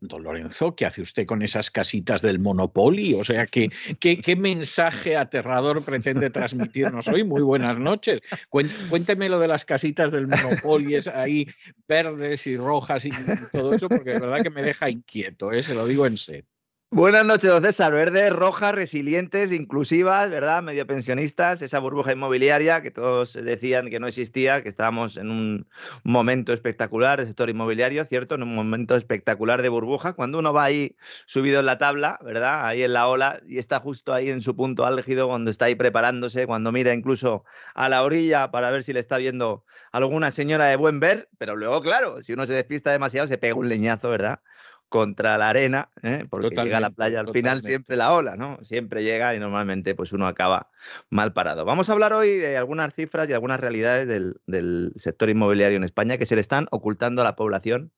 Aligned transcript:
Don 0.00 0.22
Lorenzo, 0.22 0.76
¿qué 0.76 0.84
hace 0.84 1.00
usted 1.00 1.24
con 1.24 1.42
esas 1.42 1.70
casitas 1.70 2.20
del 2.20 2.38
Monopoly? 2.38 3.14
O 3.14 3.24
sea, 3.24 3.46
¿qué, 3.46 3.70
qué, 3.98 4.36
mensaje 4.36 5.16
aterrador 5.16 5.82
pretende 5.82 6.28
transmitirnos 6.28 7.08
hoy? 7.08 7.24
Muy 7.24 7.40
buenas 7.40 7.78
noches. 7.78 8.20
Cuénteme 8.50 9.28
lo 9.28 9.38
de 9.38 9.48
las 9.48 9.64
casitas 9.64 10.10
del 10.10 10.28
Monopoly, 10.28 10.96
es 10.96 11.08
ahí 11.08 11.46
verdes 11.88 12.46
y 12.46 12.58
rojas 12.58 13.06
y 13.06 13.10
todo 13.52 13.72
eso, 13.72 13.88
porque 13.88 14.10
de 14.10 14.20
verdad 14.20 14.42
que 14.42 14.50
me 14.50 14.62
deja 14.62 14.90
inquieto, 14.90 15.50
¿eh? 15.50 15.62
se 15.62 15.74
lo 15.74 15.86
digo 15.86 16.06
en 16.06 16.18
serio. 16.18 16.55
Buenas 16.90 17.26
noches, 17.26 17.50
don 17.50 17.62
César. 17.62 17.92
Verdes, 17.92 18.32
rojas, 18.32 18.74
resilientes, 18.74 19.52
inclusivas, 19.52 20.30
¿verdad? 20.30 20.62
Medio 20.62 20.86
pensionistas, 20.86 21.60
esa 21.60 21.78
burbuja 21.80 22.12
inmobiliaria 22.12 22.80
que 22.80 22.90
todos 22.92 23.34
decían 23.34 23.90
que 23.90 23.98
no 24.00 24.06
existía, 24.06 24.62
que 24.62 24.68
estábamos 24.68 25.16
en 25.16 25.30
un 25.30 25.68
momento 26.04 26.52
espectacular 26.52 27.18
del 27.18 27.26
sector 27.26 27.50
inmobiliario, 27.50 28.04
¿cierto? 28.04 28.36
En 28.36 28.44
un 28.44 28.54
momento 28.54 28.96
espectacular 28.96 29.62
de 29.62 29.68
burbuja. 29.68 30.14
Cuando 30.14 30.38
uno 30.38 30.52
va 30.52 30.64
ahí 30.64 30.96
subido 31.26 31.60
en 31.60 31.66
la 31.66 31.76
tabla, 31.76 32.18
¿verdad? 32.24 32.66
Ahí 32.66 32.82
en 32.82 32.92
la 32.92 33.08
ola 33.08 33.40
y 33.46 33.58
está 33.58 33.80
justo 33.80 34.14
ahí 34.14 34.30
en 34.30 34.40
su 34.40 34.54
punto 34.56 34.86
álgido, 34.86 35.26
cuando 35.28 35.50
está 35.50 35.66
ahí 35.66 35.74
preparándose, 35.74 36.46
cuando 36.46 36.72
mira 36.72 36.94
incluso 36.94 37.44
a 37.74 37.88
la 37.88 38.04
orilla 38.04 38.50
para 38.52 38.70
ver 38.70 38.84
si 38.84 38.92
le 38.92 39.00
está 39.00 39.18
viendo 39.18 39.64
alguna 39.92 40.30
señora 40.30 40.66
de 40.66 40.76
buen 40.76 41.00
ver, 41.00 41.28
pero 41.36 41.56
luego, 41.56 41.82
claro, 41.82 42.22
si 42.22 42.32
uno 42.32 42.46
se 42.46 42.54
despista 42.54 42.92
demasiado, 42.92 43.26
se 43.26 43.38
pega 43.38 43.54
un 43.54 43.68
leñazo, 43.68 44.08
¿verdad? 44.08 44.40
Contra 44.88 45.36
la 45.36 45.48
arena, 45.48 45.90
¿eh? 46.02 46.26
porque 46.30 46.50
llega 46.50 46.78
a 46.78 46.80
la 46.80 46.90
playa 46.90 47.20
al 47.20 47.32
final 47.32 47.60
siempre 47.62 47.96
la 47.96 48.12
ola, 48.12 48.36
¿no? 48.36 48.58
Siempre 48.62 49.02
llega 49.02 49.34
y 49.34 49.40
normalmente 49.40 49.94
pues 49.94 50.12
uno 50.12 50.26
acaba 50.26 50.70
mal 51.10 51.32
parado. 51.32 51.64
Vamos 51.64 51.88
a 51.88 51.92
hablar 51.92 52.12
hoy 52.12 52.30
de 52.36 52.56
algunas 52.56 52.94
cifras 52.94 53.28
y 53.28 53.32
algunas 53.32 53.60
realidades 53.60 54.06
del, 54.06 54.92
sector 54.96 55.28
inmobiliario 55.28 55.76
en 55.76 55.84
España 55.84 56.18
que 56.18 56.26
se 56.26 56.36
le 56.36 56.40
están 56.40 56.68
ocultando 56.70 57.22
a 57.22 57.24
la 57.24 57.36
población 57.36 57.92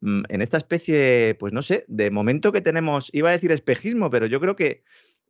mm, 0.00 0.22
en 0.28 0.42
esta 0.42 0.58
especie, 0.58 1.36
pues 1.38 1.52
no 1.52 1.62
sé, 1.62 1.84
de 1.88 2.10
momento 2.10 2.52
que 2.52 2.60
tenemos, 2.60 3.10
iba 3.12 3.30
a 3.30 3.32
decir 3.32 3.50
espejismo, 3.50 4.10
pero 4.10 4.26
yo 4.26 4.40
creo 4.40 4.54
que, 4.54 4.84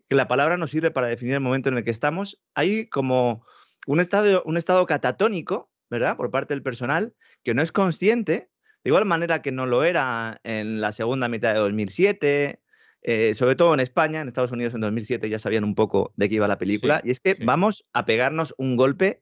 que 0.08 0.14
la 0.14 0.28
palabra 0.28 0.58
nos 0.58 0.70
sirve 0.70 0.90
para 0.90 1.06
definir 1.06 1.34
el 1.34 1.40
momento 1.40 1.70
en 1.70 1.78
el 1.78 1.84
que 1.84 1.90
estamos. 1.90 2.40
Hay 2.54 2.86
como 2.88 3.46
un 3.86 3.98
estado, 3.98 4.42
un 4.44 4.58
estado 4.58 4.84
catatónico, 4.86 5.70
¿verdad? 5.88 6.16
Por 6.16 6.30
parte 6.30 6.52
del 6.52 6.62
personal, 6.62 7.14
que 7.42 7.54
no 7.54 7.62
es 7.62 7.72
consciente, 7.72 8.51
de 8.84 8.90
igual 8.90 9.04
manera 9.04 9.42
que 9.42 9.52
no 9.52 9.66
lo 9.66 9.84
era 9.84 10.40
en 10.44 10.80
la 10.80 10.92
segunda 10.92 11.28
mitad 11.28 11.54
de 11.54 11.60
2007, 11.60 12.60
eh, 13.02 13.34
sobre 13.34 13.56
todo 13.56 13.74
en 13.74 13.80
España, 13.80 14.20
en 14.20 14.28
Estados 14.28 14.52
Unidos 14.52 14.74
en 14.74 14.80
2007 14.80 15.28
ya 15.28 15.38
sabían 15.38 15.64
un 15.64 15.74
poco 15.74 16.12
de 16.16 16.28
qué 16.28 16.36
iba 16.36 16.48
la 16.48 16.58
película, 16.58 17.00
y 17.04 17.10
es 17.10 17.20
que 17.20 17.36
vamos 17.44 17.84
a 17.92 18.04
pegarnos 18.04 18.54
un 18.58 18.76
golpe, 18.76 19.20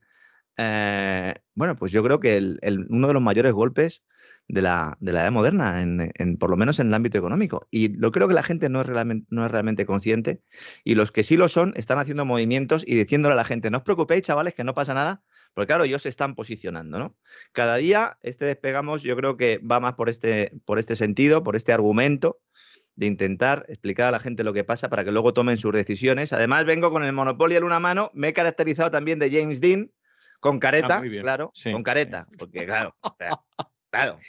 eh, 0.57 1.35
bueno, 1.55 1.75
pues 1.75 1.91
yo 1.91 2.03
creo 2.03 2.19
que 2.19 2.57
uno 2.89 3.07
de 3.07 3.13
los 3.13 3.21
mayores 3.21 3.53
golpes 3.53 4.03
de 4.47 4.61
la, 4.61 4.97
de 4.99 5.13
la 5.13 5.21
edad 5.21 5.31
moderna, 5.31 5.81
en, 5.81 6.37
por 6.37 6.49
lo 6.49 6.57
menos 6.57 6.79
en 6.79 6.87
el 6.87 6.93
ámbito 6.93 7.17
económico. 7.17 7.67
Y 7.71 7.89
lo 7.97 8.11
creo 8.11 8.27
que 8.27 8.33
la 8.33 8.43
gente 8.43 8.69
no 8.69 8.81
es, 8.81 8.87
realmente, 8.87 9.25
no 9.29 9.45
es 9.45 9.51
realmente 9.51 9.85
consciente, 9.85 10.41
y 10.83 10.95
los 10.95 11.11
que 11.11 11.23
sí 11.23 11.37
lo 11.37 11.47
son 11.47 11.73
están 11.75 11.99
haciendo 11.99 12.25
movimientos 12.25 12.83
y 12.85 12.95
diciéndole 12.95 13.33
a 13.33 13.37
la 13.37 13.45
gente, 13.45 13.71
no 13.71 13.77
os 13.77 13.83
preocupéis, 13.83 14.23
chavales, 14.23 14.53
que 14.53 14.63
no 14.63 14.73
pasa 14.73 14.93
nada, 14.93 15.23
porque 15.53 15.67
claro, 15.67 15.83
ellos 15.83 16.01
se 16.01 16.09
están 16.09 16.35
posicionando, 16.35 16.99
¿no? 16.99 17.15
Cada 17.51 17.77
día 17.77 18.17
este 18.21 18.45
despegamos 18.45 19.03
yo 19.03 19.15
creo 19.15 19.37
que 19.37 19.59
va 19.59 19.79
más 19.79 19.93
por 19.95 20.09
este, 20.09 20.51
por 20.65 20.79
este 20.79 20.95
sentido, 20.95 21.43
por 21.43 21.55
este 21.55 21.73
argumento 21.73 22.39
de 22.95 23.05
intentar 23.05 23.65
explicar 23.67 24.07
a 24.07 24.11
la 24.11 24.19
gente 24.19 24.43
lo 24.43 24.53
que 24.53 24.63
pasa 24.63 24.89
para 24.89 25.03
que 25.03 25.11
luego 25.11 25.33
tomen 25.33 25.57
sus 25.57 25.73
decisiones. 25.73 26.33
Además, 26.33 26.65
vengo 26.65 26.91
con 26.91 27.03
el 27.03 27.13
monopolio 27.13 27.57
en 27.57 27.63
una 27.63 27.79
mano, 27.79 28.11
me 28.13 28.29
he 28.29 28.33
caracterizado 28.33 28.91
también 28.91 29.19
de 29.19 29.31
James 29.31 29.61
Dean, 29.61 29.91
con 30.39 30.59
careta, 30.59 30.97
ah, 30.97 31.21
claro, 31.21 31.51
con 31.71 31.83
careta, 31.83 32.27
porque 32.37 32.65
claro, 32.65 32.95
claro, 33.91 34.19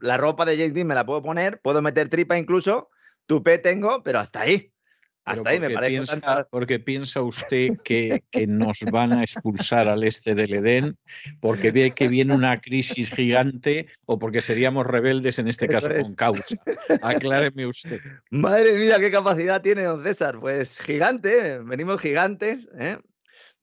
la 0.00 0.16
ropa 0.16 0.44
de 0.44 0.56
James 0.56 0.72
Dean 0.72 0.86
me 0.86 0.94
la 0.94 1.04
puedo 1.04 1.22
poner, 1.22 1.60
puedo 1.60 1.82
meter 1.82 2.08
tripa 2.08 2.38
incluso, 2.38 2.90
tupé 3.26 3.58
tengo, 3.58 4.02
pero 4.02 4.20
hasta 4.20 4.42
ahí. 4.42 4.72
Hasta 5.24 5.50
ahí 5.50 5.60
me 5.60 5.70
parece. 5.70 5.90
Piensa, 5.90 6.48
Porque 6.50 6.78
piensa 6.78 7.22
usted 7.22 7.76
que, 7.84 8.22
nos 8.46 8.80
van 8.90 9.12
a 9.12 9.22
expulsar 9.22 9.88
al 9.88 10.04
este 10.04 10.34
del 10.34 10.54
Edén, 10.54 10.96
porque 11.40 11.70
ve 11.70 11.92
que 11.92 12.08
viene 12.08 12.34
una 12.34 12.60
crisis 12.60 13.10
gigante 13.10 13.86
o 14.06 14.18
porque 14.18 14.40
seríamos 14.40 14.86
rebeldes 14.86 15.38
en 15.38 15.48
este 15.48 15.68
caso 15.68 15.88
con 15.88 16.14
causa. 16.14 16.56
Acláreme 17.02 17.66
usted. 17.66 18.00
Madre 18.30 18.74
mía, 18.74 18.98
qué 18.98 19.10
capacidad 19.10 19.60
tiene 19.62 19.82
don 19.82 20.02
César. 20.02 20.38
Pues 20.40 20.78
gigante, 20.80 21.58
venimos 21.58 22.00
gigantes. 22.00 22.68
¿eh? 22.78 22.98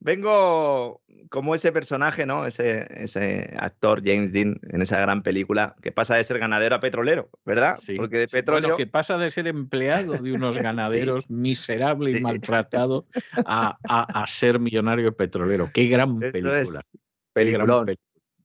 Vengo 0.00 1.02
como 1.28 1.54
ese 1.54 1.72
personaje, 1.72 2.24
¿no? 2.24 2.46
Ese, 2.46 2.86
ese 3.02 3.54
actor 3.58 4.02
James 4.04 4.32
Dean 4.32 4.60
en 4.70 4.82
esa 4.82 5.00
gran 5.00 5.22
película 5.22 5.74
que 5.82 5.92
pasa 5.92 6.14
de 6.16 6.24
ser 6.24 6.38
ganadero 6.38 6.76
a 6.76 6.80
petrolero, 6.80 7.30
¿verdad? 7.44 7.76
Sí. 7.82 7.96
Porque 7.96 8.18
de 8.18 8.28
petróleo. 8.28 8.76
que 8.76 8.86
pasa 8.86 9.18
de 9.18 9.30
ser 9.30 9.48
empleado 9.48 10.14
de 10.14 10.32
unos 10.32 10.58
ganaderos 10.58 11.28
miserable 11.28 12.12
y 12.12 12.20
maltratado 12.20 13.06
a, 13.44 14.24
ser 14.26 14.60
millonario 14.60 15.16
petrolero. 15.16 15.70
Qué 15.72 15.86
gran 15.86 16.18
película. 16.18 16.80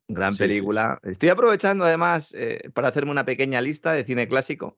Gran, 0.10 0.36
película. 0.36 1.00
Estoy 1.04 1.30
aprovechando 1.30 1.86
además 1.86 2.34
eh, 2.36 2.70
para 2.74 2.90
hacerme 2.90 3.12
una 3.12 3.26
pequeña 3.26 3.62
lista 3.62 3.94
de 3.94 4.04
cine 4.04 4.28
clásico 4.28 4.78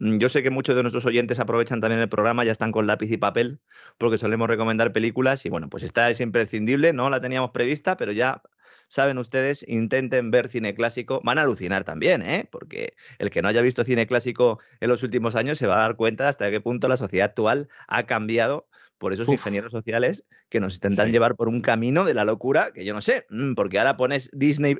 yo 0.00 0.28
sé 0.30 0.42
que 0.42 0.50
muchos 0.50 0.74
de 0.74 0.82
nuestros 0.82 1.04
oyentes 1.04 1.38
aprovechan 1.38 1.80
también 1.80 2.00
el 2.00 2.08
programa, 2.08 2.44
ya 2.44 2.52
están 2.52 2.72
con 2.72 2.86
lápiz 2.86 3.10
y 3.12 3.18
papel, 3.18 3.60
porque 3.98 4.18
solemos 4.18 4.48
recomendar 4.48 4.92
películas 4.92 5.44
y 5.44 5.50
bueno, 5.50 5.68
pues 5.68 5.82
esta 5.82 6.08
es 6.08 6.20
imprescindible, 6.20 6.92
no 6.92 7.10
la 7.10 7.20
teníamos 7.20 7.50
prevista, 7.50 7.96
pero 7.96 8.12
ya 8.12 8.42
saben 8.88 9.18
ustedes, 9.18 9.64
intenten 9.68 10.30
ver 10.30 10.48
cine 10.48 10.74
clásico, 10.74 11.20
van 11.22 11.38
a 11.38 11.42
alucinar 11.42 11.84
también, 11.84 12.22
¿eh? 12.22 12.48
porque 12.50 12.94
el 13.18 13.30
que 13.30 13.42
no 13.42 13.48
haya 13.48 13.60
visto 13.60 13.84
cine 13.84 14.06
clásico 14.06 14.58
en 14.80 14.88
los 14.88 15.02
últimos 15.02 15.36
años 15.36 15.58
se 15.58 15.66
va 15.66 15.76
a 15.76 15.80
dar 15.80 15.96
cuenta 15.96 16.28
hasta 16.28 16.50
qué 16.50 16.60
punto 16.60 16.88
la 16.88 16.96
sociedad 16.96 17.26
actual 17.26 17.68
ha 17.86 18.06
cambiado 18.06 18.68
por 18.98 19.12
esos 19.12 19.28
ingenieros 19.28 19.70
sociales 19.70 20.24
que 20.48 20.60
nos 20.60 20.74
intentan 20.74 21.12
llevar 21.12 21.36
por 21.36 21.48
un 21.48 21.62
camino 21.62 22.04
de 22.04 22.14
la 22.14 22.24
locura, 22.24 22.72
que 22.72 22.84
yo 22.84 22.92
no 22.92 23.00
sé, 23.00 23.26
mm, 23.30 23.54
porque 23.54 23.78
ahora 23.78 23.96
pones 23.96 24.28
Disney 24.32 24.76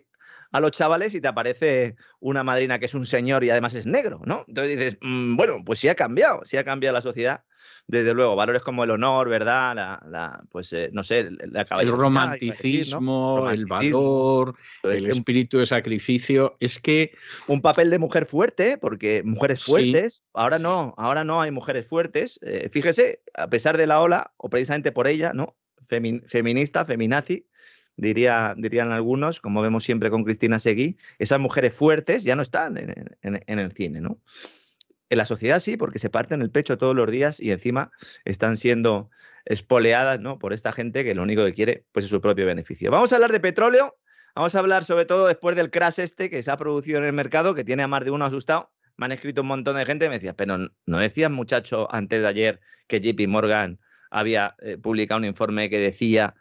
a 0.52 0.60
los 0.60 0.72
chavales 0.72 1.14
y 1.14 1.20
te 1.20 1.28
aparece 1.28 1.96
una 2.18 2.42
madrina 2.42 2.78
que 2.78 2.86
es 2.86 2.94
un 2.94 3.06
señor 3.06 3.44
y 3.44 3.50
además 3.50 3.74
es 3.74 3.86
negro, 3.86 4.20
¿no? 4.24 4.44
Entonces 4.48 4.76
dices, 4.76 4.98
mm, 5.00 5.36
bueno, 5.36 5.58
pues 5.64 5.78
sí 5.78 5.88
ha 5.88 5.94
cambiado, 5.94 6.40
sí 6.44 6.56
ha 6.56 6.64
cambiado 6.64 6.94
la 6.94 7.02
sociedad. 7.02 7.44
Desde 7.86 8.14
luego, 8.14 8.36
valores 8.36 8.62
como 8.62 8.84
el 8.84 8.90
honor, 8.90 9.28
¿verdad? 9.28 9.74
La, 9.74 10.42
pues 10.50 10.72
eh, 10.72 10.90
no 10.92 11.02
sé, 11.02 11.28
la 11.50 11.66
el 11.80 11.90
romanticismo, 11.90 13.50
el 13.50 13.66
valor, 13.66 14.54
el 14.84 15.10
espíritu 15.10 15.58
de 15.58 15.66
sacrificio. 15.66 16.56
Es 16.60 16.80
que. 16.80 17.12
Un 17.48 17.60
papel 17.60 17.90
de 17.90 17.98
mujer 17.98 18.26
fuerte, 18.26 18.78
porque 18.78 19.22
mujeres 19.24 19.64
fuertes. 19.64 20.24
Ahora 20.34 20.60
no, 20.60 20.94
ahora 20.98 21.24
no 21.24 21.40
hay 21.40 21.50
mujeres 21.50 21.88
fuertes. 21.88 22.38
Eh, 22.42 22.68
fíjese, 22.70 23.22
a 23.34 23.48
pesar 23.48 23.76
de 23.76 23.88
la 23.88 24.00
ola, 24.00 24.34
o 24.36 24.48
precisamente 24.48 24.92
por 24.92 25.08
ella, 25.08 25.32
¿no? 25.34 25.56
feminista, 26.26 26.84
feminazi, 26.84 27.46
diría, 28.00 28.54
dirían 28.56 28.92
algunos, 28.92 29.40
como 29.40 29.60
vemos 29.62 29.84
siempre 29.84 30.10
con 30.10 30.24
Cristina 30.24 30.58
Seguí, 30.58 30.96
esas 31.18 31.38
mujeres 31.38 31.74
fuertes 31.74 32.24
ya 32.24 32.34
no 32.34 32.42
están 32.42 32.76
en, 32.78 33.58
el 33.58 33.72
cine, 33.72 34.00
¿no? 34.00 34.18
En 35.10 35.18
la 35.18 35.24
sociedad 35.24 35.60
sí, 35.60 35.76
porque 35.76 35.98
se 35.98 36.08
parten 36.08 36.40
el 36.40 36.50
pecho 36.50 36.78
todos 36.78 36.96
los 36.96 37.10
días 37.10 37.40
y 37.40 37.50
encima 37.50 37.90
están 38.24 38.56
siendo 38.56 39.10
espoleadas 39.44 40.20
¿no? 40.20 40.38
por 40.38 40.52
esta 40.52 40.72
gente 40.72 41.04
que 41.04 41.14
lo 41.14 41.22
único 41.22 41.44
que 41.44 41.52
quiere 41.52 41.84
pues, 41.92 42.04
es 42.04 42.10
su 42.10 42.20
propio 42.20 42.46
beneficio. 42.46 42.90
Vamos 42.90 43.12
a 43.12 43.16
hablar 43.16 43.32
de 43.32 43.40
petróleo, 43.40 43.98
vamos 44.34 44.54
a 44.54 44.58
hablar 44.60 44.84
sobre 44.84 45.04
todo 45.04 45.26
después 45.26 45.56
del 45.56 45.70
crash 45.70 45.98
este 45.98 46.30
que 46.30 46.42
se 46.42 46.50
ha 46.50 46.56
producido 46.56 46.98
en 46.98 47.04
el 47.04 47.12
mercado, 47.12 47.54
que 47.54 47.64
tiene 47.64 47.82
a 47.82 47.88
más 47.88 48.04
de 48.04 48.12
uno 48.12 48.24
asustado. 48.24 48.70
Me 48.96 49.06
han 49.06 49.12
escrito 49.12 49.42
un 49.42 49.48
montón 49.48 49.76
de 49.76 49.84
gente 49.84 50.06
y 50.06 50.08
me 50.08 50.16
decía, 50.16 50.34
pero 50.34 50.70
no 50.86 50.98
decían 50.98 51.32
muchacho 51.32 51.92
antes 51.92 52.20
de 52.22 52.28
ayer 52.28 52.60
que 52.86 53.00
JP 53.00 53.26
Morgan 53.28 53.80
había 54.10 54.54
eh, 54.60 54.76
publicado 54.78 55.18
un 55.18 55.24
informe 55.24 55.68
que 55.70 55.78
decía 55.78 56.34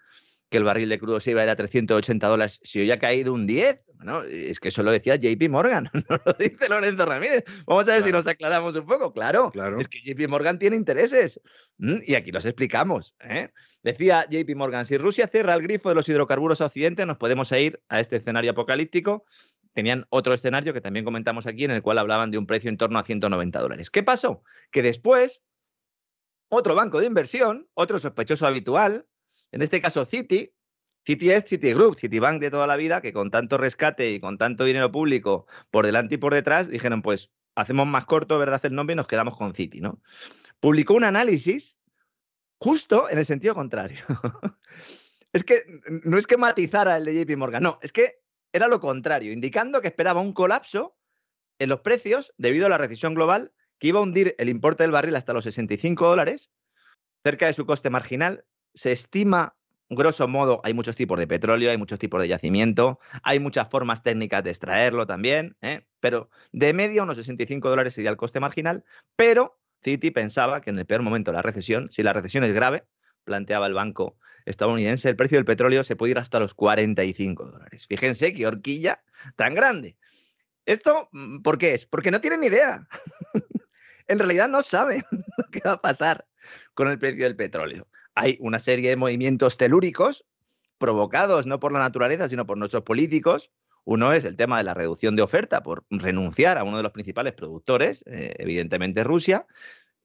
que 0.50 0.58
el 0.58 0.64
barril 0.64 0.90
de 0.90 1.00
crudo 1.00 1.20
se 1.20 1.32
iba 1.32 1.42
a 1.42 1.44
ir 1.44 1.50
a 1.50 1.56
380 1.56 2.28
dólares, 2.28 2.60
si 2.64 2.82
hoy 2.82 2.92
ha 2.92 3.00
caído 3.00 3.34
un 3.34 3.46
10, 3.46 3.82
bueno, 3.96 4.24
es 4.24 4.60
que 4.60 4.70
eso 4.70 4.82
lo 4.82 4.92
decía 4.92 5.18
JP 5.18 5.50
Morgan, 5.50 5.90
no 6.10 6.20
lo 6.26 6.34
dice 6.34 6.70
Lorenzo 6.70 7.06
Ramírez. 7.06 7.44
Vamos 7.66 7.88
a 7.90 7.94
ver 7.94 8.04
si 8.04 8.12
nos 8.12 8.26
aclaramos 8.28 8.74
un 8.76 8.86
poco. 8.86 9.14
Claro, 9.14 9.52
claro, 9.52 9.80
es 9.80 9.88
que 9.88 10.00
JP 10.00 10.30
Morgan 10.30 10.58
tiene 10.58 10.76
intereses 10.76 11.42
y 11.78 12.16
aquí 12.16 12.32
los 12.32 12.46
explicamos. 12.46 13.16
¿eh? 13.22 13.50
Decía 13.84 14.26
JP 14.30 14.56
Morgan, 14.56 14.86
si 14.86 14.98
Rusia 14.98 15.28
cierra 15.28 15.54
el 15.54 15.62
grifo 15.62 15.90
de 15.90 15.96
los 15.96 16.08
hidrocarburos 16.10 16.62
a 16.62 16.66
Occidente, 16.66 17.06
nos 17.06 17.18
podemos 17.18 17.52
ir 17.52 17.82
a 17.90 18.00
este 18.00 18.18
escenario 18.18 18.52
apocalíptico. 18.52 19.26
Tenían 19.74 20.06
otro 20.10 20.34
escenario 20.34 20.74
que 20.74 20.82
también 20.82 21.06
comentamos 21.06 21.46
aquí, 21.46 21.66
en 21.66 21.72
el 21.72 21.82
cual 21.82 22.00
hablaban 22.00 22.32
de 22.32 22.38
un 22.38 22.48
precio 22.48 22.70
en 22.70 22.78
torno 22.78 23.00
a 23.00 23.04
190 23.04 23.60
dólares. 23.60 23.90
¿Qué 23.90 24.04
pasó? 24.04 24.44
Que 24.72 24.82
después, 24.82 25.44
otro 26.50 26.74
banco 26.76 27.00
de 27.00 27.06
inversión, 27.06 27.68
otro 27.76 28.00
sospechoso 28.00 28.48
habitual, 28.48 29.06
en 29.52 29.62
este 29.62 29.82
caso, 29.82 30.06
Citi, 30.06 30.54
Citi 31.06 31.32
es 31.32 31.46
Citigroup, 31.46 31.98
Citibank 31.98 32.40
de 32.42 32.52
toda 32.52 32.68
la 32.68 32.76
vida, 32.76 33.02
que 33.02 33.14
con 33.14 33.32
tanto 33.32 33.58
rescate 33.58 34.12
y 34.12 34.20
con 34.20 34.38
tanto 34.38 34.66
dinero 34.66 34.92
público 34.92 35.48
por 35.72 35.86
delante 35.86 36.16
y 36.16 36.18
por 36.18 36.34
detrás, 36.34 36.70
dijeron, 36.70 37.02
pues 37.02 37.32
hacemos 37.56 37.88
más 37.88 38.06
corto, 38.06 38.38
¿verdad?, 38.38 38.62
el 38.66 38.76
nombre 38.76 38.94
y 38.94 38.98
nos 38.98 39.08
quedamos 39.08 39.36
con 39.36 39.54
Citi, 39.54 39.82
¿no? 39.82 40.02
Publicó 40.60 40.94
un 40.94 41.04
análisis 41.04 41.78
justo 42.60 43.10
en 43.10 43.18
el 43.18 43.26
sentido 43.26 43.56
contrario. 43.56 44.04
es 45.34 45.44
que 45.44 45.64
no 46.04 46.18
es 46.18 46.28
que 46.28 46.38
matizara 46.38 46.98
el 46.98 47.06
de 47.06 47.26
JP 47.26 47.38
Morgan, 47.38 47.64
no, 47.64 47.80
es 47.82 47.92
que 47.92 48.22
era 48.52 48.68
lo 48.68 48.80
contrario, 48.80 49.32
indicando 49.32 49.82
que 49.82 49.88
esperaba 49.88 50.22
un 50.22 50.34
colapso 50.34 50.98
en 51.60 51.70
los 51.70 51.82
precios 51.82 52.34
debido 52.38 52.66
a 52.66 52.70
la 52.70 52.78
recesión 52.78 53.14
global 53.14 53.54
que 53.80 53.88
iba 53.88 54.00
a 54.00 54.04
hundir 54.04 54.36
el 54.38 54.50
importe 54.50 54.84
del 54.84 54.92
barril 54.92 55.16
hasta 55.16 55.34
los 55.34 55.44
65 55.46 56.08
dólares, 56.08 56.52
cerca 57.24 57.46
de 57.46 57.54
su 57.54 57.66
coste 57.66 57.90
marginal, 57.90 58.46
se 58.80 58.94
estima, 58.94 59.58
grosso 59.90 60.26
modo, 60.30 60.62
hay 60.64 60.74
muchos 60.74 60.96
tipos 60.96 61.20
de 61.20 61.28
petróleo, 61.28 61.70
hay 61.70 61.78
muchos 61.78 62.00
tipos 62.00 62.22
de 62.22 62.30
yacimiento, 62.30 62.98
hay 63.24 63.38
muchas 63.38 63.68
formas 63.68 64.04
técnicas 64.04 64.42
de 64.42 64.52
extraerlo 64.52 65.06
también, 65.06 65.58
¿eh? 65.62 65.86
pero 66.00 66.30
de 66.54 66.72
media 66.74 67.04
unos 67.04 67.18
65 67.18 67.70
dólares 67.70 67.94
sería 67.94 68.10
el 68.10 68.16
coste 68.16 68.40
marginal, 68.40 68.86
pero 69.18 69.60
Citi 69.84 70.12
pensaba 70.12 70.62
que 70.62 70.70
en 70.70 70.80
el 70.80 70.86
peor 70.86 71.02
momento 71.02 71.32
de 71.32 71.36
la 71.36 71.42
recesión, 71.42 71.90
si 71.92 72.04
la 72.04 72.14
recesión 72.14 72.46
es 72.46 72.54
grave, 72.54 72.86
planteaba 73.26 73.68
el 73.68 73.74
banco 73.74 74.18
estadounidense, 74.46 75.10
el 75.10 75.18
precio 75.18 75.38
del 75.38 75.44
petróleo 75.44 75.84
se 75.84 75.98
puede 75.98 76.12
ir 76.12 76.18
hasta 76.18 76.40
los 76.40 76.54
45 76.54 77.48
dólares. 77.48 77.86
Fíjense 77.86 78.34
qué 78.34 78.48
horquilla 78.48 79.04
tan 79.36 79.56
grande. 79.56 79.98
¿Esto 80.66 81.10
mm, 81.12 81.42
por 81.42 81.58
qué 81.58 81.74
es? 81.74 81.86
Porque 81.86 82.12
no 82.12 82.22
tienen 82.22 82.46
idea. 82.46 82.88
en 84.08 84.20
realidad 84.20 84.48
no 84.48 84.62
saben 84.62 85.04
lo 85.38 85.44
que 85.52 85.60
va 85.66 85.74
a 85.74 85.82
pasar 85.82 86.26
con 86.74 86.88
el 86.88 86.98
precio 86.98 87.26
del 87.26 87.36
petróleo 87.36 87.86
hay 88.20 88.38
una 88.42 88.60
serie 88.60 88.90
de 88.90 88.98
movimientos 88.98 89.56
telúricos 89.56 90.26
provocados 90.78 91.46
no 91.46 91.60
por 91.60 91.72
la 91.72 91.80
naturaleza, 91.80 92.28
sino 92.28 92.46
por 92.46 92.58
nuestros 92.58 92.84
políticos. 92.84 93.52
Uno 93.86 94.12
es 94.12 94.26
el 94.26 94.36
tema 94.36 94.58
de 94.58 94.66
la 94.66 94.74
reducción 94.74 95.16
de 95.16 95.22
oferta 95.22 95.64
por 95.64 95.86
renunciar 95.90 96.58
a 96.58 96.64
uno 96.64 96.78
de 96.78 96.84
los 96.84 96.92
principales 96.92 97.34
productores, 97.34 98.04
eh, 98.08 98.36
evidentemente 98.38 99.04
Rusia. 99.04 99.48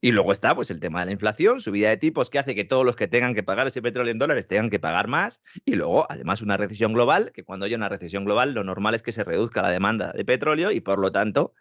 Y 0.01 0.11
luego 0.11 0.31
está 0.31 0.55
pues, 0.55 0.71
el 0.71 0.79
tema 0.79 1.01
de 1.01 1.07
la 1.07 1.11
inflación, 1.11 1.59
subida 1.59 1.89
de 1.89 1.97
tipos 1.97 2.29
que 2.29 2.39
hace 2.39 2.55
que 2.55 2.63
todos 2.63 2.85
los 2.85 2.95
que 2.95 3.07
tengan 3.07 3.33
que 3.33 3.43
pagar 3.43 3.67
ese 3.67 3.81
petróleo 3.81 4.11
en 4.11 4.19
dólares 4.19 4.47
tengan 4.47 4.69
que 4.69 4.79
pagar 4.79 5.07
más. 5.07 5.41
Y 5.65 5.75
luego, 5.75 6.05
además, 6.09 6.41
una 6.41 6.57
recesión 6.57 6.93
global, 6.93 7.31
que 7.33 7.43
cuando 7.43 7.65
haya 7.65 7.75
una 7.75 7.89
recesión 7.89 8.23
global, 8.23 8.53
lo 8.53 8.63
normal 8.63 8.95
es 8.95 9.01
que 9.01 9.11
se 9.11 9.23
reduzca 9.23 9.61
la 9.61 9.69
demanda 9.69 10.13
de 10.13 10.23
petróleo 10.23 10.71
y, 10.71 10.79
por 10.79 10.99
lo 10.99 11.11
tanto, 11.11 11.53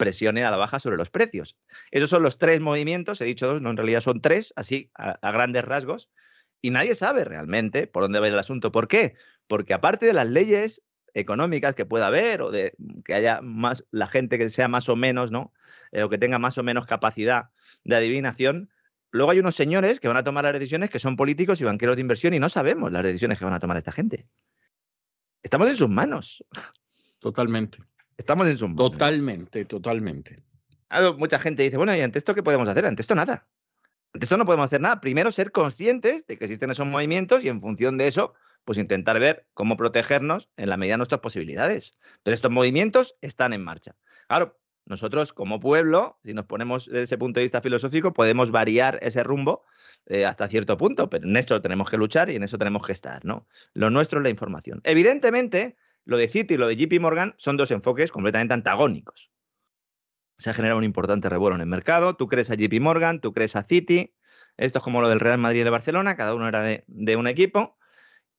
presione 0.00 0.44
a 0.44 0.50
la 0.50 0.56
baja 0.56 0.78
sobre 0.80 0.96
los 0.96 1.10
precios. 1.10 1.58
Esos 1.90 2.08
son 2.08 2.22
los 2.22 2.38
tres 2.38 2.58
movimientos, 2.58 3.20
he 3.20 3.26
dicho 3.26 3.46
dos, 3.46 3.60
no 3.60 3.68
en 3.68 3.76
realidad 3.76 4.00
son 4.00 4.22
tres, 4.22 4.54
así 4.56 4.90
a, 4.94 5.30
grandes 5.30 5.62
rasgos, 5.62 6.08
Y 6.62 6.70
nadie 6.70 6.94
sabe 6.94 7.24
realmente 7.24 7.86
por 7.86 8.02
dónde 8.02 8.18
va 8.18 8.26
el 8.26 8.38
asunto. 8.38 8.72
¿Por 8.72 8.88
qué? 8.88 9.14
Porque 9.46 9.74
aparte 9.74 10.06
de 10.06 10.14
las 10.14 10.26
leyes 10.26 10.82
económicas 11.12 11.74
que 11.74 11.84
pueda 11.84 12.06
haber 12.06 12.40
o 12.40 12.50
de 12.50 12.72
que 13.04 13.12
haya 13.12 13.42
más 13.42 13.84
la 13.90 14.06
gente 14.06 14.38
que 14.38 14.48
sea 14.48 14.68
más 14.68 14.88
o 14.88 14.96
menos, 14.96 15.30
¿no? 15.30 15.52
Eh, 15.92 16.02
o 16.02 16.08
que 16.08 16.16
tenga 16.16 16.38
más 16.38 16.56
o 16.56 16.62
menos 16.62 16.86
capacidad 16.86 17.50
de 17.84 17.96
adivinación, 17.96 18.70
luego 19.10 19.32
hay 19.32 19.40
unos 19.40 19.54
señores 19.54 20.00
que 20.00 20.08
van 20.08 20.16
a 20.16 20.24
tomar 20.24 20.44
las 20.44 20.54
decisiones 20.54 20.88
que 20.88 20.98
son 20.98 21.16
políticos 21.16 21.60
y 21.60 21.64
banqueros 21.64 21.96
de 21.96 22.02
inversión 22.02 22.32
y 22.32 22.38
no 22.38 22.48
sabemos 22.48 22.90
las 22.90 23.02
decisiones 23.02 23.38
que 23.38 23.44
van 23.44 23.54
a 23.54 23.60
tomar 23.60 23.76
esta 23.76 23.92
gente. 23.92 24.26
Estamos 25.42 25.68
en 25.68 25.76
sus 25.76 25.90
manos. 25.90 26.42
Totalmente. 27.18 27.80
Estamos 28.20 28.46
en 28.48 28.60
manos. 28.60 28.76
Totalmente, 28.76 29.64
totalmente. 29.64 30.36
Mucha 31.16 31.38
gente 31.38 31.62
dice, 31.62 31.78
bueno, 31.78 31.96
¿y 31.96 32.02
ante 32.02 32.18
esto 32.18 32.34
qué 32.34 32.42
podemos 32.42 32.68
hacer? 32.68 32.84
Ante 32.84 33.00
esto 33.00 33.14
nada. 33.14 33.48
Ante 34.12 34.26
esto 34.26 34.36
no 34.36 34.44
podemos 34.44 34.66
hacer 34.66 34.82
nada. 34.82 35.00
Primero, 35.00 35.32
ser 35.32 35.52
conscientes 35.52 36.26
de 36.26 36.36
que 36.36 36.44
existen 36.44 36.70
esos 36.70 36.86
movimientos 36.86 37.42
y 37.42 37.48
en 37.48 37.62
función 37.62 37.96
de 37.96 38.08
eso, 38.08 38.34
pues 38.66 38.76
intentar 38.76 39.18
ver 39.20 39.46
cómo 39.54 39.78
protegernos 39.78 40.50
en 40.58 40.68
la 40.68 40.76
medida 40.76 40.94
de 40.94 40.98
nuestras 40.98 41.22
posibilidades. 41.22 41.96
Pero 42.22 42.34
estos 42.34 42.50
movimientos 42.50 43.16
están 43.22 43.54
en 43.54 43.64
marcha. 43.64 43.96
Claro, 44.28 44.60
nosotros 44.84 45.32
como 45.32 45.58
pueblo, 45.58 46.18
si 46.22 46.34
nos 46.34 46.44
ponemos 46.44 46.84
desde 46.84 47.04
ese 47.04 47.16
punto 47.16 47.40
de 47.40 47.44
vista 47.44 47.62
filosófico, 47.62 48.12
podemos 48.12 48.50
variar 48.50 48.98
ese 49.00 49.22
rumbo 49.22 49.64
eh, 50.04 50.26
hasta 50.26 50.46
cierto 50.46 50.76
punto, 50.76 51.08
pero 51.08 51.26
en 51.26 51.38
eso 51.38 51.62
tenemos 51.62 51.88
que 51.88 51.96
luchar 51.96 52.28
y 52.28 52.36
en 52.36 52.42
eso 52.42 52.58
tenemos 52.58 52.86
que 52.86 52.92
estar, 52.92 53.24
¿no? 53.24 53.46
Lo 53.72 53.88
nuestro 53.88 54.18
es 54.18 54.24
la 54.24 54.30
información. 54.30 54.82
Evidentemente, 54.84 55.78
lo 56.04 56.16
de 56.16 56.28
Citi 56.28 56.54
y 56.54 56.56
lo 56.56 56.66
de 56.66 56.76
JP 56.76 57.00
Morgan 57.00 57.34
son 57.38 57.56
dos 57.56 57.70
enfoques 57.70 58.10
completamente 58.10 58.54
antagónicos. 58.54 59.30
Se 60.38 60.50
ha 60.50 60.54
generado 60.54 60.78
un 60.78 60.84
importante 60.84 61.28
revuelo 61.28 61.56
en 61.56 61.60
el 61.60 61.66
mercado. 61.66 62.16
Tú 62.16 62.28
crees 62.28 62.50
a 62.50 62.54
JP 62.54 62.80
Morgan, 62.80 63.20
tú 63.20 63.32
crees 63.32 63.56
a 63.56 63.62
Citi. 63.62 64.14
Esto 64.56 64.78
es 64.78 64.84
como 64.84 65.00
lo 65.00 65.08
del 65.08 65.20
Real 65.20 65.38
Madrid 65.38 65.60
y 65.60 65.62
el 65.62 65.70
Barcelona, 65.70 66.16
cada 66.16 66.34
uno 66.34 66.48
era 66.48 66.62
de, 66.62 67.16
un 67.16 67.26
equipo. 67.26 67.78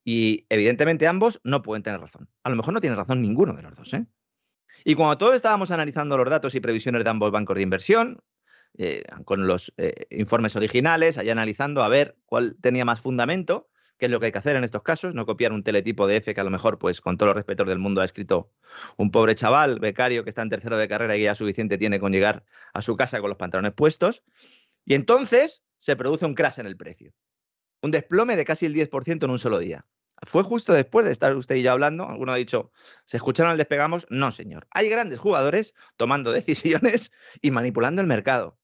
Y 0.04 0.46
evidentemente 0.50 1.08
ambos 1.08 1.40
no 1.44 1.62
pueden 1.62 1.84
tener 1.84 2.00
razón. 2.00 2.30
A 2.44 2.50
lo 2.50 2.56
mejor 2.56 2.74
no 2.74 2.82
tiene 2.82 2.96
razón 2.96 3.22
ninguno 3.22 3.54
de 3.54 3.64
los 3.64 3.76
dos, 3.76 3.94
¿eh? 3.94 4.06
Y 4.84 4.96
cuando 4.96 5.18
todos 5.18 5.36
estábamos 5.36 5.70
analizando 5.70 6.18
los 6.18 6.28
datos 6.28 6.56
y 6.56 6.60
previsiones 6.60 7.04
de 7.04 7.10
ambos 7.10 7.30
bancos 7.32 7.56
de 7.56 7.62
inversión, 7.62 8.24
eh, 8.78 9.04
con 9.26 9.46
los 9.48 9.74
eh, 9.78 10.08
informes 10.10 10.56
originales, 10.56 11.18
allá 11.18 11.34
analizando 11.34 11.84
a 11.84 11.90
ver 11.90 12.18
cuál 12.26 12.58
tenía 12.62 12.86
más 12.86 13.02
fundamento, 13.02 13.70
qué 14.02 14.06
es 14.08 14.12
lo 14.12 14.20
que 14.20 14.26
hay 14.26 14.32
que 14.32 14.40
hacer 14.40 14.56
en 14.56 14.64
estos 14.64 14.82
casos, 14.82 15.14
no 15.14 15.28
copiar 15.28 15.52
un 15.52 15.62
teletipo 15.62 16.08
de 16.08 16.16
F 16.16 16.34
que 16.34 16.42
a 16.42 16.44
lo 16.44 16.50
mejor, 16.50 16.80
pues 16.80 17.02
con 17.02 17.18
todos 17.18 17.28
los 17.28 17.36
respetos 17.36 17.68
del 17.68 17.78
mundo, 17.78 18.02
ha 18.02 18.06
escrito 18.06 18.52
un 18.98 19.12
pobre 19.12 19.36
chaval, 19.36 19.78
becario, 19.78 20.24
que 20.24 20.32
está 20.32 20.42
en 20.42 20.50
tercero 20.50 20.76
de 20.76 20.88
carrera 20.88 21.16
y 21.18 21.22
ya 21.22 21.36
suficiente 21.36 21.78
tiene 21.78 22.00
con 22.00 22.12
llegar 22.12 22.44
a 22.74 22.82
su 22.82 22.98
casa 22.98 23.22
con 23.22 23.30
los 23.30 23.38
pantalones 23.38 23.74
puestos. 23.74 24.24
Y 24.86 24.96
entonces 24.96 25.62
se 25.78 25.96
produce 25.96 26.26
un 26.26 26.34
crash 26.34 26.60
en 26.60 26.66
el 26.66 26.78
precio. 26.78 27.14
Un 27.84 27.92
desplome 27.92 28.36
de 28.36 28.44
casi 28.44 28.66
el 28.66 28.74
10% 28.74 29.24
en 29.24 29.30
un 29.30 29.38
solo 29.38 29.60
día. 29.60 29.86
Fue 30.24 30.42
justo 30.42 30.74
después 30.74 31.06
de 31.06 31.12
estar 31.12 31.36
usted 31.36 31.58
y 31.58 31.62
yo 31.62 31.72
hablando. 31.72 32.10
Alguno 32.10 32.32
ha 32.32 32.38
dicho, 32.38 32.72
¿se 33.06 33.18
escucharon 33.18 33.52
el 33.52 33.60
despegamos? 33.60 34.08
No, 34.10 34.32
señor. 34.32 34.66
Hay 34.72 34.90
grandes 34.90 35.20
jugadores 35.20 35.76
tomando 35.96 36.32
decisiones 36.32 37.12
y 37.40 37.52
manipulando 37.52 38.02
el 38.02 38.08
mercado. 38.08 38.58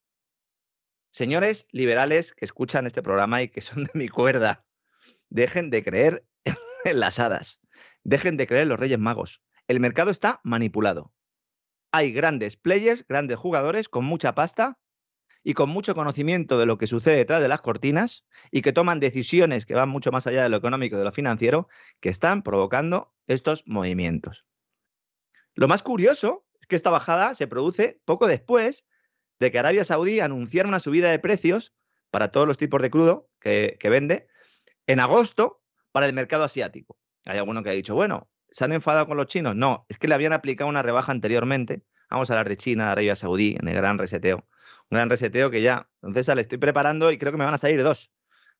Señores 1.11 1.67
liberales 1.69 2.33
que 2.33 2.45
escuchan 2.45 2.87
este 2.87 3.03
programa 3.03 3.43
y 3.43 3.49
que 3.49 3.61
son 3.61 3.83
de 3.83 3.91
mi 3.93 4.07
cuerda, 4.07 4.66
dejen 5.29 5.69
de 5.69 5.83
creer 5.83 6.25
en 6.85 6.99
las 6.99 7.19
hadas. 7.19 7.59
Dejen 8.03 8.37
de 8.37 8.47
creer 8.47 8.63
en 8.63 8.69
los 8.69 8.79
Reyes 8.79 8.99
Magos. 8.99 9.41
El 9.67 9.79
mercado 9.79 10.11
está 10.11 10.39
manipulado. 10.43 11.13
Hay 11.91 12.11
grandes 12.11 12.55
players, 12.55 13.05
grandes 13.07 13.37
jugadores 13.37 13.89
con 13.89 14.05
mucha 14.05 14.35
pasta 14.35 14.77
y 15.43 15.53
con 15.53 15.69
mucho 15.69 15.95
conocimiento 15.95 16.59
de 16.59 16.65
lo 16.65 16.77
que 16.77 16.87
sucede 16.87 17.17
detrás 17.17 17.41
de 17.41 17.47
las 17.47 17.61
cortinas 17.61 18.25
y 18.51 18.61
que 18.61 18.73
toman 18.73 18.99
decisiones 18.99 19.65
que 19.65 19.75
van 19.75 19.89
mucho 19.89 20.11
más 20.11 20.27
allá 20.27 20.43
de 20.43 20.49
lo 20.49 20.57
económico 20.57 20.95
y 20.95 20.99
de 20.99 21.05
lo 21.05 21.11
financiero, 21.11 21.69
que 21.99 22.09
están 22.09 22.43
provocando 22.43 23.13
estos 23.27 23.63
movimientos. 23.65 24.45
Lo 25.55 25.67
más 25.67 25.83
curioso 25.83 26.45
es 26.59 26.67
que 26.67 26.75
esta 26.75 26.89
bajada 26.89 27.33
se 27.33 27.47
produce 27.47 28.01
poco 28.05 28.27
después 28.27 28.85
de 29.39 29.51
que 29.51 29.59
Arabia 29.59 29.85
Saudí 29.85 30.19
anunciara 30.19 30.67
una 30.67 30.79
subida 30.79 31.09
de 31.09 31.19
precios 31.19 31.73
para 32.11 32.31
todos 32.31 32.47
los 32.47 32.57
tipos 32.57 32.81
de 32.81 32.89
crudo 32.89 33.29
que, 33.39 33.77
que 33.79 33.89
vende 33.89 34.27
en 34.87 34.99
agosto 34.99 35.61
para 35.91 36.05
el 36.05 36.13
mercado 36.13 36.43
asiático. 36.43 36.97
Hay 37.25 37.37
alguno 37.37 37.63
que 37.63 37.69
ha 37.69 37.73
dicho, 37.73 37.95
bueno, 37.95 38.29
¿se 38.51 38.63
han 38.65 38.71
enfadado 38.71 39.05
con 39.05 39.17
los 39.17 39.27
chinos? 39.27 39.55
No, 39.55 39.85
es 39.89 39.97
que 39.97 40.07
le 40.07 40.15
habían 40.15 40.33
aplicado 40.33 40.69
una 40.69 40.81
rebaja 40.81 41.11
anteriormente. 41.11 41.83
Vamos 42.09 42.29
a 42.29 42.33
hablar 42.33 42.49
de 42.49 42.57
China, 42.57 42.85
de 42.85 42.91
Arabia 42.91 43.15
Saudí, 43.15 43.55
en 43.59 43.67
el 43.67 43.75
gran 43.75 43.97
reseteo 43.97 44.47
un 44.89 44.95
gran 44.95 45.09
reseteo 45.09 45.51
que 45.51 45.61
ya, 45.61 45.89
entonces 46.01 46.33
le 46.33 46.41
estoy 46.41 46.57
preparando 46.57 47.11
y 47.11 47.17
creo 47.17 47.31
que 47.31 47.37
me 47.37 47.45
van 47.45 47.53
a 47.53 47.57
salir 47.57 47.83
dos. 47.83 48.11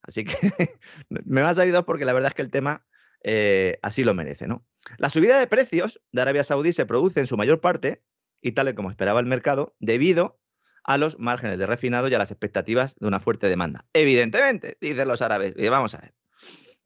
Así 0.02 0.26
que 0.26 0.36
me 1.10 1.42
van 1.42 1.52
a 1.52 1.54
salir 1.54 1.74
dos 1.74 1.86
porque 1.86 2.06
la 2.06 2.14
verdad 2.14 2.30
es 2.30 2.36
que 2.36 2.42
el 2.42 2.52
tema 2.52 2.86
eh, 3.24 3.80
así 3.82 4.04
lo 4.04 4.14
merece, 4.14 4.48
¿no? 4.48 4.66
La 4.98 5.10
subida 5.10 5.40
de 5.40 5.48
precios 5.48 6.02
de 6.12 6.22
Arabia 6.22 6.44
Saudí 6.44 6.72
se 6.72 6.86
produce 6.86 7.20
en 7.20 7.28
su 7.28 7.38
mayor 7.38 7.60
parte, 7.60 8.04
y 8.42 8.52
tal 8.54 8.70
y 8.70 8.74
como 8.74 8.90
esperaba 8.90 9.20
el 9.20 9.26
mercado, 9.26 9.76
debido 9.80 10.40
a 10.84 10.98
los 10.98 11.20
márgenes 11.20 11.58
de 11.60 11.66
refinado 11.66 12.08
y 12.08 12.14
a 12.14 12.18
las 12.18 12.32
expectativas 12.32 12.96
de 13.00 13.08
una 13.08 13.20
fuerte 13.20 13.50
demanda. 13.50 13.86
Evidentemente, 13.94 14.78
dicen 14.80 15.08
los 15.08 15.22
árabes. 15.22 15.54
Y 15.58 15.68
vamos 15.68 15.94
a 15.96 16.00
ver. 16.00 16.14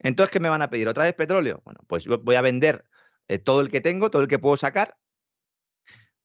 Entonces, 0.01 0.31
¿qué 0.31 0.39
me 0.39 0.49
van 0.49 0.61
a 0.61 0.69
pedir? 0.69 0.87
¿Otra 0.87 1.05
vez 1.05 1.13
petróleo? 1.13 1.61
Bueno, 1.65 1.79
pues 1.87 2.05
voy 2.07 2.35
a 2.35 2.41
vender 2.41 2.85
eh, 3.27 3.39
todo 3.39 3.61
el 3.61 3.69
que 3.69 3.81
tengo, 3.81 4.11
todo 4.11 4.21
el 4.21 4.27
que 4.27 4.39
puedo 4.39 4.57
sacar, 4.57 4.97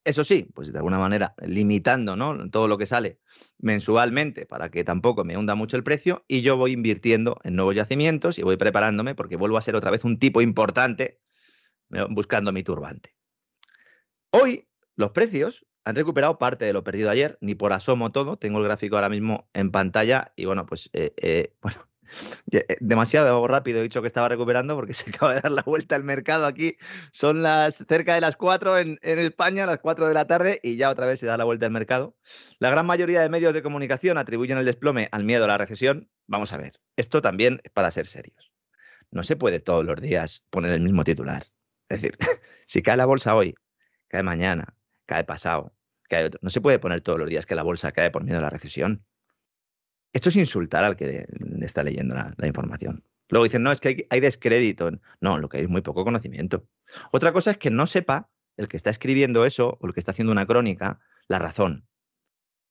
eso 0.06 0.22
sí, 0.22 0.48
pues 0.54 0.72
de 0.72 0.78
alguna 0.78 0.98
manera 0.98 1.34
limitando 1.44 2.14
¿no? 2.14 2.48
todo 2.48 2.68
lo 2.68 2.78
que 2.78 2.86
sale 2.86 3.18
mensualmente 3.58 4.46
para 4.46 4.70
que 4.70 4.84
tampoco 4.84 5.24
me 5.24 5.36
hunda 5.36 5.56
mucho 5.56 5.76
el 5.76 5.82
precio 5.82 6.24
y 6.28 6.42
yo 6.42 6.56
voy 6.56 6.70
invirtiendo 6.70 7.40
en 7.42 7.56
nuevos 7.56 7.74
yacimientos 7.74 8.38
y 8.38 8.42
voy 8.42 8.56
preparándome 8.56 9.16
porque 9.16 9.34
vuelvo 9.34 9.58
a 9.58 9.62
ser 9.62 9.74
otra 9.74 9.90
vez 9.90 10.04
un 10.04 10.20
tipo 10.20 10.40
importante 10.40 11.20
buscando 12.10 12.52
mi 12.52 12.62
turbante. 12.62 13.16
Hoy 14.30 14.68
los 14.94 15.10
precios 15.10 15.66
han 15.84 15.96
recuperado 15.96 16.38
parte 16.38 16.64
de 16.64 16.72
lo 16.72 16.84
perdido 16.84 17.10
ayer, 17.10 17.36
ni 17.40 17.56
por 17.56 17.72
asomo 17.72 18.12
todo, 18.12 18.36
tengo 18.36 18.58
el 18.58 18.64
gráfico 18.64 18.94
ahora 18.94 19.08
mismo 19.08 19.50
en 19.54 19.72
pantalla 19.72 20.32
y 20.36 20.44
bueno, 20.44 20.66
pues 20.66 20.88
eh, 20.92 21.14
eh, 21.16 21.52
bueno, 21.62 21.78
demasiado 22.80 23.46
rápido 23.46 23.80
he 23.80 23.82
dicho 23.82 24.00
que 24.00 24.06
estaba 24.06 24.28
recuperando 24.28 24.74
porque 24.74 24.92
se 24.94 25.10
acaba 25.10 25.34
de 25.34 25.40
dar 25.40 25.52
la 25.52 25.62
vuelta 25.62 25.96
al 25.96 26.04
mercado 26.04 26.46
aquí. 26.46 26.76
Son 27.12 27.42
las 27.42 27.84
cerca 27.88 28.14
de 28.14 28.20
las 28.20 28.36
4 28.36 28.78
en, 28.78 28.98
en, 29.02 29.18
España, 29.18 29.66
las 29.66 29.78
4 29.78 30.08
de 30.08 30.14
la 30.14 30.26
tarde, 30.26 30.60
y 30.62 30.76
ya 30.76 30.90
otra 30.90 31.06
vez 31.06 31.20
se 31.20 31.26
da 31.26 31.36
la 31.36 31.44
vuelta 31.44 31.66
al 31.66 31.72
mercado. 31.72 32.16
La 32.58 32.70
gran 32.70 32.86
mayoría 32.86 33.20
de 33.20 33.28
medios 33.28 33.54
de 33.54 33.62
comunicación 33.62 34.18
atribuyen 34.18 34.58
el 34.58 34.64
desplome 34.64 35.08
al 35.12 35.24
miedo 35.24 35.44
a 35.44 35.48
la 35.48 35.58
recesión. 35.58 36.08
Vamos 36.26 36.52
a 36.52 36.56
ver, 36.56 36.72
esto 36.96 37.22
también 37.22 37.60
es 37.64 37.72
para 37.72 37.90
ser 37.90 38.06
serios. 38.06 38.52
No 39.10 39.22
se 39.22 39.36
puede 39.36 39.60
todos 39.60 39.84
los 39.84 40.00
días 40.00 40.44
poner 40.50 40.72
el 40.72 40.80
mismo 40.80 41.04
titular. 41.04 41.46
Es 41.88 42.02
decir, 42.02 42.18
si 42.66 42.82
cae 42.82 42.96
la 42.96 43.06
bolsa 43.06 43.34
hoy, 43.34 43.54
cae 44.08 44.22
mañana, 44.22 44.76
cae 45.06 45.24
pasado, 45.24 45.74
cae 46.08 46.26
otro. 46.26 46.40
No 46.42 46.50
se 46.50 46.60
puede 46.60 46.78
poner 46.78 47.00
todos 47.00 47.18
los 47.18 47.28
días 47.28 47.46
que 47.46 47.54
la 47.54 47.62
bolsa 47.62 47.92
cae 47.92 48.10
por 48.10 48.24
miedo 48.24 48.38
a 48.38 48.42
la 48.42 48.50
recesión. 48.50 49.04
Esto 50.16 50.30
es 50.30 50.36
insultar 50.36 50.82
al 50.82 50.96
que 50.96 51.26
está 51.60 51.82
leyendo 51.82 52.14
la, 52.14 52.46
información. 52.46 53.04
Luego 53.28 53.44
dicen, 53.44 53.62
no, 53.62 53.70
es 53.70 53.80
que 53.80 54.06
hay, 54.08 54.20
descrédito. 54.20 54.90
No, 55.20 55.36
lo 55.36 55.50
que 55.50 55.58
hay 55.58 55.64
es 55.64 55.68
muy 55.68 55.82
poco 55.82 56.04
conocimiento. 56.04 56.66
Otra 57.12 57.34
cosa 57.34 57.50
es 57.50 57.58
que 57.58 57.70
no 57.70 57.86
sepa 57.86 58.30
el 58.56 58.66
que 58.66 58.78
está 58.78 58.88
escribiendo 58.88 59.44
eso 59.44 59.76
o 59.78 59.86
el 59.86 59.92
que 59.92 60.00
está 60.00 60.12
haciendo 60.12 60.32
una 60.32 60.46
crónica 60.46 61.00
la 61.28 61.38
razón. 61.38 61.86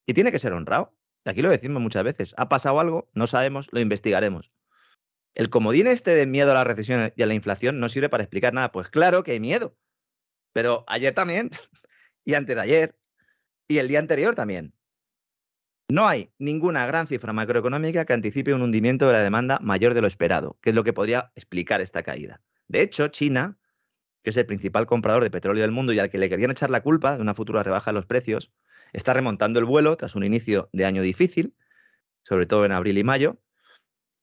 Y 0.08 0.16
tiene 0.16 0.32
que 0.32 0.40
ser 0.40 0.54
honrado. 0.54 0.98
Aquí 1.24 1.44
lo 1.44 1.52
decimos 1.52 1.84
muchas 1.84 2.04
veces. 2.04 2.34
Ha 2.36 2.50
pasado 2.50 2.80
algo, 2.80 3.12
no 3.14 3.28
sabemos, 3.28 3.68
lo 3.72 3.80
investigaremos. 3.80 4.52
El 5.36 5.52
comodín 5.52 5.86
este 5.86 6.16
de 6.16 6.26
miedo 6.26 6.50
a 6.50 6.56
la 6.56 6.64
recesión 6.64 7.14
y 7.16 7.22
a 7.22 7.28
la 7.28 7.36
inflación 7.36 7.80
no 7.80 7.90
sirve 7.90 8.10
para 8.10 8.24
explicar 8.24 8.56
nada. 8.56 8.72
Pues 8.72 8.90
claro 8.90 9.22
que 9.22 9.34
hay 9.34 9.40
miedo. 9.40 9.78
Pero 10.52 10.84
ayer 10.88 11.14
también, 11.14 11.52
y 12.26 12.34
antes 12.34 12.56
de 12.56 12.62
ayer, 12.64 12.98
y 13.68 13.78
el 13.78 13.88
día 13.88 14.00
anterior 14.00 14.34
también. 14.34 14.74
No 15.88 16.08
hay 16.08 16.32
ninguna 16.40 16.88
gran 16.88 17.06
cifra 17.06 17.32
macroeconómica 17.32 18.06
que 18.06 18.14
anticipe 18.14 18.56
un 18.56 18.64
hundimiento 18.64 19.06
de 19.06 19.14
la 19.14 19.22
demanda 19.22 19.60
mayor 19.62 19.94
de 19.94 20.02
lo 20.02 20.08
esperado, 20.08 20.58
que 20.62 20.72
es 20.72 20.76
lo 20.76 20.84
que 20.84 20.94
podría 20.94 21.32
explicar 21.36 21.80
esta 21.80 22.02
caída. 22.02 22.42
De 22.68 22.82
hecho, 22.82 23.08
China, 23.10 23.60
que 24.24 24.32
es 24.32 24.38
el 24.38 24.48
principal 24.48 24.88
comprador 24.88 25.24
de 25.24 25.30
petróleo 25.30 25.62
del 25.62 25.72
mundo 25.72 25.94
y 25.94 26.00
al 26.00 26.10
que 26.10 26.18
le 26.18 26.28
querían 26.28 26.50
echar 26.50 26.72
la 26.72 26.82
culpa 26.82 27.16
de 27.16 27.22
una 27.22 27.36
futura 27.36 27.62
rebaja 27.62 27.92
de 27.92 27.96
los 27.96 28.08
precios, 28.08 28.52
está 28.94 29.14
remontando 29.14 29.60
el 29.60 29.66
vuelo 29.66 29.96
tras 29.96 30.16
un 30.16 30.24
inicio 30.24 30.70
de 30.74 30.86
año 30.86 31.04
difícil, 31.04 31.56
sobre 32.24 32.48
todo 32.48 32.66
en 32.66 32.72
abril 32.72 32.98
y 32.98 33.04
mayo, 33.04 33.40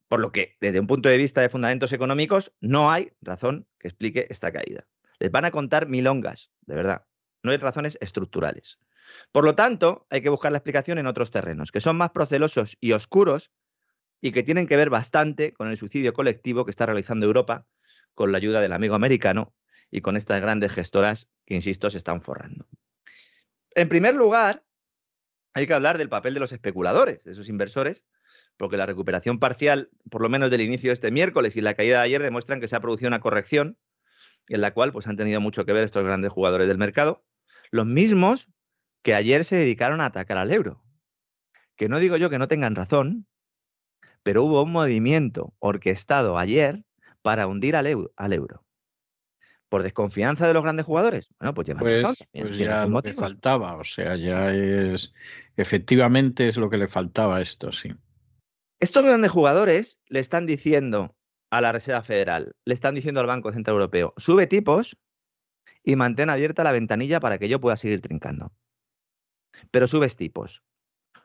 por 0.08 0.18
lo 0.18 0.32
que 0.32 0.56
desde 0.60 0.80
un 0.80 0.88
punto 0.88 1.08
de 1.08 1.16
vista 1.16 1.42
de 1.42 1.48
fundamentos 1.48 1.92
económicos 1.92 2.52
no 2.60 2.90
hay 2.90 3.12
razón 3.20 3.68
que 3.78 3.86
explique 3.86 4.26
esta 4.30 4.50
caída. 4.50 4.84
Les 5.20 5.30
van 5.30 5.44
a 5.44 5.52
contar 5.52 5.88
milongas, 5.88 6.50
de 6.62 6.74
verdad. 6.74 7.06
No 7.44 7.52
hay 7.52 7.58
razones 7.58 7.96
estructurales. 8.00 8.80
Por 9.32 9.44
lo 9.44 9.54
tanto, 9.54 10.06
hay 10.10 10.20
que 10.20 10.28
buscar 10.28 10.52
la 10.52 10.58
explicación 10.58 10.98
en 10.98 11.06
otros 11.06 11.30
terrenos, 11.30 11.72
que 11.72 11.80
son 11.80 11.96
más 11.96 12.10
procelosos 12.10 12.76
y 12.80 12.92
oscuros 12.92 13.52
y 14.20 14.32
que 14.32 14.42
tienen 14.42 14.66
que 14.66 14.76
ver 14.76 14.90
bastante 14.90 15.52
con 15.52 15.68
el 15.68 15.76
suicidio 15.76 16.12
colectivo 16.12 16.64
que 16.64 16.70
está 16.70 16.86
realizando 16.86 17.26
Europa 17.26 17.66
con 18.14 18.32
la 18.32 18.38
ayuda 18.38 18.60
del 18.60 18.72
amigo 18.72 18.94
americano 18.94 19.54
y 19.90 20.00
con 20.00 20.16
estas 20.16 20.40
grandes 20.40 20.72
gestoras 20.72 21.28
que, 21.46 21.54
insisto, 21.54 21.90
se 21.90 21.98
están 21.98 22.22
forrando. 22.22 22.66
En 23.74 23.88
primer 23.88 24.14
lugar, 24.14 24.64
hay 25.54 25.66
que 25.66 25.74
hablar 25.74 25.98
del 25.98 26.08
papel 26.08 26.34
de 26.34 26.40
los 26.40 26.52
especuladores, 26.52 27.24
de 27.24 27.32
esos 27.32 27.48
inversores, 27.48 28.04
porque 28.56 28.76
la 28.76 28.86
recuperación 28.86 29.38
parcial, 29.38 29.90
por 30.10 30.22
lo 30.22 30.28
menos 30.28 30.50
del 30.50 30.60
inicio 30.60 30.90
de 30.90 30.94
este 30.94 31.10
miércoles 31.10 31.56
y 31.56 31.60
la 31.60 31.74
caída 31.74 31.98
de 31.98 32.04
ayer, 32.04 32.22
demuestran 32.22 32.60
que 32.60 32.68
se 32.68 32.76
ha 32.76 32.80
producido 32.80 33.08
una 33.08 33.20
corrección 33.20 33.78
en 34.48 34.60
la 34.60 34.72
cual 34.72 34.92
pues, 34.92 35.06
han 35.06 35.16
tenido 35.16 35.40
mucho 35.40 35.64
que 35.64 35.72
ver 35.72 35.84
estos 35.84 36.04
grandes 36.04 36.32
jugadores 36.32 36.68
del 36.68 36.78
mercado, 36.78 37.24
los 37.70 37.86
mismos 37.86 38.48
que 39.02 39.14
ayer 39.14 39.44
se 39.44 39.56
dedicaron 39.56 40.00
a 40.00 40.06
atacar 40.06 40.38
al 40.38 40.52
euro. 40.52 40.82
Que 41.76 41.88
no 41.88 41.98
digo 41.98 42.16
yo 42.16 42.30
que 42.30 42.38
no 42.38 42.48
tengan 42.48 42.74
razón, 42.74 43.26
pero 44.22 44.44
hubo 44.44 44.62
un 44.62 44.72
movimiento 44.72 45.54
orquestado 45.58 46.38
ayer 46.38 46.84
para 47.22 47.46
hundir 47.46 47.76
al 47.76 47.86
euro. 47.86 48.64
¿Por 49.68 49.82
desconfianza 49.82 50.46
de 50.46 50.54
los 50.54 50.62
grandes 50.62 50.84
jugadores? 50.84 51.28
Bueno, 51.40 51.54
pues, 51.54 51.68
pues, 51.78 52.04
pues 52.32 52.58
ya 52.58 52.84
lo 52.84 53.02
que 53.02 53.14
faltaba, 53.14 53.76
o 53.76 53.84
sea, 53.84 54.16
ya 54.16 54.52
es. 54.52 55.14
Efectivamente 55.56 56.46
es 56.46 56.58
lo 56.58 56.68
que 56.68 56.76
le 56.76 56.88
faltaba 56.88 57.38
a 57.38 57.40
esto, 57.40 57.72
sí. 57.72 57.90
Estos 58.80 59.02
grandes 59.02 59.30
jugadores 59.30 59.98
le 60.08 60.20
están 60.20 60.44
diciendo 60.44 61.16
a 61.50 61.60
la 61.60 61.72
Reserva 61.72 62.02
Federal, 62.02 62.54
le 62.64 62.74
están 62.74 62.94
diciendo 62.94 63.20
al 63.20 63.26
Banco 63.26 63.52
Central 63.52 63.74
Europeo, 63.74 64.12
sube 64.16 64.46
tipos 64.46 64.96
y 65.82 65.96
mantén 65.96 66.30
abierta 66.30 66.64
la 66.64 66.72
ventanilla 66.72 67.20
para 67.20 67.38
que 67.38 67.48
yo 67.48 67.60
pueda 67.60 67.76
seguir 67.76 68.02
trincando. 68.02 68.52
Pero 69.70 69.86
subes 69.86 70.16
tipos. 70.16 70.62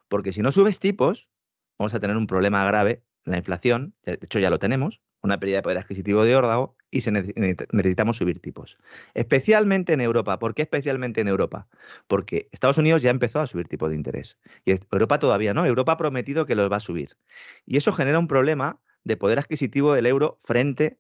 Porque 0.08 0.34
si 0.34 0.42
no 0.42 0.52
subes 0.52 0.80
tipos, 0.80 1.30
vamos 1.78 1.94
a 1.94 2.00
tener 2.00 2.18
un 2.18 2.28
problema 2.28 2.66
grave, 2.66 3.04
la 3.26 3.38
inflación, 3.38 3.94
de 4.04 4.20
hecho 4.22 4.40
ya 4.40 4.50
lo 4.50 4.60
tenemos, 4.60 5.02
una 5.22 5.40
pérdida 5.40 5.58
de 5.58 5.64
poder 5.64 5.78
adquisitivo 5.80 6.24
de 6.24 6.36
órdago 6.36 6.78
y 6.90 7.00
necesitamos 7.00 8.18
subir 8.18 8.40
tipos. 8.40 8.78
Especialmente 9.14 9.94
en 9.94 10.02
Europa. 10.02 10.40
¿Por 10.40 10.54
qué 10.54 10.62
especialmente 10.62 11.22
en 11.22 11.28
Europa? 11.28 11.68
Porque 12.08 12.48
Estados 12.52 12.78
Unidos 12.78 13.02
ya 13.02 13.10
empezó 13.10 13.40
a 13.40 13.48
subir 13.48 13.68
tipos 13.68 13.90
de 13.90 13.96
interés. 13.96 14.38
Y 14.64 14.72
Europa 14.92 15.20
todavía 15.20 15.54
no. 15.54 15.66
Europa 15.66 15.94
ha 15.94 15.98
prometido 15.98 16.46
que 16.46 16.56
los 16.56 16.72
va 16.72 16.78
a 16.78 16.82
subir. 16.82 17.18
Y 17.66 17.78
eso 17.78 17.92
genera 17.92 18.20
un 18.20 18.28
problema 18.28 18.80
de 19.04 19.18
poder 19.18 19.40
adquisitivo 19.40 19.94
del 19.94 20.06
euro 20.06 20.38
frente 20.40 21.00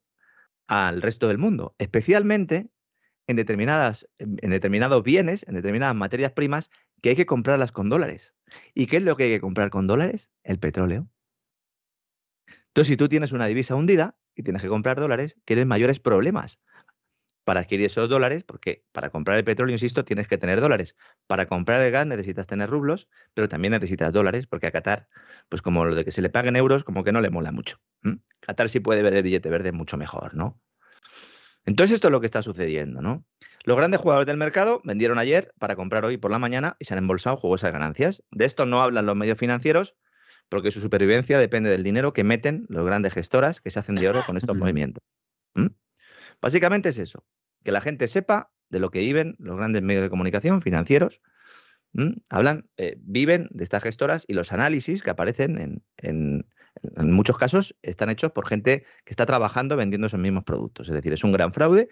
al 0.67 1.01
resto 1.01 1.27
del 1.27 1.37
mundo, 1.37 1.75
especialmente 1.77 2.69
en, 3.27 3.35
determinadas, 3.35 4.07
en 4.17 4.49
determinados 4.49 5.03
bienes, 5.03 5.45
en 5.47 5.55
determinadas 5.55 5.95
materias 5.95 6.31
primas 6.33 6.69
que 7.01 7.09
hay 7.09 7.15
que 7.15 7.25
comprarlas 7.25 7.71
con 7.71 7.89
dólares. 7.89 8.35
¿Y 8.73 8.87
qué 8.87 8.97
es 8.97 9.03
lo 9.03 9.17
que 9.17 9.25
hay 9.25 9.29
que 9.31 9.41
comprar 9.41 9.69
con 9.69 9.87
dólares? 9.87 10.31
El 10.43 10.59
petróleo. 10.59 11.09
Entonces, 12.67 12.87
si 12.87 12.97
tú 12.97 13.09
tienes 13.09 13.31
una 13.31 13.47
divisa 13.47 13.75
hundida 13.75 14.17
y 14.35 14.43
tienes 14.43 14.61
que 14.61 14.67
comprar 14.67 14.99
dólares, 14.99 15.37
tienes 15.45 15.65
mayores 15.65 15.99
problemas 15.99 16.59
para 17.43 17.61
adquirir 17.61 17.85
esos 17.85 18.09
dólares, 18.09 18.43
porque 18.43 18.83
para 18.91 19.09
comprar 19.09 19.37
el 19.37 19.45
petróleo, 19.45 19.73
insisto, 19.73 20.03
tienes 20.03 20.27
que 20.27 20.37
tener 20.37 20.59
dólares. 20.59 20.97
Para 21.27 21.45
comprar 21.45 21.79
el 21.79 21.91
gas 21.91 22.05
necesitas 22.05 22.45
tener 22.45 22.69
rublos, 22.69 23.07
pero 23.33 23.47
también 23.47 23.71
necesitas 23.71 24.11
dólares, 24.11 24.47
porque 24.47 24.67
a 24.67 24.71
Qatar, 24.71 25.07
pues 25.47 25.61
como 25.61 25.85
lo 25.85 25.95
de 25.95 26.03
que 26.03 26.11
se 26.11 26.21
le 26.21 26.29
paguen 26.29 26.57
euros, 26.57 26.83
como 26.83 27.05
que 27.05 27.13
no 27.13 27.21
le 27.21 27.29
mola 27.29 27.53
mucho. 27.53 27.79
Qatar 28.41 28.67
sí 28.67 28.81
puede 28.81 29.01
ver 29.01 29.13
el 29.13 29.23
billete 29.23 29.49
verde 29.49 29.71
mucho 29.71 29.95
mejor, 29.95 30.35
¿no? 30.35 30.59
Entonces 31.65 31.95
esto 31.95 32.09
es 32.09 32.11
lo 32.11 32.19
que 32.19 32.25
está 32.25 32.41
sucediendo, 32.41 33.01
¿no? 33.01 33.25
Los 33.67 33.75
grandes 33.75 33.99
jugadores 33.99 34.25
del 34.25 34.37
mercado 34.37 34.79
vendieron 34.85 35.17
ayer 35.17 35.53
para 35.59 35.75
comprar 35.75 36.05
hoy 36.05 36.15
por 36.15 36.31
la 36.31 36.39
mañana 36.39 36.77
y 36.79 36.85
se 36.85 36.93
han 36.93 36.99
embolsado 36.99 37.35
jugosas 37.35 37.73
ganancias. 37.73 38.23
De 38.31 38.45
esto 38.45 38.65
no 38.65 38.81
hablan 38.81 39.05
los 39.05 39.17
medios 39.17 39.37
financieros, 39.37 39.93
porque 40.47 40.71
su 40.71 40.79
supervivencia 40.79 41.37
depende 41.37 41.69
del 41.69 41.83
dinero 41.83 42.13
que 42.13 42.23
meten 42.23 42.65
los 42.69 42.85
grandes 42.85 43.13
gestoras 43.13 43.59
que 43.59 43.69
se 43.69 43.79
hacen 43.79 43.95
de 43.95 44.07
oro 44.07 44.21
con 44.25 44.37
estos 44.37 44.55
movimientos. 44.55 45.03
Básicamente 46.41 46.87
es 46.87 46.97
eso 46.97 47.25
que 47.65 47.73
la 47.73 47.81
gente 47.81 48.07
sepa 48.07 48.53
de 48.69 48.79
lo 48.79 48.89
que 48.89 48.99
viven 48.99 49.35
los 49.37 49.57
grandes 49.57 49.81
medios 49.81 50.03
de 50.03 50.09
comunicación 50.09 50.61
financieros. 50.61 51.19
Hablan, 52.29 52.69
eh, 52.77 52.95
viven 53.01 53.49
de 53.51 53.65
estas 53.65 53.83
gestoras 53.83 54.23
y 54.29 54.33
los 54.33 54.53
análisis 54.53 55.03
que 55.03 55.09
aparecen 55.09 55.59
en, 55.59 55.83
en 55.97 56.47
muchos 56.97 57.37
casos 57.37 57.75
están 57.81 58.09
hechos 58.09 58.31
por 58.31 58.47
gente 58.47 58.85
que 59.05 59.11
está 59.11 59.25
trabajando 59.25 59.75
vendiendo 59.75 60.07
esos 60.07 60.19
mismos 60.19 60.43
productos. 60.43 60.87
Es 60.87 60.93
decir, 60.93 61.13
es 61.13 61.23
un 61.23 61.31
gran 61.31 61.53
fraude, 61.53 61.89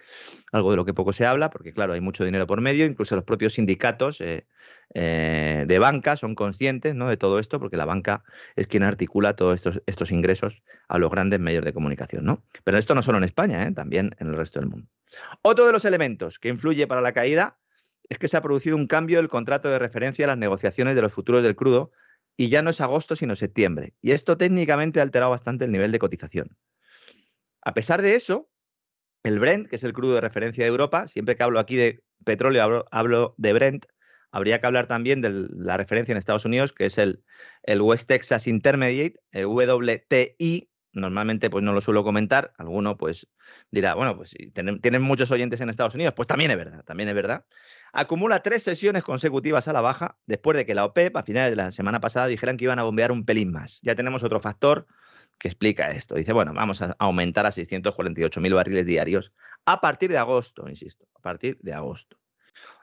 algo 0.52 0.70
de 0.70 0.76
lo 0.76 0.84
que 0.84 0.94
poco 0.94 1.12
se 1.12 1.26
habla, 1.26 1.50
porque 1.50 1.72
claro, 1.72 1.92
hay 1.92 2.00
mucho 2.00 2.24
dinero 2.24 2.46
por 2.46 2.60
medio, 2.60 2.86
incluso 2.86 3.14
los 3.14 3.24
propios 3.24 3.54
sindicatos 3.54 4.20
eh, 4.20 4.46
eh, 4.94 5.64
de 5.66 5.78
banca 5.78 6.16
son 6.16 6.34
conscientes 6.34 6.94
¿no? 6.94 7.08
de 7.08 7.16
todo 7.16 7.38
esto, 7.38 7.58
porque 7.58 7.76
la 7.76 7.84
banca 7.84 8.24
es 8.54 8.66
quien 8.66 8.82
articula 8.82 9.36
todos 9.36 9.54
estos, 9.54 9.82
estos 9.86 10.10
ingresos 10.10 10.62
a 10.88 10.98
los 10.98 11.10
grandes 11.10 11.40
medios 11.40 11.64
de 11.64 11.72
comunicación. 11.72 12.24
¿no? 12.24 12.42
Pero 12.64 12.78
esto 12.78 12.94
no 12.94 13.02
solo 13.02 13.18
en 13.18 13.24
España, 13.24 13.62
¿eh? 13.64 13.72
también 13.72 14.14
en 14.18 14.28
el 14.28 14.36
resto 14.36 14.60
del 14.60 14.68
mundo. 14.68 14.88
Otro 15.42 15.66
de 15.66 15.72
los 15.72 15.84
elementos 15.84 16.38
que 16.38 16.48
influye 16.48 16.86
para 16.86 17.00
la 17.00 17.12
caída 17.12 17.58
es 18.08 18.18
que 18.18 18.28
se 18.28 18.36
ha 18.36 18.42
producido 18.42 18.76
un 18.76 18.86
cambio 18.86 19.18
del 19.18 19.28
contrato 19.28 19.68
de 19.68 19.78
referencia 19.78 20.24
a 20.24 20.28
las 20.28 20.38
negociaciones 20.38 20.94
de 20.94 21.02
los 21.02 21.12
futuros 21.12 21.42
del 21.42 21.56
crudo 21.56 21.90
y 22.36 22.48
ya 22.48 22.62
no 22.62 22.70
es 22.70 22.80
agosto 22.80 23.16
sino 23.16 23.36
septiembre. 23.36 23.94
Y 24.02 24.12
esto 24.12 24.36
técnicamente 24.36 25.00
ha 25.00 25.02
alterado 25.02 25.30
bastante 25.30 25.64
el 25.64 25.72
nivel 25.72 25.92
de 25.92 25.98
cotización. 25.98 26.56
A 27.62 27.74
pesar 27.74 28.02
de 28.02 28.14
eso, 28.14 28.48
el 29.24 29.38
Brent, 29.38 29.68
que 29.68 29.76
es 29.76 29.84
el 29.84 29.92
crudo 29.92 30.14
de 30.14 30.20
referencia 30.20 30.64
de 30.64 30.68
Europa, 30.68 31.08
siempre 31.08 31.36
que 31.36 31.42
hablo 31.42 31.58
aquí 31.58 31.76
de 31.76 32.02
petróleo 32.24 32.86
hablo, 32.90 33.34
de 33.38 33.52
Brent, 33.52 33.86
habría 34.30 34.60
que 34.60 34.66
hablar 34.66 34.86
también 34.86 35.20
de 35.22 35.48
la 35.50 35.76
referencia 35.76 36.12
en 36.12 36.18
Estados 36.18 36.44
Unidos, 36.44 36.72
que 36.72 36.86
es 36.86 36.98
el, 36.98 37.24
el 37.62 37.80
West 37.80 38.08
Texas 38.08 38.46
Intermediate, 38.46 39.18
el 39.32 39.46
WTI. 39.46 40.70
Normalmente 40.92 41.50
pues 41.50 41.62
no 41.62 41.72
lo 41.72 41.80
suelo 41.80 42.04
comentar, 42.04 42.52
alguno 42.56 42.96
pues 42.96 43.26
dirá, 43.70 43.94
bueno, 43.94 44.16
pues 44.16 44.30
si 44.30 44.50
tienen, 44.50 44.80
tienen 44.80 45.02
muchos 45.02 45.30
oyentes 45.30 45.60
en 45.60 45.68
Estados 45.68 45.94
Unidos, 45.94 46.14
pues 46.14 46.26
también 46.26 46.50
es 46.50 46.56
verdad, 46.56 46.84
también 46.84 47.08
es 47.08 47.14
verdad 47.14 47.44
acumula 47.96 48.42
tres 48.42 48.62
sesiones 48.62 49.02
consecutivas 49.02 49.68
a 49.68 49.72
la 49.72 49.80
baja 49.80 50.18
después 50.26 50.56
de 50.56 50.66
que 50.66 50.74
la 50.74 50.84
OPEP 50.84 51.16
a 51.16 51.22
finales 51.22 51.50
de 51.50 51.56
la 51.56 51.72
semana 51.72 52.00
pasada 52.00 52.26
dijeran 52.26 52.56
que 52.56 52.64
iban 52.64 52.78
a 52.78 52.82
bombear 52.82 53.10
un 53.10 53.24
pelín 53.24 53.50
más. 53.50 53.80
Ya 53.82 53.94
tenemos 53.94 54.22
otro 54.22 54.38
factor 54.38 54.86
que 55.38 55.48
explica 55.48 55.88
esto. 55.88 56.14
Dice, 56.14 56.32
bueno, 56.32 56.52
vamos 56.54 56.82
a 56.82 56.94
aumentar 56.98 57.46
a 57.46 57.50
648.000 57.50 58.54
barriles 58.54 58.86
diarios 58.86 59.32
a 59.64 59.80
partir 59.80 60.10
de 60.10 60.18
agosto, 60.18 60.68
insisto, 60.68 61.08
a 61.14 61.20
partir 61.20 61.58
de 61.62 61.72
agosto. 61.72 62.18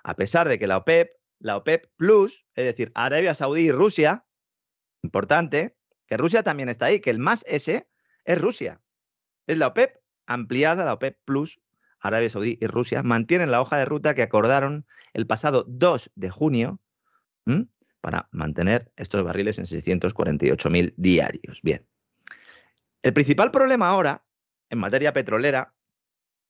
A 0.03 0.15
pesar 0.15 0.49
de 0.49 0.57
que 0.57 0.67
la 0.67 0.77
OPEP, 0.77 1.11
la 1.39 1.57
OPEP 1.57 1.91
Plus, 1.95 2.45
es 2.55 2.65
decir, 2.65 2.91
Arabia 2.95 3.35
Saudí 3.35 3.61
y 3.61 3.71
Rusia, 3.71 4.25
importante, 5.03 5.77
que 6.07 6.17
Rusia 6.17 6.41
también 6.43 6.69
está 6.69 6.87
ahí, 6.87 6.99
que 6.99 7.11
el 7.11 7.19
más 7.19 7.43
S 7.47 7.87
es 8.25 8.41
Rusia. 8.41 8.81
Es 9.45 9.57
la 9.57 9.67
OPEP 9.67 9.99
ampliada, 10.25 10.85
la 10.85 10.93
OPEP 10.93 11.19
Plus, 11.23 11.59
Arabia 12.03 12.29
Saudí 12.29 12.57
y 12.61 12.67
Rusia, 12.67 13.01
mantienen 13.01 13.49
la 13.49 13.61
hoja 13.61 13.77
de 13.77 13.85
ruta 13.85 14.13
que 14.13 14.21
acordaron 14.21 14.85
el 15.13 15.25
pasado 15.25 15.65
2 15.67 16.11
de 16.15 16.29
junio 16.29 16.79
para 18.01 18.27
mantener 18.31 18.91
estos 18.97 19.23
barriles 19.23 19.57
en 19.57 19.65
648.000 19.65 20.93
diarios. 20.97 21.59
Bien. 21.63 21.87
El 23.01 23.13
principal 23.13 23.51
problema 23.51 23.87
ahora, 23.87 24.25
en 24.69 24.79
materia 24.79 25.13
petrolera, 25.13 25.73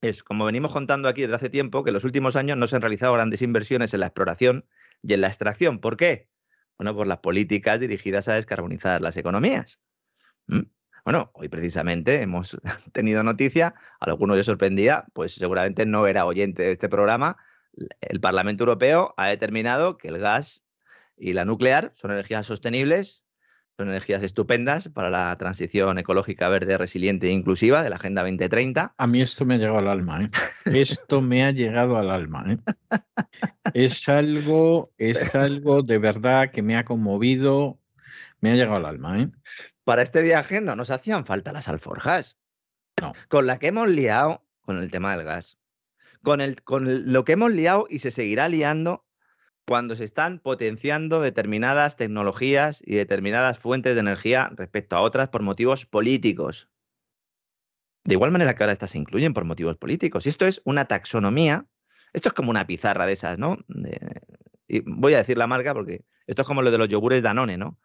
es, 0.01 0.23
como 0.23 0.45
venimos 0.45 0.73
contando 0.73 1.07
aquí 1.07 1.21
desde 1.21 1.35
hace 1.35 1.49
tiempo, 1.49 1.83
que 1.83 1.91
en 1.91 1.93
los 1.93 2.03
últimos 2.03 2.35
años 2.35 2.57
no 2.57 2.67
se 2.67 2.75
han 2.75 2.81
realizado 2.81 3.13
grandes 3.13 3.41
inversiones 3.41 3.93
en 3.93 4.01
la 4.01 4.07
exploración 4.07 4.65
y 5.01 5.13
en 5.13 5.21
la 5.21 5.27
extracción. 5.27 5.79
¿Por 5.79 5.97
qué? 5.97 6.27
Bueno, 6.77 6.95
por 6.95 7.07
las 7.07 7.19
políticas 7.19 7.79
dirigidas 7.79 8.27
a 8.27 8.33
descarbonizar 8.33 9.01
las 9.01 9.17
economías. 9.17 9.79
Bueno, 11.03 11.31
hoy 11.33 11.49
precisamente 11.49 12.21
hemos 12.21 12.57
tenido 12.93 13.23
noticia, 13.23 13.75
a 13.99 14.05
algunos 14.05 14.37
les 14.37 14.45
sorprendía, 14.45 15.05
pues 15.13 15.33
seguramente 15.33 15.85
no 15.85 16.07
era 16.07 16.25
oyente 16.25 16.63
de 16.63 16.71
este 16.71 16.87
programa. 16.87 17.37
El 17.99 18.21
Parlamento 18.21 18.63
Europeo 18.63 19.13
ha 19.17 19.27
determinado 19.27 19.97
que 19.97 20.07
el 20.07 20.19
gas 20.19 20.63
y 21.17 21.33
la 21.33 21.43
nuclear 21.43 21.91
son 21.95 22.11
energías 22.11 22.45
sostenibles, 22.45 23.25
son 23.75 23.89
energías 23.89 24.21
estupendas 24.23 24.87
para 24.89 25.09
la 25.09 25.35
transición 25.37 25.97
ecológica 25.97 26.47
verde, 26.47 26.77
resiliente 26.77 27.27
e 27.27 27.31
inclusiva 27.31 27.83
de 27.83 27.89
la 27.89 27.95
Agenda 27.97 28.21
2030. 28.21 28.93
A 28.97 29.07
mí 29.07 29.21
esto 29.21 29.45
me 29.45 29.55
ha 29.55 29.57
llegado 29.57 29.79
al 29.79 29.87
alma, 29.87 30.23
¿eh? 30.23 30.29
Esto 30.65 31.21
me 31.21 31.43
ha 31.43 31.51
llegado 31.51 31.97
al 31.97 32.11
alma, 32.11 32.45
¿eh? 32.47 32.57
Es 33.73 34.07
algo, 34.07 34.91
es 34.97 35.35
algo 35.35 35.81
de 35.81 35.97
verdad 35.97 36.51
que 36.51 36.61
me 36.61 36.77
ha 36.77 36.85
conmovido, 36.85 37.79
me 38.39 38.51
ha 38.51 38.55
llegado 38.55 38.75
al 38.75 38.85
alma, 38.85 39.19
¿eh? 39.19 39.29
Para 39.83 40.01
este 40.01 40.21
viaje 40.21 40.61
no 40.61 40.75
nos 40.75 40.89
hacían 40.89 41.25
falta 41.25 41.51
las 41.51 41.67
alforjas. 41.67 42.37
No. 43.01 43.13
Con 43.27 43.47
la 43.47 43.59
que 43.59 43.67
hemos 43.67 43.89
liado 43.89 44.45
con 44.61 44.77
el 44.77 44.91
tema 44.91 45.15
del 45.15 45.25
gas. 45.25 45.57
Con, 46.21 46.41
el, 46.41 46.61
con 46.63 47.11
lo 47.11 47.25
que 47.25 47.33
hemos 47.33 47.51
liado 47.51 47.85
y 47.89 47.99
se 47.99 48.11
seguirá 48.11 48.47
liando 48.47 49.05
cuando 49.65 49.95
se 49.95 50.03
están 50.03 50.39
potenciando 50.39 51.21
determinadas 51.21 51.95
tecnologías 51.95 52.81
y 52.85 52.95
determinadas 52.95 53.59
fuentes 53.59 53.93
de 53.95 54.01
energía 54.01 54.49
respecto 54.55 54.95
a 54.95 55.01
otras 55.01 55.29
por 55.29 55.41
motivos 55.41 55.85
políticos. 55.85 56.69
De 58.03 58.15
igual 58.15 58.31
manera 58.31 58.55
que 58.55 58.63
ahora 58.63 58.73
estas 58.73 58.91
se 58.91 58.97
incluyen 58.97 59.33
por 59.33 59.45
motivos 59.45 59.77
políticos. 59.77 60.25
Y 60.25 60.29
esto 60.29 60.45
es 60.45 60.61
una 60.65 60.85
taxonomía, 60.85 61.65
esto 62.11 62.29
es 62.29 62.33
como 62.33 62.51
una 62.51 62.67
pizarra 62.67 63.05
de 63.05 63.13
esas, 63.13 63.37
¿no? 63.37 63.57
y 64.67 64.79
voy 64.85 65.13
a 65.13 65.17
decir 65.17 65.37
la 65.37 65.47
marca 65.47 65.73
porque 65.73 66.03
esto 66.25 66.41
es 66.41 66.47
como 66.47 66.61
lo 66.61 66.71
de 66.71 66.77
los 66.77 66.87
yogures 66.87 67.21
Danone, 67.21 67.57
¿no? 67.57 67.77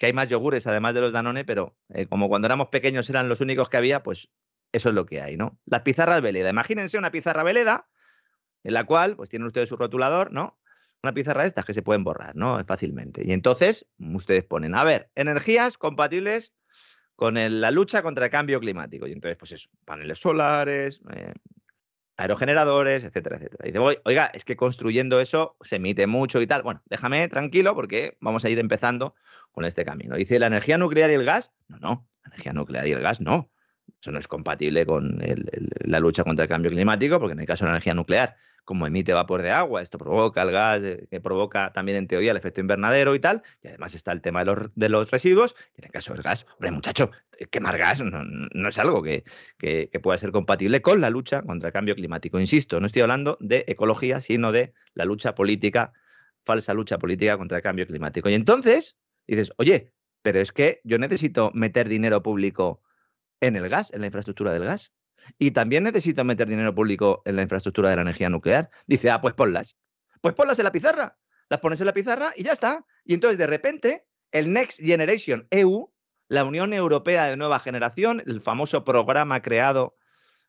Que 0.00 0.06
hay 0.06 0.14
más 0.14 0.30
yogures 0.30 0.66
además 0.66 0.94
de 0.94 1.02
los 1.02 1.12
Danone, 1.12 1.44
pero 1.44 1.76
eh, 1.90 2.06
como 2.06 2.30
cuando 2.30 2.46
éramos 2.46 2.68
pequeños 2.68 3.10
eran 3.10 3.28
los 3.28 3.42
únicos 3.42 3.68
que 3.68 3.76
había, 3.76 4.02
pues 4.02 4.30
eso 4.72 4.88
es 4.88 4.94
lo 4.94 5.04
que 5.04 5.20
hay, 5.20 5.36
¿no? 5.36 5.60
Las 5.66 5.82
pizarras 5.82 6.22
Veleda. 6.22 6.48
Imagínense 6.48 6.96
una 6.96 7.10
pizarra 7.10 7.42
Veleda 7.42 7.86
en 8.64 8.72
la 8.72 8.84
cual, 8.84 9.14
pues 9.14 9.28
tienen 9.28 9.46
ustedes 9.46 9.68
su 9.68 9.76
rotulador, 9.76 10.32
¿no? 10.32 10.58
Una 11.02 11.12
pizarra 11.12 11.42
de 11.42 11.48
estas 11.48 11.66
que 11.66 11.74
se 11.74 11.82
pueden 11.82 12.02
borrar, 12.02 12.34
¿no? 12.34 12.64
Fácilmente. 12.64 13.22
Y 13.26 13.32
entonces, 13.32 13.86
ustedes 13.98 14.42
ponen, 14.44 14.74
a 14.74 14.84
ver, 14.84 15.10
energías 15.16 15.76
compatibles 15.76 16.54
con 17.14 17.34
la 17.34 17.70
lucha 17.70 18.00
contra 18.00 18.24
el 18.24 18.30
cambio 18.30 18.58
climático. 18.58 19.06
Y 19.06 19.12
entonces, 19.12 19.36
pues 19.36 19.52
eso, 19.52 19.68
paneles 19.84 20.18
solares, 20.18 21.02
eh, 21.12 21.34
aerogeneradores, 22.20 23.04
etcétera, 23.04 23.36
etcétera. 23.36 23.68
Y 23.68 23.72
dice, 23.72 24.00
oiga, 24.04 24.26
es 24.26 24.44
que 24.44 24.56
construyendo 24.56 25.20
eso 25.20 25.56
se 25.62 25.76
emite 25.76 26.06
mucho 26.06 26.40
y 26.40 26.46
tal. 26.46 26.62
Bueno, 26.62 26.82
déjame 26.86 27.26
tranquilo 27.28 27.74
porque 27.74 28.16
vamos 28.20 28.44
a 28.44 28.50
ir 28.50 28.58
empezando 28.58 29.14
con 29.52 29.64
este 29.64 29.84
camino. 29.84 30.16
Dice, 30.16 30.38
¿la 30.38 30.46
energía 30.46 30.78
nuclear 30.78 31.10
y 31.10 31.14
el 31.14 31.24
gas? 31.24 31.50
No, 31.68 31.78
no, 31.78 32.08
la 32.22 32.28
energía 32.28 32.52
nuclear 32.52 32.86
y 32.86 32.92
el 32.92 33.00
gas 33.00 33.20
no. 33.20 33.50
Eso 34.00 34.12
no 34.12 34.18
es 34.18 34.28
compatible 34.28 34.86
con 34.86 35.20
la 35.84 36.00
lucha 36.00 36.24
contra 36.24 36.44
el 36.44 36.48
cambio 36.48 36.70
climático, 36.70 37.18
porque 37.18 37.32
en 37.32 37.40
el 37.40 37.46
caso 37.46 37.64
de 37.64 37.70
la 37.70 37.76
energía 37.76 37.94
nuclear 37.94 38.36
como 38.70 38.86
emite 38.86 39.12
vapor 39.12 39.42
de 39.42 39.50
agua, 39.50 39.82
esto 39.82 39.98
provoca 39.98 40.42
el 40.42 40.52
gas, 40.52 40.80
eh, 40.84 41.08
que 41.10 41.20
provoca 41.20 41.72
también 41.72 41.98
en 41.98 42.06
teoría 42.06 42.30
el 42.30 42.36
efecto 42.36 42.60
invernadero 42.60 43.16
y 43.16 43.18
tal, 43.18 43.42
y 43.64 43.66
además 43.66 43.96
está 43.96 44.12
el 44.12 44.20
tema 44.20 44.44
de 44.44 44.44
los, 44.44 44.70
de 44.76 44.88
los 44.88 45.10
residuos, 45.10 45.56
y 45.76 45.80
en 45.80 45.86
el 45.86 45.90
caso 45.90 46.12
del 46.12 46.22
gas, 46.22 46.46
hombre 46.52 46.70
muchacho, 46.70 47.10
eh, 47.36 47.46
quemar 47.46 47.78
gas 47.78 48.00
no, 48.00 48.68
es 48.68 48.78
algo 48.78 49.02
que, 49.02 49.24
que, 49.58 49.90
pueda 50.00 50.16
ser 50.18 50.30
compatible 50.30 50.82
con 50.82 51.00
la 51.00 51.10
lucha 51.10 51.42
contra 51.42 51.70
el 51.70 51.72
cambio 51.72 51.96
climático. 51.96 52.38
Insisto, 52.38 52.78
no 52.78 52.86
estoy 52.86 53.02
hablando 53.02 53.38
de 53.40 53.64
ecología, 53.66 54.20
sino 54.20 54.52
de 54.52 54.72
la 54.94 55.04
lucha 55.04 55.34
política, 55.34 55.92
falsa 56.44 56.72
lucha 56.72 56.96
política 56.96 57.36
contra 57.38 57.56
el 57.56 57.64
cambio 57.64 57.88
climático. 57.88 58.28
Y 58.28 58.34
entonces 58.34 58.98
dices, 59.26 59.50
oye, 59.56 59.92
pero 60.22 60.38
es 60.38 60.52
que 60.52 60.80
yo 60.84 60.96
necesito 60.98 61.50
meter 61.54 61.88
dinero 61.88 62.22
público 62.22 62.82
en 63.40 63.56
el 63.56 63.68
gas, 63.68 63.92
en 63.92 64.02
la 64.02 64.06
infraestructura 64.06 64.52
del 64.52 64.62
gas. 64.62 64.92
Y 65.38 65.50
también 65.52 65.84
necesito 65.84 66.24
meter 66.24 66.48
dinero 66.48 66.74
público 66.74 67.22
en 67.24 67.36
la 67.36 67.42
infraestructura 67.42 67.90
de 67.90 67.96
la 67.96 68.02
energía 68.02 68.30
nuclear. 68.30 68.70
Dice, 68.86 69.10
ah, 69.10 69.20
pues 69.20 69.34
ponlas. 69.34 69.76
Pues 70.20 70.34
ponlas 70.34 70.58
en 70.58 70.64
la 70.64 70.72
pizarra. 70.72 71.18
Las 71.48 71.60
pones 71.60 71.80
en 71.80 71.86
la 71.86 71.92
pizarra 71.92 72.32
y 72.36 72.44
ya 72.44 72.52
está. 72.52 72.86
Y 73.04 73.14
entonces, 73.14 73.38
de 73.38 73.46
repente, 73.46 74.06
el 74.32 74.52
Next 74.52 74.80
Generation 74.80 75.46
EU, 75.50 75.92
la 76.28 76.44
Unión 76.44 76.72
Europea 76.72 77.26
de 77.26 77.36
Nueva 77.36 77.58
Generación, 77.58 78.22
el 78.26 78.40
famoso 78.40 78.84
programa 78.84 79.42
creado 79.42 79.96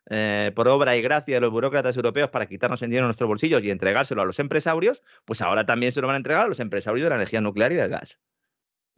eh, 0.10 0.52
por 0.56 0.68
obra 0.68 0.96
y 0.96 1.02
gracia 1.02 1.36
de 1.36 1.42
los 1.42 1.52
burócratas 1.52 1.96
europeos 1.96 2.30
para 2.30 2.48
quitarnos 2.48 2.82
el 2.82 2.90
dinero 2.90 3.06
de 3.06 3.10
nuestros 3.10 3.28
bolsillos 3.28 3.64
y 3.64 3.72
entregárselo 3.72 4.22
a 4.22 4.26
los 4.26 4.40
empresarios, 4.40 5.04
pues 5.26 5.42
ahora 5.42 5.66
también 5.66 5.92
se 5.92 6.02
lo 6.02 6.08
van 6.08 6.16
a 6.16 6.18
entregar 6.18 6.46
a 6.46 6.48
los 6.48 6.60
empresarios 6.60 7.04
de 7.04 7.10
la 7.10 7.16
energía 7.16 7.42
nuclear 7.42 7.72
y 7.72 7.76
del 7.76 7.90
gas. 7.90 8.20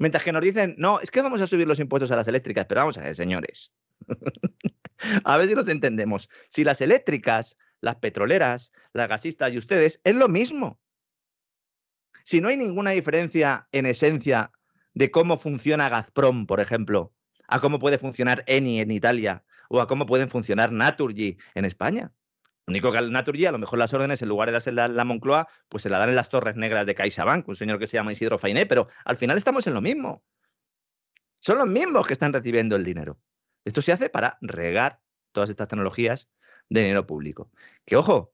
Mientras 0.03 0.25
que 0.25 0.33
nos 0.33 0.43
dicen, 0.43 0.75
no, 0.77 0.99
es 0.99 1.09
que 1.11 1.21
vamos 1.21 1.39
a 1.39 1.47
subir 1.47 1.65
los 1.65 1.79
impuestos 1.79 2.11
a 2.11 2.17
las 2.17 2.27
eléctricas, 2.27 2.65
pero 2.67 2.81
vamos 2.81 2.97
a 2.97 3.03
ver, 3.03 3.15
señores. 3.15 3.71
a 5.23 5.37
ver 5.37 5.47
si 5.47 5.55
nos 5.55 5.69
entendemos. 5.69 6.29
Si 6.49 6.65
las 6.65 6.81
eléctricas, 6.81 7.57
las 7.79 7.95
petroleras, 7.95 8.73
las 8.91 9.07
gasistas 9.07 9.53
y 9.53 9.57
ustedes 9.57 10.01
es 10.03 10.15
lo 10.15 10.27
mismo. 10.27 10.77
Si 12.25 12.41
no 12.41 12.49
hay 12.49 12.57
ninguna 12.57 12.91
diferencia 12.91 13.69
en 13.71 13.85
esencia 13.85 14.51
de 14.93 15.09
cómo 15.09 15.37
funciona 15.37 15.87
Gazprom, 15.87 16.47
por 16.47 16.59
ejemplo, 16.59 17.13
a 17.47 17.61
cómo 17.61 17.79
puede 17.79 17.97
funcionar 17.97 18.43
Eni 18.45 18.81
en 18.81 18.91
Italia 18.91 19.45
o 19.69 19.79
a 19.79 19.87
cómo 19.87 20.05
pueden 20.05 20.29
funcionar 20.29 20.73
Naturgy 20.73 21.37
en 21.55 21.63
España. 21.63 22.11
Lo 22.65 22.71
único 22.71 22.91
que 22.91 22.97
al 22.97 23.11
Naturgy, 23.11 23.45
a 23.45 23.51
lo 23.51 23.57
mejor 23.57 23.77
las 23.77 23.93
órdenes, 23.93 24.21
en 24.21 24.29
lugar 24.29 24.47
de 24.47 24.53
darse 24.53 24.71
la, 24.71 24.87
la 24.87 25.03
Moncloa, 25.03 25.47
pues 25.67 25.83
se 25.83 25.89
la 25.89 25.99
dan 25.99 26.09
en 26.09 26.15
las 26.15 26.29
torres 26.29 26.55
negras 26.55 26.85
de 26.85 26.95
CaixaBank, 26.95 27.47
un 27.47 27.55
señor 27.55 27.77
que 27.77 27.87
se 27.87 27.97
llama 27.97 28.13
Isidro 28.13 28.37
Fainé, 28.37 28.65
pero 28.65 28.87
al 29.03 29.17
final 29.17 29.37
estamos 29.37 29.67
en 29.67 29.73
lo 29.73 29.81
mismo. 29.81 30.23
Son 31.41 31.57
los 31.57 31.67
mismos 31.67 32.07
que 32.07 32.13
están 32.13 32.31
recibiendo 32.31 32.77
el 32.77 32.85
dinero. 32.85 33.19
Esto 33.65 33.81
se 33.81 33.91
hace 33.91 34.09
para 34.09 34.37
regar 34.39 35.01
todas 35.33 35.49
estas 35.49 35.67
tecnologías 35.67 36.29
de 36.69 36.81
dinero 36.81 37.05
público. 37.05 37.51
Que 37.85 37.97
ojo, 37.97 38.33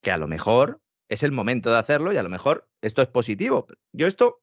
que 0.00 0.10
a 0.10 0.16
lo 0.16 0.26
mejor 0.26 0.80
es 1.08 1.22
el 1.22 1.30
momento 1.30 1.70
de 1.70 1.78
hacerlo 1.78 2.12
y 2.12 2.16
a 2.16 2.22
lo 2.22 2.28
mejor 2.28 2.68
esto 2.82 3.02
es 3.02 3.08
positivo. 3.08 3.68
Yo 3.92 4.08
esto, 4.08 4.42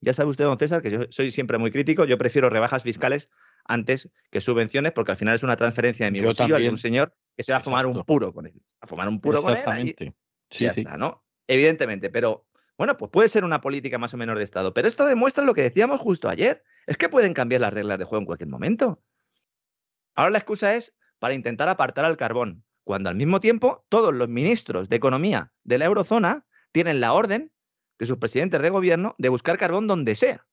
ya 0.00 0.12
sabe 0.12 0.30
usted, 0.30 0.44
don 0.44 0.58
César, 0.58 0.82
que 0.82 0.90
yo 0.90 1.00
soy 1.10 1.30
siempre 1.32 1.58
muy 1.58 1.72
crítico, 1.72 2.04
yo 2.04 2.18
prefiero 2.18 2.50
rebajas 2.50 2.82
fiscales 2.82 3.28
antes 3.64 4.08
que 4.30 4.40
subvenciones 4.40 4.92
porque 4.92 5.12
al 5.12 5.16
final 5.16 5.34
es 5.34 5.42
una 5.42 5.56
transferencia 5.56 6.06
de 6.06 6.12
mi 6.12 6.20
bolsillo 6.20 6.56
a 6.56 6.70
un 6.70 6.78
señor 6.78 7.14
que 7.38 7.44
se 7.44 7.52
va 7.52 7.58
a 7.58 7.62
fumar 7.62 7.86
un 7.86 8.02
puro 8.02 8.34
con 8.34 8.46
él. 8.46 8.60
A 8.80 8.88
fumar 8.88 9.08
un 9.08 9.20
puro 9.20 9.40
con 9.40 9.56
él. 9.56 9.94
sí, 10.50 10.68
sí. 10.74 10.84
¿no? 10.98 11.24
Evidentemente, 11.46 12.10
pero 12.10 12.48
bueno, 12.76 12.96
pues 12.96 13.12
puede 13.12 13.28
ser 13.28 13.44
una 13.44 13.60
política 13.60 13.96
más 13.96 14.12
o 14.12 14.16
menos 14.16 14.36
de 14.36 14.42
Estado. 14.42 14.74
Pero 14.74 14.88
esto 14.88 15.06
demuestra 15.06 15.44
lo 15.44 15.54
que 15.54 15.62
decíamos 15.62 16.00
justo 16.00 16.28
ayer. 16.28 16.64
Es 16.88 16.96
que 16.96 17.08
pueden 17.08 17.34
cambiar 17.34 17.60
las 17.60 17.72
reglas 17.72 17.96
de 18.00 18.04
juego 18.04 18.22
en 18.22 18.26
cualquier 18.26 18.48
momento. 18.48 19.00
Ahora 20.16 20.30
la 20.30 20.38
excusa 20.38 20.74
es 20.74 20.96
para 21.20 21.32
intentar 21.32 21.68
apartar 21.68 22.04
al 22.04 22.16
carbón, 22.16 22.64
cuando 22.82 23.08
al 23.08 23.14
mismo 23.14 23.38
tiempo 23.38 23.86
todos 23.88 24.12
los 24.12 24.28
ministros 24.28 24.88
de 24.88 24.96
Economía 24.96 25.52
de 25.62 25.78
la 25.78 25.84
eurozona 25.84 26.44
tienen 26.72 26.98
la 26.98 27.12
orden 27.12 27.52
de 28.00 28.06
sus 28.06 28.18
presidentes 28.18 28.60
de 28.60 28.70
gobierno 28.70 29.14
de 29.18 29.28
buscar 29.28 29.58
carbón 29.58 29.86
donde 29.86 30.16
sea. 30.16 30.44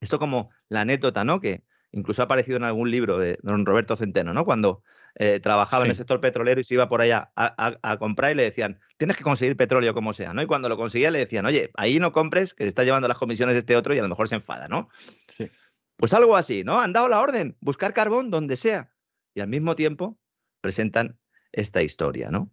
Esto 0.00 0.18
como 0.18 0.50
la 0.68 0.82
anécdota, 0.82 1.24
¿no? 1.24 1.40
Que 1.40 1.64
incluso 1.92 2.20
ha 2.20 2.26
aparecido 2.26 2.58
en 2.58 2.64
algún 2.64 2.90
libro 2.90 3.16
de 3.16 3.38
don 3.42 3.64
Roberto 3.64 3.96
Centeno, 3.96 4.34
¿no? 4.34 4.44
Cuando 4.44 4.82
eh, 5.20 5.40
trabajaba 5.40 5.84
en 5.84 5.90
el 5.90 5.96
sector 5.96 6.20
petrolero 6.20 6.60
y 6.60 6.64
se 6.64 6.74
iba 6.74 6.88
por 6.88 7.00
allá 7.00 7.32
a, 7.34 7.96
comprar 7.98 8.30
y 8.30 8.34
le 8.36 8.44
decían, 8.44 8.78
tienes 8.96 9.16
que 9.16 9.24
conseguir 9.24 9.56
petróleo 9.56 9.92
como 9.92 10.12
sea, 10.12 10.32
¿no? 10.32 10.42
Y 10.42 10.46
cuando 10.46 10.68
lo 10.68 10.76
conseguía 10.76 11.10
le 11.10 11.18
decían, 11.18 11.44
oye, 11.44 11.72
ahí 11.74 11.98
no 11.98 12.12
compres, 12.12 12.54
que 12.54 12.62
se 12.62 12.68
está 12.68 12.84
llevando 12.84 13.08
las 13.08 13.18
comisiones 13.18 13.56
de 13.56 13.58
este 13.58 13.76
otro 13.76 13.94
y 13.94 13.98
a 13.98 14.02
lo 14.02 14.08
mejor 14.08 14.28
se 14.28 14.36
enfada, 14.36 14.68
¿no? 14.68 14.88
Sí. 15.26 15.50
Pues 15.96 16.14
algo 16.14 16.36
así, 16.36 16.62
¿no? 16.62 16.80
Han 16.80 16.92
dado 16.92 17.08
la 17.08 17.20
orden, 17.20 17.56
buscar 17.60 17.92
carbón 17.92 18.30
donde 18.30 18.56
sea. 18.56 18.92
Y 19.34 19.40
al 19.40 19.48
mismo 19.48 19.74
tiempo 19.74 20.16
presentan 20.60 21.18
esta 21.50 21.82
historia, 21.82 22.30
¿no? 22.30 22.52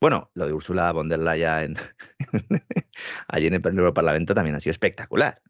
Bueno, 0.00 0.30
lo 0.32 0.46
de 0.46 0.54
Ursula 0.54 0.90
von 0.92 1.10
der 1.10 1.20
Leyen 1.20 1.76
allí 3.28 3.46
en 3.48 3.54
el 3.54 3.92
Parlamento 3.92 4.34
también 4.34 4.56
ha 4.56 4.60
sido 4.60 4.72
espectacular. 4.72 5.42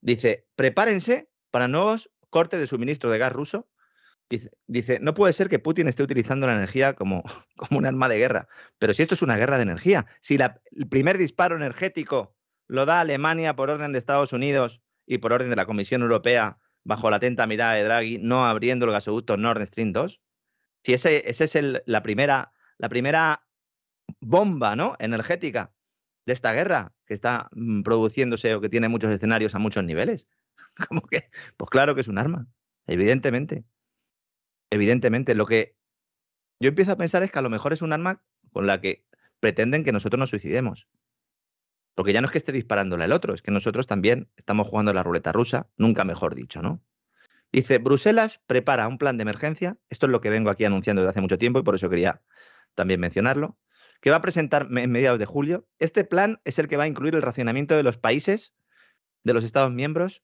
Dice, 0.00 0.46
prepárense 0.56 1.28
para 1.50 1.68
nuevos 1.68 2.10
cortes 2.30 2.58
de 2.58 2.66
suministro 2.66 3.10
de 3.10 3.18
gas 3.18 3.32
ruso. 3.32 3.68
Dice, 4.66 4.98
no 5.00 5.12
puede 5.12 5.32
ser 5.32 5.48
que 5.48 5.58
Putin 5.58 5.88
esté 5.88 6.02
utilizando 6.02 6.46
la 6.46 6.54
energía 6.54 6.94
como, 6.94 7.22
como 7.56 7.78
un 7.78 7.86
arma 7.86 8.08
de 8.08 8.18
guerra. 8.18 8.48
Pero 8.78 8.94
si 8.94 9.02
esto 9.02 9.14
es 9.14 9.22
una 9.22 9.36
guerra 9.36 9.56
de 9.56 9.64
energía, 9.64 10.06
si 10.20 10.36
el 10.36 10.88
primer 10.88 11.18
disparo 11.18 11.56
energético 11.56 12.34
lo 12.66 12.86
da 12.86 13.00
Alemania 13.00 13.54
por 13.54 13.68
orden 13.70 13.92
de 13.92 13.98
Estados 13.98 14.32
Unidos 14.32 14.80
y 15.06 15.18
por 15.18 15.32
orden 15.32 15.50
de 15.50 15.56
la 15.56 15.66
Comisión 15.66 16.02
Europea, 16.02 16.58
bajo 16.84 17.10
la 17.10 17.16
atenta 17.16 17.46
mirada 17.46 17.74
de 17.74 17.84
Draghi, 17.84 18.18
no 18.18 18.46
abriendo 18.46 18.86
el 18.86 18.92
gasoducto 18.92 19.36
Nord 19.36 19.66
Stream 19.66 19.92
2? 19.92 20.20
Si 20.84 20.94
ese, 20.94 21.28
ese 21.28 21.44
es 21.44 21.56
el, 21.56 21.82
la, 21.86 22.02
primera, 22.02 22.52
la 22.78 22.88
primera 22.88 23.46
bomba 24.20 24.74
¿no? 24.76 24.96
energética 24.98 25.72
de 26.26 26.32
esta 26.32 26.52
guerra 26.52 26.94
que 27.06 27.14
está 27.14 27.48
mm, 27.52 27.82
produciéndose 27.82 28.54
o 28.54 28.60
que 28.60 28.68
tiene 28.68 28.88
muchos 28.88 29.12
escenarios 29.12 29.54
a 29.54 29.58
muchos 29.58 29.84
niveles. 29.84 30.28
Como 30.88 31.02
que, 31.02 31.30
pues 31.56 31.70
claro 31.70 31.94
que 31.94 32.00
es 32.00 32.08
un 32.08 32.18
arma, 32.18 32.46
evidentemente. 32.86 33.64
Evidentemente, 34.72 35.34
lo 35.34 35.44
que 35.44 35.76
yo 36.58 36.70
empiezo 36.70 36.92
a 36.92 36.96
pensar 36.96 37.22
es 37.22 37.30
que 37.30 37.38
a 37.38 37.42
lo 37.42 37.50
mejor 37.50 37.74
es 37.74 37.82
un 37.82 37.92
arma 37.92 38.24
con 38.52 38.66
la 38.66 38.80
que 38.80 39.04
pretenden 39.38 39.84
que 39.84 39.92
nosotros 39.92 40.18
nos 40.18 40.30
suicidemos. 40.30 40.88
Porque 41.94 42.14
ya 42.14 42.22
no 42.22 42.26
es 42.26 42.32
que 42.32 42.38
esté 42.38 42.52
disparándole 42.52 43.04
al 43.04 43.12
otro, 43.12 43.34
es 43.34 43.42
que 43.42 43.50
nosotros 43.50 43.86
también 43.86 44.30
estamos 44.36 44.66
jugando 44.66 44.94
la 44.94 45.02
ruleta 45.02 45.30
rusa, 45.30 45.68
nunca 45.76 46.04
mejor 46.04 46.34
dicho, 46.34 46.62
¿no? 46.62 46.82
Dice, 47.52 47.76
Bruselas 47.76 48.40
prepara 48.46 48.88
un 48.88 48.96
plan 48.96 49.18
de 49.18 49.22
emergencia, 49.22 49.76
esto 49.90 50.06
es 50.06 50.12
lo 50.12 50.22
que 50.22 50.30
vengo 50.30 50.48
aquí 50.48 50.64
anunciando 50.64 51.02
desde 51.02 51.10
hace 51.10 51.20
mucho 51.20 51.36
tiempo 51.36 51.58
y 51.58 51.64
por 51.64 51.74
eso 51.74 51.90
quería 51.90 52.22
también 52.74 52.98
mencionarlo, 52.98 53.58
que 54.00 54.08
va 54.08 54.16
a 54.16 54.22
presentar 54.22 54.68
en 54.70 54.90
mediados 54.90 55.18
de 55.18 55.26
julio. 55.26 55.68
Este 55.78 56.04
plan 56.04 56.40
es 56.44 56.58
el 56.58 56.66
que 56.66 56.78
va 56.78 56.84
a 56.84 56.88
incluir 56.88 57.14
el 57.14 57.20
racionamiento 57.20 57.76
de 57.76 57.82
los 57.82 57.98
países, 57.98 58.54
de 59.22 59.34
los 59.34 59.44
Estados 59.44 59.70
miembros, 59.70 60.22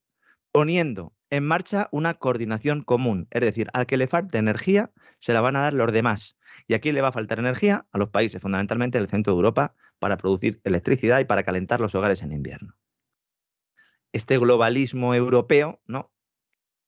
poniendo 0.52 1.14
en 1.30 1.44
marcha 1.44 1.88
una 1.92 2.14
coordinación 2.14 2.82
común. 2.82 3.28
Es 3.30 3.42
decir, 3.42 3.68
al 3.72 3.86
que 3.86 3.96
le 3.96 4.06
falte 4.06 4.38
energía, 4.38 4.90
se 5.18 5.32
la 5.32 5.40
van 5.40 5.56
a 5.56 5.60
dar 5.60 5.74
los 5.74 5.92
demás. 5.92 6.36
Y 6.66 6.74
aquí 6.74 6.92
le 6.92 7.00
va 7.00 7.08
a 7.08 7.12
faltar 7.12 7.38
energía 7.38 7.86
a 7.92 7.98
los 7.98 8.10
países, 8.10 8.40
fundamentalmente 8.40 8.98
del 8.98 9.08
centro 9.08 9.32
de 9.32 9.36
Europa, 9.36 9.74
para 9.98 10.16
producir 10.16 10.60
electricidad 10.64 11.20
y 11.20 11.24
para 11.24 11.42
calentar 11.42 11.80
los 11.80 11.94
hogares 11.94 12.22
en 12.22 12.32
invierno. 12.32 12.76
Este 14.12 14.38
globalismo 14.38 15.14
europeo, 15.14 15.80
¿no? 15.86 16.10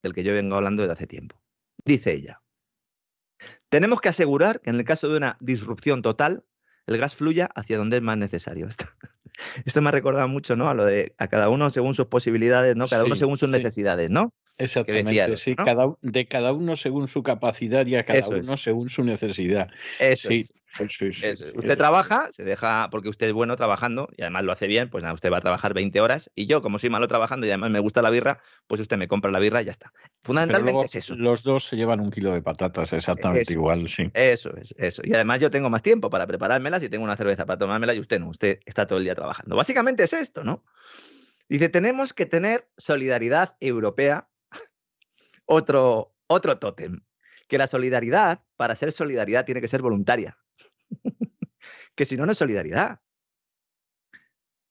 Del 0.03 0.15
que 0.15 0.23
yo 0.23 0.33
vengo 0.33 0.57
hablando 0.57 0.83
desde 0.83 0.95
hace 0.95 1.07
tiempo. 1.07 1.43
Dice 1.85 2.13
ella, 2.13 2.43
tenemos 3.69 4.01
que 4.01 4.09
asegurar 4.09 4.61
que 4.61 4.71
en 4.71 4.77
el 4.77 4.85
caso 4.85 5.09
de 5.09 5.17
una 5.17 5.37
disrupción 5.41 6.03
total, 6.03 6.45
el 6.87 6.99
gas 6.99 7.15
fluya 7.15 7.51
hacia 7.55 7.79
donde 7.79 7.99
es 7.99 8.03
más 8.03 8.19
necesario. 8.19 8.69
Esto, 9.65 9.81
me 9.83 9.89
ha 9.89 9.93
recordado 9.93 10.29
mucho, 10.29 10.57
¿no? 10.57 10.69
A 10.69 10.75
lo 10.75 10.85
de 10.85 11.15
a 11.19 11.29
cada 11.29 11.49
uno 11.49 11.71
según 11.71 11.95
sus 11.95 12.07
posibilidades, 12.07 12.77
¿no? 12.77 12.87
Cada 12.87 13.05
uno 13.05 13.15
según 13.15 13.39
sus 13.39 13.49
necesidades, 13.49 14.11
¿no? 14.11 14.35
Exactamente, 14.61 15.37
sí, 15.37 15.57
cada, 15.57 15.95
de 16.03 16.27
cada 16.27 16.53
uno 16.53 16.77
según 16.77 17.09
su 17.09 17.23
capacidad 17.23 17.87
y 17.87 17.97
a 17.97 18.05
cada 18.05 18.27
uno 18.29 18.57
según 18.57 18.89
su 18.89 19.03
necesidad. 19.03 19.69
Eso 19.99 20.29
sí, 20.29 20.47
Usted 20.79 21.77
trabaja, 21.77 22.31
se 22.33 22.45
deja, 22.45 22.89
porque 22.91 23.09
usted 23.09 23.27
es 23.27 23.33
bueno 23.33 23.57
trabajando 23.57 24.09
y 24.17 24.23
además 24.23 24.45
lo 24.45 24.53
hace 24.53 24.69
bien, 24.69 24.89
pues 24.89 25.03
nada, 25.03 25.15
usted 25.15 25.31
va 25.31 25.39
a 25.39 25.41
trabajar 25.41 25.75
20 25.75 26.01
horas 26.01 26.31
y 26.35 26.47
yo, 26.47 26.63
como 26.63 26.79
soy 26.79 26.91
malo 26.91 27.09
trabajando 27.09 27.47
y 27.47 27.51
además 27.51 27.71
me 27.71 27.81
gusta 27.81 28.03
la 28.03 28.11
birra, 28.11 28.41
pues 28.67 28.81
usted 28.81 28.97
me 28.97 29.09
compra 29.09 29.33
la 29.33 29.41
birra 29.41 29.63
y 29.63 29.65
ya 29.65 29.73
está. 29.73 29.93
Fundamentalmente 30.21 30.87
es 30.87 30.95
eso. 30.95 31.17
Los 31.17 31.43
dos 31.43 31.67
se 31.67 31.77
llevan 31.77 32.01
un 32.01 32.11
kilo 32.11 32.33
de 32.33 32.41
patatas, 32.41 32.93
exactamente 32.93 33.53
igual, 33.53 33.89
sí. 33.89 34.11
Eso 34.15 34.57
es, 34.57 34.75
eso. 34.79 35.03
Y 35.05 35.13
además 35.13 35.41
yo 35.41 35.51
tengo 35.51 35.71
más 35.71 35.83
tiempo 35.83 36.09
para 36.09 36.27
preparármelas 36.27 36.83
y 36.83 36.89
tengo 36.89 37.05
una 37.05 37.17
cerveza 37.17 37.47
para 37.47 37.59
tomármela 37.59 37.95
y 37.95 38.01
usted 38.01 38.21
no, 38.21 38.29
usted 38.29 38.61
está 38.65 38.87
todo 38.87 38.99
el 38.99 39.05
día 39.05 39.15
trabajando. 39.15 39.57
Básicamente 39.57 40.05
es 40.05 40.13
esto, 40.13 40.45
¿no? 40.45 40.63
Dice, 41.49 41.69
tenemos 41.69 42.13
que 42.13 42.27
tener 42.27 42.69
solidaridad 42.77 43.57
europea 43.59 44.30
otro, 45.51 46.15
otro 46.29 46.59
tótem, 46.59 47.01
que 47.49 47.59
la 47.59 47.67
solidaridad, 47.67 48.45
para 48.57 48.77
ser 48.77 48.93
solidaridad, 48.93 49.45
tiene 49.45 49.61
que 49.61 49.67
ser 49.67 49.83
voluntaria. 49.83 50.39
que 51.97 52.05
si 52.05 52.17
no, 52.17 52.25
no 52.25 52.33
es 52.33 52.39
solidaridad. 52.39 53.01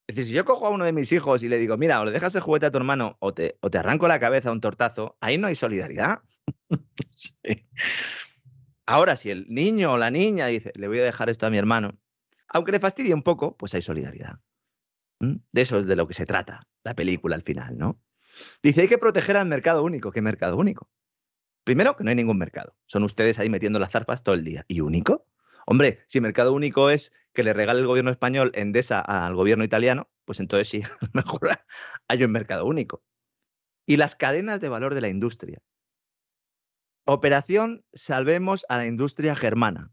Es 0.07 0.15
decir, 0.15 0.29
si 0.29 0.33
yo 0.33 0.45
cojo 0.45 0.65
a 0.65 0.69
uno 0.69 0.85
de 0.85 0.93
mis 0.93 1.11
hijos 1.11 1.43
y 1.43 1.49
le 1.49 1.57
digo, 1.57 1.75
mira, 1.77 1.99
o 1.99 2.05
le 2.05 2.11
dejas 2.11 2.33
el 2.35 2.41
juguete 2.41 2.67
a 2.67 2.71
tu 2.71 2.77
hermano 2.77 3.17
o 3.19 3.33
te, 3.33 3.57
o 3.59 3.69
te 3.69 3.77
arranco 3.77 4.07
la 4.07 4.21
cabeza 4.21 4.53
un 4.53 4.61
tortazo, 4.61 5.17
ahí 5.19 5.37
no 5.37 5.47
hay 5.47 5.55
solidaridad. 5.55 6.21
Ahora, 8.85 9.17
si 9.17 9.31
el 9.31 9.47
niño 9.49 9.93
o 9.93 9.97
la 9.97 10.09
niña 10.09 10.47
dice, 10.47 10.71
le 10.75 10.87
voy 10.87 10.99
a 10.99 11.03
dejar 11.03 11.29
esto 11.29 11.45
a 11.45 11.49
mi 11.49 11.57
hermano, 11.57 11.99
aunque 12.47 12.71
le 12.71 12.79
fastidie 12.79 13.13
un 13.13 13.21
poco, 13.21 13.57
pues 13.57 13.73
hay 13.75 13.81
solidaridad. 13.81 14.39
De 15.19 15.61
eso 15.61 15.79
es 15.79 15.85
de 15.85 15.97
lo 15.97 16.07
que 16.07 16.13
se 16.13 16.25
trata 16.25 16.65
la 16.85 16.95
película 16.95 17.35
al 17.35 17.43
final, 17.43 17.77
¿no? 17.77 18.01
Dice, 18.63 18.81
hay 18.81 18.87
que 18.87 18.97
proteger 18.97 19.37
al 19.37 19.47
mercado 19.47 19.83
único. 19.83 20.11
¿Qué 20.11 20.21
mercado 20.21 20.57
único? 20.57 20.89
Primero, 21.63 21.95
que 21.95 22.03
no 22.03 22.09
hay 22.09 22.15
ningún 22.15 22.37
mercado. 22.37 22.75
Son 22.87 23.03
ustedes 23.03 23.39
ahí 23.39 23.49
metiendo 23.49 23.79
las 23.79 23.91
zarpas 23.91 24.23
todo 24.23 24.35
el 24.35 24.43
día. 24.43 24.65
¿Y 24.67 24.81
único? 24.81 25.25
Hombre, 25.65 26.03
si 26.07 26.19
mercado 26.19 26.53
único 26.53 26.89
es 26.89 27.11
que 27.33 27.43
le 27.43 27.53
regale 27.53 27.79
el 27.79 27.87
gobierno 27.87 28.11
español 28.11 28.51
Endesa 28.55 29.01
al 29.01 29.35
gobierno 29.35 29.63
italiano, 29.63 30.09
pues 30.25 30.39
entonces 30.39 30.67
sí, 30.67 30.81
mejor 31.13 31.59
hay 32.07 32.23
un 32.23 32.31
mercado 32.31 32.65
único. 32.65 33.03
Y 33.85 33.97
las 33.97 34.15
cadenas 34.15 34.61
de 34.61 34.69
valor 34.69 34.93
de 34.95 35.01
la 35.01 35.09
industria. 35.09 35.61
Operación 37.05 37.85
Salvemos 37.93 38.65
a 38.69 38.77
la 38.77 38.85
industria 38.85 39.35
germana. 39.35 39.91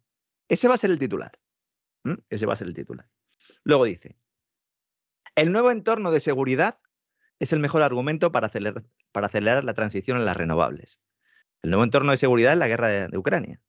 Ese 0.48 0.68
va 0.68 0.74
a 0.74 0.78
ser 0.78 0.90
el 0.90 0.98
titular. 0.98 1.38
Ese 2.30 2.46
va 2.46 2.52
a 2.52 2.56
ser 2.56 2.68
el 2.68 2.74
titular. 2.74 3.08
Luego 3.64 3.84
dice, 3.84 4.16
el 5.34 5.52
nuevo 5.52 5.70
entorno 5.70 6.10
de 6.10 6.20
seguridad 6.20 6.76
es 7.38 7.52
el 7.52 7.60
mejor 7.60 7.82
argumento 7.82 8.32
para 8.32 8.48
acelerar, 8.48 9.64
la 9.64 9.74
transición 9.74 10.18
en 10.18 10.24
las 10.24 10.36
renovables. 10.36 11.00
El 11.62 11.70
nuevo 11.70 11.84
entorno 11.84 12.12
de 12.12 12.18
seguridad 12.18 12.52
es 12.52 12.58
la 12.58 12.68
guerra 12.68 12.88
de, 12.88 13.18
Ucrania. 13.18 13.60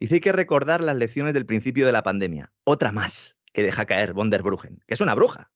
Dice 0.00 0.14
hay 0.14 0.20
que 0.20 0.32
recordar 0.32 0.80
las 0.80 0.96
lecciones 0.96 1.32
del 1.32 1.46
principio 1.46 1.86
de 1.86 1.92
la 1.92 2.02
pandemia. 2.02 2.52
Otra 2.64 2.90
más 2.90 3.36
que 3.52 3.62
deja 3.62 3.86
caer 3.86 4.14
von 4.14 4.30
der 4.30 4.42
Bruggen, 4.42 4.82
que 4.86 4.94
es 4.94 5.00
una 5.00 5.14
bruja. 5.14 5.50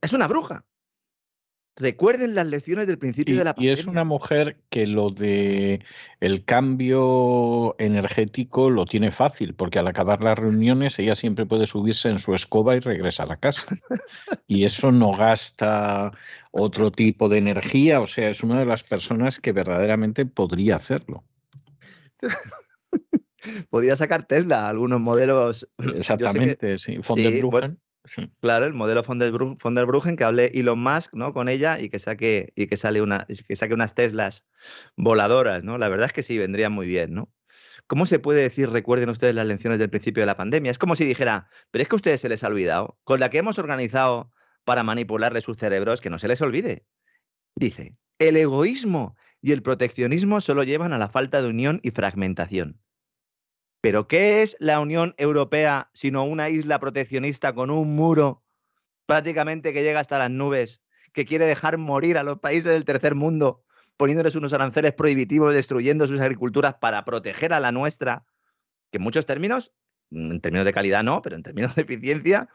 Es 0.00 0.12
una 0.12 0.28
bruja. 0.28 0.64
Recuerden 1.76 2.36
las 2.36 2.46
lecciones 2.46 2.86
del 2.86 2.98
principio 2.98 3.36
de 3.36 3.44
la 3.44 3.54
pandemia. 3.54 3.70
Y 3.70 3.80
es 3.80 3.86
una 3.86 4.04
mujer 4.04 4.58
que 4.70 4.86
lo 4.86 5.10
de 5.10 5.80
el 6.20 6.44
cambio 6.44 7.74
energético 7.78 8.70
lo 8.70 8.86
tiene 8.86 9.10
fácil, 9.10 9.54
porque 9.54 9.80
al 9.80 9.88
acabar 9.88 10.22
las 10.22 10.38
reuniones 10.38 10.98
ella 11.00 11.16
siempre 11.16 11.46
puede 11.46 11.66
subirse 11.66 12.08
en 12.08 12.20
su 12.20 12.32
escoba 12.32 12.76
y 12.76 12.80
regresar 12.80 13.32
a 13.32 13.38
casa. 13.38 13.64
y 14.46 14.64
eso 14.64 14.92
no 14.92 15.16
gasta 15.16 16.12
otro 16.52 16.92
tipo 16.92 17.28
de 17.28 17.38
energía, 17.38 18.00
o 18.00 18.06
sea, 18.06 18.28
es 18.28 18.44
una 18.44 18.58
de 18.60 18.66
las 18.66 18.84
personas 18.84 19.40
que 19.40 19.50
verdaderamente 19.50 20.26
podría 20.26 20.76
hacerlo. 20.76 21.24
podría 23.70 23.96
sacar 23.96 24.26
Tesla, 24.26 24.68
algunos 24.68 25.00
modelos. 25.00 25.68
Exactamente, 25.96 26.78
sí. 26.78 26.98
Von 27.06 27.22
der 27.22 27.76
Claro, 28.40 28.66
el 28.66 28.74
modelo 28.74 29.02
von 29.02 29.18
der, 29.18 30.16
que 30.16 30.24
hable 30.24 30.50
Elon 30.52 30.78
Musk 30.78 31.14
¿no? 31.14 31.32
con 31.32 31.48
ella 31.48 31.80
y 31.80 31.88
que 31.88 31.98
saque, 31.98 32.52
y 32.54 32.66
que 32.66 32.76
sale 32.76 33.00
una, 33.00 33.26
que 33.26 33.56
saque 33.56 33.72
unas 33.72 33.94
Teslas 33.94 34.44
voladoras, 34.96 35.64
¿no? 35.64 35.78
La 35.78 35.88
verdad 35.88 36.06
es 36.06 36.12
que 36.12 36.22
sí, 36.22 36.36
vendría 36.36 36.68
muy 36.68 36.86
bien, 36.86 37.14
¿no? 37.14 37.32
¿Cómo 37.86 38.06
se 38.06 38.18
puede 38.18 38.42
decir, 38.42 38.70
recuerden 38.70 39.10
ustedes 39.10 39.34
las 39.34 39.46
lecciones 39.46 39.78
del 39.78 39.90
principio 39.90 40.22
de 40.22 40.26
la 40.26 40.36
pandemia? 40.36 40.70
Es 40.70 40.78
como 40.78 40.96
si 40.96 41.04
dijera, 41.04 41.48
pero 41.70 41.82
es 41.82 41.88
que 41.88 41.94
a 41.94 41.96
ustedes 41.96 42.20
se 42.20 42.28
les 42.28 42.44
ha 42.44 42.48
olvidado, 42.48 42.98
con 43.04 43.20
la 43.20 43.30
que 43.30 43.38
hemos 43.38 43.58
organizado 43.58 44.30
para 44.64 44.82
manipularle 44.82 45.40
sus 45.40 45.56
cerebros, 45.56 46.00
que 46.00 46.10
no 46.10 46.18
se 46.18 46.28
les 46.28 46.40
olvide. 46.40 46.86
Dice, 47.54 47.96
el 48.18 48.36
egoísmo 48.36 49.16
y 49.40 49.52
el 49.52 49.62
proteccionismo 49.62 50.40
solo 50.40 50.62
llevan 50.62 50.92
a 50.92 50.98
la 50.98 51.08
falta 51.08 51.42
de 51.42 51.48
unión 51.48 51.80
y 51.82 51.90
fragmentación. 51.90 52.80
Pero 53.84 54.08
¿qué 54.08 54.40
es 54.40 54.56
la 54.60 54.80
Unión 54.80 55.14
Europea 55.18 55.90
sino 55.92 56.24
una 56.24 56.48
isla 56.48 56.80
proteccionista 56.80 57.54
con 57.54 57.70
un 57.70 57.94
muro 57.94 58.42
prácticamente 59.04 59.74
que 59.74 59.82
llega 59.82 60.00
hasta 60.00 60.16
las 60.16 60.30
nubes, 60.30 60.80
que 61.12 61.26
quiere 61.26 61.44
dejar 61.44 61.76
morir 61.76 62.16
a 62.16 62.22
los 62.22 62.38
países 62.38 62.72
del 62.72 62.86
tercer 62.86 63.14
mundo, 63.14 63.62
poniéndoles 63.98 64.36
unos 64.36 64.54
aranceles 64.54 64.94
prohibitivos, 64.94 65.52
destruyendo 65.52 66.06
sus 66.06 66.18
agriculturas 66.20 66.76
para 66.80 67.04
proteger 67.04 67.52
a 67.52 67.60
la 67.60 67.72
nuestra? 67.72 68.24
Que 68.90 68.96
en 68.96 69.02
muchos 69.02 69.26
términos, 69.26 69.74
en 70.10 70.40
términos 70.40 70.64
de 70.64 70.72
calidad 70.72 71.04
no, 71.04 71.20
pero 71.20 71.36
en 71.36 71.42
términos 71.42 71.74
de 71.74 71.82
eficiencia, 71.82 72.48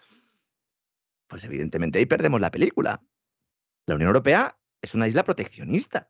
pues 1.27 1.43
evidentemente 1.43 1.99
ahí 1.99 2.07
perdemos 2.07 2.41
la 2.41 2.49
película. 2.49 3.03
La 3.85 3.93
Unión 3.93 4.07
Europea 4.07 4.57
es 4.81 4.95
una 4.95 5.07
isla 5.07 5.23
proteccionista. 5.23 6.09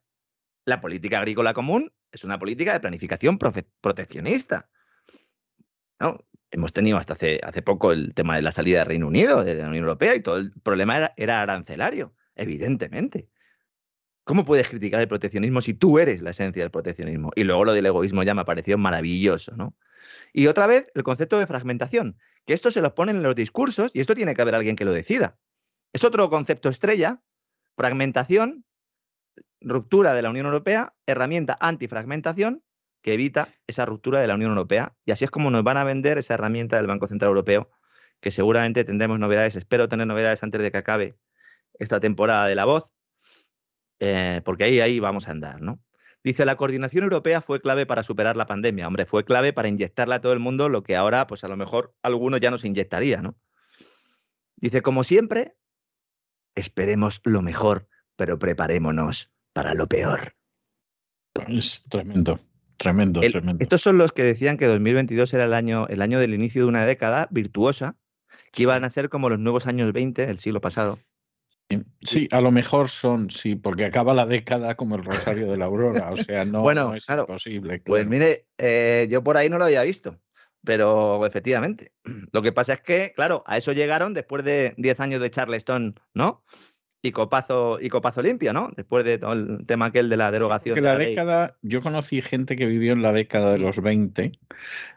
La 0.63 0.79
política 0.79 1.17
agrícola 1.17 1.51
común 1.51 1.91
es 2.09 2.23
una 2.23 2.39
política 2.39 2.71
de 2.71 2.79
planificación 2.79 3.37
proteccionista. 3.37 4.69
Hemos 6.51 6.73
tenido 6.73 6.97
hasta 6.97 7.13
hace, 7.13 7.39
hace 7.43 7.61
poco 7.61 7.91
el 7.91 8.13
tema 8.13 8.35
de 8.35 8.41
la 8.41 8.51
salida 8.51 8.79
del 8.79 8.87
Reino 8.87 9.07
Unido, 9.07 9.43
de 9.43 9.55
la 9.55 9.67
Unión 9.67 9.83
Europea, 9.83 10.15
y 10.15 10.21
todo 10.21 10.37
el 10.37 10.51
problema 10.63 11.11
era, 11.15 11.41
arancelario, 11.41 12.15
evidentemente. 12.35 13.29
¿Cómo 14.23 14.45
puedes 14.45 14.67
criticar 14.67 15.01
el 15.01 15.07
proteccionismo 15.07 15.61
si 15.61 15.73
tú 15.73 15.99
eres 15.99 16.21
la 16.21 16.31
esencia 16.31 16.63
del 16.63 16.71
proteccionismo? 16.71 17.31
Y 17.35 17.43
luego 17.43 17.65
lo 17.65 17.73
del 17.73 17.85
egoísmo 17.85 18.23
ya 18.23 18.33
me 18.33 18.41
ha 18.41 18.45
parecido 18.45 18.77
maravilloso, 18.77 19.55
¿no? 19.55 19.75
Y 20.33 20.47
otra 20.47 20.67
vez, 20.67 20.91
el 20.95 21.03
concepto 21.03 21.37
de 21.39 21.47
fragmentación, 21.47 22.17
que 22.45 22.53
esto 22.53 22.71
se 22.71 22.81
lo 22.81 22.95
ponen 22.95 23.17
en 23.17 23.23
los 23.23 23.35
discursos 23.35 23.91
y 23.93 23.99
esto 23.99 24.15
tiene 24.15 24.33
que 24.33 24.41
haber 24.41 24.55
alguien 24.55 24.75
que 24.75 24.85
lo 24.85 24.91
decida. 24.91 25.37
Es 25.93 26.03
otro 26.03 26.29
concepto 26.29 26.69
estrella, 26.69 27.21
fragmentación, 27.75 28.65
ruptura 29.61 30.13
de 30.13 30.21
la 30.21 30.29
Unión 30.29 30.45
Europea, 30.45 30.95
herramienta 31.05 31.57
antifragmentación, 31.59 32.63
que 33.01 33.13
evita 33.13 33.49
esa 33.67 33.85
ruptura 33.85 34.21
de 34.21 34.27
la 34.27 34.35
Unión 34.35 34.51
Europea. 34.51 34.95
Y 35.05 35.11
así 35.11 35.25
es 35.25 35.31
como 35.31 35.51
nos 35.51 35.63
van 35.63 35.77
a 35.77 35.83
vender 35.83 36.17
esa 36.17 36.33
herramienta 36.33 36.77
del 36.77 36.87
Banco 36.87 37.07
Central 37.07 37.29
Europeo, 37.29 37.69
que 38.19 38.31
seguramente 38.31 38.83
tendremos 38.83 39.19
novedades, 39.19 39.55
espero 39.55 39.87
tener 39.87 40.07
novedades 40.07 40.43
antes 40.43 40.61
de 40.61 40.71
que 40.71 40.77
acabe 40.77 41.17
esta 41.79 41.99
temporada 41.99 42.47
de 42.47 42.55
la 42.55 42.65
voz, 42.65 42.93
eh, 43.99 44.41
porque 44.43 44.65
ahí, 44.65 44.79
ahí 44.79 44.99
vamos 44.99 45.27
a 45.27 45.31
andar, 45.31 45.61
¿no? 45.61 45.79
Dice, 46.21 46.43
la 46.43 46.57
coordinación 46.57 47.03
europea 47.03 47.41
fue 47.41 47.61
clave 47.61 47.85
para 47.85 48.03
superar 48.03 48.35
la 48.35 48.45
pandemia. 48.45 48.87
Hombre, 48.87 49.05
fue 49.05 49.23
clave 49.23 49.53
para 49.53 49.69
inyectarle 49.69 50.15
a 50.15 50.21
todo 50.21 50.33
el 50.33 50.39
mundo 50.39 50.67
lo 50.67 50.83
que 50.83 50.97
ahora, 50.97 51.27
pues 51.27 51.45
a 51.45 51.47
lo 51.47 51.55
mejor 51.55 51.95
algunos 52.03 52.41
ya 52.41 52.51
no 52.51 52.57
se 52.57 52.67
inyectaría, 52.67 53.21
¿no? 53.21 53.37
Dice, 54.57 54.81
como 54.81 55.05
siempre, 55.05 55.55
esperemos 56.55 57.21
lo 57.23 57.41
mejor, 57.41 57.87
pero 58.17 58.37
preparémonos 58.37 59.31
para 59.53 59.73
lo 59.73 59.87
peor. 59.87 60.35
Es 61.47 61.87
tremendo. 61.87 62.39
Tremendo, 62.79 63.19
tremendo. 63.19 63.61
Estos 63.61 63.81
son 63.81 63.97
los 63.97 64.13
que 64.13 64.23
decían 64.23 64.55
que 64.57 64.65
2022 64.65 65.33
era 65.33 65.43
el 65.45 65.53
año, 65.53 65.85
el 65.89 66.01
año 66.01 66.17
del 66.17 66.33
inicio 66.33 66.63
de 66.63 66.69
una 66.69 66.85
década 66.85 67.27
virtuosa, 67.29 67.97
que 68.53 68.63
iban 68.63 68.85
a 68.85 68.89
ser 68.89 69.09
como 69.09 69.29
los 69.29 69.37
nuevos 69.37 69.67
años 69.67 69.91
20 69.91 70.25
del 70.25 70.39
siglo 70.39 70.61
pasado. 70.61 70.97
Sí, 72.01 72.27
a 72.31 72.41
lo 72.41 72.51
mejor 72.51 72.89
son, 72.89 73.29
sí, 73.29 73.55
porque 73.55 73.85
acaba 73.85 74.13
la 74.13 74.25
década 74.25 74.75
como 74.75 74.95
el 74.95 75.03
Rosario 75.03 75.51
de 75.51 75.57
la 75.57 75.65
Aurora, 75.65 76.09
o 76.09 76.17
sea, 76.17 76.45
no, 76.45 76.61
bueno, 76.61 76.95
es 76.95 77.05
posible. 77.27 77.81
Pues 77.85 78.07
mire, 78.07 78.47
eh, 78.57 79.07
yo 79.11 79.23
por 79.23 79.37
ahí 79.37 79.49
no 79.49 79.59
lo 79.59 79.65
había 79.65 79.83
visto, 79.83 80.17
pero 80.63 81.25
efectivamente. 81.25 81.91
Lo 82.31 82.41
que 82.41 82.53
pasa 82.53 82.73
es 82.73 82.81
que, 82.81 83.13
claro, 83.15 83.43
a 83.45 83.57
eso 83.57 83.73
llegaron 83.73 84.13
después 84.13 84.43
de 84.43 84.73
10 84.77 84.99
años 84.99 85.21
de 85.21 85.29
Charleston, 85.29 85.99
¿no? 86.13 86.43
Y 87.01 87.11
copazo, 87.11 87.79
y 87.79 87.89
copazo 87.89 88.21
limpio, 88.21 88.53
¿no? 88.53 88.71
Después 88.75 89.05
de 89.05 89.17
todo 89.17 89.33
el 89.33 89.65
tema 89.65 89.85
aquel 89.87 90.09
de 90.09 90.17
la 90.17 90.31
derogación. 90.31 90.75
Que 90.75 90.81
la, 90.81 90.97
década, 90.97 91.55
yo 91.61 91.81
conocí 91.81 92.21
gente 92.21 92.55
que 92.55 92.65
vivió 92.65 92.93
en 92.93 93.01
la 93.01 93.13
década 93.13 93.53
de 93.53 93.59
los 93.59 93.81
20, 93.81 94.33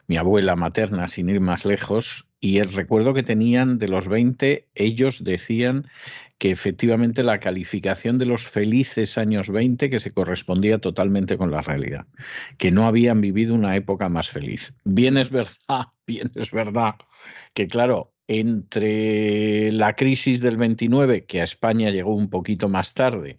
mi 0.07 0.17
abuela 0.17 0.55
materna, 0.55 1.07
sin 1.07 1.29
ir 1.29 1.39
más 1.39 1.65
lejos, 1.65 2.27
y 2.39 2.59
el 2.59 2.73
recuerdo 2.73 3.13
que 3.13 3.23
tenían 3.23 3.77
de 3.77 3.87
los 3.87 4.09
20, 4.09 4.67
ellos 4.75 5.23
decían 5.23 5.87
que 6.39 6.51
efectivamente 6.51 7.23
la 7.23 7.39
calificación 7.39 8.17
de 8.17 8.25
los 8.25 8.49
felices 8.49 9.17
años 9.17 9.49
20 9.49 9.89
que 9.89 10.01
se 10.01 10.11
correspondía 10.11 10.79
totalmente 10.79 11.37
con 11.37 11.51
la 11.51 11.61
realidad, 11.61 12.05
que 12.57 12.69
no 12.69 12.85
habían 12.85 13.21
vivido 13.21 13.55
una 13.55 13.77
época 13.77 14.09
más 14.09 14.29
feliz. 14.29 14.75
Bien 14.83 15.15
es 15.15 15.29
verdad, 15.29 15.85
bien 16.05 16.31
es 16.35 16.51
verdad 16.51 16.95
que 17.53 17.67
claro, 17.67 18.12
entre 18.27 19.71
la 19.71 19.95
crisis 19.95 20.41
del 20.41 20.57
29, 20.57 21.25
que 21.25 21.41
a 21.41 21.43
España 21.43 21.89
llegó 21.89 22.15
un 22.15 22.29
poquito 22.29 22.69
más 22.69 22.93
tarde, 22.93 23.37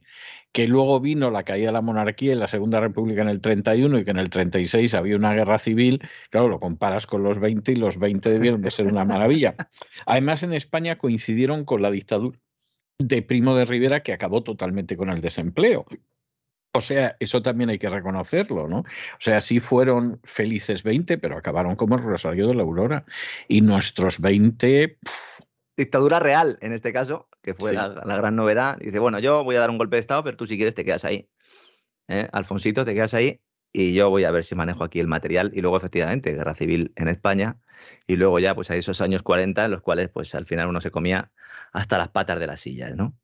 que 0.52 0.68
luego 0.68 1.00
vino 1.00 1.30
la 1.30 1.42
caída 1.42 1.66
de 1.66 1.72
la 1.72 1.80
monarquía 1.80 2.32
y 2.32 2.36
la 2.36 2.46
Segunda 2.46 2.80
República 2.80 3.22
en 3.22 3.28
el 3.28 3.40
31 3.40 3.98
y 3.98 4.04
que 4.04 4.10
en 4.10 4.18
el 4.18 4.30
36 4.30 4.94
había 4.94 5.16
una 5.16 5.34
guerra 5.34 5.58
civil, 5.58 6.00
claro, 6.30 6.48
lo 6.48 6.60
comparas 6.60 7.06
con 7.06 7.22
los 7.22 7.38
20 7.38 7.72
y 7.72 7.76
los 7.76 7.98
20 7.98 8.30
debieron 8.30 8.62
de 8.62 8.70
ser 8.70 8.86
una 8.86 9.04
maravilla. 9.04 9.56
Además, 10.06 10.42
en 10.42 10.52
España 10.52 10.96
coincidieron 10.96 11.64
con 11.64 11.82
la 11.82 11.90
dictadura 11.90 12.38
de 12.98 13.22
Primo 13.22 13.56
de 13.56 13.64
Rivera 13.64 14.02
que 14.02 14.12
acabó 14.12 14.42
totalmente 14.42 14.96
con 14.96 15.10
el 15.10 15.20
desempleo. 15.20 15.86
O 16.76 16.80
sea, 16.80 17.16
eso 17.20 17.40
también 17.40 17.70
hay 17.70 17.78
que 17.78 17.88
reconocerlo, 17.88 18.66
¿no? 18.66 18.78
O 18.78 19.20
sea, 19.20 19.40
sí 19.40 19.60
fueron 19.60 20.18
felices 20.24 20.82
20, 20.82 21.18
pero 21.18 21.36
acabaron 21.36 21.76
como 21.76 21.94
el 21.94 22.02
Rosario 22.02 22.48
de 22.48 22.54
la 22.54 22.62
Aurora. 22.62 23.04
Y 23.46 23.60
nuestros 23.60 24.20
20... 24.20 24.98
Dictadura 25.76 26.18
real, 26.18 26.58
en 26.60 26.72
este 26.72 26.92
caso, 26.92 27.28
que 27.42 27.54
fue 27.54 27.72
la, 27.72 27.88
gran 27.88 28.34
novedad. 28.34 28.76
Dice, 28.78 28.98
bueno, 28.98 29.20
yo 29.20 29.44
voy 29.44 29.54
a 29.54 29.60
dar 29.60 29.70
un 29.70 29.78
golpe 29.78 29.96
de 29.96 30.00
Estado, 30.00 30.24
pero 30.24 30.36
tú 30.36 30.46
si 30.46 30.56
quieres 30.56 30.74
te 30.74 30.84
quedas 30.84 31.04
ahí. 31.04 31.28
¿Eh? 32.08 32.28
Alfonsito, 32.32 32.84
te 32.84 32.92
quedas 32.92 33.14
ahí 33.14 33.40
y 33.72 33.94
yo 33.94 34.10
voy 34.10 34.24
a 34.24 34.32
ver 34.32 34.44
si 34.44 34.56
manejo 34.56 34.82
aquí 34.82 34.98
el 34.98 35.06
material. 35.06 35.52
Y 35.54 35.60
luego, 35.60 35.76
efectivamente, 35.76 36.32
guerra 36.32 36.56
civil 36.56 36.92
en 36.96 37.06
España. 37.06 37.56
Y 38.08 38.16
luego 38.16 38.40
ya, 38.40 38.54
pues 38.56 38.70
hay 38.72 38.80
esos 38.80 39.00
años 39.00 39.22
40 39.22 39.64
en 39.64 39.70
los 39.70 39.80
cuales, 39.80 40.08
pues 40.08 40.34
al 40.34 40.46
final 40.46 40.68
uno 40.68 40.80
se 40.80 40.90
comía 40.90 41.30
hasta 41.72 41.98
las 41.98 42.08
patas 42.08 42.40
de 42.40 42.48
las 42.48 42.60
sillas, 42.60 42.96
¿no? 42.96 43.16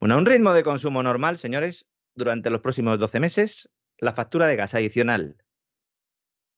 Bueno, 0.00 0.18
un 0.18 0.26
ritmo 0.26 0.52
de 0.52 0.64
consumo 0.64 1.02
normal, 1.02 1.38
señores, 1.38 1.86
durante 2.18 2.50
los 2.50 2.60
próximos 2.60 2.98
12 2.98 3.20
meses, 3.20 3.70
la 3.98 4.12
factura 4.12 4.46
de 4.46 4.56
gas 4.56 4.74
adicional 4.74 5.42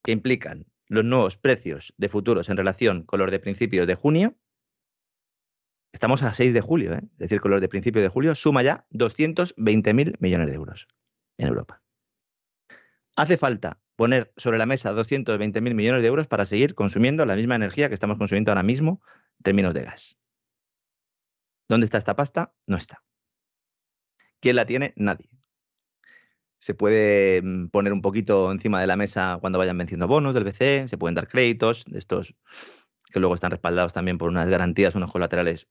que 0.03 0.13
implican 0.13 0.67
los 0.89 1.05
nuevos 1.05 1.37
precios 1.37 1.95
de 1.97 2.09
futuros 2.09 2.49
en 2.49 2.57
relación 2.57 3.05
con 3.05 3.21
los 3.21 3.31
de 3.31 3.39
principios 3.39 3.87
de 3.87 3.95
junio 3.95 4.37
Estamos 5.93 6.23
a 6.23 6.33
6 6.33 6.55
de 6.55 6.61
julio, 6.61 6.95
¿eh? 6.95 7.01
es 7.03 7.19
decir, 7.19 7.41
con 7.41 7.51
los 7.51 7.61
de 7.61 7.69
principio 7.69 8.01
de 8.01 8.09
julio, 8.09 8.35
suma 8.35 8.63
ya 8.63 8.87
220.000 8.91 10.17
millones 10.21 10.49
de 10.49 10.55
euros 10.55 10.87
en 11.37 11.49
Europa. 11.49 11.83
Hace 13.17 13.37
falta 13.37 13.81
poner 13.97 14.33
sobre 14.37 14.59
la 14.59 14.67
mesa 14.67 14.93
220.000 14.93 15.75
millones 15.75 16.03
de 16.03 16.09
euros 16.09 16.29
para 16.29 16.47
seguir 16.47 16.75
consumiendo 16.75 17.27
la 17.27 17.35
misma 17.35 17.57
energía 17.57 17.89
que 17.89 17.95
estamos 17.95 18.19
consumiendo 18.19 18.53
ahora 18.53 18.63
mismo 18.63 19.03
en 19.39 19.43
términos 19.43 19.75
de 19.75 19.83
gas. 19.83 20.17
¿Dónde 21.69 21.87
está 21.87 21.99
esta 21.99 22.17
pasta? 22.17 22.55
No 22.67 22.77
está. 22.77 23.03
¿Quién 24.41 24.57
la 24.57 24.67
tiene? 24.67 24.93
Nadie. 24.97 25.29
Se 26.61 26.75
puede 26.75 27.43
mm, 27.43 27.69
poner 27.69 27.93
un 27.93 28.03
poquito 28.03 28.53
encima 28.53 28.81
de 28.81 28.87
la 28.87 28.97
mesa 28.97 29.39
cuando 29.41 29.59
vayan 29.59 29.77
venciendo 29.77 30.07
bonos 30.07 30.35
del 30.35 30.45
BCE, 30.45 30.87
se 30.87 30.99
pueden 30.99 31.17
dar 31.17 31.27
créditos 31.27 31.85
estos 31.93 32.35
que 33.13 33.19
luego 33.19 33.35
están 33.35 33.51
respaldados 33.51 33.93
también 33.93 34.19
por 34.19 34.29
unas 34.29 34.49
garantías, 34.49 34.95
unos 34.95 35.11
colaterales 35.11 35.69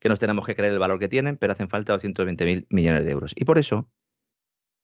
que 0.00 0.08
nos 0.08 0.18
tenemos 0.18 0.46
que 0.46 0.56
creer 0.56 0.72
el 0.72 0.78
valor 0.78 0.98
que 0.98 1.08
tienen, 1.08 1.36
pero 1.36 1.52
hacen 1.52 1.68
falta 1.68 1.94
220.000 1.94 2.66
millones 2.70 3.04
de 3.04 3.12
euros. 3.12 3.32
Y 3.36 3.44
por 3.44 3.58
eso 3.58 3.88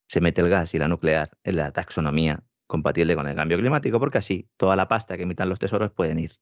se 0.09 0.21
mete 0.21 0.41
el 0.41 0.49
gas 0.49 0.75
y 0.75 0.79
la 0.79 0.89
nuclear 0.89 1.31
en 1.43 1.57
la 1.57 1.73
taxonomía 1.73 2.45
compatible 2.67 3.15
con 3.15 3.29
el 3.29 3.35
cambio 3.35 3.59
climático, 3.59 3.99
porque 3.99 4.19
así 4.19 4.49
toda 4.57 4.77
la 4.77 4.89
pasta 4.89 5.17
que 5.17 5.25
emitan 5.25 5.49
los 5.49 5.59
tesoros 5.59 5.91
pueden 5.91 6.19
ir 6.19 6.33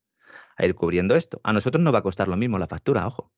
a 0.56 0.66
ir 0.66 0.74
cubriendo 0.74 1.16
esto. 1.16 1.40
A 1.44 1.52
nosotros 1.52 1.82
no 1.82 1.92
va 1.92 2.00
a 2.00 2.02
costar 2.02 2.28
lo 2.28 2.36
mismo 2.36 2.58
la 2.58 2.66
factura, 2.66 3.06
ojo. 3.06 3.32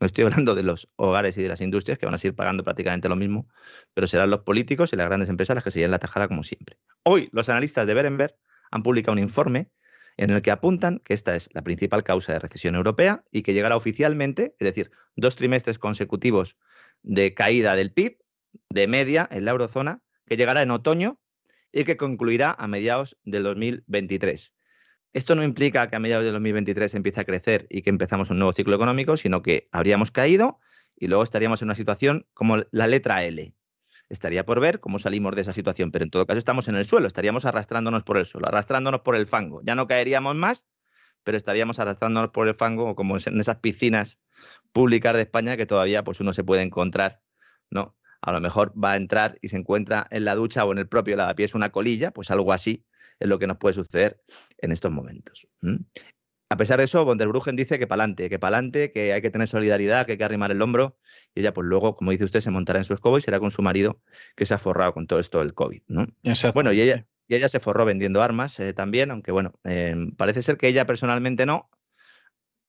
No 0.00 0.06
estoy 0.06 0.24
hablando 0.24 0.54
de 0.54 0.62
los 0.62 0.88
hogares 0.96 1.36
y 1.36 1.42
de 1.42 1.48
las 1.48 1.60
industrias 1.60 1.98
que 1.98 2.06
van 2.06 2.14
a 2.14 2.18
seguir 2.18 2.34
pagando 2.34 2.64
prácticamente 2.64 3.08
lo 3.10 3.16
mismo, 3.16 3.48
pero 3.92 4.06
serán 4.06 4.30
los 4.30 4.40
políticos 4.40 4.92
y 4.92 4.96
las 4.96 5.06
grandes 5.06 5.28
empresas 5.28 5.54
las 5.54 5.62
que 5.62 5.70
se 5.70 5.86
la 5.86 5.98
tajada 5.98 6.26
como 6.26 6.42
siempre. 6.42 6.78
Hoy 7.02 7.28
los 7.32 7.50
analistas 7.50 7.86
de 7.86 7.92
Berenberg 7.92 8.34
han 8.70 8.82
publicado 8.82 9.12
un 9.12 9.18
informe 9.18 9.70
en 10.16 10.30
el 10.30 10.40
que 10.40 10.50
apuntan 10.50 11.00
que 11.04 11.12
esta 11.12 11.36
es 11.36 11.50
la 11.52 11.62
principal 11.62 12.02
causa 12.02 12.32
de 12.32 12.38
recesión 12.38 12.76
europea 12.76 13.24
y 13.30 13.42
que 13.42 13.52
llegará 13.52 13.76
oficialmente, 13.76 14.54
es 14.58 14.64
decir, 14.64 14.90
dos 15.16 15.36
trimestres 15.36 15.78
consecutivos 15.78 16.56
de 17.02 17.34
caída 17.34 17.74
del 17.76 17.92
PIB 17.92 18.18
de 18.70 18.86
media 18.86 19.28
en 19.30 19.44
la 19.44 19.50
eurozona, 19.50 20.02
que 20.26 20.36
llegará 20.36 20.62
en 20.62 20.70
otoño 20.70 21.20
y 21.72 21.84
que 21.84 21.98
concluirá 21.98 22.54
a 22.58 22.66
mediados 22.68 23.18
del 23.24 23.42
2023. 23.42 24.52
Esto 25.12 25.34
no 25.34 25.42
implica 25.42 25.88
que 25.88 25.96
a 25.96 25.98
mediados 25.98 26.24
del 26.24 26.34
2023 26.34 26.94
empiece 26.94 27.20
a 27.20 27.24
crecer 27.24 27.66
y 27.68 27.82
que 27.82 27.90
empezamos 27.90 28.30
un 28.30 28.38
nuevo 28.38 28.52
ciclo 28.52 28.76
económico, 28.76 29.16
sino 29.16 29.42
que 29.42 29.68
habríamos 29.72 30.12
caído 30.12 30.60
y 30.96 31.08
luego 31.08 31.24
estaríamos 31.24 31.62
en 31.62 31.66
una 31.66 31.74
situación 31.74 32.28
como 32.32 32.58
la 32.70 32.86
letra 32.86 33.24
L, 33.24 33.52
estaría 34.08 34.46
por 34.46 34.60
ver 34.60 34.78
cómo 34.78 35.00
salimos 35.00 35.34
de 35.34 35.42
esa 35.42 35.52
situación, 35.52 35.90
pero 35.90 36.04
en 36.04 36.10
todo 36.10 36.26
caso 36.26 36.38
estamos 36.38 36.68
en 36.68 36.76
el 36.76 36.84
suelo, 36.84 37.08
estaríamos 37.08 37.44
arrastrándonos 37.44 38.04
por 38.04 38.18
el 38.18 38.26
suelo, 38.26 38.46
arrastrándonos 38.46 39.00
por 39.00 39.16
el 39.16 39.26
fango. 39.26 39.62
Ya 39.64 39.74
no 39.74 39.88
caeríamos 39.88 40.36
más, 40.36 40.64
pero 41.24 41.36
estaríamos 41.36 41.80
arrastrándonos 41.80 42.30
por 42.30 42.46
el 42.46 42.54
fango 42.54 42.94
como 42.94 43.16
en 43.16 43.40
esas 43.40 43.56
piscinas 43.56 44.20
públicas 44.72 45.14
de 45.14 45.22
España 45.22 45.56
que 45.56 45.66
todavía 45.66 46.04
pues 46.04 46.20
uno 46.20 46.32
se 46.32 46.44
puede 46.44 46.62
encontrar, 46.62 47.20
¿no? 47.68 47.96
A 48.20 48.30
lo 48.30 48.40
mejor 48.40 48.72
va 48.72 48.92
a 48.92 48.96
entrar 48.96 49.38
y 49.40 49.48
se 49.48 49.56
encuentra 49.56 50.06
en 50.10 50.24
la 50.24 50.36
ducha 50.36 50.64
o 50.64 50.72
en 50.72 50.78
el 50.78 50.88
propio 50.88 51.16
lavapiés 51.16 51.54
una 51.54 51.70
colilla, 51.70 52.12
pues 52.12 52.30
algo 52.30 52.52
así 52.52 52.84
es 53.20 53.28
lo 53.28 53.38
que 53.38 53.46
nos 53.46 53.58
puede 53.58 53.74
suceder 53.74 54.20
en 54.58 54.72
estos 54.72 54.90
momentos. 54.90 55.46
A 56.52 56.56
pesar 56.56 56.78
de 56.78 56.84
eso, 56.86 57.04
von 57.04 57.16
der 57.16 57.28
dice 57.54 57.78
que 57.78 57.86
pa'lante, 57.86 58.28
que 58.28 58.40
pa'lante, 58.40 58.90
que 58.90 59.12
hay 59.12 59.22
que 59.22 59.30
tener 59.30 59.46
solidaridad, 59.46 60.04
que 60.04 60.12
hay 60.12 60.18
que 60.18 60.24
arrimar 60.24 60.50
el 60.50 60.60
hombro. 60.60 60.98
Y 61.32 61.40
ella, 61.40 61.54
pues 61.54 61.64
luego, 61.64 61.94
como 61.94 62.10
dice 62.10 62.24
usted, 62.24 62.40
se 62.40 62.50
montará 62.50 62.80
en 62.80 62.84
su 62.84 62.92
escoba 62.92 63.18
y 63.18 63.20
será 63.20 63.38
con 63.38 63.52
su 63.52 63.62
marido 63.62 64.00
que 64.34 64.46
se 64.46 64.54
ha 64.54 64.58
forrado 64.58 64.92
con 64.92 65.06
todo 65.06 65.20
esto 65.20 65.38
del 65.38 65.54
COVID, 65.54 65.82
¿no? 65.86 66.06
Bueno, 66.52 66.72
y 66.72 66.80
ella, 66.80 67.06
y 67.28 67.36
ella 67.36 67.48
se 67.48 67.60
forró 67.60 67.84
vendiendo 67.84 68.20
armas 68.20 68.58
eh, 68.58 68.72
también, 68.72 69.12
aunque 69.12 69.30
bueno, 69.30 69.52
eh, 69.62 69.94
parece 70.16 70.42
ser 70.42 70.56
que 70.56 70.66
ella 70.66 70.86
personalmente 70.86 71.46
no, 71.46 71.70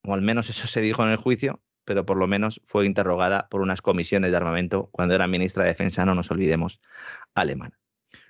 o 0.04 0.14
al 0.14 0.22
menos 0.22 0.48
eso 0.48 0.68
se 0.68 0.80
dijo 0.80 1.02
en 1.02 1.10
el 1.10 1.16
juicio, 1.16 1.60
pero 1.84 2.06
por 2.06 2.16
lo 2.16 2.28
menos 2.28 2.60
fue 2.64 2.86
interrogada 2.86 3.48
por 3.48 3.62
unas 3.62 3.82
comisiones 3.82 4.30
de 4.30 4.36
armamento 4.36 4.90
cuando 4.92 5.16
era 5.16 5.26
ministra 5.26 5.64
de 5.64 5.70
Defensa, 5.70 6.04
no 6.04 6.14
nos 6.14 6.30
olvidemos, 6.30 6.80
alemana. 7.34 7.81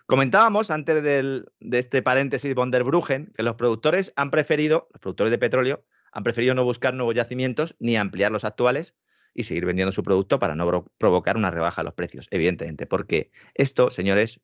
Comentábamos 0.06 0.70
antes 0.70 1.02
de 1.02 1.78
este 1.78 2.02
paréntesis 2.02 2.54
von 2.54 2.70
der 2.70 2.84
Bruggen 2.84 3.32
que 3.36 3.42
los 3.42 3.54
productores 3.54 4.12
han 4.16 4.30
preferido, 4.30 4.88
los 4.92 5.00
productores 5.00 5.30
de 5.30 5.38
petróleo, 5.38 5.84
han 6.12 6.22
preferido 6.22 6.54
no 6.54 6.64
buscar 6.64 6.94
nuevos 6.94 7.14
yacimientos 7.14 7.74
ni 7.78 7.96
ampliar 7.96 8.30
los 8.30 8.44
actuales 8.44 8.94
y 9.34 9.44
seguir 9.44 9.64
vendiendo 9.64 9.92
su 9.92 10.02
producto 10.02 10.38
para 10.38 10.54
no 10.54 10.84
provocar 10.98 11.36
una 11.36 11.50
rebaja 11.50 11.82
de 11.82 11.86
los 11.86 11.94
precios, 11.94 12.28
evidentemente, 12.30 12.86
porque 12.86 13.30
esto, 13.54 13.90
señores, 13.90 14.40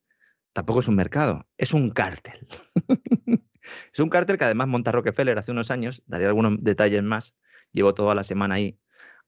tampoco 0.53 0.81
es 0.81 0.89
un 0.89 0.97
mercado, 0.97 1.47
es 1.59 1.75
un 1.75 1.91
cártel. 1.91 2.49
es 3.93 4.01
un 4.01 4.09
cártel 4.09 4.39
que 4.39 4.45
además 4.45 4.69
monta 4.69 4.93
Rockefeller 4.93 5.39
hace 5.39 5.51
unos 5.51 5.71
años, 5.71 6.03
daré 6.07 6.27
algunos 6.27 6.59
detalles 6.61 7.03
más, 7.03 7.35
llevo 7.73 7.95
toda 7.95 8.15
la 8.15 8.25
semana 8.25 8.55
ahí 8.55 8.81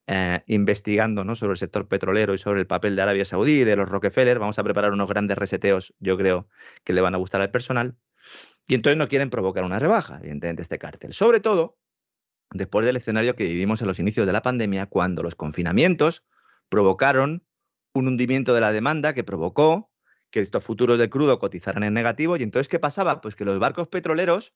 eh, 0.06 0.42
investigando 0.46 1.24
¿no? 1.24 1.34
sobre 1.34 1.52
el 1.52 1.58
sector 1.58 1.86
petrolero 1.88 2.34
y 2.34 2.38
sobre 2.38 2.60
el 2.60 2.66
papel 2.66 2.96
de 2.96 3.02
Arabia 3.02 3.24
Saudí 3.24 3.60
y 3.60 3.64
de 3.64 3.76
los 3.76 3.88
Rockefeller. 3.88 4.38
Vamos 4.38 4.58
a 4.58 4.64
preparar 4.64 4.92
unos 4.92 5.08
grandes 5.08 5.38
reseteos, 5.38 5.94
yo 5.98 6.16
creo 6.16 6.48
que 6.84 6.92
le 6.92 7.00
van 7.00 7.14
a 7.14 7.18
gustar 7.18 7.40
al 7.40 7.50
personal. 7.50 7.96
Y 8.68 8.74
entonces 8.74 8.96
no 8.96 9.08
quieren 9.08 9.30
provocar 9.30 9.64
una 9.64 9.78
rebaja, 9.78 10.18
evidentemente, 10.18 10.62
este 10.62 10.78
cártel. 10.78 11.12
Sobre 11.12 11.40
todo 11.40 11.78
después 12.52 12.84
del 12.84 12.96
escenario 12.96 13.36
que 13.36 13.44
vivimos 13.44 13.80
en 13.80 13.88
los 13.88 13.98
inicios 13.98 14.26
de 14.26 14.32
la 14.32 14.42
pandemia, 14.42 14.86
cuando 14.86 15.22
los 15.22 15.34
confinamientos 15.34 16.24
provocaron 16.68 17.44
un 17.92 18.08
hundimiento 18.08 18.54
de 18.54 18.60
la 18.60 18.72
demanda 18.72 19.14
que 19.14 19.24
provocó 19.24 19.90
que 20.30 20.40
estos 20.40 20.62
futuros 20.62 20.98
de 20.98 21.10
crudo 21.10 21.38
cotizaran 21.38 21.82
en 21.82 21.94
negativo. 21.94 22.36
Y 22.36 22.42
entonces, 22.42 22.68
¿qué 22.68 22.78
pasaba? 22.78 23.20
Pues 23.20 23.34
que 23.34 23.44
los 23.44 23.58
barcos 23.58 23.88
petroleros 23.88 24.54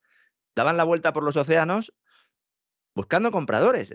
daban 0.54 0.76
la 0.76 0.84
vuelta 0.84 1.12
por 1.12 1.24
los 1.24 1.36
océanos 1.36 1.92
buscando 2.94 3.30
compradores. 3.32 3.92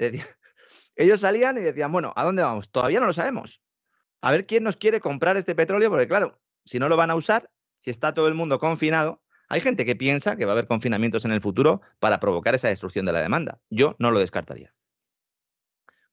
Ellos 0.99 1.21
salían 1.21 1.57
y 1.57 1.61
decían, 1.61 1.93
bueno, 1.93 2.11
¿a 2.17 2.25
dónde 2.25 2.43
vamos? 2.43 2.69
Todavía 2.71 2.99
no 2.99 3.05
lo 3.05 3.13
sabemos. 3.13 3.61
A 4.21 4.31
ver 4.31 4.45
quién 4.45 4.65
nos 4.65 4.75
quiere 4.75 4.99
comprar 4.99 5.37
este 5.37 5.55
petróleo, 5.55 5.89
porque 5.89 6.09
claro, 6.09 6.41
si 6.65 6.77
no 6.77 6.89
lo 6.89 6.97
van 6.97 7.09
a 7.09 7.15
usar, 7.15 7.49
si 7.79 7.89
está 7.89 8.13
todo 8.13 8.27
el 8.27 8.33
mundo 8.33 8.59
confinado, 8.59 9.23
hay 9.47 9.61
gente 9.61 9.85
que 9.85 9.95
piensa 9.95 10.35
que 10.35 10.43
va 10.43 10.51
a 10.51 10.55
haber 10.55 10.67
confinamientos 10.67 11.23
en 11.23 11.31
el 11.31 11.39
futuro 11.39 11.81
para 11.99 12.19
provocar 12.19 12.53
esa 12.53 12.67
destrucción 12.67 13.05
de 13.05 13.13
la 13.13 13.21
demanda. 13.21 13.61
Yo 13.69 13.95
no 13.97 14.11
lo 14.11 14.19
descartaría. 14.19 14.73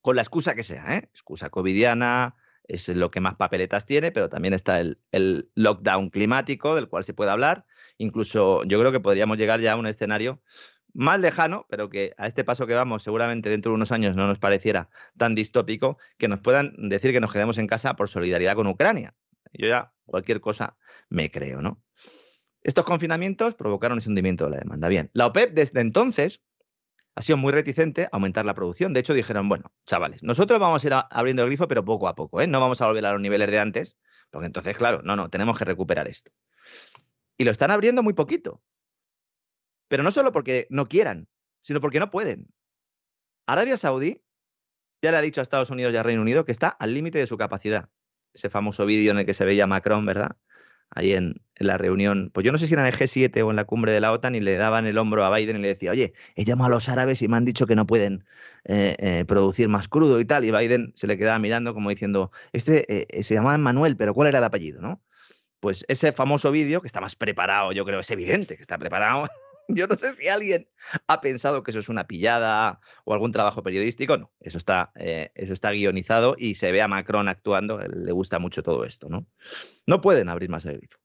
Con 0.00 0.14
la 0.14 0.22
excusa 0.22 0.54
que 0.54 0.62
sea, 0.62 0.96
¿eh? 0.96 1.10
Excusa 1.12 1.50
covidiana, 1.50 2.36
es 2.68 2.88
lo 2.88 3.10
que 3.10 3.18
más 3.18 3.34
papeletas 3.34 3.86
tiene, 3.86 4.12
pero 4.12 4.28
también 4.28 4.54
está 4.54 4.78
el, 4.78 5.00
el, 5.10 5.50
lockdown 5.56 6.10
climático 6.10 6.76
del 6.76 6.88
cual 6.88 7.02
se 7.02 7.12
puede 7.12 7.32
hablar. 7.32 7.66
Incluso 7.98 8.62
yo 8.64 8.78
creo 8.78 8.92
que 8.92 9.00
podríamos 9.00 9.36
llegar 9.36 9.58
ya 9.58 9.72
a 9.72 9.76
un 9.76 9.88
escenario 9.88 10.40
más 10.96 11.20
lejano, 11.20 11.66
pero 11.68 11.90
que 11.90 12.14
a 12.16 12.26
este 12.26 12.42
paso 12.42 12.66
que 12.66 12.74
vamos 12.74 13.02
seguramente 13.02 13.50
dentro 13.50 13.70
de 13.70 13.76
unos 13.76 13.92
años 13.92 14.16
no 14.16 14.26
nos 14.26 14.38
pareciera 14.38 14.88
tan 15.16 15.34
distópico, 15.34 15.98
que 16.16 16.26
nos 16.26 16.40
puedan 16.40 16.74
decir 16.88 17.12
que 17.12 17.20
nos 17.20 17.32
quedemos 17.32 17.58
en 17.58 17.66
casa 17.66 17.94
por 17.96 18.08
solidaridad 18.08 18.54
con 18.54 18.66
Ucrania. 18.66 19.14
Yo 19.52 19.68
ya 19.68 19.92
cualquier 20.06 20.40
cosa 20.40 20.76
me 21.10 21.30
creo, 21.30 21.60
¿no? 21.60 21.82
Estos 22.62 22.84
confinamientos 22.84 23.54
provocaron 23.54 23.98
ese 23.98 24.08
hundimiento 24.08 24.46
de 24.46 24.52
la 24.52 24.56
demanda. 24.56 24.88
Bien, 24.88 25.10
la 25.12 25.26
OPEP 25.26 25.52
desde 25.52 25.80
entonces 25.80 26.42
ha 27.14 27.22
sido 27.22 27.36
muy 27.36 27.52
reticente 27.52 28.04
a 28.04 28.08
aumentar 28.12 28.46
la 28.46 28.54
producción. 28.54 28.92
De 28.92 29.00
hecho, 29.00 29.14
dijeron, 29.14 29.48
bueno, 29.48 29.72
chavales, 29.84 30.22
nosotros 30.22 30.58
vamos 30.58 30.82
a 30.82 30.86
ir 30.86 30.94
abriendo 31.10 31.42
el 31.42 31.48
grifo, 31.48 31.68
pero 31.68 31.84
poco 31.84 32.08
a 32.08 32.14
poco, 32.14 32.40
¿eh? 32.40 32.46
No 32.46 32.58
vamos 32.60 32.80
a 32.80 32.86
volver 32.86 33.04
a 33.04 33.12
los 33.12 33.20
niveles 33.20 33.50
de 33.50 33.58
antes, 33.58 33.96
porque 34.30 34.46
entonces, 34.46 34.76
claro, 34.76 35.02
no, 35.02 35.14
no, 35.14 35.28
tenemos 35.28 35.58
que 35.58 35.64
recuperar 35.64 36.08
esto. 36.08 36.32
Y 37.36 37.44
lo 37.44 37.50
están 37.50 37.70
abriendo 37.70 38.02
muy 38.02 38.14
poquito. 38.14 38.62
Pero 39.88 40.02
no 40.02 40.10
solo 40.10 40.32
porque 40.32 40.66
no 40.70 40.88
quieran, 40.88 41.28
sino 41.60 41.80
porque 41.80 42.00
no 42.00 42.10
pueden. 42.10 42.48
Arabia 43.46 43.76
Saudí 43.76 44.22
ya 45.02 45.10
le 45.12 45.18
ha 45.18 45.22
dicho 45.22 45.40
a 45.40 45.42
Estados 45.42 45.70
Unidos 45.70 45.92
y 45.92 45.96
a 45.96 46.02
Reino 46.02 46.22
Unido 46.22 46.44
que 46.44 46.52
está 46.52 46.68
al 46.68 46.94
límite 46.94 47.18
de 47.18 47.26
su 47.26 47.36
capacidad. 47.36 47.88
ese 48.34 48.50
famoso 48.50 48.84
vídeo 48.86 49.12
en 49.12 49.18
el 49.18 49.26
que 49.26 49.34
se 49.34 49.44
veía 49.44 49.66
Macron, 49.66 50.04
¿verdad? 50.04 50.36
Ahí 50.90 51.14
en, 51.14 51.42
la 51.56 51.78
reunión, 51.78 52.30
pues 52.34 52.44
yo 52.44 52.52
no 52.52 52.58
sé 52.58 52.66
si 52.66 52.74
era 52.74 52.86
en 52.86 52.92
el 52.92 52.98
G7 52.98 53.42
o 53.42 53.50
en 53.50 53.56
la 53.56 53.64
cumbre 53.64 53.92
de 53.92 54.00
la 54.00 54.12
OTAN 54.12 54.34
y 54.34 54.40
le 54.40 54.56
daban 54.56 54.86
el 54.86 54.98
hombro 54.98 55.24
a 55.24 55.34
Biden 55.34 55.56
y 55.56 55.60
le 55.60 55.68
decía, 55.68 55.90
oye, 55.90 56.12
he 56.34 56.44
llamado 56.44 56.66
a 56.66 56.76
los 56.76 56.88
árabes 56.88 57.22
y 57.22 57.28
me 57.28 57.36
han 57.38 57.46
dicho 57.46 57.66
que 57.66 57.74
no 57.74 57.86
pueden 57.86 58.26
eh, 58.64 58.94
eh, 58.98 59.24
producir 59.26 59.68
más 59.68 59.88
crudo 59.88 60.20
y 60.20 60.24
tal. 60.26 60.44
Y 60.44 60.50
Biden 60.50 60.92
se 60.94 61.06
le 61.06 61.16
quedaba 61.16 61.38
mirando 61.38 61.72
como 61.72 61.90
diciendo, 61.90 62.30
este 62.52 63.06
se 63.22 63.34
llamaba 63.34 63.56
Manuel, 63.58 63.96
pero 63.96 64.12
¿cuál 64.14 64.28
era 64.28 64.38
el 64.38 64.44
apellido, 64.44 64.82
no? 64.82 65.02
Pues 65.60 65.84
ese 65.88 66.12
famoso 66.12 66.52
vídeo, 66.52 66.82
que 66.82 66.86
está 66.86 67.00
más 67.00 67.16
preparado, 67.16 67.72
yo 67.72 67.84
creo, 67.84 68.00
es 68.00 68.10
evidente 68.10 68.56
que 68.56 68.62
está 68.62 68.76
preparado, 68.78 69.28
Yo 69.76 69.86
no 69.86 69.96
sé 69.96 70.12
si 70.12 70.28
alguien 70.28 70.68
ha 71.06 71.20
pensado 71.20 71.62
que 71.62 71.70
eso 71.70 71.80
es 71.80 71.88
una 71.88 72.06
pillada 72.06 72.80
o 73.04 73.14
algún 73.14 73.32
trabajo 73.32 73.62
periodístico. 73.62 74.16
No, 74.16 74.32
eso 74.40 74.58
está, 74.58 74.92
eh, 74.96 75.32
eso 75.34 75.52
está 75.52 75.72
guionizado 75.72 76.36
y 76.38 76.54
se 76.54 76.72
ve 76.72 76.82
a 76.82 76.88
Macron 76.88 77.28
actuando. 77.28 77.78
Le 77.78 78.12
gusta 78.12 78.38
mucho 78.38 78.62
todo 78.62 78.84
esto, 78.84 79.08
¿no? 79.08 79.26
No 79.86 80.00
pueden 80.00 80.28
abrir 80.28 80.50
más 80.50 80.64
el 80.66 80.78
grifo. 80.78 80.98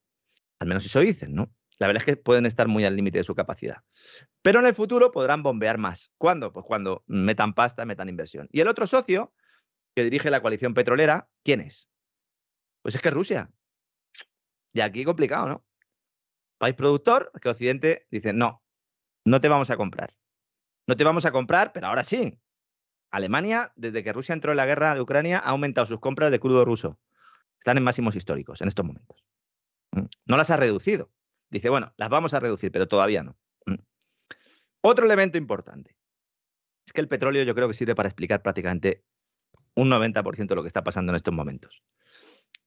Al 0.58 0.68
menos 0.68 0.86
eso 0.86 1.00
dicen, 1.00 1.34
¿no? 1.34 1.52
La 1.78 1.88
verdad 1.88 2.02
es 2.02 2.06
que 2.06 2.16
pueden 2.16 2.46
estar 2.46 2.68
muy 2.68 2.84
al 2.84 2.94
límite 2.94 3.18
de 3.18 3.24
su 3.24 3.34
capacidad. 3.34 3.78
Pero 4.42 4.60
en 4.60 4.66
el 4.66 4.74
futuro 4.74 5.10
podrán 5.10 5.42
bombear 5.42 5.78
más. 5.78 6.12
¿Cuándo? 6.18 6.52
Pues 6.52 6.64
cuando 6.64 7.02
metan 7.06 7.54
pasta, 7.54 7.84
metan 7.84 8.08
inversión. 8.08 8.48
Y 8.52 8.60
el 8.60 8.68
otro 8.68 8.86
socio 8.86 9.34
que 9.94 10.04
dirige 10.04 10.30
la 10.30 10.40
coalición 10.40 10.74
petrolera, 10.74 11.28
¿quién 11.42 11.60
es? 11.60 11.88
Pues 12.82 12.94
es 12.94 13.02
que 13.02 13.10
Rusia. 13.10 13.50
Y 14.72 14.80
aquí 14.80 15.04
complicado, 15.04 15.48
¿no? 15.48 15.66
País 16.62 16.76
productor, 16.76 17.32
que 17.42 17.48
Occidente 17.48 18.06
dice, 18.08 18.32
no, 18.32 18.62
no 19.24 19.40
te 19.40 19.48
vamos 19.48 19.70
a 19.70 19.76
comprar. 19.76 20.14
No 20.86 20.96
te 20.96 21.02
vamos 21.02 21.24
a 21.24 21.32
comprar, 21.32 21.72
pero 21.72 21.88
ahora 21.88 22.04
sí. 22.04 22.40
Alemania, 23.10 23.72
desde 23.74 24.04
que 24.04 24.12
Rusia 24.12 24.32
entró 24.32 24.52
en 24.52 24.58
la 24.58 24.64
guerra 24.64 24.94
de 24.94 25.00
Ucrania, 25.00 25.38
ha 25.38 25.50
aumentado 25.50 25.88
sus 25.88 25.98
compras 25.98 26.30
de 26.30 26.38
crudo 26.38 26.64
ruso. 26.64 27.00
Están 27.58 27.78
en 27.78 27.82
máximos 27.82 28.14
históricos 28.14 28.60
en 28.60 28.68
estos 28.68 28.84
momentos. 28.84 29.24
Mm. 29.90 30.04
No 30.26 30.36
las 30.36 30.50
ha 30.50 30.56
reducido. 30.56 31.10
Dice, 31.50 31.68
bueno, 31.68 31.94
las 31.96 32.08
vamos 32.08 32.32
a 32.32 32.38
reducir, 32.38 32.70
pero 32.70 32.86
todavía 32.86 33.24
no. 33.24 33.36
Mm. 33.66 33.82
Otro 34.82 35.04
elemento 35.04 35.38
importante 35.38 35.96
es 36.86 36.92
que 36.92 37.00
el 37.00 37.08
petróleo 37.08 37.42
yo 37.42 37.56
creo 37.56 37.66
que 37.66 37.74
sirve 37.74 37.96
para 37.96 38.08
explicar 38.08 38.40
prácticamente 38.40 39.04
un 39.74 39.90
90% 39.90 40.46
de 40.46 40.54
lo 40.54 40.62
que 40.62 40.68
está 40.68 40.84
pasando 40.84 41.10
en 41.10 41.16
estos 41.16 41.34
momentos. 41.34 41.82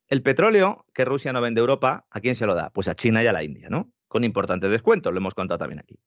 El 0.07 0.21
petróleo 0.21 0.85
que 0.93 1.05
Rusia 1.05 1.33
no 1.33 1.41
vende 1.41 1.59
a 1.59 1.63
Europa, 1.63 2.05
¿a 2.09 2.21
quién 2.21 2.35
se 2.35 2.45
lo 2.45 2.53
da? 2.53 2.69
Pues 2.69 2.87
a 2.87 2.95
China 2.95 3.23
y 3.23 3.27
a 3.27 3.33
la 3.33 3.43
India, 3.43 3.69
¿no? 3.69 3.91
Con 4.07 4.23
importantes 4.23 4.69
descuentos, 4.69 5.11
lo 5.11 5.19
hemos 5.19 5.33
contado 5.33 5.57
también 5.57 5.79
aquí. 5.79 5.99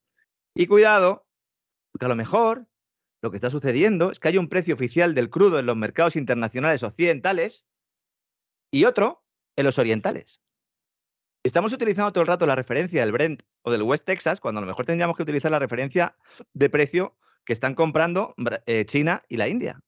Y 0.55 0.67
cuidado, 0.67 1.27
porque 1.91 2.07
a 2.07 2.09
lo 2.09 2.17
mejor 2.17 2.67
lo 3.21 3.31
que 3.31 3.37
está 3.37 3.51
sucediendo 3.51 4.11
es 4.13 4.21
que 4.21 4.29
hay 4.29 4.39
un 4.39 4.49
precio 4.49 4.75
oficial 4.75 5.15
del 5.15 5.31
crudo 5.31 5.59
en 5.59 5.67
los 5.67 5.77
mercados 5.77 6.15
internacionales 6.15 6.83
occidentales 6.83 7.67
y 8.71 8.85
otro 8.85 9.25
en 9.57 9.65
los 9.65 9.79
orientales. 9.79 10.41
Estamos 11.43 11.73
utilizando 11.73 12.13
todo 12.13 12.23
el 12.23 12.29
rato 12.29 12.47
la 12.47 12.55
referencia 12.55 13.01
del 13.01 13.13
Brent 13.13 13.43
o 13.63 13.73
del 13.73 13.83
West 13.83 14.05
Texas, 14.05 14.41
cuando 14.41 14.59
a 14.59 14.63
lo 14.63 14.69
mejor 14.69 14.85
tendríamos 14.85 15.17
que 15.17 15.23
utilizar 15.23 15.51
la 15.51 15.59
referencia 15.59 16.17
de 16.53 16.71
precio 16.71 17.17
que 17.45 17.53
están 17.53 17.75
comprando 17.75 18.35
eh, 18.67 18.85
China 18.85 19.25
y 19.29 19.37
la 19.37 19.49
India. 19.49 19.81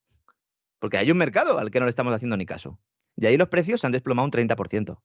Porque 0.79 0.99
hay 0.99 1.11
un 1.11 1.19
mercado 1.19 1.59
al 1.59 1.71
que 1.71 1.79
no 1.79 1.87
le 1.87 1.91
estamos 1.91 2.15
haciendo 2.15 2.37
ni 2.37 2.47
caso. 2.47 2.81
Y 3.21 3.27
ahí 3.27 3.37
los 3.37 3.49
precios 3.49 3.83
se 3.83 3.87
han 3.87 3.93
desplomado 3.93 4.25
un 4.25 4.33
30%. 4.33 4.99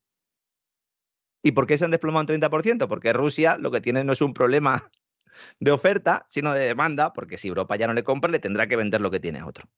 ¿Y 1.43 1.51
por 1.51 1.67
qué 1.67 1.77
se 1.77 1.83
han 1.83 1.91
desplomado 1.91 2.33
un 2.33 2.41
30%? 2.41 2.87
Porque 2.87 3.11
Rusia 3.11 3.57
lo 3.57 3.71
que 3.71 3.81
tiene 3.81 4.05
no 4.05 4.13
es 4.13 4.21
un 4.21 4.33
problema 4.33 4.89
de 5.59 5.71
oferta, 5.71 6.23
sino 6.27 6.53
de 6.53 6.65
demanda, 6.65 7.11
porque 7.11 7.37
si 7.37 7.49
Europa 7.49 7.75
ya 7.75 7.87
no 7.87 7.93
le 7.93 8.05
compra, 8.05 8.31
le 8.31 8.39
tendrá 8.39 8.67
que 8.67 8.77
vender 8.77 9.01
lo 9.01 9.11
que 9.11 9.19
tiene 9.19 9.39
a 9.39 9.45
otro. 9.45 9.69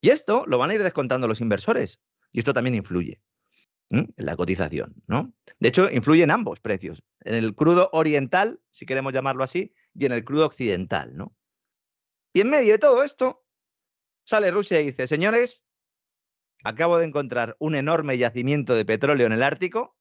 Y 0.00 0.10
esto 0.10 0.44
lo 0.48 0.58
van 0.58 0.70
a 0.70 0.74
ir 0.74 0.82
descontando 0.82 1.28
los 1.28 1.40
inversores. 1.40 2.00
Y 2.32 2.40
esto 2.40 2.52
también 2.52 2.74
influye 2.74 3.22
en 3.90 4.12
la 4.16 4.36
cotización, 4.36 4.94
¿no? 5.06 5.32
De 5.60 5.68
hecho, 5.68 5.88
influye 5.88 6.24
en 6.24 6.32
ambos 6.32 6.60
precios, 6.60 7.04
en 7.20 7.34
el 7.34 7.54
crudo 7.54 7.90
oriental, 7.92 8.60
si 8.72 8.86
queremos 8.86 9.12
llamarlo 9.12 9.44
así, 9.44 9.72
y 9.94 10.06
en 10.06 10.12
el 10.12 10.24
crudo 10.24 10.46
occidental, 10.46 11.16
¿no? 11.16 11.36
Y 12.32 12.40
en 12.40 12.50
medio 12.50 12.72
de 12.72 12.78
todo 12.78 13.04
esto, 13.04 13.44
sale 14.24 14.50
Rusia 14.50 14.80
y 14.80 14.86
dice, 14.86 15.06
señores, 15.06 15.62
acabo 16.64 16.98
de 16.98 17.06
encontrar 17.06 17.56
un 17.58 17.74
enorme 17.74 18.18
yacimiento 18.18 18.74
de 18.74 18.84
petróleo 18.84 19.26
en 19.26 19.32
el 19.32 19.42
Ártico. 19.42 19.96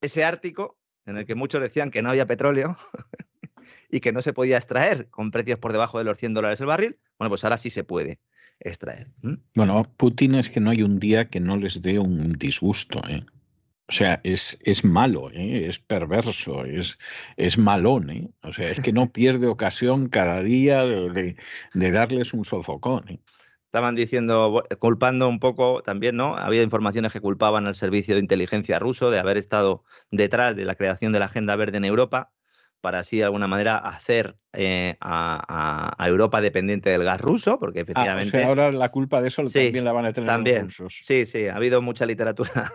Ese 0.00 0.24
Ártico, 0.24 0.78
en 1.06 1.16
el 1.16 1.26
que 1.26 1.34
muchos 1.34 1.62
decían 1.62 1.90
que 1.90 2.02
no 2.02 2.10
había 2.10 2.26
petróleo 2.26 2.76
y 3.90 4.00
que 4.00 4.12
no 4.12 4.22
se 4.22 4.32
podía 4.32 4.56
extraer 4.56 5.08
con 5.10 5.30
precios 5.30 5.58
por 5.58 5.72
debajo 5.72 5.98
de 5.98 6.04
los 6.04 6.18
100 6.18 6.34
dólares 6.34 6.60
el 6.60 6.66
barril, 6.66 6.98
bueno, 7.18 7.30
pues 7.30 7.44
ahora 7.44 7.58
sí 7.58 7.70
se 7.70 7.84
puede 7.84 8.20
extraer. 8.60 9.08
Bueno, 9.54 9.90
Putin 9.96 10.36
es 10.36 10.50
que 10.50 10.60
no 10.60 10.70
hay 10.70 10.82
un 10.82 10.98
día 10.98 11.28
que 11.28 11.40
no 11.40 11.56
les 11.56 11.82
dé 11.82 11.98
un 11.98 12.32
disgusto. 12.32 13.00
¿eh? 13.08 13.24
O 13.86 13.92
sea, 13.92 14.20
es, 14.24 14.58
es 14.62 14.84
malo, 14.84 15.30
¿eh? 15.30 15.66
es 15.66 15.78
perverso, 15.78 16.64
es, 16.64 16.98
es 17.36 17.58
malón. 17.58 18.10
¿eh? 18.10 18.30
O 18.42 18.52
sea, 18.52 18.70
es 18.70 18.80
que 18.80 18.92
no 18.92 19.12
pierde 19.12 19.46
ocasión 19.46 20.08
cada 20.08 20.42
día 20.42 20.82
de, 20.84 21.36
de 21.74 21.90
darles 21.90 22.32
un 22.32 22.46
sofocón. 22.46 23.08
¿eh? 23.08 23.20
Estaban 23.74 23.96
diciendo, 23.96 24.62
culpando 24.78 25.28
un 25.28 25.40
poco 25.40 25.82
también, 25.82 26.14
¿no? 26.14 26.36
Había 26.36 26.62
informaciones 26.62 27.12
que 27.12 27.20
culpaban 27.20 27.66
al 27.66 27.74
servicio 27.74 28.14
de 28.14 28.20
inteligencia 28.20 28.78
ruso 28.78 29.10
de 29.10 29.18
haber 29.18 29.36
estado 29.36 29.82
detrás 30.12 30.54
de 30.54 30.64
la 30.64 30.76
creación 30.76 31.10
de 31.10 31.18
la 31.18 31.24
Agenda 31.24 31.56
Verde 31.56 31.78
en 31.78 31.84
Europa 31.84 32.30
para 32.80 33.00
así 33.00 33.16
de 33.16 33.24
alguna 33.24 33.48
manera 33.48 33.78
hacer 33.78 34.36
eh, 34.52 34.96
a, 35.00 35.96
Europa 36.06 36.40
dependiente 36.40 36.90
del 36.90 37.02
gas 37.02 37.20
ruso, 37.20 37.58
porque 37.58 37.80
efectivamente... 37.80 38.36
Ah, 38.36 38.38
o 38.38 38.42
sea, 38.42 38.48
ahora 38.48 38.70
la 38.70 38.92
culpa 38.92 39.20
de 39.20 39.26
eso 39.26 39.42
también 39.42 39.84
la 39.84 39.92
van 39.92 40.06
a 40.06 40.12
tener 40.12 40.28
también, 40.28 40.66
los 40.66 40.78
rusos. 40.78 41.00
Sí, 41.02 41.26
sí, 41.26 41.48
ha 41.48 41.56
habido 41.56 41.82
mucha 41.82 42.06
literatura 42.06 42.72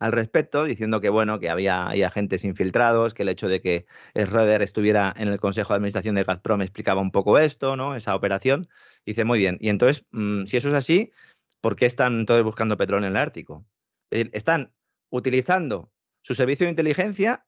al 0.00 0.12
respecto, 0.12 0.64
diciendo 0.64 1.00
que 1.00 1.10
bueno, 1.10 1.38
que 1.38 1.50
había, 1.50 1.88
agentes 1.88 2.44
infiltrados, 2.44 3.14
que 3.14 3.22
el 3.22 3.28
hecho 3.28 3.48
de 3.48 3.60
que 3.60 3.86
Schroeder 4.16 4.62
estuviera 4.62 5.14
en 5.16 5.28
el 5.28 5.38
Consejo 5.38 5.74
de 5.74 5.76
Administración 5.76 6.14
de 6.14 6.24
Gazprom 6.24 6.62
explicaba 6.62 7.02
un 7.02 7.12
poco 7.12 7.38
esto, 7.38 7.76
¿no? 7.76 7.94
Esa 7.94 8.16
operación. 8.16 8.68
dice, 9.06 9.24
muy 9.24 9.38
bien. 9.38 9.58
Y 9.60 9.68
entonces, 9.68 10.06
mm, 10.10 10.46
si 10.46 10.56
eso 10.56 10.68
es 10.68 10.74
así, 10.74 11.12
¿por 11.60 11.76
qué 11.76 11.86
están 11.86 12.26
todos 12.26 12.42
buscando 12.42 12.76
petróleo 12.78 13.06
en 13.08 13.12
el 13.14 13.20
Ártico? 13.20 13.66
Están 14.10 14.72
utilizando 15.10 15.92
su 16.22 16.34
servicio 16.34 16.64
de 16.66 16.70
inteligencia 16.70 17.46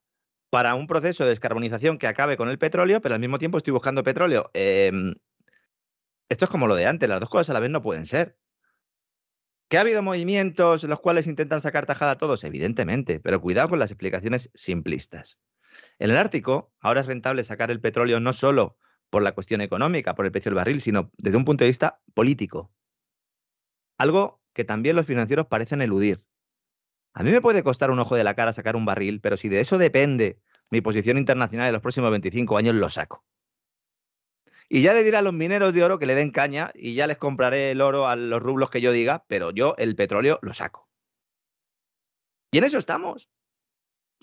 para 0.51 0.75
un 0.75 0.85
proceso 0.87 1.23
de 1.23 1.31
descarbonización 1.31 1.97
que 1.97 2.07
acabe 2.07 2.37
con 2.37 2.49
el 2.49 2.59
petróleo, 2.59 3.01
pero 3.01 3.15
al 3.15 3.21
mismo 3.21 3.39
tiempo 3.39 3.57
estoy 3.57 3.73
buscando 3.73 4.03
petróleo. 4.03 4.51
Em, 4.53 5.15
esto 6.29 6.45
es 6.45 6.51
como 6.51 6.67
lo 6.67 6.75
de 6.75 6.85
antes, 6.85 7.09
las 7.09 7.19
dos 7.19 7.29
cosas 7.29 7.49
a 7.49 7.53
la 7.53 7.59
vez 7.59 7.71
no 7.71 7.81
pueden 7.81 8.05
ser. 8.05 8.37
¿Que 9.73 9.79
ha 9.79 9.81
habido 9.81 10.03
movimientos 10.03 10.83
en 10.83 10.91
los 10.91 10.99
cuales 10.99 11.25
intentan 11.25 11.59
sacar 11.59 11.87
tajada 11.87 12.11
a 12.11 12.17
todos? 12.19 12.43
Evidentemente, 12.43 13.19
pero 13.19 13.41
cuidado 13.41 13.69
con 13.69 13.79
las 13.79 13.89
explicaciones 13.89 14.51
simplistas. 14.53 15.39
En 15.97 16.11
el 16.11 16.17
Ártico, 16.17 16.71
ahora 16.79 17.01
es 17.01 17.07
rentable 17.07 17.43
sacar 17.43 17.71
el 17.71 17.81
petróleo 17.81 18.19
no 18.19 18.33
solo 18.33 18.77
por 19.09 19.23
la 19.23 19.31
cuestión 19.31 19.61
económica, 19.61 20.13
por 20.13 20.27
el 20.27 20.31
precio 20.31 20.51
del 20.51 20.57
barril, 20.57 20.79
sino 20.79 21.09
desde 21.17 21.37
un 21.37 21.45
punto 21.45 21.63
de 21.63 21.71
vista 21.71 22.03
político. 22.13 22.71
Algo 23.97 24.43
que 24.53 24.63
también 24.63 24.95
los 24.95 25.07
financieros 25.07 25.47
parecen 25.47 25.81
eludir. 25.81 26.23
A 27.15 27.23
mí 27.23 27.31
me 27.31 27.41
puede 27.41 27.63
costar 27.63 27.89
un 27.89 27.97
ojo 27.97 28.15
de 28.15 28.23
la 28.23 28.35
cara 28.35 28.53
sacar 28.53 28.75
un 28.75 28.85
barril, 28.85 29.21
pero 29.21 29.37
si 29.37 29.49
de 29.49 29.59
eso 29.59 29.79
depende 29.79 30.39
mi 30.69 30.81
posición 30.81 31.17
internacional 31.17 31.65
en 31.65 31.73
los 31.73 31.81
próximos 31.81 32.11
25 32.11 32.57
años, 32.57 32.75
lo 32.75 32.91
saco. 32.91 33.25
Y 34.73 34.81
ya 34.81 34.95
le 34.95 35.03
diré 35.03 35.17
a 35.17 35.21
los 35.21 35.35
mineros 35.35 35.71
de 35.71 35.83
oro 35.83 35.99
que 35.99 36.07
le 36.07 36.15
den 36.15 36.31
caña 36.31 36.71
y 36.73 36.95
ya 36.95 37.05
les 37.05 37.17
compraré 37.17 37.69
el 37.69 37.79
oro 37.79 38.07
a 38.07 38.15
los 38.15 38.41
rublos 38.41 38.71
que 38.71 38.81
yo 38.81 38.91
diga, 38.91 39.23
pero 39.27 39.51
yo 39.51 39.75
el 39.77 39.95
petróleo 39.95 40.39
lo 40.41 40.51
saco. 40.55 40.89
Y 42.51 42.57
en 42.57 42.63
eso 42.63 42.79
estamos. 42.79 43.29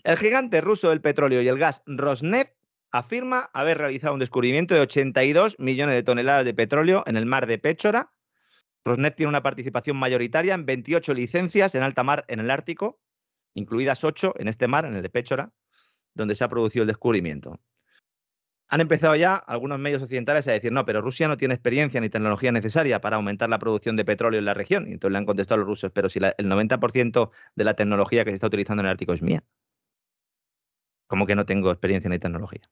El 0.03 0.17
gigante 0.17 0.61
ruso 0.61 0.89
del 0.89 1.01
petróleo 1.01 1.41
y 1.41 1.47
el 1.47 1.57
gas 1.57 1.85
Rosneft 1.87 2.53
afirma 2.91 3.49
haber 3.55 3.79
realizado 3.79 4.13
un 4.15 4.19
descubrimiento 4.19 4.75
de 4.75 4.81
82 4.81 5.55
millones 5.61 5.95
de 5.95 6.03
toneladas 6.03 6.45
de 6.45 6.53
petróleo 6.53 7.05
en 7.07 7.17
el 7.17 7.27
mar 7.27 7.47
de 7.47 7.59
Péchora. 7.59 8.13
Rosneft 8.85 9.19
tiene 9.19 9.29
una 9.29 9.45
participación 9.45 9.99
mayoritaria 9.99 10.55
en 10.55 10.67
28 10.67 11.15
licencias 11.15 11.77
en 11.77 11.85
alta 11.85 12.03
mar 12.03 12.25
en 12.27 12.41
el 12.41 12.51
Ártico, 12.51 13.01
incluidas 13.55 14.03
8 14.03 14.35
en 14.37 14.49
este 14.49 14.67
mar, 14.67 14.85
en 14.85 14.97
el 14.97 15.03
de 15.03 15.11
Péchora, 15.11 15.53
donde 16.13 16.35
se 16.35 16.43
ha 16.43 16.49
producido 16.49 16.83
el 16.83 16.89
descubrimiento 16.89 17.61
han 18.71 18.81
empezado 18.81 19.17
ya 19.17 19.35
algunos 19.35 19.81
medios 19.81 20.01
occidentales 20.01 20.47
a 20.47 20.53
decir, 20.53 20.71
no, 20.71 20.85
pero 20.87 21.03
Rusia 21.03 21.27
no 21.27 21.37
tiene 21.37 21.55
experiencia 21.55 22.01
ni 22.01 22.09
tecnología 22.09 22.53
necesaria 22.53 23.01
para 23.01 23.17
aumentar 23.17 23.51
la 23.51 23.59
producción 23.59 23.97
de 23.97 24.05
petróleo 24.05 24.39
en 24.39 24.45
la 24.45 24.55
región. 24.55 24.89
Y 24.89 24.93
entonces 24.93 25.13
le 25.13 25.19
han 25.19 25.27
contestado 25.27 25.59
los 25.59 25.67
rusos, 25.67 25.91
pero 25.93 26.09
si 26.09 26.21
el 26.21 26.49
90% 26.49 27.31
de 27.57 27.65
la 27.65 27.75
tecnología 27.75 28.25
que 28.25 28.31
se 28.31 28.37
está 28.37 28.47
utilizando 28.47 28.83
en 28.83 28.87
el 28.87 28.93
Ártico 28.93 29.13
es 29.13 29.23
mía. 29.23 29.43
¿Cómo 31.09 31.27
que 31.27 31.35
no 31.35 31.45
tengo 31.45 31.73
experiencia 31.73 32.09
ni 32.09 32.21
tecnología? 32.21 32.71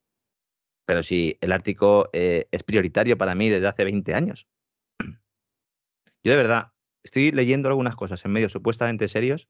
Pero 0.86 1.02
si 1.02 1.36
el 1.40 1.50
Ártico 1.50 2.10
eh, 2.12 2.46
es 2.52 2.62
prioritario 2.62 3.18
para 3.18 3.34
mí 3.34 3.48
desde 3.48 3.66
hace 3.66 3.82
20 3.82 4.14
años. 4.14 4.46
Yo 6.22 6.30
de 6.30 6.36
verdad 6.36 6.72
estoy 7.02 7.32
leyendo 7.32 7.68
algunas 7.68 7.96
cosas 7.96 8.24
en 8.24 8.30
medios 8.30 8.52
supuestamente 8.52 9.08
serios 9.08 9.48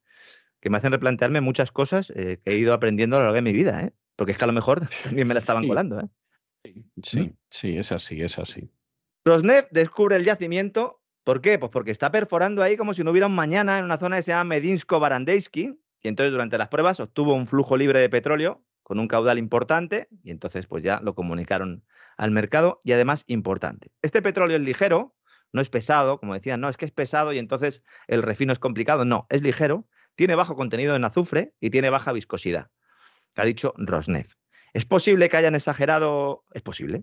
que 0.61 0.71
me 0.71 0.79
hacen 0.79 0.93
replantearme 0.93 1.43
muchas 1.43 1.73
cosas 1.73 2.11
eh, 2.17 2.41
que 2.43 2.53
he 2.53 2.57
ido 2.57 2.73
aprendiendo 2.73 3.17
a 3.17 3.19
lo 3.19 3.25
largo 3.27 3.37
de 3.37 3.43
mi 3.43 3.53
vida, 3.53 3.83
¿eh? 3.83 3.93
porque 4.17 4.33
es 4.33 4.39
que 4.39 4.45
a 4.45 4.47
lo 4.47 4.55
mejor 4.55 4.81
también 5.05 5.29
me 5.29 5.35
la 5.35 5.41
estaban 5.41 5.69
colando. 5.69 6.01
¿eh? 6.01 6.09
Sí, 7.03 7.35
sí, 7.51 7.79
es 7.79 7.93
así, 7.93 8.23
es 8.23 8.39
así. 8.39 8.71
Rosneft 9.25 9.71
descubre 9.73 10.17
el 10.17 10.25
yacimiento 10.25 10.99
¿Por 11.29 11.43
qué? 11.43 11.59
Pues 11.59 11.71
porque 11.71 11.91
está 11.91 12.11
perforando 12.11 12.63
ahí 12.63 12.79
como 12.79 12.95
si 12.95 13.05
no 13.05 13.11
hubiera 13.11 13.27
un 13.27 13.35
mañana 13.35 13.77
en 13.77 13.85
una 13.85 13.99
zona 13.99 14.17
que 14.17 14.23
se 14.23 14.31
llama 14.31 14.55
Medinsko-Barandejski, 14.57 15.79
y 16.01 16.09
entonces 16.09 16.33
durante 16.33 16.57
las 16.57 16.69
pruebas 16.69 17.01
obtuvo 17.01 17.35
un 17.35 17.47
flujo 17.47 17.77
libre 17.77 17.99
de 18.01 18.09
petróleo 18.09 18.65
con 18.83 18.99
un 18.99 19.09
caudal 19.09 19.37
importante, 19.37 20.09
y 20.23 20.31
entonces 20.31 20.67
pues 20.67 20.83
ya 20.83 21.01
lo 21.03 21.15
comunicaron 21.15 21.85
al 22.17 22.31
mercado, 22.31 22.81
y 22.83 22.93
además 22.93 23.25
importante. 23.27 23.93
Este 24.01 24.23
petróleo 24.23 24.57
es 24.57 24.63
ligero, 24.63 25.15
no 25.53 25.61
es 25.61 25.69
pesado, 25.69 26.19
como 26.19 26.33
decían, 26.33 26.63
no, 26.63 26.71
es 26.71 26.79
que 26.79 26.87
es 26.87 26.93
pesado 26.93 27.35
y 27.35 27.39
entonces 27.39 27.85
el 28.07 28.23
refino 28.23 28.55
es 28.55 28.59
complicado, 28.59 29.05
no, 29.05 29.27
es 29.29 29.43
ligero, 29.43 29.87
tiene 30.15 30.35
bajo 30.35 30.57
contenido 30.57 30.97
en 30.97 31.05
azufre 31.05 31.53
y 31.61 31.69
tiene 31.69 31.91
baja 31.91 32.13
viscosidad, 32.13 32.71
que 33.35 33.43
ha 33.43 33.45
dicho 33.45 33.75
Rosneft. 33.77 34.38
¿Es 34.79 34.85
posible 34.85 35.29
que 35.29 35.37
hayan 35.37 35.57
exagerado? 35.57 36.45
Es 36.53 36.63
posible. 36.63 37.03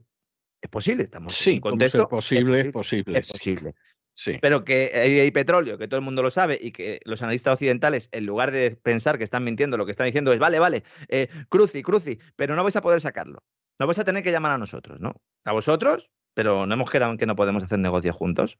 Es 0.61 0.69
posible, 0.69 1.03
estamos 1.03 1.33
sí, 1.33 1.55
en 1.55 1.59
contexto. 1.59 2.03
Es 2.03 2.07
posible, 2.07 2.61
es 2.61 2.71
posible. 2.71 3.19
Es 3.19 3.29
posible. 3.29 3.75
Sí. 4.13 4.37
Pero 4.41 4.63
que 4.63 4.91
hay, 4.95 5.31
petróleo, 5.31 5.77
que 5.77 5.89
todo 5.89 5.97
el 5.97 6.05
mundo 6.05 6.23
lo 6.23 6.31
sabe, 6.31 6.57
y 6.59 6.71
que 6.71 7.01
los 7.03 7.21
analistas 7.21 7.55
occidentales, 7.55 8.07
en 8.13 8.25
lugar 8.25 8.51
de 8.51 8.77
pensar 8.77 9.17
que 9.17 9.25
están 9.25 9.43
mintiendo, 9.43 9.75
lo 9.75 9.85
que 9.85 9.91
están 9.91 10.05
diciendo 10.05 10.31
es, 10.31 10.39
vale, 10.39 10.57
vale, 10.57 10.85
eh, 11.09 11.27
cruci, 11.49 11.83
cruci, 11.83 12.17
pero 12.37 12.55
no 12.55 12.63
vais 12.63 12.77
a 12.77 12.81
poder 12.81 13.01
sacarlo. 13.01 13.43
No 13.77 13.87
vais 13.87 13.99
a 13.99 14.05
tener 14.05 14.23
que 14.23 14.31
llamar 14.31 14.53
a 14.53 14.57
nosotros, 14.57 15.01
¿no? 15.01 15.21
A 15.43 15.51
vosotros, 15.51 16.09
pero 16.33 16.65
no 16.65 16.75
hemos 16.75 16.89
quedado 16.89 17.11
en 17.11 17.17
que 17.17 17.25
no 17.25 17.35
podemos 17.35 17.61
hacer 17.61 17.79
negocios 17.79 18.15
juntos. 18.15 18.57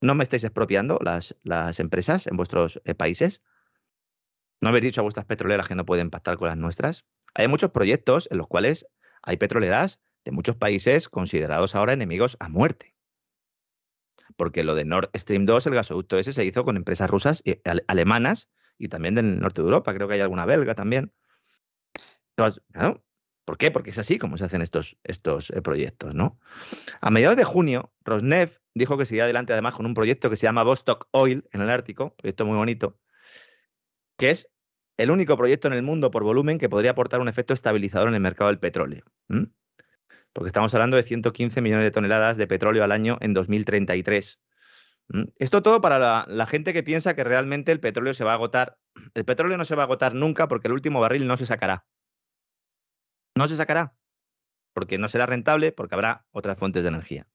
¿No 0.00 0.14
me 0.14 0.22
estáis 0.22 0.44
expropiando 0.44 1.00
las, 1.02 1.34
las 1.42 1.80
empresas 1.80 2.28
en 2.28 2.36
vuestros 2.36 2.80
eh, 2.84 2.94
países? 2.94 3.42
¿No 4.60 4.68
habéis 4.68 4.84
dicho 4.84 5.00
a 5.00 5.02
vuestras 5.02 5.26
petroleras 5.26 5.66
que 5.66 5.74
no 5.74 5.84
pueden 5.84 6.10
pactar 6.10 6.38
con 6.38 6.46
las 6.46 6.56
nuestras? 6.56 7.04
Hay 7.36 7.48
muchos 7.48 7.70
proyectos 7.70 8.28
en 8.30 8.38
los 8.38 8.46
cuales 8.46 8.86
hay 9.22 9.36
petroleras 9.36 10.00
de 10.24 10.32
muchos 10.32 10.56
países 10.56 11.10
considerados 11.10 11.74
ahora 11.74 11.92
enemigos 11.92 12.36
a 12.40 12.48
muerte. 12.48 12.94
Porque 14.36 14.64
lo 14.64 14.74
de 14.74 14.86
Nord 14.86 15.10
Stream 15.14 15.44
2, 15.44 15.66
el 15.66 15.74
gasoducto 15.74 16.18
ese, 16.18 16.32
se 16.32 16.44
hizo 16.46 16.64
con 16.64 16.76
empresas 16.76 17.10
rusas 17.10 17.42
y 17.44 17.60
alemanas 17.88 18.48
y 18.78 18.88
también 18.88 19.14
del 19.14 19.38
norte 19.38 19.60
de 19.60 19.66
Europa. 19.66 19.92
Creo 19.92 20.08
que 20.08 20.14
hay 20.14 20.20
alguna 20.20 20.46
belga 20.46 20.74
también. 20.74 21.12
¿Por 23.44 23.58
qué? 23.58 23.70
Porque 23.70 23.90
es 23.90 23.98
así 23.98 24.18
como 24.18 24.38
se 24.38 24.44
hacen 24.44 24.62
estos, 24.62 24.98
estos 25.04 25.50
eh, 25.50 25.60
proyectos, 25.60 26.14
¿no? 26.14 26.40
A 27.02 27.10
mediados 27.10 27.36
de 27.36 27.44
junio, 27.44 27.92
Rosneft 28.02 28.60
dijo 28.74 28.96
que 28.96 29.04
seguía 29.04 29.24
adelante 29.24 29.52
además 29.52 29.74
con 29.74 29.84
un 29.84 29.94
proyecto 29.94 30.30
que 30.30 30.36
se 30.36 30.46
llama 30.46 30.64
Vostok 30.64 31.08
Oil 31.12 31.46
en 31.52 31.60
el 31.60 31.70
Ártico, 31.70 32.16
proyecto 32.16 32.46
muy 32.46 32.56
bonito, 32.56 32.98
que 34.16 34.30
es 34.30 34.50
el 34.96 35.10
único 35.10 35.36
proyecto 35.36 35.68
en 35.68 35.74
el 35.74 35.82
mundo 35.82 36.10
por 36.10 36.24
volumen 36.24 36.58
que 36.58 36.68
podría 36.68 36.92
aportar 36.92 37.20
un 37.20 37.28
efecto 37.28 37.54
estabilizador 37.54 38.08
en 38.08 38.14
el 38.14 38.20
mercado 38.20 38.48
del 38.48 38.58
petróleo. 38.58 39.04
Porque 40.32 40.48
estamos 40.48 40.72
hablando 40.74 40.96
de 40.96 41.02
115 41.02 41.60
millones 41.60 41.84
de 41.84 41.90
toneladas 41.90 42.36
de 42.36 42.46
petróleo 42.46 42.84
al 42.84 42.92
año 42.92 43.18
en 43.20 43.34
2033. 43.34 44.40
Esto 45.38 45.62
todo 45.62 45.80
para 45.80 46.26
la, 46.26 46.46
gente 46.46 46.72
que 46.72 46.82
piensa 46.82 47.14
que 47.14 47.24
realmente 47.24 47.72
el 47.72 47.80
petróleo 47.80 48.14
se 48.14 48.24
va 48.24 48.32
a 48.32 48.34
agotar. 48.34 48.78
El 49.14 49.24
petróleo 49.24 49.56
no 49.56 49.64
se 49.64 49.76
va 49.76 49.82
a 49.82 49.86
agotar 49.86 50.14
nunca 50.14 50.48
porque 50.48 50.68
el 50.68 50.74
último 50.74 51.00
barril 51.00 51.26
no 51.26 51.36
se 51.36 51.46
sacará. 51.46 51.86
No 53.36 53.46
se 53.46 53.56
sacará. 53.56 53.94
Porque 54.72 54.98
no 54.98 55.08
será 55.08 55.26
rentable, 55.26 55.72
porque 55.72 55.94
habrá 55.94 56.26
otras 56.32 56.58
fuentes 56.58 56.82
de 56.82 56.88
energía. 56.88 57.28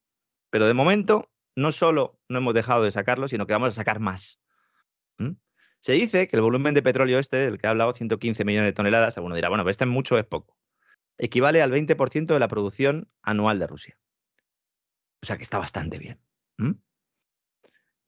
Pero 0.50 0.68
de 0.68 0.74
momento, 0.74 1.32
no 1.56 1.72
solo 1.72 2.20
no 2.28 2.40
hemos 2.40 2.54
dejado 2.54 2.84
de 2.84 2.92
sacarlo, 2.92 3.28
sino 3.28 3.48
que 3.48 3.54
vamos 3.54 3.70
a 3.70 3.76
sacar 3.76 4.00
más. 4.00 4.40
Se 5.82 5.94
dice 5.94 6.28
que 6.28 6.36
el 6.36 6.44
volumen 6.44 6.76
de 6.76 6.84
petróleo 6.84 7.18
este, 7.18 7.38
del 7.38 7.58
que 7.58 7.66
he 7.66 7.70
hablado, 7.70 7.92
115 7.92 8.46
millones 8.46 8.70
de 8.70 8.74
toneladas, 8.74 9.18
alguno 9.18 9.36
dirá, 9.36 9.50
bueno, 9.50 9.64
pero 9.64 9.72
este 9.72 9.84
es 9.84 9.90
mucho 9.90 10.18
es 10.18 10.26
poco. 10.26 10.56
Equivale 11.18 11.62
al 11.62 11.72
20% 11.72 12.28
de 12.28 12.40
la 12.40 12.48
producción 12.48 13.10
anual 13.24 13.58
de 13.58 13.66
Rusia. 13.66 13.98
O 15.24 15.26
sea 15.26 15.38
que 15.38 15.44
está 15.44 15.58
bastante 15.58 15.98
bien. 15.98 16.22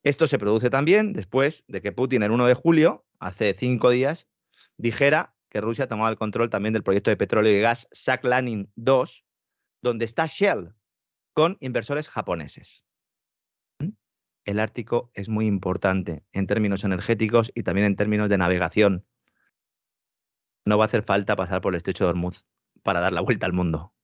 Esto 0.04 0.28
se 0.28 0.38
produce 0.38 0.70
también 0.70 1.12
después 1.12 1.64
de 1.66 1.82
que 1.82 1.90
Putin 1.90 2.22
el 2.22 2.30
1 2.30 2.46
de 2.46 2.54
julio, 2.54 3.04
hace 3.18 3.54
cinco 3.54 3.90
días, 3.90 4.28
dijera 4.76 5.34
que 5.48 5.60
Rusia 5.60 5.88
tomaba 5.88 6.10
el 6.10 6.16
control 6.16 6.50
también 6.50 6.74
del 6.74 6.84
proyecto 6.84 7.10
de 7.10 7.16
petróleo 7.16 7.56
y 7.56 7.60
gas 7.60 7.88
Sakhalin 7.90 8.70
2, 8.76 9.24
donde 9.82 10.04
está 10.04 10.26
Shell, 10.26 10.74
con 11.32 11.56
inversores 11.60 12.08
japoneses 12.08 12.84
el 14.44 14.60
Ártico 14.60 15.10
es 15.14 15.28
muy 15.28 15.46
importante 15.46 16.24
en 16.32 16.46
términos 16.46 16.84
energéticos 16.84 17.50
y 17.54 17.62
también 17.62 17.86
en 17.86 17.96
términos 17.96 18.28
de 18.28 18.38
navegación. 18.38 19.06
No 20.64 20.78
va 20.78 20.84
a 20.84 20.86
hacer 20.86 21.02
falta 21.02 21.36
pasar 21.36 21.60
por 21.60 21.72
el 21.72 21.78
estrecho 21.78 22.04
de 22.04 22.10
Hormuz 22.10 22.44
para 22.82 23.00
dar 23.00 23.12
la 23.12 23.20
vuelta 23.20 23.46
al 23.46 23.52
mundo. 23.52 23.94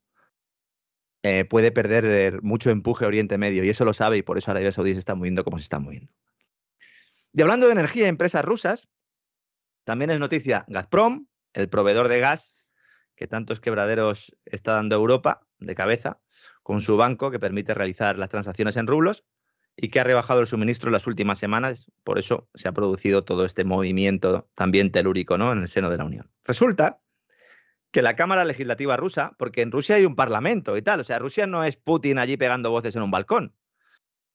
Eh, 1.23 1.45
puede 1.45 1.71
perder 1.71 2.43
mucho 2.43 2.71
empuje 2.71 3.05
Oriente 3.05 3.37
Medio 3.37 3.63
y 3.63 3.69
eso 3.69 3.85
lo 3.85 3.93
sabe 3.93 4.17
y 4.19 4.23
por 4.23 4.39
eso 4.39 4.51
Arabia 4.51 4.73
Saudí 4.73 4.95
se 4.95 4.99
está 4.99 5.15
moviendo 5.15 5.45
como 5.45 5.59
se 5.59 5.65
está 5.65 5.79
moviendo. 5.79 6.13
Y 7.33 7.43
hablando 7.43 7.67
de 7.67 7.73
energía 7.73 8.09
empresas 8.09 8.45
rusas, 8.45 8.89
también 9.85 10.11
es 10.11 10.19
noticia 10.19 10.65
Gazprom, 10.69 11.27
el 11.53 11.69
proveedor 11.69 12.09
de 12.09 12.21
gas 12.21 12.67
que 13.15 13.27
tantos 13.27 13.61
quebraderos 13.61 14.35
está 14.47 14.73
dando 14.73 14.97
Europa 14.97 15.47
de 15.59 15.75
cabeza, 15.75 16.21
con 16.63 16.81
su 16.81 16.97
banco 16.97 17.31
que 17.31 17.39
permite 17.39 17.75
realizar 17.75 18.19
las 18.19 18.31
transacciones 18.31 18.79
en 18.79 18.87
rublos, 18.87 19.27
y 19.83 19.89
que 19.89 20.01
ha 20.01 20.05
rebajado 20.05 20.41
el 20.41 20.47
suministro 20.47 20.89
en 20.89 20.93
las 20.93 21.07
últimas 21.07 21.39
semanas. 21.39 21.91
Por 22.05 22.19
eso 22.19 22.49
se 22.55 22.69
ha 22.69 22.73
producido 22.73 23.25
todo 23.25 23.47
este 23.47 23.65
movimiento 23.65 24.49
también 24.55 24.93
telúrico 24.93 25.39
¿no? 25.39 25.53
en 25.53 25.63
el 25.63 25.69
seno 25.69 25.89
de 25.89 25.97
la 25.97 26.05
Unión. 26.05 26.31
Resulta 26.45 27.01
que 27.91 28.03
la 28.03 28.15
Cámara 28.15 28.45
Legislativa 28.45 28.97
rusa, 28.97 29.33
porque 29.39 29.63
en 29.63 29.73
Rusia 29.73 29.97
hay 29.97 30.05
un 30.05 30.15
parlamento 30.15 30.77
y 30.77 30.83
tal, 30.83 31.01
o 31.01 31.05
sea, 31.05 31.19
Rusia 31.19 31.47
no 31.47 31.65
es 31.65 31.77
Putin 31.77 32.19
allí 32.19 32.37
pegando 32.37 32.71
voces 32.71 32.95
en 32.95 33.03
un 33.03 33.11
balcón. 33.11 33.55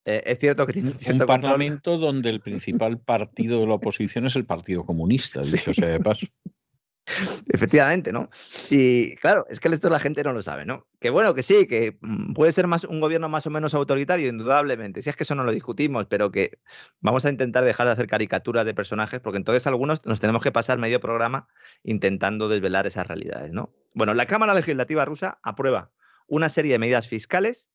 Eh, 0.04 0.22
es 0.26 0.38
cierto 0.38 0.66
que 0.66 0.72
tiene 0.72 0.90
un, 0.90 0.98
cierto 0.98 1.24
un 1.24 1.28
parlamento 1.28 1.96
donde 1.96 2.30
el 2.30 2.40
principal 2.40 2.98
partido 2.98 3.60
de 3.60 3.66
la 3.66 3.74
oposición 3.74 4.26
es 4.26 4.36
el 4.36 4.44
Partido 4.44 4.84
Comunista, 4.84 5.40
dicho 5.52 5.72
sea 5.72 5.88
de 5.88 6.00
paso. 6.00 6.26
Efectivamente, 7.48 8.12
¿no? 8.12 8.28
Y 8.68 9.16
claro, 9.16 9.46
es 9.48 9.60
que 9.60 9.68
esto 9.68 9.88
la 9.88 10.00
gente 10.00 10.24
no 10.24 10.32
lo 10.32 10.42
sabe, 10.42 10.64
¿no? 10.64 10.86
Que 11.00 11.10
bueno, 11.10 11.34
que 11.34 11.42
sí, 11.42 11.66
que 11.66 11.98
mm, 12.00 12.32
puede 12.32 12.52
ser 12.52 12.66
más 12.66 12.84
un 12.84 13.00
gobierno 13.00 13.28
más 13.28 13.46
o 13.46 13.50
menos 13.50 13.74
autoritario, 13.74 14.28
indudablemente. 14.28 15.02
Si 15.02 15.10
es 15.10 15.16
que 15.16 15.22
eso 15.22 15.34
no 15.34 15.44
lo 15.44 15.52
discutimos, 15.52 16.06
pero 16.08 16.30
que 16.30 16.58
vamos 17.00 17.24
a 17.24 17.30
intentar 17.30 17.64
dejar 17.64 17.86
de 17.86 17.92
hacer 17.92 18.06
caricaturas 18.06 18.66
de 18.66 18.74
personajes, 18.74 19.20
porque 19.20 19.38
entonces 19.38 19.66
algunos 19.66 20.04
nos 20.04 20.20
tenemos 20.20 20.42
que 20.42 20.52
pasar 20.52 20.78
medio 20.78 21.00
programa 21.00 21.48
intentando 21.84 22.48
desvelar 22.48 22.86
esas 22.86 23.06
realidades, 23.06 23.52
¿no? 23.52 23.72
Bueno, 23.94 24.12
la 24.14 24.26
Cámara 24.26 24.54
Legislativa 24.54 25.04
rusa 25.04 25.38
aprueba 25.42 25.92
una 26.26 26.48
serie 26.48 26.72
de 26.72 26.78
medidas 26.78 27.06
fiscales, 27.06 27.68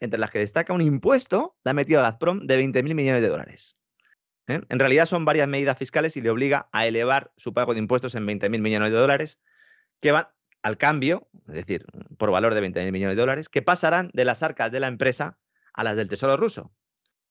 entre 0.00 0.20
las 0.20 0.30
que 0.30 0.38
destaca 0.38 0.72
un 0.72 0.82
impuesto, 0.82 1.56
la 1.64 1.70
ha 1.70 1.74
metido 1.74 2.00
a 2.00 2.02
Gazprom, 2.04 2.46
de 2.46 2.62
20.000 2.62 2.94
millones 2.94 3.22
de 3.22 3.28
dólares. 3.28 3.76
¿Eh? 4.48 4.62
En 4.68 4.78
realidad 4.78 5.06
son 5.06 5.24
varias 5.24 5.48
medidas 5.48 5.78
fiscales 5.78 6.16
y 6.16 6.20
le 6.20 6.30
obliga 6.30 6.68
a 6.72 6.86
elevar 6.86 7.32
su 7.36 7.54
pago 7.54 7.74
de 7.74 7.80
impuestos 7.80 8.14
en 8.14 8.26
20.000 8.26 8.60
millones 8.60 8.90
de 8.90 8.98
dólares, 8.98 9.38
que 10.00 10.12
van 10.12 10.28
al 10.62 10.76
cambio, 10.76 11.28
es 11.48 11.54
decir, 11.54 11.86
por 12.16 12.30
valor 12.30 12.54
de 12.54 12.62
20.000 12.62 12.90
millones 12.90 13.16
de 13.16 13.20
dólares, 13.20 13.48
que 13.48 13.62
pasarán 13.62 14.10
de 14.12 14.24
las 14.24 14.42
arcas 14.42 14.72
de 14.72 14.80
la 14.80 14.88
empresa 14.88 15.38
a 15.72 15.84
las 15.84 15.96
del 15.96 16.08
Tesoro 16.08 16.36
ruso. 16.36 16.72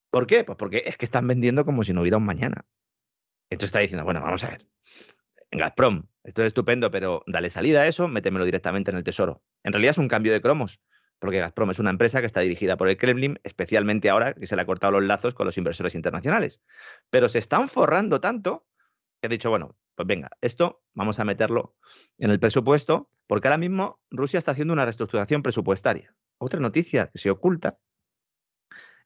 ¿Por 0.09 0.27
qué? 0.27 0.43
Pues 0.43 0.57
porque 0.57 0.83
es 0.85 0.95
que 0.97 1.05
están 1.05 1.27
vendiendo 1.27 1.65
como 1.65 1.83
si 1.83 1.91
no 1.93 2.01
hubiera 2.01 2.17
un 2.17 2.25
mañana. 2.25 2.65
Entonces 3.49 3.69
está 3.69 3.79
diciendo, 3.79 4.05
bueno, 4.05 4.21
vamos 4.21 4.43
a 4.43 4.49
ver. 4.49 4.61
En 5.51 5.59
Gazprom, 5.59 6.03
esto 6.23 6.41
es 6.41 6.47
estupendo, 6.47 6.91
pero 6.91 7.23
dale 7.27 7.49
salida 7.49 7.81
a 7.81 7.87
eso, 7.87 8.07
métemelo 8.07 8.45
directamente 8.45 8.91
en 8.91 8.97
el 8.97 9.03
Tesoro. 9.03 9.43
En 9.63 9.73
realidad 9.73 9.91
es 9.91 9.97
un 9.97 10.07
cambio 10.07 10.33
de 10.33 10.41
cromos 10.41 10.79
porque 11.19 11.39
Gazprom 11.39 11.71
es 11.71 11.79
una 11.79 11.89
empresa 11.89 12.19
que 12.19 12.25
está 12.25 12.41
dirigida 12.41 12.77
por 12.77 12.89
el 12.89 12.97
Kremlin, 12.97 13.39
especialmente 13.43 14.09
ahora 14.09 14.33
que 14.33 14.47
se 14.47 14.55
le 14.55 14.61
ha 14.61 14.65
cortado 14.65 14.93
los 14.93 15.03
lazos 15.03 15.33
con 15.33 15.45
los 15.45 15.57
inversores 15.57 15.95
internacionales. 15.95 16.61
Pero 17.09 17.29
se 17.29 17.39
están 17.39 17.67
forrando 17.67 18.19
tanto 18.19 18.67
que 19.19 19.27
he 19.27 19.29
dicho, 19.29 19.49
bueno, 19.49 19.75
pues 19.95 20.07
venga, 20.07 20.29
esto 20.41 20.83
vamos 20.93 21.19
a 21.19 21.25
meterlo 21.25 21.75
en 22.17 22.29
el 22.29 22.39
presupuesto, 22.39 23.09
porque 23.25 23.47
ahora 23.47 23.57
mismo 23.57 23.99
Rusia 24.11 24.37
está 24.37 24.51
haciendo 24.51 24.73
una 24.73 24.85
reestructuración 24.85 25.41
presupuestaria. 25.41 26.15
Otra 26.37 26.59
noticia 26.59 27.07
que 27.07 27.17
se 27.17 27.31
oculta. 27.31 27.79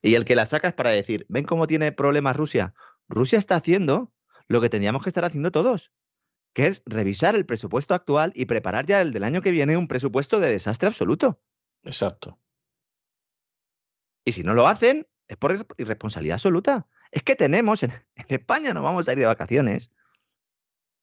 Y 0.01 0.15
el 0.15 0.25
que 0.25 0.35
la 0.35 0.45
saca 0.45 0.67
es 0.67 0.73
para 0.73 0.89
decir, 0.89 1.25
¿ven 1.29 1.45
cómo 1.45 1.67
tiene 1.67 1.91
problemas 1.91 2.35
Rusia? 2.35 2.73
Rusia 3.07 3.39
está 3.39 3.55
haciendo 3.55 4.11
lo 4.47 4.59
que 4.59 4.69
teníamos 4.69 5.03
que 5.03 5.09
estar 5.09 5.23
haciendo 5.23 5.51
todos, 5.51 5.91
que 6.53 6.67
es 6.67 6.83
revisar 6.85 7.35
el 7.35 7.45
presupuesto 7.45 7.93
actual 7.93 8.33
y 8.35 8.45
preparar 8.45 8.85
ya 8.85 9.01
el 9.01 9.13
del 9.13 9.23
año 9.23 9.41
que 9.41 9.51
viene 9.51 9.77
un 9.77 9.87
presupuesto 9.87 10.39
de 10.39 10.49
desastre 10.49 10.87
absoluto. 10.87 11.39
Exacto. 11.83 12.39
Y 14.25 14.33
si 14.33 14.43
no 14.43 14.53
lo 14.53 14.67
hacen, 14.67 15.07
es 15.27 15.37
por 15.37 15.65
irresponsabilidad 15.77 16.35
absoluta. 16.35 16.87
Es 17.11 17.23
que 17.23 17.35
tenemos, 17.35 17.83
en, 17.83 17.91
España 18.27 18.73
no 18.73 18.83
vamos 18.83 19.07
a 19.07 19.13
ir 19.13 19.19
de 19.19 19.25
vacaciones. 19.25 19.91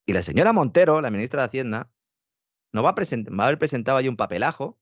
Y 0.06 0.12
la 0.12 0.22
señora 0.22 0.52
Montero, 0.52 1.00
la 1.00 1.10
ministra 1.10 1.42
de 1.42 1.46
Hacienda, 1.46 1.90
no 2.72 2.82
va 2.82 2.90
a, 2.90 2.94
va 2.94 3.44
a 3.44 3.46
haber 3.46 3.58
presentado 3.58 3.98
ahí 3.98 4.08
un 4.08 4.16
papelajo. 4.16 4.78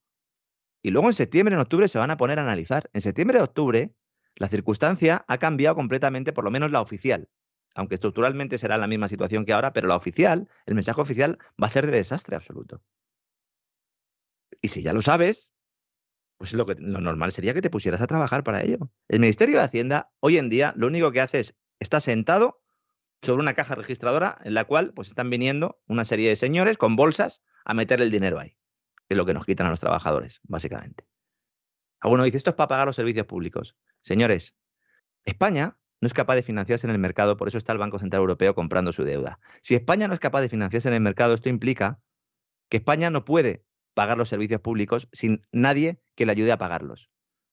Y 0.82 0.90
luego 0.90 1.09
en 1.09 1.14
septiembre, 1.14 1.55
en 1.55 1.61
octubre 1.61 1.88
se 1.88 1.99
van 1.99 2.11
a 2.11 2.16
poner 2.16 2.38
a 2.38 2.42
analizar. 2.42 2.90
En 2.92 3.01
septiembre, 3.01 3.40
octubre, 3.40 3.94
la 4.36 4.49
circunstancia 4.49 5.24
ha 5.26 5.38
cambiado 5.38 5.74
completamente, 5.74 6.32
por 6.32 6.44
lo 6.44 6.51
menos 6.51 6.70
la 6.70 6.80
oficial. 6.80 7.28
Aunque 7.74 7.94
estructuralmente 7.94 8.59
será 8.59 8.78
la 8.78 8.86
misma 8.86 9.09
situación 9.09 9.44
que 9.44 9.53
ahora, 9.53 9.72
pero 9.72 9.88
la 9.88 9.97
oficial, 9.97 10.49
el 10.66 10.74
mensaje 10.74 11.01
oficial, 11.01 11.38
va 11.62 11.66
a 11.66 11.70
ser 11.70 11.86
de 11.86 11.92
desastre 11.92 12.36
absoluto. 12.36 12.82
Y 14.61 14.68
si 14.68 14.82
ya 14.82 14.92
lo 14.92 15.03
sabes, 15.03 15.51
pues 16.39 16.53
lo, 16.53 16.66
normal 16.66 17.32
sería 17.32 17.55
que 17.55 17.62
te 17.62 17.70
pusieras 17.70 18.01
a 18.01 18.07
trabajar 18.07 18.45
para 18.45 18.62
ello. 18.62 18.91
El 19.09 19.20
Ministerio 19.20 19.59
de 19.59 19.64
Hacienda 19.64 20.11
hoy 20.20 20.39
en 20.39 20.49
día 20.49 20.72
lo 20.76 20.87
único 20.87 21.12
que 21.12 21.20
hace 21.20 21.41
es, 21.41 21.57
está 21.80 22.01
sentado 22.01 22.62
sobre 23.22 23.43
una 23.43 23.55
caja 23.55 23.74
registradora 23.74 24.39
en 24.45 24.55
la 24.55 24.64
cual 24.64 24.93
pues 24.95 25.09
están 25.09 25.30
viniendo 25.30 25.80
una 25.87 26.05
serie 26.05 26.28
de 26.28 26.37
señores 26.37 26.76
con 26.76 26.97
bolsas 26.97 27.43
a 27.64 27.74
meter 27.74 28.01
el 28.01 28.11
dinero 28.11 28.39
ahí, 28.39 28.59
que 29.09 29.14
es 29.14 29.16
lo 29.16 29.26
que 29.26 29.34
nos 29.34 29.45
quitan 29.45 29.66
a 29.66 29.70
los 29.70 29.80
trabajadores, 29.80 30.41
básicamente. 30.45 31.09
Alguno 32.01 32.24
dice, 32.24 32.37
esto 32.37 32.51
es 32.51 32.57
para 32.57 32.68
pagar 32.68 32.87
los 32.87 32.97
servicios 32.97 33.26
públicos. 33.26 33.76
Señores, 34.03 34.55
España 35.24 35.78
no 36.01 36.07
es 36.07 36.14
capaz 36.14 36.37
de 36.37 36.43
financiarse 36.43 36.87
en 36.87 36.93
el 36.93 36.99
mercado, 36.99 37.37
por 37.37 37.49
eso 37.49 37.59
está 37.59 37.72
el 37.72 37.78
Banco 37.78 37.99
Central 37.99 38.20
Europeo 38.20 38.55
comprando 38.55 38.93
su 38.93 39.03
deuda. 39.03 39.41
Si 39.62 39.74
España 39.74 40.07
no 40.07 40.14
es 40.14 40.20
capaz 40.20 40.43
de 40.43 40.49
financiarse 40.49 40.89
en 40.89 40.95
el 40.95 41.01
mercado, 41.01 41.34
esto 41.34 41.49
implica 41.49 42.01
que 42.68 42.76
España 42.76 43.11
no 43.11 43.24
puede 43.24 43.66
pagar 43.97 44.18
los 44.18 44.28
servicios 44.28 44.61
públicos 44.61 45.09
sin 45.12 45.42
nadie 45.53 45.99
que 46.16 46.26
le 46.26 46.32
ayude 46.32 46.53
a 46.53 46.59
pagarlos. 46.59 47.09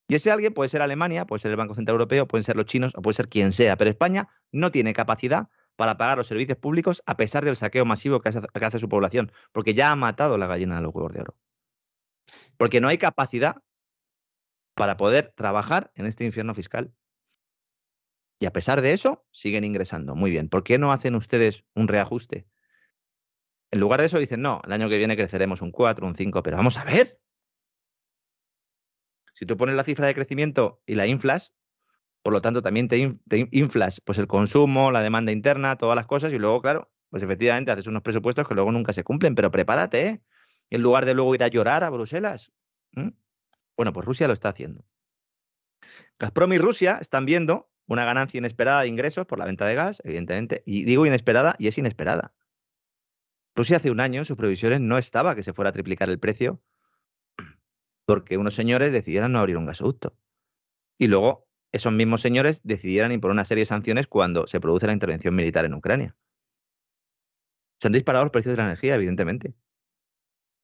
Y 0.09 0.15
ese 0.15 0.29
alguien 0.29 0.53
puede 0.53 0.67
ser 0.67 0.81
Alemania, 0.81 1.25
puede 1.25 1.39
ser 1.39 1.51
el 1.51 1.57
Banco 1.57 1.73
Central 1.73 1.93
Europeo, 1.93 2.27
pueden 2.27 2.43
ser 2.43 2.57
los 2.57 2.65
chinos 2.65 2.91
o 2.97 3.01
puede 3.01 3.15
ser 3.15 3.29
quien 3.29 3.53
sea, 3.53 3.77
pero 3.77 3.89
España 3.89 4.27
no 4.51 4.69
tiene 4.69 4.91
capacidad 4.91 5.47
para 5.77 5.97
pagar 5.97 6.17
los 6.17 6.27
servicios 6.27 6.57
públicos 6.57 7.01
a 7.05 7.15
pesar 7.15 7.45
del 7.45 7.55
saqueo 7.55 7.85
masivo 7.85 8.19
que 8.19 8.29
hace, 8.29 8.79
su 8.79 8.89
población, 8.89 9.31
porque 9.53 9.73
ya 9.73 9.93
ha 9.93 9.95
matado 9.95 10.37
la 10.37 10.47
gallina 10.47 10.75
de 10.75 10.81
los 10.81 10.93
huevos 10.93 11.13
de 11.13 11.21
oro. 11.21 11.37
Porque 12.57 12.81
no 12.81 12.89
hay 12.89 12.97
capacidad 12.97 13.63
para 14.75 14.97
poder 14.97 15.31
trabajar 15.37 15.91
en 15.95 16.07
este 16.07 16.25
infierno 16.25 16.53
fiscal. 16.53 16.93
Y 18.37 18.47
a 18.47 18.51
pesar 18.51 18.81
de 18.81 18.91
eso, 18.91 19.25
siguen 19.31 19.63
ingresando. 19.63 20.13
Muy 20.13 20.29
bien. 20.29 20.49
¿Por 20.49 20.65
qué 20.65 20.77
no 20.77 20.91
hacen 20.91 21.15
ustedes 21.15 21.63
un 21.73 21.87
reajuste? 21.87 22.45
En 23.73 23.79
lugar 23.79 24.01
de 24.01 24.05
eso 24.05 24.19
dicen, 24.19 24.39
no, 24.43 24.61
el 24.67 24.71
año 24.71 24.87
que 24.87 24.99
viene 24.99 25.15
creceremos 25.15 25.63
un 25.63 25.71
4, 25.71 26.05
un 26.05 26.13
5, 26.13 26.43
pero 26.43 26.57
vamos 26.57 26.77
a 26.77 26.83
ver. 26.83 27.19
Si 29.33 29.47
tú 29.47 29.57
pones 29.57 29.73
la 29.73 29.83
cifra 29.83 30.05
de 30.05 30.13
crecimiento 30.13 30.83
y 30.85 30.93
la 30.93 31.07
inflas, 31.07 31.55
por 32.21 32.33
lo 32.33 32.41
tanto 32.43 32.61
también 32.61 32.87
te, 32.87 33.17
inflas 33.49 33.99
pues 33.99 34.19
el 34.19 34.27
consumo, 34.27 34.91
la 34.91 35.01
demanda 35.01 35.31
interna, 35.31 35.75
todas 35.75 35.95
las 35.95 36.05
cosas 36.05 36.31
y 36.33 36.37
luego, 36.37 36.61
claro, 36.61 36.91
pues 37.09 37.23
efectivamente 37.23 37.71
haces 37.71 37.87
unos 37.87 38.03
presupuestos 38.03 38.47
que 38.47 38.53
luego 38.53 38.71
nunca 38.71 38.93
se 38.93 39.03
cumplen, 39.03 39.33
pero 39.33 39.49
prepárate, 39.49 40.07
¿eh? 40.07 40.23
En 40.69 40.83
lugar 40.83 41.07
de 41.07 41.15
luego 41.15 41.33
ir 41.33 41.43
a 41.43 41.47
llorar 41.47 41.83
a 41.83 41.89
Bruselas. 41.89 42.51
Bueno, 43.75 43.91
pues 43.91 44.05
Rusia 44.05 44.27
lo 44.27 44.33
está 44.33 44.49
haciendo. 44.49 44.85
Gazprom 46.19 46.53
y 46.53 46.59
Rusia 46.59 46.99
están 47.01 47.25
viendo 47.25 47.71
una 47.87 48.05
ganancia 48.05 48.37
inesperada 48.37 48.81
de 48.81 48.89
ingresos 48.89 49.25
por 49.25 49.39
la 49.39 49.45
venta 49.45 49.65
de 49.65 49.73
gas, 49.73 49.99
evidentemente, 50.05 50.61
y 50.63 50.85
digo 50.85 51.07
inesperada 51.07 51.55
y 51.57 51.69
es 51.69 51.77
inesperada. 51.79 52.35
Rusia 53.55 53.77
hace 53.77 53.91
un 53.91 53.99
año 53.99 54.19
en 54.19 54.25
sus 54.25 54.37
previsiones 54.37 54.81
no 54.81 54.97
estaba 54.97 55.35
que 55.35 55.43
se 55.43 55.53
fuera 55.53 55.69
a 55.69 55.73
triplicar 55.73 56.09
el 56.09 56.19
precio 56.19 56.61
porque 58.05 58.37
unos 58.37 58.55
señores 58.55 58.91
decidieran 58.91 59.31
no 59.31 59.39
abrir 59.39 59.57
un 59.57 59.65
gasoducto. 59.65 60.17
Y 60.97 61.07
luego 61.07 61.47
esos 61.71 61.93
mismos 61.93 62.21
señores 62.21 62.61
decidieran 62.63 63.11
imponer 63.11 63.33
una 63.33 63.45
serie 63.45 63.63
de 63.63 63.67
sanciones 63.67 64.07
cuando 64.07 64.47
se 64.47 64.59
produce 64.59 64.87
la 64.87 64.93
intervención 64.93 65.35
militar 65.35 65.65
en 65.65 65.73
Ucrania. 65.73 66.15
Se 67.79 67.87
han 67.87 67.93
disparado 67.93 68.25
los 68.25 68.31
precios 68.31 68.53
de 68.53 68.57
la 68.57 68.65
energía, 68.65 68.95
evidentemente. 68.95 69.55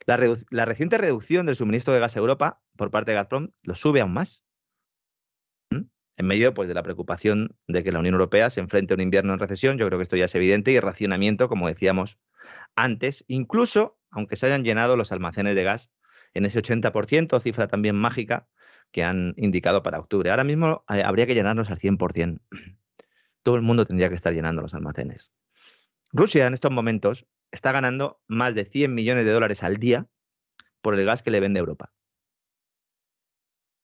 La, 0.06 0.66
reciente 0.66 0.98
reducción 0.98 1.46
del 1.46 1.56
suministro 1.56 1.94
de 1.94 2.00
gas 2.00 2.16
a 2.16 2.20
Europa 2.20 2.62
por 2.78 2.92
parte 2.92 3.12
de 3.12 3.16
Gazprom 3.16 3.50
lo 3.64 3.76
sube 3.76 4.02
aún 4.02 4.14
más. 4.14 4.44
En 6.20 6.28
medio 6.28 6.54
pues, 6.54 6.68
de 6.68 6.74
la 6.74 6.84
preocupación 6.84 7.56
de 7.70 7.82
que 7.82 7.94
la 7.94 8.00
Unión 8.00 8.14
Europea 8.16 8.50
se 8.50 8.60
enfrente 8.60 8.94
a 8.94 8.96
un 8.96 9.02
invierno 9.02 9.32
en 9.32 9.40
recesión, 9.40 9.78
yo 9.78 9.88
creo 9.88 9.98
que 9.98 10.04
esto 10.04 10.18
ya 10.18 10.26
es 10.26 10.36
evidente, 10.36 10.74
y 10.74 10.80
racionamiento, 10.82 11.48
como 11.48 11.70
decíamos 11.70 12.20
antes, 12.76 13.24
incluso 13.30 13.98
aunque 14.12 14.36
se 14.36 14.48
hayan 14.48 14.66
llenado 14.66 14.98
los 14.98 15.14
almacenes 15.14 15.56
de 15.56 15.64
gas 15.64 15.92
en 16.34 16.46
ese 16.46 16.62
80%, 16.62 17.40
cifra 17.40 17.68
también 17.68 17.96
mágica 17.96 18.50
que 18.92 19.06
han 19.06 19.34
indicado 19.38 19.82
para 19.82 19.98
octubre. 19.98 20.30
Ahora 20.30 20.44
mismo 20.44 20.84
eh, 20.90 21.04
habría 21.04 21.26
que 21.26 21.36
llenarlos 21.36 21.70
al 21.70 21.80
100%. 21.80 22.42
Todo 23.44 23.56
el 23.56 23.62
mundo 23.62 23.86
tendría 23.86 24.10
que 24.10 24.16
estar 24.16 24.34
llenando 24.34 24.62
los 24.62 24.74
almacenes. 24.74 25.32
Rusia 26.12 26.48
en 26.48 26.54
estos 26.54 26.72
momentos 26.72 27.28
está 27.50 27.72
ganando 27.72 28.22
más 28.28 28.56
de 28.56 28.66
100 28.66 28.94
millones 28.94 29.24
de 29.24 29.32
dólares 29.32 29.64
al 29.64 29.78
día 29.78 30.06
por 30.82 30.96
el 30.96 31.06
gas 31.06 31.24
que 31.24 31.32
le 31.32 31.40
vende 31.40 31.62
Europa. 31.62 31.94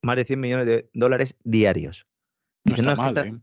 Más 0.02 0.18
de 0.18 0.26
100 0.26 0.40
millones 0.42 0.66
de 0.66 0.90
dólares 0.94 1.38
diarios. 1.46 2.06
No 2.66 2.76
está 2.76 2.96
mal, 2.96 3.18
¿eh? 3.18 3.34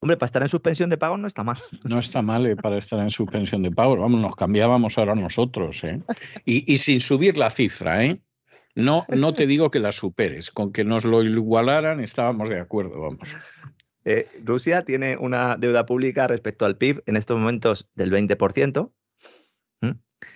Hombre, 0.00 0.18
para 0.18 0.26
estar 0.26 0.42
en 0.42 0.48
suspensión 0.48 0.90
de 0.90 0.98
pago 0.98 1.16
no 1.16 1.26
está 1.26 1.44
mal. 1.44 1.56
No 1.88 1.98
está 1.98 2.20
mal 2.20 2.44
¿eh? 2.46 2.56
para 2.56 2.76
estar 2.76 3.00
en 3.00 3.08
suspensión 3.08 3.62
de 3.62 3.70
pago. 3.70 3.96
Vamos, 3.96 4.20
nos 4.20 4.36
cambiábamos 4.36 4.98
ahora 4.98 5.14
nosotros. 5.14 5.82
¿eh? 5.82 6.02
Y, 6.44 6.70
y, 6.70 6.76
sin 6.76 7.00
subir 7.00 7.38
la 7.38 7.48
cifra, 7.48 8.04
¿eh? 8.04 8.20
No, 8.74 9.06
no 9.08 9.32
te 9.32 9.46
digo 9.46 9.70
que 9.70 9.78
la 9.78 9.92
superes. 9.92 10.50
Con 10.50 10.72
que 10.72 10.84
nos 10.84 11.04
lo 11.04 11.22
igualaran 11.22 12.00
estábamos 12.00 12.50
de 12.50 12.60
acuerdo, 12.60 13.00
vamos. 13.00 13.34
Eh, 14.04 14.28
Rusia 14.44 14.82
tiene 14.82 15.16
una 15.16 15.56
deuda 15.56 15.86
pública 15.86 16.26
respecto 16.26 16.66
al 16.66 16.76
PIB 16.76 17.02
en 17.06 17.16
estos 17.16 17.38
momentos 17.38 17.88
del 17.94 18.12
20%. 18.12 18.90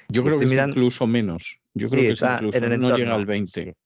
Yo 0.09 0.25
creo 0.25 0.39
que 0.39 0.47
es 0.47 0.53
incluso 0.53 1.07
menos. 1.07 1.61
Yo 1.75 1.91
creo 1.91 2.03
que 2.03 2.11
es 2.13 2.23
incluso, 2.23 2.61
no 2.79 2.97
llega 2.97 3.15
al 3.15 3.27
20. 3.27 3.77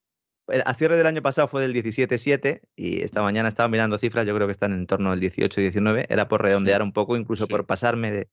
A 0.65 0.75
cierre 0.75 0.97
del 0.97 1.07
año 1.07 1.23
pasado 1.23 1.47
fue 1.47 1.63
del 1.63 1.73
17,7 1.73 2.63
y 2.75 3.03
esta 3.03 3.23
mañana 3.23 3.49
estaba 3.49 3.69
mirando 3.69 3.97
cifras, 3.97 4.27
yo 4.27 4.35
creo 4.35 4.49
que 4.49 4.53
están 4.53 4.73
en 4.73 4.87
torno 4.87 5.13
al 5.13 5.21
18-19. 5.21 6.07
Era 6.09 6.27
por 6.29 6.43
redondear 6.43 6.83
un 6.83 6.93
poco, 6.93 7.17
incluso 7.17 7.47
por 7.47 7.65
pasarme 7.65 8.11
de, 8.11 8.29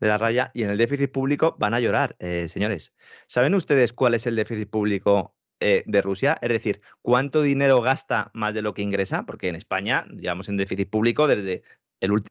la 0.00 0.18
raya. 0.18 0.50
Y 0.54 0.62
en 0.62 0.70
el 0.70 0.78
déficit 0.78 1.10
público 1.10 1.56
van 1.58 1.72
a 1.72 1.80
llorar, 1.80 2.16
eh, 2.18 2.48
señores. 2.48 2.92
¿Saben 3.28 3.54
ustedes 3.54 3.92
cuál 3.92 4.14
es 4.14 4.26
el 4.26 4.36
déficit 4.36 4.68
público 4.68 5.34
eh, 5.60 5.84
de 5.86 6.02
Rusia? 6.02 6.38
Es 6.42 6.50
decir, 6.50 6.82
¿cuánto 7.00 7.40
dinero 7.40 7.80
gasta 7.80 8.30
más 8.34 8.52
de 8.54 8.62
lo 8.62 8.74
que 8.74 8.82
ingresa? 8.82 9.24
Porque 9.24 9.48
en 9.48 9.56
España 9.56 10.06
llevamos 10.10 10.48
en 10.50 10.58
déficit 10.58 10.90
público 10.90 11.26
desde 11.26 11.62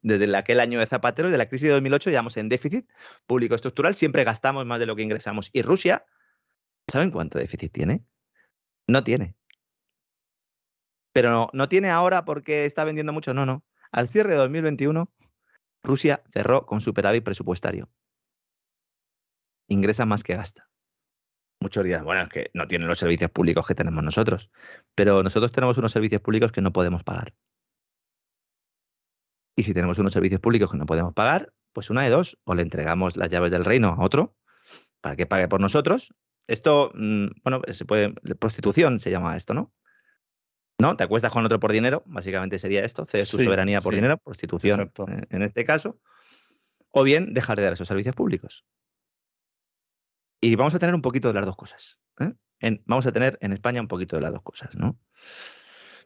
desde 0.03 0.37
aquel 0.37 0.59
año 0.59 0.79
de 0.79 0.85
Zapatero, 0.85 1.31
de 1.31 1.37
la 1.37 1.47
crisis 1.47 1.67
de 1.67 1.73
2008, 1.73 2.11
llevamos 2.11 2.37
en 2.37 2.47
déficit 2.47 2.87
público 3.25 3.55
estructural, 3.55 3.95
siempre 3.95 4.23
gastamos 4.23 4.67
más 4.67 4.79
de 4.79 4.85
lo 4.85 4.95
que 4.95 5.01
ingresamos. 5.01 5.49
Y 5.51 5.63
Rusia, 5.63 6.05
¿saben 6.87 7.09
cuánto 7.09 7.39
déficit 7.39 7.71
tiene? 7.71 8.03
No 8.87 9.03
tiene. 9.03 9.35
Pero 11.13 11.31
no, 11.31 11.49
no 11.53 11.69
tiene 11.69 11.89
ahora 11.89 12.25
porque 12.25 12.65
está 12.65 12.83
vendiendo 12.83 13.13
mucho, 13.13 13.33
no, 13.33 13.45
no. 13.45 13.63
Al 13.91 14.07
cierre 14.07 14.31
de 14.31 14.37
2021, 14.37 15.11
Rusia 15.83 16.23
cerró 16.31 16.65
con 16.65 16.81
superávit 16.81 17.23
presupuestario. 17.23 17.89
Ingresa 19.67 20.05
más 20.05 20.23
que 20.23 20.35
gasta. 20.35 20.69
Muchos 21.59 21.85
dirán, 21.85 22.03
bueno, 22.03 22.23
es 22.23 22.29
que 22.29 22.49
no 22.53 22.67
tienen 22.67 22.87
los 22.87 22.97
servicios 22.97 23.31
públicos 23.31 23.65
que 23.65 23.75
tenemos 23.75 24.03
nosotros, 24.03 24.51
pero 24.95 25.23
nosotros 25.23 25.51
tenemos 25.51 25.77
unos 25.77 25.91
servicios 25.91 26.21
públicos 26.21 26.51
que 26.51 26.61
no 26.61 26.73
podemos 26.73 27.03
pagar. 27.03 27.33
Y 29.55 29.63
si 29.63 29.73
tenemos 29.73 29.99
unos 29.99 30.13
servicios 30.13 30.41
públicos 30.41 30.71
que 30.71 30.77
no 30.77 30.85
podemos 30.85 31.13
pagar, 31.13 31.53
pues 31.71 31.89
una 31.89 32.01
de 32.03 32.09
dos, 32.09 32.37
o 32.43 32.55
le 32.55 32.63
entregamos 32.63 33.15
las 33.15 33.29
llaves 33.29 33.51
del 33.51 33.65
reino 33.65 33.89
a 33.89 34.03
otro 34.03 34.35
para 34.99 35.15
que 35.15 35.25
pague 35.25 35.47
por 35.47 35.61
nosotros. 35.61 36.13
Esto, 36.47 36.91
mm, 36.93 37.27
bueno, 37.43 37.61
se 37.71 37.85
puede, 37.85 38.13
prostitución 38.35 38.99
se 38.99 39.11
llama 39.11 39.37
esto, 39.37 39.53
¿no? 39.53 39.73
¿No? 40.79 40.97
Te 40.97 41.03
acuestas 41.03 41.31
con 41.31 41.45
otro 41.45 41.59
por 41.59 41.71
dinero, 41.71 42.03
básicamente 42.05 42.59
sería 42.59 42.83
esto, 42.83 43.05
cedes 43.05 43.29
tu 43.29 43.37
soberanía 43.37 43.79
por 43.79 43.93
dinero, 43.93 44.17
prostitución 44.17 44.91
en, 45.29 45.41
este 45.41 45.65
caso, 45.65 45.99
o 46.89 47.03
bien 47.03 47.33
dejar 47.33 47.57
de 47.57 47.63
dar 47.63 47.73
esos 47.73 47.87
servicios 47.87 48.15
públicos. 48.15 48.65
Y 50.41 50.55
vamos 50.55 50.75
a 50.75 50.79
tener 50.79 50.93
un 50.93 51.01
poquito 51.01 51.29
de 51.29 51.35
las 51.35 51.45
dos 51.45 51.55
cosas. 51.55 51.99
¿eh? 52.19 52.33
vamos 52.85 53.05
a 53.05 53.11
tener 53.11 53.37
en 53.41 53.53
España 53.53 53.81
un 53.81 53.87
poquito 53.87 54.15
de 54.17 54.23
las 54.23 54.31
dos 54.31 54.41
cosas, 54.41 54.75
¿no? 54.75 54.99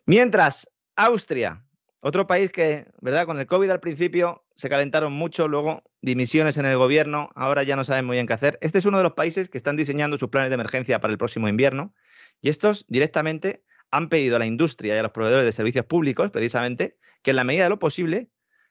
Mientras, 0.05 0.69
Austria 0.95 1.66
otro 2.08 2.26
país 2.26 2.51
que, 2.51 2.88
¿verdad? 3.01 3.26
Con 3.26 3.38
el 3.38 3.47
COVID 3.47 3.70
al 3.70 3.82
principio 3.82 4.45
se 4.55 4.70
calentaron 4.70 5.12
mucho, 5.12 5.47
luego 5.49 5.84
dimisiones 6.01 6.58
en 6.58 6.66
el 6.66 6.78
gobierno, 6.78 7.30
ahora 7.36 7.64
ya 7.64 7.76
no 7.76 7.84
saben 7.84 8.05
muy 8.05 8.16
bien 8.16 8.28
qué 8.28 8.34
hacer. 8.34 8.58
Este 8.62 8.78
es 8.78 8.86
uno 8.86 8.97
de 8.97 9.03
los 9.03 9.12
países 9.12 9.49
que 9.49 9.58
están 9.58 9.76
diseñando 9.76 10.18
sus 10.18 10.30
planes 10.30 10.49
de 10.49 10.55
emergencia 10.55 11.01
para 11.01 11.12
el 11.12 11.18
próximo 11.18 11.49
invierno 11.49 11.93
y 12.41 12.47
estos 12.47 12.86
directamente 12.88 13.66
han 13.91 14.08
pedido 14.08 14.38
a 14.38 14.39
la 14.39 14.45
industria 14.45 14.95
y 14.95 14.97
a 14.97 15.03
los 15.03 15.12
proveedores 15.12 15.45
de 15.45 15.51
servicios 15.51 15.86
públicos, 15.86 16.32
precisamente, 16.32 16.97
que 17.24 17.32
en 17.32 17.36
la 17.36 17.43
medida 17.43 17.64
de 17.64 17.70
lo 17.70 17.80
posible 17.80 18.30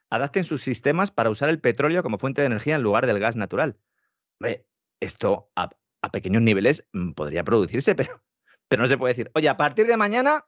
adapten 0.09 0.45
sus 0.45 0.63
sistemas 0.63 1.11
para 1.11 1.29
usar 1.29 1.51
el 1.51 1.61
petróleo 1.61 2.03
como 2.03 2.19
fuente 2.19 2.41
de 2.41 2.47
energía 2.47 2.77
en 2.77 2.83
lugar 2.83 3.07
del 3.07 3.19
gas 3.19 3.37
natural. 3.37 3.77
esto 5.01 5.51
a, 5.57 5.71
pequeños 6.11 6.41
niveles 6.41 6.87
mm, 6.93 7.13
podría 7.13 7.45
producirse, 7.45 7.95
pero, 7.97 8.23
pero 8.69 8.83
no 8.83 8.89
se 8.89 8.97
puede 8.97 9.13
decir, 9.13 9.31
oye, 9.35 9.49
a 9.51 9.59
partir 9.59 9.87
de 9.87 9.99
mañana 9.99 10.47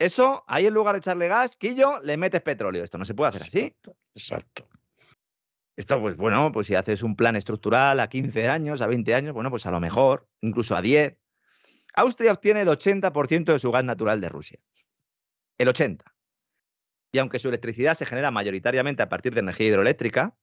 eso, 0.00 0.44
ahí 0.48 0.64
en 0.66 0.72
lugar 0.72 0.94
de 0.94 1.00
echarle 1.00 1.28
gas, 1.28 1.56
quillo, 1.56 2.00
le 2.00 2.16
metes 2.16 2.40
petróleo. 2.40 2.82
Esto 2.82 2.96
no 2.96 3.04
se 3.04 3.12
puede 3.12 3.28
hacer 3.28 3.42
así. 3.42 3.76
Exacto. 4.14 4.66
Esto, 5.76 6.00
pues 6.00 6.16
bueno, 6.16 6.50
pues 6.52 6.66
si 6.68 6.74
haces 6.74 7.02
un 7.02 7.14
plan 7.14 7.36
estructural 7.36 8.00
a 8.00 8.08
15 8.08 8.48
años, 8.48 8.80
a 8.80 8.86
20 8.86 9.14
años, 9.14 9.34
bueno, 9.34 9.50
pues 9.50 9.66
a 9.66 9.70
lo 9.70 9.78
mejor, 9.78 10.26
incluso 10.40 10.74
a 10.74 10.80
10. 10.80 11.18
Austria 11.96 12.32
obtiene 12.32 12.62
el 12.62 12.68
80% 12.68 13.52
de 13.52 13.58
su 13.58 13.70
gas 13.70 13.84
natural 13.84 14.22
de 14.22 14.30
Rusia. 14.30 14.58
El 15.58 15.68
80%. 15.68 16.02
Y 17.12 17.18
aunque 17.18 17.38
su 17.38 17.48
electricidad 17.48 17.94
se 17.94 18.06
genera 18.06 18.30
mayoritariamente 18.30 19.02
a 19.02 19.10
partir 19.10 19.34
de 19.34 19.40
energía 19.40 19.68
hidroeléctrica, 19.68 20.34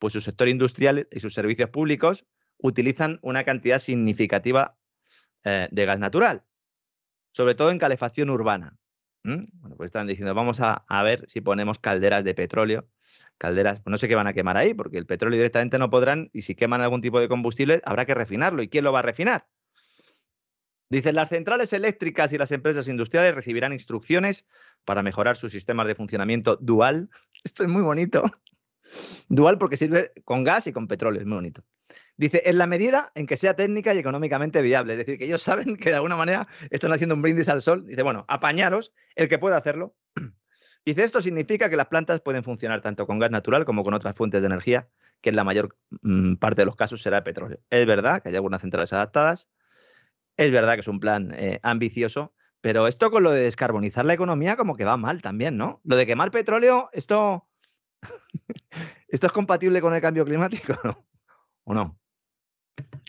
pues 0.00 0.12
su 0.12 0.20
sector 0.20 0.48
industrial 0.48 1.06
y 1.12 1.20
sus 1.20 1.34
servicios 1.34 1.70
públicos 1.70 2.26
utilizan 2.56 3.20
una 3.22 3.44
cantidad 3.44 3.78
significativa 3.78 4.76
eh, 5.44 5.68
de 5.70 5.84
gas 5.84 6.00
natural 6.00 6.44
sobre 7.38 7.54
todo 7.54 7.70
en 7.70 7.78
calefacción 7.78 8.30
urbana. 8.30 8.76
Bueno, 9.22 9.76
pues 9.76 9.88
están 9.88 10.06
diciendo, 10.06 10.34
vamos 10.34 10.58
a, 10.60 10.84
ver 11.02 11.24
si 11.28 11.40
ponemos 11.40 11.78
calderas 11.78 12.24
de 12.24 12.34
petróleo. 12.34 12.88
Calderas, 13.36 13.80
pues 13.80 13.90
no 13.90 13.98
sé 13.98 14.08
qué 14.08 14.14
van 14.14 14.26
a 14.26 14.32
quemar 14.32 14.56
ahí, 14.56 14.74
porque 14.74 14.98
el 14.98 15.06
petróleo 15.06 15.36
directamente 15.36 15.78
no 15.78 15.90
podrán, 15.90 16.30
y 16.32 16.42
si 16.42 16.54
queman 16.54 16.80
algún 16.80 17.00
tipo 17.00 17.20
de 17.20 17.28
combustible, 17.28 17.80
habrá 17.84 18.04
que 18.04 18.14
refinarlo. 18.14 18.62
¿Y 18.62 18.68
quién 18.68 18.84
lo 18.84 18.92
va 18.92 19.00
a 19.00 19.02
refinar? 19.02 19.46
Dicen, 20.90 21.14
las 21.14 21.28
centrales 21.28 21.72
eléctricas 21.72 22.32
y 22.32 22.38
las 22.38 22.50
empresas 22.50 22.88
industriales 22.88 23.34
recibirán 23.34 23.72
instrucciones 23.72 24.46
para 24.84 25.02
mejorar 25.02 25.36
sus 25.36 25.52
sistemas 25.52 25.86
de 25.86 25.94
funcionamiento 25.94 26.56
dual. 26.56 27.10
Esto 27.44 27.62
es 27.62 27.68
muy 27.68 27.82
bonito. 27.82 28.24
Dual 29.28 29.58
porque 29.58 29.76
sirve 29.76 30.12
con 30.24 30.44
gas 30.44 30.66
y 30.66 30.72
con 30.72 30.88
petróleo, 30.88 31.20
es 31.20 31.26
muy 31.26 31.36
bonito. 31.36 31.62
Dice, 32.18 32.42
en 32.46 32.58
la 32.58 32.66
medida 32.66 33.12
en 33.14 33.28
que 33.28 33.36
sea 33.36 33.54
técnica 33.54 33.94
y 33.94 33.98
económicamente 33.98 34.60
viable. 34.60 34.94
Es 34.94 34.98
decir, 34.98 35.18
que 35.18 35.26
ellos 35.26 35.40
saben 35.40 35.76
que 35.76 35.90
de 35.90 35.94
alguna 35.94 36.16
manera 36.16 36.48
están 36.68 36.92
haciendo 36.92 37.14
un 37.14 37.22
brindis 37.22 37.48
al 37.48 37.62
sol. 37.62 37.86
Dice, 37.86 38.02
bueno, 38.02 38.24
apañaros, 38.26 38.92
el 39.14 39.28
que 39.28 39.38
pueda 39.38 39.56
hacerlo. 39.56 39.94
Dice, 40.84 41.04
esto 41.04 41.20
significa 41.22 41.70
que 41.70 41.76
las 41.76 41.86
plantas 41.86 42.20
pueden 42.20 42.42
funcionar 42.42 42.82
tanto 42.82 43.06
con 43.06 43.20
gas 43.20 43.30
natural 43.30 43.64
como 43.64 43.84
con 43.84 43.94
otras 43.94 44.16
fuentes 44.16 44.40
de 44.40 44.48
energía, 44.48 44.88
que 45.20 45.30
en 45.30 45.36
la 45.36 45.44
mayor 45.44 45.76
mm, 46.02 46.34
parte 46.34 46.62
de 46.62 46.66
los 46.66 46.74
casos 46.74 47.00
será 47.00 47.18
el 47.18 47.22
petróleo. 47.22 47.60
Es 47.70 47.86
verdad 47.86 48.20
que 48.20 48.30
hay 48.30 48.34
algunas 48.34 48.62
centrales 48.62 48.92
adaptadas, 48.92 49.48
es 50.36 50.50
verdad 50.50 50.74
que 50.74 50.80
es 50.80 50.88
un 50.88 50.98
plan 50.98 51.32
eh, 51.36 51.60
ambicioso, 51.62 52.34
pero 52.60 52.88
esto 52.88 53.12
con 53.12 53.22
lo 53.22 53.30
de 53.30 53.42
descarbonizar 53.42 54.04
la 54.04 54.14
economía 54.14 54.56
como 54.56 54.76
que 54.76 54.84
va 54.84 54.96
mal 54.96 55.22
también, 55.22 55.56
¿no? 55.56 55.80
Lo 55.84 55.94
de 55.94 56.06
quemar 56.06 56.32
petróleo, 56.32 56.90
esto, 56.92 57.46
¿esto 59.08 59.26
es 59.28 59.32
compatible 59.32 59.80
con 59.80 59.94
el 59.94 60.00
cambio 60.00 60.24
climático 60.24 60.74
o 61.64 61.74
no? 61.74 61.96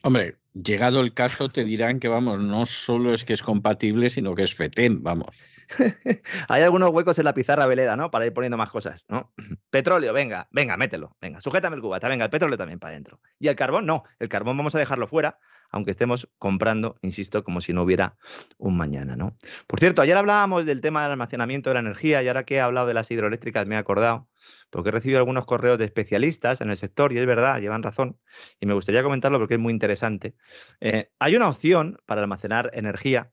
Hombre, 0.04 0.38
llegado 0.54 1.02
el 1.02 1.14
caso 1.14 1.50
te 1.50 1.64
dirán 1.64 2.00
que, 2.00 2.08
vamos, 2.08 2.40
no 2.40 2.66
solo 2.66 3.14
es 3.14 3.26
que 3.26 3.34
es 3.34 3.44
compatible, 3.44 4.10
sino 4.10 4.36
que 4.36 4.44
es 4.44 4.56
FETEN, 4.56 5.04
vamos. 5.04 5.38
Hay 6.48 6.64
algunos 6.64 6.90
huecos 6.92 7.20
en 7.20 7.26
la 7.26 7.34
pizarra 7.34 7.68
veleda, 7.68 7.96
¿no? 7.96 8.10
Para 8.10 8.26
ir 8.26 8.34
poniendo 8.34 8.58
más 8.58 8.70
cosas, 8.70 9.06
¿no? 9.08 9.34
Petróleo, 9.70 10.14
venga, 10.14 10.48
venga, 10.52 10.78
mételo, 10.78 11.16
venga, 11.22 11.42
sujétame 11.42 11.76
el 11.76 11.82
cubata, 11.82 12.08
venga, 12.08 12.26
el 12.26 12.32
petróleo 12.32 12.58
también 12.58 12.80
para 12.80 12.92
adentro. 12.92 13.20
Y 13.40 13.48
el 13.48 13.56
carbón, 13.56 13.86
no, 13.86 14.04
el 14.20 14.30
carbón 14.30 14.58
vamos 14.58 14.74
a 14.76 14.80
dejarlo 14.80 15.08
fuera, 15.08 15.38
aunque 15.70 15.92
estemos 15.92 16.30
comprando, 16.38 16.98
insisto, 17.02 17.44
como 17.44 17.62
si 17.62 17.74
no 17.74 17.84
hubiera 17.84 18.18
un 18.58 18.78
mañana, 18.78 19.16
¿no? 19.16 19.36
Por 19.68 19.80
cierto, 19.80 20.02
ayer 20.02 20.18
hablábamos 20.18 20.66
del 20.66 20.82
tema 20.82 21.04
del 21.04 21.12
almacenamiento 21.12 21.70
de 21.70 21.76
la 21.76 21.80
energía 21.82 22.24
y 22.24 22.28
ahora 22.28 22.44
que 22.44 22.56
he 22.56 22.62
hablado 22.62 22.88
de 22.88 22.94
las 22.94 23.10
hidroeléctricas 23.12 23.68
me 23.68 23.76
he 23.76 23.78
acordado, 23.78 24.28
porque 24.70 24.90
he 24.90 24.92
recibido 24.92 25.20
algunos 25.20 25.46
correos 25.46 25.78
de 25.78 25.86
especialistas 25.86 26.62
en 26.62 26.70
el 26.70 26.78
sector 26.78 27.14
y 27.14 27.18
es 27.18 27.26
verdad, 27.26 27.60
llevan 27.60 27.84
razón, 27.84 28.20
y 28.60 28.66
me 28.66 28.74
gustaría 28.74 29.04
comentarlo 29.04 29.40
porque 29.40 29.56
es 29.56 29.60
muy 29.60 29.74
interesante. 29.74 30.36
Eh, 30.80 31.12
hay 31.20 31.36
una 31.36 31.50
opción 31.50 31.98
para 32.06 32.22
almacenar 32.22 32.72
energía 32.74 33.32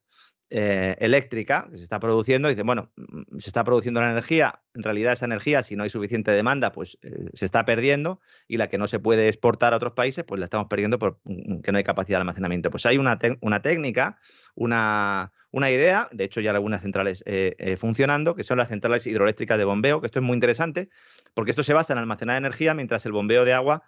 eh, 0.48 0.94
eléctrica 1.00 1.66
que 1.68 1.76
se 1.76 1.82
está 1.82 1.98
produciendo, 1.98 2.48
dicen, 2.48 2.66
bueno, 2.66 2.92
mm, 2.94 3.38
se 3.38 3.50
está 3.50 3.64
produciendo 3.64 4.00
la 4.00 4.12
energía, 4.12 4.62
en 4.74 4.84
realidad 4.84 5.12
esa 5.12 5.24
energía, 5.24 5.64
si 5.64 5.74
no 5.74 5.82
hay 5.82 5.90
suficiente 5.90 6.30
demanda, 6.30 6.70
pues 6.70 6.98
eh, 7.02 7.30
se 7.34 7.46
está 7.46 7.64
perdiendo 7.64 8.20
y 8.46 8.56
la 8.56 8.68
que 8.68 8.78
no 8.78 8.86
se 8.86 9.00
puede 9.00 9.26
exportar 9.26 9.72
a 9.72 9.76
otros 9.78 9.94
países, 9.94 10.22
pues 10.22 10.38
la 10.38 10.44
estamos 10.44 10.68
perdiendo 10.68 11.00
porque 11.00 11.18
mm, 11.24 11.62
no 11.72 11.78
hay 11.78 11.82
capacidad 11.82 12.18
de 12.18 12.20
almacenamiento. 12.20 12.70
Pues 12.70 12.86
hay 12.86 12.96
una, 12.96 13.18
una 13.40 13.60
técnica, 13.60 14.20
una, 14.54 15.32
una, 15.50 15.68
idea, 15.72 16.08
de 16.12 16.22
hecho 16.22 16.40
ya 16.40 16.52
hay 16.52 16.54
algunas 16.54 16.80
centrales 16.80 17.24
eh, 17.26 17.76
funcionando, 17.76 18.36
que 18.36 18.44
son 18.44 18.58
las 18.58 18.68
centrales 18.68 19.04
hidroeléctricas 19.08 19.58
de 19.58 19.64
bombeo, 19.64 20.00
que 20.00 20.06
esto 20.06 20.20
es 20.20 20.24
muy 20.24 20.34
interesante, 20.34 20.90
porque 21.34 21.50
esto 21.50 21.64
se 21.64 21.74
basa 21.74 21.92
en 21.92 21.98
almacenar 21.98 22.36
energía 22.36 22.72
mientras 22.72 23.04
el 23.04 23.10
bombeo 23.10 23.44
de 23.44 23.52
agua, 23.52 23.82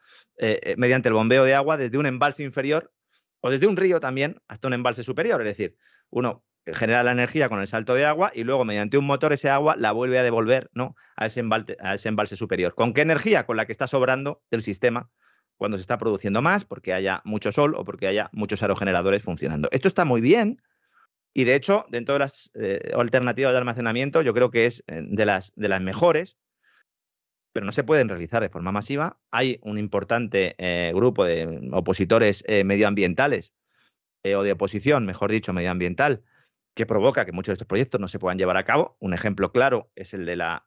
mediante 0.77 1.09
el 1.09 1.15
bombeo 1.15 1.45
de 1.45 1.55
agua 1.55 1.77
desde 1.77 1.99
un 1.99 2.07
embalse 2.07 2.43
inferior 2.43 2.93
o 3.41 3.51
desde 3.51 3.69
un 3.69 3.77
río 3.77 4.01
también 4.01 4.43
hasta 4.49 4.67
un 4.67 4.75
embalse 4.75 5.05
superior, 5.05 5.41
es 5.43 5.57
decir, 5.57 5.77
uno 6.11 6.45
genera 6.75 7.03
la 7.03 7.13
energía 7.13 7.49
con 7.49 7.61
el 7.61 7.67
salto 7.67 7.95
de 7.95 8.05
agua 8.05 8.33
y 8.35 8.45
luego 8.45 8.65
mediante 8.65 8.99
un 8.99 9.07
motor 9.07 9.33
ese 9.33 9.51
agua 9.51 9.77
la 9.77 9.93
vuelve 9.93 10.19
a 10.19 10.23
devolver 10.23 10.71
¿no? 10.73 10.97
a, 11.17 11.27
ese 11.27 11.41
embalse, 11.41 11.77
a 11.81 11.95
ese 11.95 12.09
embalse 12.09 12.37
superior. 12.37 12.75
¿Con 12.75 12.95
qué 12.95 13.03
energía? 13.03 13.47
Con 13.47 13.57
la 13.57 13.67
que 13.67 13.73
está 13.73 13.87
sobrando 13.87 14.43
del 14.51 14.63
sistema 14.63 15.11
cuando 15.57 15.77
se 15.77 15.81
está 15.81 15.99
produciendo 15.99 16.41
más, 16.41 16.65
porque 16.65 16.93
haya 16.93 17.21
mucho 17.25 17.51
sol 17.51 17.75
o 17.77 17.85
porque 17.85 18.07
haya 18.07 18.31
muchos 18.33 18.63
aerogeneradores 18.63 19.25
funcionando. 19.25 19.69
Esto 19.73 19.89
está 19.89 20.05
muy 20.05 20.21
bien 20.21 20.63
y 21.35 21.45
de 21.45 21.55
hecho, 21.55 21.87
dentro 21.89 22.15
de 22.15 22.19
las 22.19 22.51
eh, 22.55 22.91
alternativas 22.97 23.53
de 23.53 23.59
almacenamiento, 23.59 24.23
yo 24.23 24.35
creo 24.35 24.51
que 24.51 24.67
es 24.67 24.83
eh, 24.87 25.03
de 25.05 25.27
las, 25.27 25.53
de 25.55 25.69
las 25.69 25.81
mejores, 25.81 26.37
pero 27.53 27.67
no 27.67 27.71
se 27.71 27.85
pueden 27.85 28.09
realizar 28.09 28.43
de 28.43 28.49
forma 28.49 28.73
masiva. 28.73 29.21
Hay 29.31 29.61
un 29.63 29.79
importante 29.79 30.55
eh, 30.59 30.93
grupo 30.95 31.25
de 31.25 31.69
opositores 31.73 32.45
medioambientales 32.65 33.55
o 34.25 34.43
de 34.43 34.53
oposición, 34.53 35.07
mejor 35.07 35.31
dicho, 35.31 35.53
medioambiental, 35.53 36.23
que 36.79 36.87
provoca 36.87 37.25
que 37.25 37.33
muchos 37.33 37.51
de 37.51 37.55
estos 37.55 37.67
proyectos 37.67 38.01
no 38.01 38.07
se 38.07 38.21
puedan 38.21 38.39
llevar 38.39 38.57
a 38.57 38.63
cabo. 38.63 38.97
Un 39.01 39.13
ejemplo 39.13 39.51
claro 39.51 39.91
es 39.97 40.15
el 40.15 40.25
de, 40.25 40.37
la, 40.37 40.65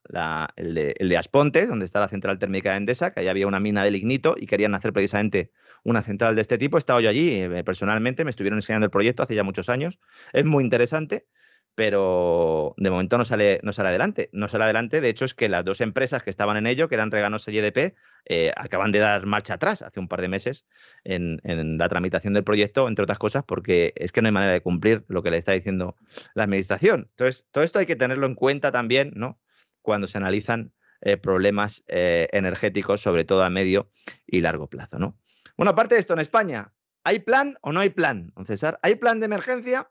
el 0.57 0.76
de, 0.76 0.93
el 0.99 1.07
de 1.07 1.18
Aspontes, 1.18 1.70
donde 1.70 1.86
está 1.86 2.01
la 2.01 2.09
central 2.09 2.38
térmica 2.38 2.72
de 2.72 2.78
Endesa, 2.80 3.14
que 3.14 3.22
allí 3.22 3.30
había 3.30 3.47
una 3.47 3.62
mina 3.62 3.82
de 3.86 3.91
lignito 3.91 4.36
y 4.38 4.45
querían 4.45 4.76
hacer 4.76 4.91
precisamente 4.91 5.53
una 5.86 6.01
central 6.01 6.36
de 6.36 6.41
este 6.41 6.57
tipo. 6.57 6.76
He 6.76 6.80
estado 6.80 6.99
yo 6.99 7.09
allí, 7.09 7.32
eh, 7.32 7.64
personalmente, 7.64 8.26
me 8.26 8.30
estuvieron 8.30 8.57
enseñando 8.57 8.84
el 8.84 8.91
proyecto 8.91 9.24
hace 9.24 9.36
ya 9.36 9.43
muchos 9.43 9.70
años. 9.70 9.99
Es 10.34 10.43
muy 10.43 10.66
interesante 10.66 11.28
pero 11.76 12.76
de 12.78 12.89
momento 12.89 13.17
no 13.17 13.24
sale, 13.24 13.59
no 13.63 13.72
sale 13.74 13.89
adelante. 13.89 14.30
No 14.34 14.47
sale 14.47 14.65
adelante, 14.65 15.01
de 15.01 15.09
hecho, 15.09 15.26
es 15.26 15.34
que 15.34 15.49
las 15.49 15.63
dos 15.63 15.82
empresas 15.82 16.22
que 16.22 16.30
estaban 16.30 16.57
en 16.57 16.67
ello, 16.67 16.89
que 16.89 16.95
eran 16.95 17.11
Reganos 17.11 17.47
y 17.47 17.57
EDP, 17.57 17.95
eh, 18.26 18.51
acaban 18.55 18.91
de 18.91 18.99
dar 18.99 19.26
marcha 19.26 19.55
atrás 19.55 19.82
hace 19.82 19.99
un 19.99 20.07
par 20.07 20.22
de 20.22 20.28
meses 20.28 20.65
en, 21.03 21.39
la 21.78 21.89
tramitación 21.89 22.34
del 22.34 22.43
proyecto, 22.43 22.88
entre 22.88 23.03
otras 23.03 23.19
cosas, 23.19 23.43
porque 23.43 23.93
es 23.95 24.11
que 24.11 24.22
no 24.22 24.28
hay 24.28 24.34
manera 24.34 24.53
de 24.53 24.61
cumplir 24.61 25.05
lo 25.07 25.24
que 25.24 25.32
le 25.32 25.38
está 25.38 25.53
diciendo 25.53 25.95
la 26.36 26.43
administración. 26.43 27.07
Entonces, 27.11 27.47
todo 27.51 27.63
esto 27.63 27.80
hay 27.80 27.86
que 27.86 27.95
tenerlo 27.95 28.28
en 28.28 28.36
cuenta 28.36 28.72
también, 28.72 29.13
¿no? 29.15 29.39
Cuando 29.82 30.07
se 30.07 30.17
analizan 30.17 30.74
eh, 31.01 31.17
problemas 31.17 31.84
eh, 31.88 32.28
energéticos, 32.32 33.01
sobre 33.01 33.24
todo 33.24 33.43
a 33.43 33.49
medio 33.49 33.89
y 34.28 34.41
largo 34.41 34.67
plazo, 34.67 34.99
¿no? 34.99 35.17
Bueno, 35.57 35.72
aparte 35.72 35.95
de 35.95 36.01
esto, 36.01 36.13
en 36.13 36.19
España, 36.19 36.74
¿hay 37.03 37.19
plan 37.19 37.57
o 37.61 37.72
no 37.72 37.80
hay 37.80 37.89
plan, 37.89 38.32
don 38.36 38.45
César? 38.45 38.78
¿Hay 38.84 38.95
plan 38.95 39.19
de 39.19 39.26
emergencia? 39.26 39.89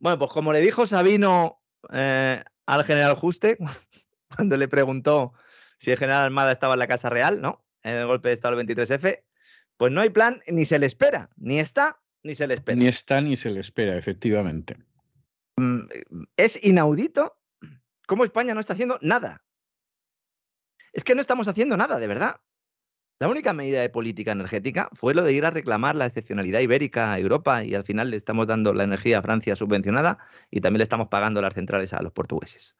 Bueno, 0.00 0.18
pues 0.18 0.30
como 0.30 0.52
le 0.52 0.60
dijo 0.60 0.86
Sabino 0.86 1.60
eh, 1.92 2.42
al 2.66 2.84
general 2.84 3.14
Juste, 3.16 3.58
cuando 4.36 4.56
le 4.56 4.68
preguntó 4.68 5.32
si 5.78 5.90
el 5.90 5.98
general 5.98 6.22
Armada 6.22 6.52
estaba 6.52 6.74
en 6.74 6.80
la 6.80 6.86
Casa 6.86 7.10
Real, 7.10 7.40
¿no? 7.40 7.64
En 7.82 7.94
el 7.94 8.06
golpe 8.06 8.28
de 8.28 8.34
Estado 8.34 8.56
del 8.56 8.66
23F, 8.66 9.22
pues 9.76 9.92
no 9.92 10.00
hay 10.00 10.10
plan 10.10 10.42
ni 10.46 10.64
se 10.64 10.78
le 10.78 10.86
espera, 10.86 11.30
ni 11.36 11.58
está 11.60 12.00
ni 12.22 12.34
se 12.34 12.46
le 12.46 12.54
espera. 12.54 12.76
Ni 12.76 12.88
está 12.88 13.20
ni 13.20 13.36
se 13.36 13.50
le 13.50 13.60
espera, 13.60 13.96
efectivamente. 13.96 14.76
Mm, 15.56 15.80
es 16.36 16.64
inaudito 16.64 17.38
cómo 18.06 18.24
España 18.24 18.54
no 18.54 18.60
está 18.60 18.72
haciendo 18.72 18.98
nada. 19.02 19.44
Es 20.92 21.04
que 21.04 21.14
no 21.14 21.20
estamos 21.20 21.48
haciendo 21.48 21.76
nada, 21.76 21.98
de 21.98 22.06
verdad. 22.06 22.40
La 23.20 23.28
única 23.28 23.52
medida 23.52 23.80
de 23.80 23.88
política 23.88 24.30
energética 24.30 24.90
fue 24.92 25.12
lo 25.12 25.24
de 25.24 25.32
ir 25.32 25.44
a 25.44 25.50
reclamar 25.50 25.96
la 25.96 26.06
excepcionalidad 26.06 26.60
ibérica 26.60 27.12
a 27.12 27.18
Europa 27.18 27.64
y 27.64 27.74
al 27.74 27.82
final 27.84 28.10
le 28.10 28.16
estamos 28.16 28.46
dando 28.46 28.72
la 28.72 28.84
energía 28.84 29.18
a 29.18 29.22
Francia 29.22 29.56
subvencionada 29.56 30.18
y 30.52 30.60
también 30.60 30.78
le 30.78 30.84
estamos 30.84 31.08
pagando 31.08 31.42
las 31.42 31.54
centrales 31.54 31.92
a 31.92 32.02
los 32.02 32.12
portugueses. 32.12 32.76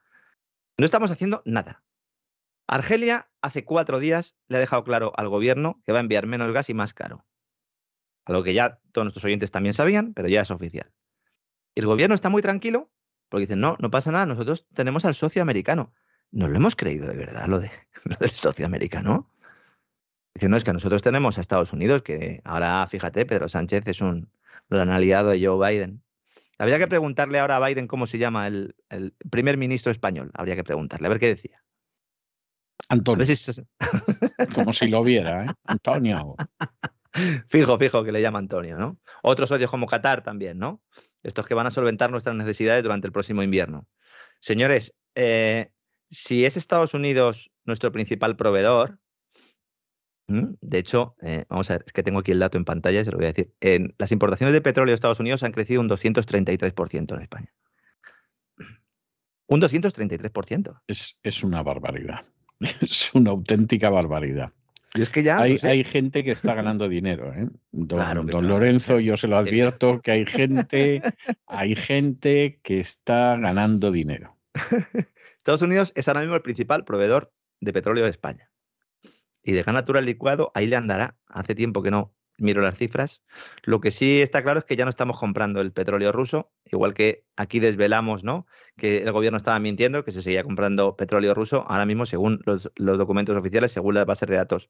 No 0.77 0.85
estamos 0.85 1.11
haciendo 1.11 1.43
nada. 1.45 1.83
Argelia 2.69 3.29
hace 3.43 3.65
cuatro 3.65 3.99
días 3.99 4.37
le 4.47 4.59
ha 4.59 4.61
dejado 4.61 4.85
claro 4.85 5.13
al 5.17 5.29
gobierno 5.29 5.83
que 5.85 5.93
va 5.93 5.99
a 5.99 6.03
enviar 6.03 6.27
menos 6.27 6.53
gas 6.53 6.71
y 6.71 6.75
más 6.75 6.95
caro. 6.95 7.27
Algo 8.25 8.45
que 8.45 8.55
ya 8.55 8.79
todos 8.93 9.07
nuestros 9.07 9.25
oyentes 9.25 9.51
también 9.51 9.75
sabían, 9.75 10.15
pero 10.15 10.29
ya 10.29 10.43
es 10.43 10.51
oficial. 10.53 10.93
Y 11.75 11.81
el 11.81 11.87
gobierno 11.87 12.15
está 12.15 12.29
muy 12.29 12.43
tranquilo 12.43 12.93
porque 13.29 13.43
dicen, 13.43 13.59
no, 13.59 13.77
no 13.81 13.91
pasa 13.91 14.13
nada, 14.13 14.27
nosotros 14.27 14.67
tenemos 14.73 15.05
al 15.05 15.15
socio 15.15 15.43
americano. 15.43 15.93
No 16.31 16.47
lo 16.47 16.57
hemos 16.57 16.77
creído 16.77 17.09
de 17.09 17.17
verdad, 17.17 17.47
lo, 17.49 17.59
de, 17.59 17.71
lo 18.05 18.17
del 18.17 18.31
socio 18.31 18.67
americano. 18.67 19.29
Diciendo 20.39 20.57
es 20.57 20.63
que 20.63 20.73
nosotros 20.73 21.03
tenemos 21.03 21.37
a 21.37 21.41
Estados 21.41 21.73
Unidos, 21.73 22.03
que 22.03 22.41
ahora, 22.45 22.87
fíjate, 22.87 23.27
Pedro 23.27 23.49
Sánchez 23.49 23.89
es 23.89 24.01
un 24.01 24.31
gran 24.71 24.89
aliado 24.89 25.31
de 25.31 25.45
Joe 25.45 25.69
Biden. 25.69 26.01
Habría 26.59 26.79
que 26.79 26.87
preguntarle 26.87 27.41
ahora 27.41 27.57
a 27.57 27.67
Biden 27.67 27.89
cómo 27.89 28.07
se 28.07 28.19
llama 28.19 28.47
el, 28.47 28.77
primer 29.31 29.57
ministro 29.57 29.91
español. 29.91 30.31
Habría 30.35 30.55
que 30.55 30.63
preguntarle, 30.63 31.09
a 31.09 31.09
ver 31.09 31.19
qué 31.19 31.27
decía. 31.27 31.65
Antonio. 32.89 33.27
Como 34.55 34.73
si 34.73 34.87
lo 34.87 35.03
viera, 35.03 35.45
¿eh? 35.45 35.49
Antonio. 35.65 36.37
Fijo, 37.49 37.77
fijo 37.77 38.05
que 38.05 38.13
le 38.13 38.23
llama 38.23 38.39
Antonio, 38.39 38.79
¿no? 38.79 38.97
Otros 39.25 39.49
socios 39.49 39.73
como 39.73 39.89
Qatar 39.89 40.23
también, 40.23 40.57
¿no? 40.61 40.81
Estos 41.25 41.47
que 41.47 41.55
van 41.55 41.67
a 41.67 41.73
solventar 41.73 42.13
nuestras 42.13 42.37
necesidades 42.37 42.85
durante 42.85 43.09
el 43.09 43.13
próximo 43.13 43.43
invierno. 43.43 43.89
Señores, 44.39 44.95
eh, 45.17 45.73
si 46.11 46.45
es 46.45 46.57
Estados 46.57 46.95
Unidos 46.95 47.51
nuestro 47.65 47.91
principal 47.91 48.37
proveedor, 48.37 49.01
de 50.29 50.79
hecho, 50.79 51.17
eh, 51.23 51.47
vamos 51.49 51.71
a 51.71 51.75
ver, 51.75 51.85
es 51.87 51.93
que 51.93 52.03
tengo 52.03 52.19
aquí 52.19 52.33
el 52.33 52.39
dato 52.39 52.59
en 52.59 52.67
pantalla, 52.67 53.03
se 53.03 53.11
lo 53.11 53.17
voy 53.17 53.27
a 53.27 53.29
decir. 53.29 53.51
En, 53.61 53.95
las 53.97 54.13
importaciones 54.13 54.53
de 54.53 54.61
petróleo 54.61 54.93
de 54.93 54.95
Estados 54.95 55.21
Unidos 55.21 55.43
han 55.43 55.53
crecido 55.53 55.81
un 55.81 55.89
233% 55.89 57.15
en 57.15 57.23
España. 57.23 57.55
Un 59.47 59.63
233%. 59.63 60.83
Es, 60.87 61.19
es 61.23 61.43
una 61.43 61.63
barbaridad. 61.63 62.27
Es 62.81 63.15
una 63.15 63.31
auténtica 63.31 63.89
barbaridad. 63.89 64.53
es 64.95 65.09
que 65.09 65.23
ya 65.23 65.39
hay, 65.39 65.59
hay, 65.63 65.85
gente 65.85 66.25
que 66.25 66.33
está 66.33 66.55
ganando 66.55 66.89
dinero. 66.89 67.33
¿eh? 67.33 67.49
Don, 67.71 68.27
don 68.27 68.49
Lorenzo, 68.49 68.99
yo 68.99 69.17
se 69.17 69.29
lo 69.29 69.39
advierto 69.39 70.01
que 70.03 70.11
hay 70.11 70.27
gente, 70.27 71.01
hay 71.47 71.77
gente 71.77 72.59
que 72.63 72.81
está 72.81 73.37
ganando 73.37 73.93
dinero. 73.93 74.37
Estados 75.39 75.63
Unidos 75.63 75.93
es 75.95 76.09
ahora 76.09 76.21
mismo 76.21 76.35
el 76.35 76.43
principal 76.43 76.85
proveedor 76.85 77.33
de 77.61 77.73
petróleo 77.73 78.05
de 78.05 78.11
España. 78.11 78.48
Y 79.49 79.53
de 79.53 79.63
gas 79.63 79.75
natural 79.75 80.05
licuado, 80.05 80.53
ahí 80.53 80.67
le 80.67 80.77
andará. 80.77 81.17
Hace 81.27 81.55
tiempo 81.55 81.83
que 81.83 81.91
no 81.91 82.15
miro 82.37 82.61
las 82.61 82.77
cifras. 82.77 83.23
Lo 83.63 83.81
que 83.81 83.91
sí 83.91 84.21
está 84.21 84.43
claro 84.43 84.59
es 84.59 84.67
que 84.67 84.77
ya 84.77 84.85
no 84.85 84.91
estamos 84.91 85.19
comprando 85.19 85.63
el 85.63 85.73
petróleo 85.73 86.13
ruso, 86.13 86.53
igual 86.67 86.93
que 86.93 87.25
aquí 87.35 87.59
desvelamos 87.59 88.25
¿no? 88.25 88.47
que 88.77 88.99
el 88.99 89.11
gobierno 89.11 89.39
estaba 89.39 89.59
mintiendo, 89.59 90.05
que 90.05 90.13
se 90.13 90.21
seguía 90.21 90.45
comprando 90.45 90.99
petróleo 90.99 91.33
ruso. 91.33 91.65
Ahora 91.67 91.87
mismo, 91.87 92.05
según 92.05 92.43
los, 92.45 92.71
documentos 92.77 93.39
oficiales, 93.39 93.73
según 93.73 93.95
las 93.95 94.05
bases 94.05 94.29
de 94.29 94.37
datos 94.37 94.69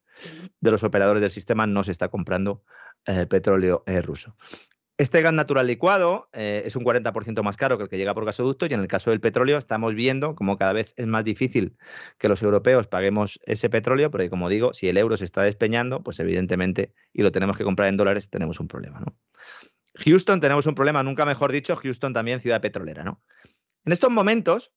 de 0.61 0.71
los 0.71 0.85
operadores 0.85 1.23
del 1.23 1.31
sistema, 1.33 1.67
no 1.67 1.83
se 1.83 1.91
está 1.91 2.07
comprando 2.07 2.63
eh, 3.05 3.27
petróleo 3.27 3.83
eh, 3.85 4.01
ruso. 4.01 4.37
Este 4.99 5.23
gas 5.23 5.33
natural 5.33 5.69
licuado 5.69 6.29
eh, 6.33 6.63
es 6.67 6.75
un 6.75 6.83
40% 6.83 7.45
más 7.45 7.57
caro 7.57 7.79
que 7.79 7.85
el 7.85 7.89
que 7.89 7.99
llega 7.99 8.15
por 8.15 8.25
gasoducto 8.25 8.67
y 8.67 8.75
en 8.75 8.81
el 8.81 8.89
caso 8.89 9.11
del 9.11 9.21
petróleo 9.21 9.57
estamos 9.57 9.95
viendo 9.95 10.35
como 10.35 10.59
cada 10.59 10.73
vez 10.73 10.93
es 10.97 11.07
más 11.07 11.23
difícil 11.23 11.79
que 12.19 12.29
los 12.29 12.43
europeos 12.43 12.89
paguemos 12.89 13.39
ese 13.45 13.71
petróleo, 13.71 14.11
porque 14.11 14.29
como 14.29 14.49
digo, 14.49 14.75
si 14.75 14.89
el 14.89 14.97
euro 14.97 15.17
se 15.17 15.25
está 15.25 15.43
despeñando, 15.43 16.03
pues 16.03 16.19
evidentemente, 16.19 16.95
y 17.13 17.23
lo 17.23 17.31
tenemos 17.31 17.57
que 17.57 17.63
comprar 17.63 17.89
en 17.89 17.97
dólares, 17.97 18.29
tenemos 18.29 18.59
un 18.59 18.67
problema. 18.67 18.99
¿no? 18.99 19.17
Houston 20.05 20.41
tenemos 20.41 20.67
un 20.67 20.75
problema, 20.75 21.05
nunca 21.05 21.25
mejor 21.25 21.53
dicho, 21.53 21.77
Houston 21.77 22.13
también 22.13 22.41
ciudad 22.41 22.61
petrolera. 22.61 23.05
¿no? 23.05 23.23
En 23.85 23.93
estos 23.93 24.11
momentos, 24.11 24.73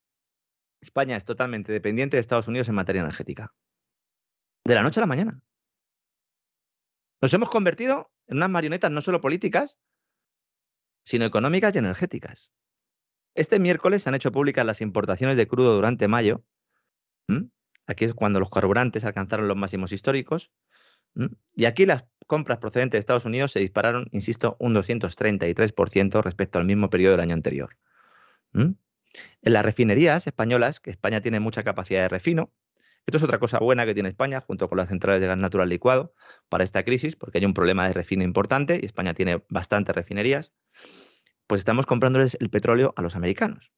España 0.82 1.18
es 1.18 1.26
totalmente 1.26 1.72
dependiente 1.72 2.18
de 2.18 2.22
Estados 2.22 2.48
Unidos 2.48 2.70
en 2.70 2.76
materia 2.76 3.02
energética. 3.02 3.56
De 4.66 4.76
la 4.76 4.84
noche 4.84 5.00
a 5.00 5.02
la 5.02 5.08
mañana. 5.08 5.42
Nos 7.22 7.34
hemos 7.34 7.50
convertido 7.50 8.12
en 8.28 8.38
unas 8.38 8.52
marionetas 8.52 8.92
no 8.92 9.02
solo 9.02 9.20
políticas, 9.20 9.80
sino 11.04 11.26
económicas 11.26 11.76
y 11.76 11.80
energéticas. 11.80 12.52
Este 13.34 13.60
miércoles 13.60 14.04
se 14.04 14.10
han 14.10 14.16
hecho 14.16 14.32
públicas 14.32 14.66
las 14.66 14.82
importaciones 14.82 15.38
de 15.38 15.48
crudo 15.48 15.76
durante 15.76 16.08
mayo. 16.08 16.44
Aquí 17.88 18.06
es 18.06 18.14
cuando 18.14 18.40
los 18.40 18.50
carburantes 18.50 19.06
alcanzaron 19.06 19.48
los 19.48 19.58
máximos 19.58 19.92
históricos. 19.92 20.52
Y 21.56 21.66
aquí 21.66 21.86
las 21.86 22.06
compras 22.28 22.60
procedentes 22.60 22.94
de 22.94 23.00
Estados 23.00 23.26
Unidos 23.26 23.52
se 23.52 23.60
dispararon, 23.60 24.08
insisto, 24.12 24.56
un 24.60 24.74
233% 24.76 26.22
respecto 26.22 26.60
al 26.60 26.66
mismo 26.66 26.90
periodo 26.90 27.12
del 27.12 27.22
año 27.22 27.34
anterior. 27.34 27.78
En 28.54 28.78
las 29.42 29.66
refinerías 29.66 30.28
españolas, 30.28 30.80
que 30.80 30.92
España 30.92 31.22
tiene 31.22 31.40
mucha 31.40 31.64
capacidad 31.64 32.02
de 32.02 32.10
refino, 32.10 32.52
esto 33.12 33.18
es 33.18 33.24
otra 33.24 33.40
cosa 33.40 33.60
buena 33.60 33.86
que 33.86 33.94
tiene 33.94 34.08
España, 34.08 34.40
junto 34.40 34.70
con 34.70 34.78
las 34.78 34.88
centrales 34.88 35.22
de 35.22 35.28
gas 35.28 35.38
natural 35.38 35.68
licuado, 35.68 36.14
para 36.48 36.64
esta 36.64 36.86
crisis, 36.86 37.18
porque 37.18 37.40
hay 37.40 37.46
un 37.46 37.54
problema 37.54 37.86
de 37.86 37.92
refino 37.92 38.24
importante 38.24 38.80
y 38.82 38.86
España 38.86 39.14
tiene 39.14 39.44
bastantes 39.50 39.94
refinerías, 39.94 40.54
pues 41.46 41.60
estamos 41.60 41.86
comprándoles 41.86 42.38
el 42.40 42.50
petróleo 42.50 42.94
a 42.96 43.02
los 43.02 43.18
americanos. 43.18 43.74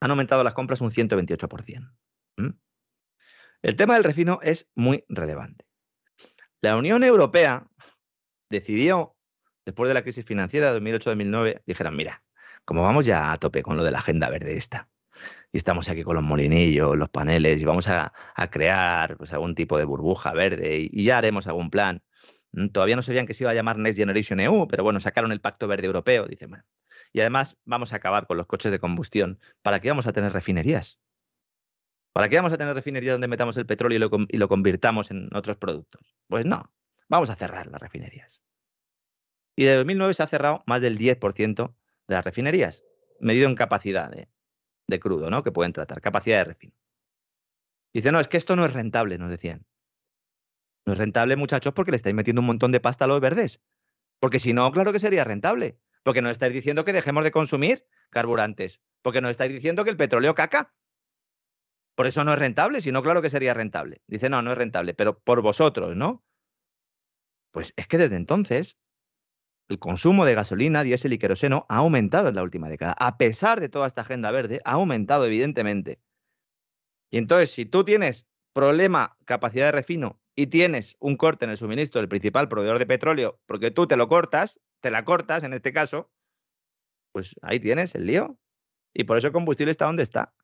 Han 0.00 0.10
aumentado 0.10 0.42
las 0.42 0.54
compras 0.54 0.80
un 0.80 0.90
128%. 0.90 1.94
El 3.62 3.76
tema 3.76 3.94
del 3.94 4.02
refino 4.02 4.40
es 4.42 4.68
muy 4.74 5.04
relevante. 5.08 5.66
La 6.60 6.76
Unión 6.76 7.04
Europea 7.04 7.68
decidió, 8.50 9.16
después 9.64 9.86
de 9.86 9.94
la 9.94 10.02
crisis 10.02 10.24
financiera 10.24 10.72
de 10.72 10.80
2008-2009, 10.80 11.62
dijeron, 11.64 11.94
mira, 11.94 12.24
como 12.64 12.82
vamos 12.82 13.06
ya 13.06 13.30
a 13.30 13.36
tope 13.36 13.62
con 13.62 13.76
lo 13.76 13.84
de 13.84 13.92
la 13.92 14.00
agenda 14.00 14.28
verde 14.30 14.56
esta, 14.56 14.88
y 15.52 15.58
estamos 15.58 15.88
aquí 15.88 16.02
con 16.02 16.14
los 16.14 16.24
molinillos, 16.24 16.96
los 16.96 17.08
paneles, 17.08 17.60
y 17.60 17.64
vamos 17.64 17.88
a, 17.88 18.12
crear 18.50 19.16
pues, 19.16 19.32
algún 19.32 19.54
tipo 19.54 19.78
de 19.78 19.84
burbuja 19.84 20.32
verde 20.32 20.88
y, 20.90 21.04
ya 21.04 21.18
haremos 21.18 21.46
algún 21.46 21.70
plan. 21.70 22.02
Mm, 22.52 22.68
todavía 22.68 22.96
no 22.96 23.02
sabían 23.02 23.26
que 23.26 23.34
se 23.34 23.44
iba 23.44 23.50
a 23.50 23.54
llamar 23.54 23.78
Next 23.78 23.98
Generation 23.98 24.40
EU, 24.40 24.68
pero 24.68 24.84
bueno, 24.84 25.00
sacaron 25.00 25.32
el 25.32 25.40
Pacto 25.40 25.66
Verde 25.68 25.86
Europeo, 25.86 26.26
dice, 26.26 26.46
bueno. 26.46 26.64
Y 27.12 27.20
además 27.20 27.58
vamos 27.64 27.92
a 27.92 27.96
acabar 27.96 28.26
con 28.26 28.36
los 28.36 28.46
coches 28.46 28.70
de 28.70 28.78
combustión. 28.78 29.40
¿Para 29.62 29.80
qué 29.80 29.88
vamos 29.88 30.06
a 30.06 30.12
tener 30.12 30.32
refinerías? 30.32 31.00
¿Para 32.12 32.28
qué 32.28 32.36
vamos 32.36 32.52
a 32.52 32.58
tener 32.58 32.74
refinerías 32.74 33.14
donde 33.14 33.28
metamos 33.28 33.56
el 33.56 33.66
petróleo 33.66 33.96
y 33.96 34.00
lo, 34.00 34.10
y 34.28 34.36
lo 34.38 34.48
convirtamos 34.48 35.10
en 35.10 35.28
otros 35.34 35.56
productos? 35.56 36.14
Pues 36.28 36.44
no, 36.44 36.72
vamos 37.08 37.30
a 37.30 37.36
cerrar 37.36 37.66
las 37.68 37.80
refinerías. 37.80 38.40
Y 39.56 39.64
de 39.64 39.76
2009 39.76 40.14
se 40.14 40.22
ha 40.22 40.26
cerrado 40.26 40.62
más 40.66 40.80
del 40.80 40.98
10% 40.98 41.74
de 42.08 42.14
las 42.14 42.24
refinerías, 42.24 42.84
medido 43.20 43.48
en 43.48 43.54
capacidad 43.54 44.10
de, 44.10 44.28
de 44.90 45.00
crudo, 45.00 45.30
¿no? 45.30 45.42
Que 45.42 45.52
pueden 45.52 45.72
tratar, 45.72 46.00
capacidad 46.00 46.38
de 46.38 46.44
refino. 46.44 46.74
Dice, 47.92 48.12
no, 48.12 48.20
es 48.20 48.28
que 48.28 48.36
esto 48.36 48.56
no 48.56 48.64
es 48.64 48.72
rentable, 48.72 49.18
nos 49.18 49.30
decían. 49.30 49.64
No 50.86 50.92
es 50.92 50.98
rentable, 50.98 51.36
muchachos, 51.36 51.72
porque 51.72 51.90
le 51.90 51.96
estáis 51.96 52.14
metiendo 52.14 52.40
un 52.40 52.46
montón 52.46 52.72
de 52.72 52.80
pasta 52.80 53.04
a 53.04 53.08
los 53.08 53.20
verdes. 53.20 53.60
Porque 54.20 54.38
si 54.38 54.52
no, 54.52 54.70
claro 54.70 54.92
que 54.92 55.00
sería 55.00 55.24
rentable. 55.24 55.78
Porque 56.02 56.22
nos 56.22 56.32
estáis 56.32 56.52
diciendo 56.52 56.84
que 56.84 56.92
dejemos 56.92 57.24
de 57.24 57.30
consumir 57.30 57.86
carburantes. 58.10 58.80
Porque 59.02 59.20
nos 59.20 59.32
estáis 59.32 59.52
diciendo 59.52 59.84
que 59.84 59.90
el 59.90 59.96
petróleo 59.96 60.34
caca. 60.34 60.74
Por 61.94 62.06
eso 62.06 62.24
no 62.24 62.32
es 62.32 62.38
rentable, 62.38 62.80
si 62.80 62.92
no, 62.92 63.02
claro 63.02 63.20
que 63.22 63.30
sería 63.30 63.54
rentable. 63.54 64.02
Dice, 64.06 64.30
no, 64.30 64.40
no 64.40 64.52
es 64.52 64.58
rentable, 64.58 64.94
pero 64.94 65.18
por 65.18 65.42
vosotros, 65.42 65.96
¿no? 65.96 66.24
Pues 67.50 67.74
es 67.76 67.86
que 67.86 67.98
desde 67.98 68.16
entonces 68.16 68.78
el 69.70 69.78
consumo 69.78 70.26
de 70.26 70.34
gasolina, 70.34 70.82
diésel 70.82 71.12
y 71.12 71.18
queroseno 71.18 71.64
ha 71.68 71.76
aumentado 71.76 72.28
en 72.28 72.34
la 72.34 72.42
última 72.42 72.68
década. 72.68 72.94
A 72.98 73.16
pesar 73.16 73.60
de 73.60 73.68
toda 73.68 73.86
esta 73.86 74.00
agenda 74.00 74.32
verde, 74.32 74.60
ha 74.64 74.72
aumentado 74.72 75.24
evidentemente. 75.24 76.00
Y 77.08 77.18
entonces, 77.18 77.52
si 77.52 77.66
tú 77.66 77.84
tienes 77.84 78.26
problema, 78.52 79.16
capacidad 79.24 79.66
de 79.66 79.72
refino 79.72 80.20
y 80.34 80.48
tienes 80.48 80.96
un 80.98 81.16
corte 81.16 81.44
en 81.44 81.52
el 81.52 81.56
suministro 81.56 82.00
del 82.00 82.08
principal 82.08 82.48
proveedor 82.48 82.80
de 82.80 82.86
petróleo, 82.86 83.40
porque 83.46 83.70
tú 83.70 83.86
te 83.86 83.96
lo 83.96 84.08
cortas, 84.08 84.60
te 84.80 84.90
la 84.90 85.04
cortas 85.04 85.44
en 85.44 85.52
este 85.52 85.72
caso, 85.72 86.10
pues 87.12 87.36
ahí 87.40 87.60
tienes 87.60 87.94
el 87.94 88.06
lío. 88.06 88.36
Y 88.92 89.04
por 89.04 89.18
eso 89.18 89.28
el 89.28 89.32
combustible 89.32 89.70
está 89.70 89.86
donde 89.86 90.02
está. 90.02 90.34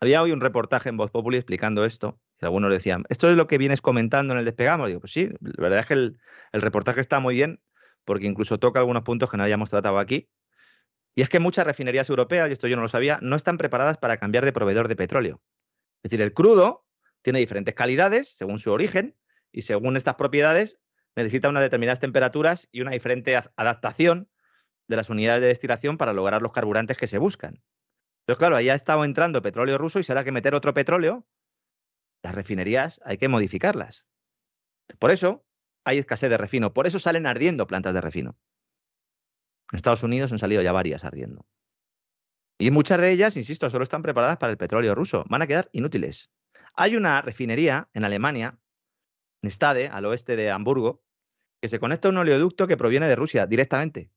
Había 0.00 0.22
hoy 0.22 0.30
un 0.30 0.40
reportaje 0.40 0.90
en 0.90 0.96
Voz 0.96 1.10
Populi 1.10 1.38
explicando 1.38 1.84
esto. 1.84 2.20
Y 2.40 2.44
algunos 2.44 2.70
decían, 2.70 3.04
¿esto 3.08 3.28
es 3.28 3.36
lo 3.36 3.48
que 3.48 3.58
vienes 3.58 3.80
comentando 3.80 4.32
en 4.32 4.38
el 4.38 4.44
despegamos? 4.44 4.88
Digo, 4.88 5.00
pues 5.00 5.12
sí, 5.12 5.28
la 5.40 5.62
verdad 5.62 5.80
es 5.80 5.86
que 5.86 5.94
el, 5.94 6.20
el 6.52 6.62
reportaje 6.62 7.00
está 7.00 7.18
muy 7.18 7.34
bien 7.34 7.60
porque 8.06 8.26
incluso 8.26 8.58
toca 8.58 8.80
algunos 8.80 9.02
puntos 9.02 9.30
que 9.30 9.36
no 9.36 9.42
hayamos 9.42 9.68
tratado 9.68 9.98
aquí. 9.98 10.30
Y 11.14 11.22
es 11.22 11.28
que 11.28 11.40
muchas 11.40 11.66
refinerías 11.66 12.08
europeas, 12.08 12.48
y 12.48 12.52
esto 12.52 12.68
yo 12.68 12.76
no 12.76 12.82
lo 12.82 12.88
sabía, 12.88 13.18
no 13.20 13.36
están 13.36 13.58
preparadas 13.58 13.98
para 13.98 14.16
cambiar 14.16 14.44
de 14.44 14.52
proveedor 14.52 14.88
de 14.88 14.96
petróleo. 14.96 15.42
Es 16.02 16.10
decir, 16.10 16.22
el 16.22 16.32
crudo 16.32 16.86
tiene 17.20 17.40
diferentes 17.40 17.74
calidades 17.74 18.34
según 18.36 18.58
su 18.58 18.70
origen 18.70 19.16
y 19.52 19.62
según 19.62 19.96
estas 19.96 20.14
propiedades 20.14 20.78
necesita 21.16 21.48
unas 21.48 21.62
determinadas 21.62 22.00
temperaturas 22.00 22.68
y 22.70 22.82
una 22.82 22.92
diferente 22.92 23.36
adaptación 23.56 24.30
de 24.86 24.96
las 24.96 25.10
unidades 25.10 25.42
de 25.42 25.48
destilación 25.48 25.96
para 25.96 26.12
lograr 26.12 26.42
los 26.42 26.52
carburantes 26.52 26.96
que 26.96 27.06
se 27.06 27.18
buscan. 27.18 27.62
Pero 28.26 28.38
claro, 28.38 28.56
ahí 28.56 28.68
ha 28.68 28.74
estado 28.74 29.04
entrando 29.04 29.42
petróleo 29.42 29.78
ruso 29.78 29.98
y 29.98 30.04
ahora 30.08 30.24
que 30.24 30.32
meter 30.32 30.54
otro 30.54 30.74
petróleo, 30.74 31.26
las 32.22 32.34
refinerías 32.34 33.00
hay 33.04 33.18
que 33.18 33.28
modificarlas. 33.28 34.06
Por 34.98 35.10
eso, 35.10 35.44
hay 35.86 35.98
escasez 35.98 36.28
de 36.28 36.36
refino. 36.36 36.74
Por 36.74 36.86
eso 36.86 36.98
salen 36.98 37.26
ardiendo 37.26 37.66
plantas 37.68 37.94
de 37.94 38.00
refino. 38.00 38.36
En 39.70 39.76
Estados 39.76 40.02
Unidos 40.02 40.32
han 40.32 40.40
salido 40.40 40.60
ya 40.60 40.72
varias 40.72 41.04
ardiendo. 41.04 41.46
Y 42.58 42.72
muchas 42.72 43.00
de 43.00 43.12
ellas, 43.12 43.36
insisto, 43.36 43.70
solo 43.70 43.84
están 43.84 44.02
preparadas 44.02 44.36
para 44.36 44.50
el 44.50 44.58
petróleo 44.58 44.96
ruso. 44.96 45.24
Van 45.28 45.42
a 45.42 45.46
quedar 45.46 45.68
inútiles. 45.72 46.30
Hay 46.74 46.96
una 46.96 47.22
refinería 47.22 47.88
en 47.92 48.04
Alemania, 48.04 48.58
en 49.42 49.50
Stade, 49.50 49.88
al 49.88 50.06
oeste 50.06 50.34
de 50.34 50.50
Hamburgo, 50.50 51.04
que 51.62 51.68
se 51.68 51.78
conecta 51.78 52.08
a 52.08 52.10
un 52.10 52.18
oleoducto 52.18 52.66
que 52.66 52.76
proviene 52.76 53.06
de 53.06 53.14
Rusia 53.14 53.46
directamente. 53.46 54.10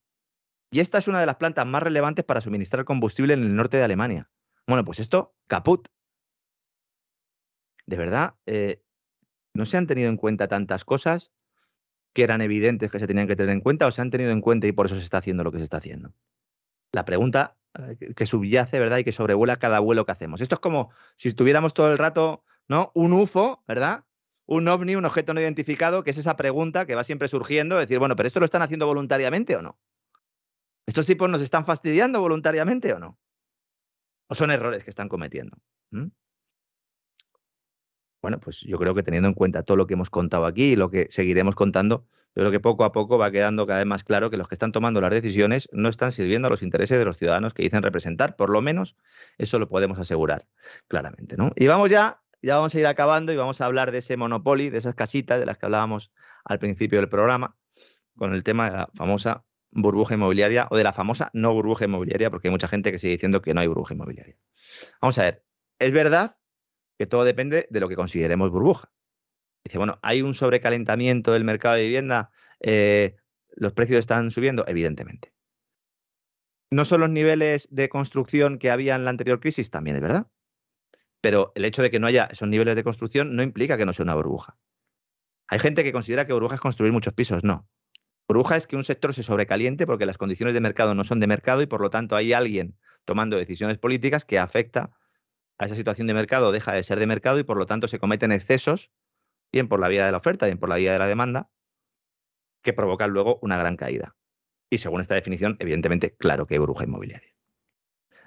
Y 0.71 0.79
esta 0.79 0.97
es 0.97 1.07
una 1.07 1.19
de 1.19 1.27
las 1.27 1.35
plantas 1.35 1.67
más 1.67 1.83
relevantes 1.83 2.25
para 2.25 2.41
suministrar 2.41 2.83
combustible 2.83 3.33
en 3.35 3.43
el 3.43 3.55
norte 3.55 3.77
de 3.77 3.83
Alemania. 3.83 4.31
Bueno, 4.67 4.83
pues 4.83 4.99
esto, 4.99 5.35
caput. 5.47 5.87
De 7.85 7.97
verdad, 7.97 8.35
eh, 8.47 8.83
no 9.53 9.65
se 9.65 9.77
han 9.77 9.87
tenido 9.87 10.09
en 10.09 10.17
cuenta 10.17 10.47
tantas 10.47 10.83
cosas 10.83 11.31
que 12.13 12.23
eran 12.23 12.41
evidentes 12.41 12.91
que 12.91 12.99
se 12.99 13.07
tenían 13.07 13.27
que 13.27 13.35
tener 13.35 13.53
en 13.53 13.61
cuenta 13.61 13.87
o 13.87 13.91
se 13.91 14.01
han 14.01 14.09
tenido 14.09 14.31
en 14.31 14.41
cuenta 14.41 14.67
y 14.67 14.71
por 14.71 14.85
eso 14.85 14.95
se 14.95 15.03
está 15.03 15.17
haciendo 15.17 15.43
lo 15.43 15.51
que 15.51 15.57
se 15.57 15.63
está 15.63 15.77
haciendo? 15.77 16.13
La 16.91 17.05
pregunta 17.05 17.57
eh, 17.77 18.13
que 18.15 18.25
subyace, 18.25 18.79
¿verdad? 18.79 18.97
Y 18.97 19.03
que 19.03 19.11
sobrevuela 19.11 19.57
cada 19.57 19.79
vuelo 19.79 20.05
que 20.05 20.11
hacemos. 20.11 20.41
Esto 20.41 20.55
es 20.55 20.61
como 20.61 20.91
si 21.15 21.29
estuviéramos 21.29 21.73
todo 21.73 21.91
el 21.91 21.97
rato, 21.97 22.43
¿no? 22.67 22.91
Un 22.95 23.13
UFO, 23.13 23.63
¿verdad? 23.67 24.05
Un 24.45 24.67
ovni, 24.67 24.95
un 24.95 25.05
objeto 25.05 25.33
no 25.33 25.41
identificado, 25.41 26.03
que 26.03 26.09
es 26.09 26.17
esa 26.17 26.35
pregunta 26.35 26.87
que 26.87 26.95
va 26.95 27.03
siempre 27.03 27.27
surgiendo, 27.27 27.77
decir, 27.77 27.99
bueno, 27.99 28.15
pero 28.15 28.27
¿esto 28.27 28.39
lo 28.39 28.45
están 28.45 28.63
haciendo 28.63 28.87
voluntariamente 28.87 29.55
o 29.55 29.61
no? 29.61 29.77
¿Estos 30.87 31.05
tipos 31.05 31.29
nos 31.29 31.41
están 31.41 31.65
fastidiando 31.65 32.19
voluntariamente 32.19 32.91
o 32.93 32.99
no? 32.99 33.19
¿O 34.27 34.33
son 34.33 34.49
errores 34.49 34.83
que 34.83 34.89
están 34.89 35.07
cometiendo? 35.07 35.55
¿Mm? 35.91 36.07
Bueno, 38.21 38.39
pues 38.39 38.61
yo 38.61 38.77
creo 38.77 38.95
que 38.95 39.03
teniendo 39.03 39.29
en 39.29 39.33
cuenta 39.33 39.63
todo 39.63 39.77
lo 39.77 39.87
que 39.87 39.93
hemos 39.93 40.09
contado 40.09 40.45
aquí 40.45 40.73
y 40.73 40.75
lo 40.75 40.89
que 40.89 41.07
seguiremos 41.09 41.55
contando, 41.55 42.05
yo 42.35 42.41
creo 42.41 42.51
que 42.51 42.59
poco 42.59 42.83
a 42.83 42.91
poco 42.91 43.17
va 43.17 43.31
quedando 43.31 43.65
cada 43.65 43.79
vez 43.79 43.87
más 43.87 44.03
claro 44.03 44.29
que 44.29 44.37
los 44.37 44.47
que 44.47 44.55
están 44.55 44.71
tomando 44.71 45.01
las 45.01 45.11
decisiones 45.11 45.67
no 45.71 45.89
están 45.89 46.11
sirviendo 46.11 46.47
a 46.47 46.51
los 46.51 46.61
intereses 46.61 46.97
de 46.97 47.05
los 47.05 47.17
ciudadanos 47.17 47.53
que 47.53 47.63
dicen 47.63 47.81
representar, 47.81 48.35
por 48.35 48.49
lo 48.49 48.61
menos 48.61 48.95
eso 49.37 49.57
lo 49.59 49.67
podemos 49.67 49.97
asegurar 49.99 50.45
claramente. 50.87 51.37
¿no? 51.37 51.51
Y 51.55 51.67
vamos 51.67 51.89
ya 51.89 52.21
ya 52.41 52.55
vamos 52.55 52.73
a 52.73 52.79
ir 52.79 52.87
acabando 52.87 53.33
y 53.33 53.35
vamos 53.35 53.61
a 53.61 53.65
hablar 53.65 53.91
de 53.91 53.99
ese 53.99 54.17
monopoly, 54.17 54.69
de 54.69 54.77
esas 54.77 54.95
casitas 54.95 55.39
de 55.39 55.45
las 55.45 55.57
que 55.57 55.65
hablábamos 55.65 56.11
al 56.45 56.59
principio 56.59 56.99
del 56.99 57.09
programa, 57.09 57.57
con 58.15 58.33
el 58.33 58.43
tema 58.43 58.69
de 58.69 58.77
la 58.77 58.89
famosa 58.95 59.43
burbuja 59.71 60.15
inmobiliaria 60.15 60.67
o 60.71 60.77
de 60.77 60.83
la 60.83 60.93
famosa 60.93 61.29
no 61.33 61.53
burbuja 61.53 61.85
inmobiliaria, 61.85 62.29
porque 62.29 62.47
hay 62.47 62.51
mucha 62.51 62.67
gente 62.67 62.91
que 62.91 62.97
sigue 62.97 63.13
diciendo 63.13 63.41
que 63.41 63.53
no 63.53 63.61
hay 63.61 63.67
burbuja 63.67 63.93
inmobiliaria. 63.93 64.37
Vamos 65.01 65.17
a 65.17 65.23
ver, 65.23 65.43
es 65.79 65.91
verdad 65.91 66.38
que 66.99 67.07
todo 67.07 67.23
depende 67.23 67.65
de 67.69 67.79
lo 67.79 67.87
que 67.87 67.95
consideremos 67.95 68.51
burbuja. 68.51 68.91
Dice, 69.63 69.77
bueno, 69.77 69.99
¿hay 70.01 70.21
un 70.21 70.33
sobrecalentamiento 70.33 71.31
del 71.31 71.45
mercado 71.45 71.75
de 71.75 71.83
vivienda? 71.83 72.29
Eh, 72.59 73.15
¿Los 73.51 73.71
precios 73.71 73.99
están 73.99 74.31
subiendo? 74.31 74.65
Evidentemente. 74.67 75.33
¿No 76.69 76.83
son 76.83 76.99
los 76.99 77.09
niveles 77.09 77.69
de 77.71 77.87
construcción 77.87 78.59
que 78.59 78.69
había 78.69 78.95
en 78.95 79.05
la 79.05 79.11
anterior 79.11 79.39
crisis? 79.39 79.71
También 79.71 79.95
es 79.95 80.01
verdad. 80.01 80.27
Pero 81.21 81.53
el 81.55 81.63
hecho 81.63 81.81
de 81.81 81.89
que 81.89 81.99
no 81.99 82.07
haya 82.07 82.25
esos 82.25 82.49
niveles 82.49 82.75
de 82.75 82.83
construcción 82.83 83.33
no 83.33 83.43
implica 83.43 83.77
que 83.77 83.85
no 83.85 83.93
sea 83.93 84.03
una 84.03 84.15
burbuja. 84.15 84.57
Hay 85.47 85.59
gente 85.59 85.85
que 85.85 85.93
considera 85.93 86.27
que 86.27 86.33
burbuja 86.33 86.55
es 86.55 86.61
construir 86.61 86.91
muchos 86.91 87.13
pisos. 87.13 87.45
No. 87.45 87.67
Burbuja 88.27 88.57
es 88.57 88.67
que 88.67 88.75
un 88.75 88.83
sector 88.83 89.13
se 89.13 89.23
sobrecaliente 89.23 89.87
porque 89.87 90.05
las 90.05 90.17
condiciones 90.17 90.53
de 90.53 90.59
mercado 90.59 90.93
no 90.95 91.05
son 91.05 91.21
de 91.21 91.27
mercado 91.27 91.61
y 91.61 91.65
por 91.65 91.79
lo 91.79 91.89
tanto 91.89 92.17
hay 92.17 92.33
alguien 92.33 92.77
tomando 93.05 93.37
decisiones 93.37 93.77
políticas 93.77 94.25
que 94.25 94.37
afecta 94.37 94.91
a 95.59 95.65
esa 95.65 95.75
situación 95.75 96.07
de 96.07 96.13
mercado, 96.13 96.51
deja 96.51 96.73
de 96.73 96.81
ser 96.81 96.99
de 96.99 97.05
mercado 97.05 97.37
y 97.37 97.43
por 97.43 97.57
lo 97.57 97.65
tanto 97.65 97.87
se 97.87 97.99
cometen 97.99 98.31
excesos, 98.31 98.91
bien 99.51 99.67
por 99.67 99.79
la 99.79 99.89
vía 99.89 100.05
de 100.05 100.11
la 100.11 100.17
oferta, 100.17 100.45
bien 100.45 100.57
por 100.57 100.69
la 100.69 100.77
vía 100.77 100.93
de 100.93 100.99
la 100.99 101.07
demanda, 101.07 101.51
que 102.63 102.73
provocan 102.73 103.11
luego 103.11 103.39
una 103.41 103.57
gran 103.57 103.75
caída. 103.75 104.15
Y 104.69 104.77
según 104.77 105.01
esta 105.01 105.15
definición, 105.15 105.57
evidentemente, 105.59 106.15
claro 106.15 106.45
que 106.45 106.55
hay 106.55 106.59
burbuja 106.59 106.85
inmobiliaria. 106.85 107.35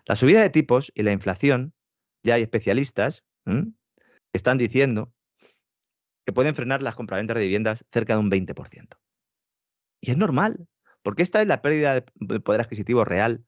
La 0.05 0.17
subida 0.17 0.43
de 0.43 0.51
tipos 0.51 0.93
y 0.95 1.05
la 1.05 1.13
inflación, 1.13 1.75
ya 2.23 2.35
hay 2.35 2.43
especialistas 2.43 3.25
que 3.45 3.73
están 4.33 4.59
diciendo 4.59 5.13
que 6.27 6.33
pueden 6.33 6.55
frenar 6.55 6.83
las 6.83 6.95
compraventas 6.95 7.37
de 7.37 7.45
viviendas 7.45 7.85
cerca 7.91 8.15
de 8.15 8.21
un 8.21 8.31
20%. 8.31 8.99
Y 10.01 10.11
es 10.11 10.17
normal, 10.17 10.69
porque 11.03 11.23
esta 11.23 11.41
es 11.41 11.47
la 11.47 11.63
pérdida 11.63 12.05
de 12.15 12.41
poder 12.41 12.61
adquisitivo 12.61 13.05
real 13.05 13.45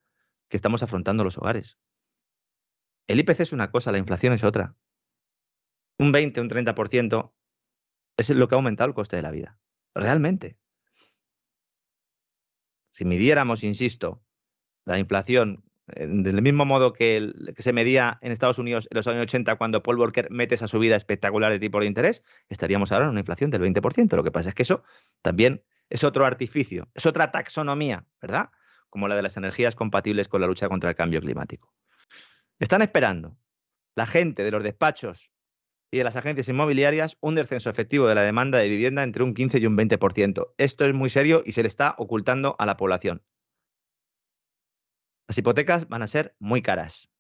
que 0.49 0.57
estamos 0.57 0.82
afrontando 0.82 1.24
los 1.24 1.37
hogares. 1.37 1.76
El 3.07 3.18
IPC 3.20 3.40
es 3.40 3.52
una 3.52 3.70
cosa, 3.70 3.92
la 3.92 3.98
inflación 3.98 4.32
es 4.32 4.44
otra. 4.44 4.76
Un 5.98 6.12
20, 6.12 6.40
un 6.40 6.48
30% 6.48 7.32
es 8.16 8.30
lo 8.30 8.48
que 8.48 8.55
ha 8.55 8.59
aumentado 8.59 8.88
el 8.88 8.94
coste 8.94 9.16
de 9.16 9.22
la 9.22 9.30
vida. 9.30 9.59
Realmente. 9.94 10.59
Si 12.90 13.05
midiéramos, 13.05 13.64
insisto, 13.64 14.24
la 14.84 14.98
inflación 14.98 15.64
eh, 15.88 16.07
del 16.09 16.40
mismo 16.40 16.64
modo 16.64 16.92
que, 16.92 17.32
que, 17.55 17.62
se 17.62 17.72
medía 17.72 18.18
en 18.22 18.32
Estados 18.32 18.59
Unidos 18.59 18.88
en 18.90 18.96
los 18.96 19.07
años 19.07 19.22
80 19.22 19.57
cuando 19.57 19.82
Paul 19.82 19.96
Volcker 19.96 20.30
mete 20.30 20.55
esa 20.55 20.68
subida 20.68 20.96
espectacular 20.96 21.52
de 21.52 21.59
tipo 21.59 21.80
de 21.80 21.86
interés, 21.86 22.22
estaríamos 22.48 22.90
ahora 22.92 23.05
en 23.05 23.11
una 23.11 23.20
inflación 23.20 23.50
del 23.50 23.62
20%. 23.62 24.16
Lo 24.16 24.24
que 24.24 24.30
pasa 24.30 24.48
es 24.48 24.55
que 24.55 24.62
eso 24.62 24.82
también 25.22 25.62
es 25.90 26.05
otro 26.05 26.24
artificio, 26.24 26.88
es 26.94 27.05
otra 27.05 27.30
taxonomía, 27.30 28.07
¿verdad? 28.22 28.50
Como 28.88 29.09
la 29.09 29.16
de 29.16 29.22
las 29.22 29.36
energías 29.36 29.74
compatibles 29.74 30.28
con 30.28 30.40
la 30.40 30.46
lucha 30.46 30.68
contra 30.68 30.90
el 30.90 30.96
cambio 30.96 31.20
climático. 31.20 31.74
Están 32.61 32.82
esperando 32.82 33.36
la 33.96 34.07
gente 34.07 34.44
de 34.44 34.50
los 34.50 34.62
despachos 34.62 35.32
y 35.90 35.98
de 35.98 36.05
las 36.05 36.16
agencias 36.16 36.48
inmobiliarias 36.48 37.16
un 37.20 37.34
descenso 37.34 37.70
efectivo 37.70 38.07
de 38.07 38.14
la 38.14 38.22
demanda 38.22 38.59
de 38.59 38.68
vivienda 38.68 39.02
entre 39.02 39.22
un 39.22 39.34
15 39.34 39.59
y 39.59 39.66
un 39.66 39.76
20%. 39.76 40.55
Esto 40.59 40.84
es 40.84 40.94
muy 40.94 41.09
serio 41.09 41.42
y 41.44 41.52
se 41.52 41.62
le 41.62 41.68
está 41.68 41.94
ocultando 41.98 42.57
a 42.59 42.66
la 42.66 42.76
población. 42.76 43.22
Las 45.28 45.38
hipotecas 45.38 45.88
van 45.88 46.02
a 46.02 46.07
ser 46.07 46.36
muy 46.38 46.62
caras. 46.62 47.11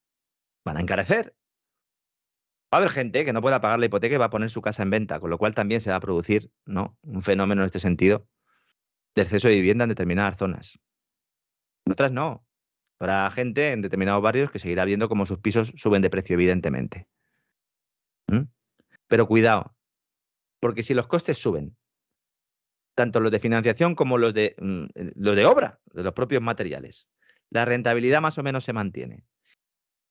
Van 0.64 0.76
a 0.76 0.80
encarecer. 0.80 1.36
Va 2.72 2.78
a 2.78 2.80
haber 2.80 2.90
gente 2.90 3.24
que 3.24 3.32
no 3.32 3.40
pueda 3.40 3.60
pagar 3.60 3.78
la 3.78 3.86
hipoteca 3.86 4.14
y 4.14 4.18
va 4.18 4.26
a 4.26 4.30
poner 4.30 4.50
su 4.50 4.60
casa 4.60 4.82
en 4.82 4.90
venta, 4.90 5.20
con 5.20 5.30
lo 5.30 5.38
cual 5.38 5.54
también 5.54 5.80
se 5.80 5.90
va 5.90 5.96
a 5.96 6.00
producir 6.00 6.52
¿no? 6.64 6.98
un 7.02 7.22
fenómeno 7.22 7.62
en 7.62 7.66
este 7.66 7.78
sentido 7.78 8.28
de 9.14 9.22
exceso 9.22 9.48
de 9.48 9.54
vivienda 9.54 9.84
en 9.84 9.90
determinadas 9.90 10.36
zonas. 10.36 10.78
En 11.86 11.92
otras 11.92 12.10
no. 12.10 12.43
Habrá 13.04 13.30
gente 13.32 13.72
en 13.72 13.82
determinados 13.82 14.22
barrios 14.22 14.50
que 14.50 14.58
seguirá 14.58 14.86
viendo 14.86 15.10
cómo 15.10 15.26
sus 15.26 15.38
pisos 15.38 15.74
suben 15.76 16.00
de 16.00 16.08
precio, 16.08 16.32
evidentemente. 16.32 17.06
¿Mm? 18.28 18.44
Pero 19.08 19.28
cuidado, 19.28 19.76
porque 20.58 20.82
si 20.82 20.94
los 20.94 21.06
costes 21.06 21.36
suben, 21.36 21.76
tanto 22.94 23.20
los 23.20 23.30
de 23.30 23.40
financiación 23.40 23.94
como 23.94 24.16
los 24.16 24.32
de, 24.32 24.56
mm, 24.58 24.84
los 25.16 25.36
de 25.36 25.44
obra, 25.44 25.82
de 25.92 26.02
los 26.02 26.14
propios 26.14 26.40
materiales, 26.40 27.06
la 27.50 27.66
rentabilidad 27.66 28.22
más 28.22 28.38
o 28.38 28.42
menos 28.42 28.64
se 28.64 28.72
mantiene. 28.72 29.26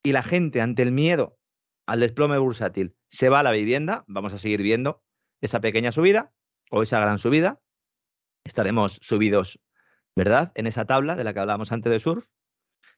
Y 0.04 0.12
la 0.12 0.22
gente, 0.22 0.62
ante 0.62 0.84
el 0.84 0.91
miedo 0.91 1.39
al 1.88 2.00
desplome 2.00 2.38
bursátil, 2.38 2.96
se 3.08 3.30
va 3.30 3.39
a 3.39 3.44
la 3.44 3.52
vivienda, 3.52 4.04
vamos 4.06 4.34
a 4.34 4.38
seguir 4.38 4.62
viendo 4.62 5.02
esa 5.41 5.62
pequeña 5.62 5.91
subida 5.91 6.32
o 6.70 6.84
esa 6.84 7.00
gran 7.00 7.18
subida, 7.18 7.60
estaremos 8.44 9.00
subidos, 9.02 9.60
¿verdad? 10.16 10.52
En 10.54 10.68
esa 10.68 10.86
tabla 10.86 11.16
de 11.16 11.24
la 11.24 11.34
que 11.34 11.39
hablábamos 11.39 11.72
antes 11.72 11.91
de 11.91 12.00
surf. 12.00 12.28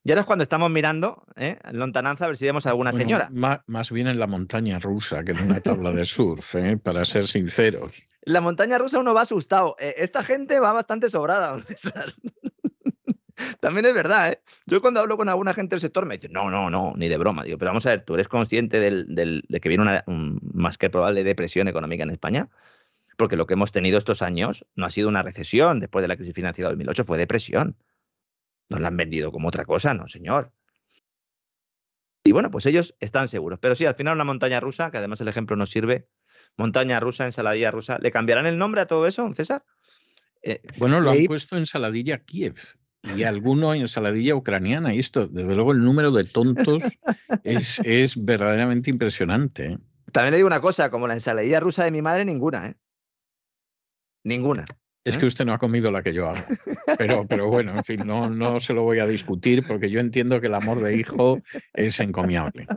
Y 0.06 0.12
ahora 0.12 0.22
es 0.22 0.28
cuando 0.28 0.44
estamos 0.44 0.70
mirando 0.70 1.26
¿eh? 1.36 1.58
en 1.64 1.80
lontananza 1.80 2.26
a 2.26 2.28
ver 2.28 2.38
si 2.38 2.46
vemos 2.46 2.68
a 2.68 2.70
alguna 2.70 2.94
señora. 2.94 3.28
Más, 3.32 3.92
bien 3.92 4.08
en 4.08 4.20
la 4.20 4.28
montaña 4.28 4.78
rusa 4.78 5.24
que 5.24 5.32
en 5.32 5.42
una 5.42 5.60
tabla 5.62 5.92
de 5.94 6.06
surf, 6.06 6.54
¿eh? 6.54 6.78
para 6.78 7.04
ser 7.06 7.26
sinceros. 7.26 8.04
La 8.22 8.40
montaña 8.40 8.78
rusa 8.78 9.00
uno 9.00 9.16
va 9.16 9.22
asustado. 9.22 9.76
Eh, 9.80 9.96
esta 9.98 10.24
gente 10.24 10.60
va 10.60 10.74
bastante 10.74 11.10
sobrada, 11.10 11.60
También 13.60 13.88
es 13.88 13.96
verdad, 13.96 14.32
¿eh? 14.32 14.42
Yo 14.68 14.80
cuando 14.80 15.00
hablo 15.00 15.18
con 15.18 15.28
alguna 15.28 15.56
gente 15.56 15.74
del 15.74 15.82
sector 15.82 16.06
me 16.06 16.18
dicen, 16.18 16.32
no, 16.32 16.52
no, 16.52 16.70
no, 16.70 16.94
ni 16.96 17.10
de 17.10 17.18
broma. 17.18 17.44
Digo, 17.44 17.58
pero 17.58 17.70
vamos 17.70 17.88
a 17.88 17.90
ver, 17.90 18.06
¿tú 18.06 18.14
eres 18.14 18.28
consciente 18.28 18.80
de 18.80 19.60
que 19.60 19.70
viene 19.70 19.82
una 19.82 20.04
más 20.54 20.78
que 20.78 20.92
probable 20.92 21.24
depresión 21.24 21.68
económica 21.68 22.04
en 22.04 22.12
España? 22.12 22.50
porque 23.18 23.38
lo 23.38 23.48
que 23.48 23.54
hemos 23.54 23.72
tenido 23.72 23.98
estos 23.98 24.22
años 24.22 24.66
no 24.76 24.86
ha 24.86 24.92
sido 24.92 25.08
una 25.08 25.24
recesión 25.24 25.80
después 25.80 26.04
de 26.04 26.10
la 26.10 26.18
crisis 26.18 26.34
financiera 26.34 26.70
de 26.70 26.76
2008, 26.76 27.06
fue 27.06 27.18
depresión. 27.18 27.78
Nos 28.70 28.82
la 28.82 28.88
han 28.88 28.98
vendido 28.98 29.32
como 29.32 29.48
otra 29.48 29.66
cosa, 29.66 29.94
no, 29.94 30.08
señor. 30.08 30.52
Y 32.24 32.32
bueno, 32.32 32.50
pues 32.50 32.66
ellos 32.66 32.96
están 33.00 33.28
seguros. 33.28 33.60
Pero 33.62 33.76
sí, 33.76 33.86
al 33.86 33.94
final 33.94 34.16
una 34.16 34.24
montaña 34.24 34.60
rusa, 34.60 34.90
que 34.90 34.98
además 34.98 35.22
el 35.22 35.28
ejemplo 35.28 35.56
nos 35.56 35.70
sirve, 35.70 36.08
montaña 36.58 37.00
rusa, 37.00 37.26
ensaladilla 37.26 37.70
rusa, 37.70 38.00
¿le 38.00 38.12
cambiarán 38.12 38.48
el 38.48 38.58
nombre 38.58 38.82
a 38.82 38.88
todo 38.88 39.06
eso, 39.06 39.32
César? 39.34 39.64
Eh, 40.42 40.62
bueno, 40.78 41.02
lo 41.02 41.12
han 41.12 41.26
puesto 41.26 41.58
ensaladilla 41.58 42.20
Kiev 42.20 42.56
y 43.16 43.24
alguno 43.24 43.74
ensaladilla 43.74 44.36
ucraniana. 44.36 44.94
Y 44.94 45.00
esto, 45.00 45.28
desde 45.28 45.56
luego, 45.56 45.72
el 45.72 45.84
número 45.84 46.12
de 46.12 46.24
tontos 46.24 46.84
es, 47.44 47.80
es 47.84 48.24
verdaderamente 48.24 48.90
impresionante. 48.90 49.66
¿eh? 49.74 49.78
También 50.12 50.32
le 50.32 50.38
digo 50.38 50.48
una 50.48 50.62
cosa, 50.62 50.90
como 50.90 51.08
la 51.08 51.14
ensaladilla 51.14 51.60
rusa 51.60 51.84
de 51.84 51.92
mi 51.92 52.02
madre, 52.02 52.26
ninguna, 52.26 52.70
¿eh? 52.70 52.76
Ninguna. 54.24 54.66
Es 55.06 55.16
¿eh? 55.16 55.20
que 55.20 55.26
usted 55.28 55.46
no 55.46 55.54
ha 55.54 55.60
comido 55.60 55.92
la 55.92 56.02
que 56.02 56.14
yo 56.14 56.28
hago. 56.28 56.44
Pero, 56.98 57.26
pero 57.28 57.48
bueno, 57.48 57.74
en 57.74 57.84
fin, 57.84 58.02
no, 58.06 58.30
no 58.30 58.60
se 58.60 58.74
lo 58.74 58.84
voy 58.84 59.00
a 59.00 59.06
discutir 59.06 59.64
porque 59.68 59.90
yo 59.90 60.00
entiendo 60.00 60.42
que 60.42 60.48
el 60.48 60.56
amor 60.56 60.82
de 60.82 60.98
hijo 60.98 61.42
es 61.74 62.00
encomiable. 62.00 62.68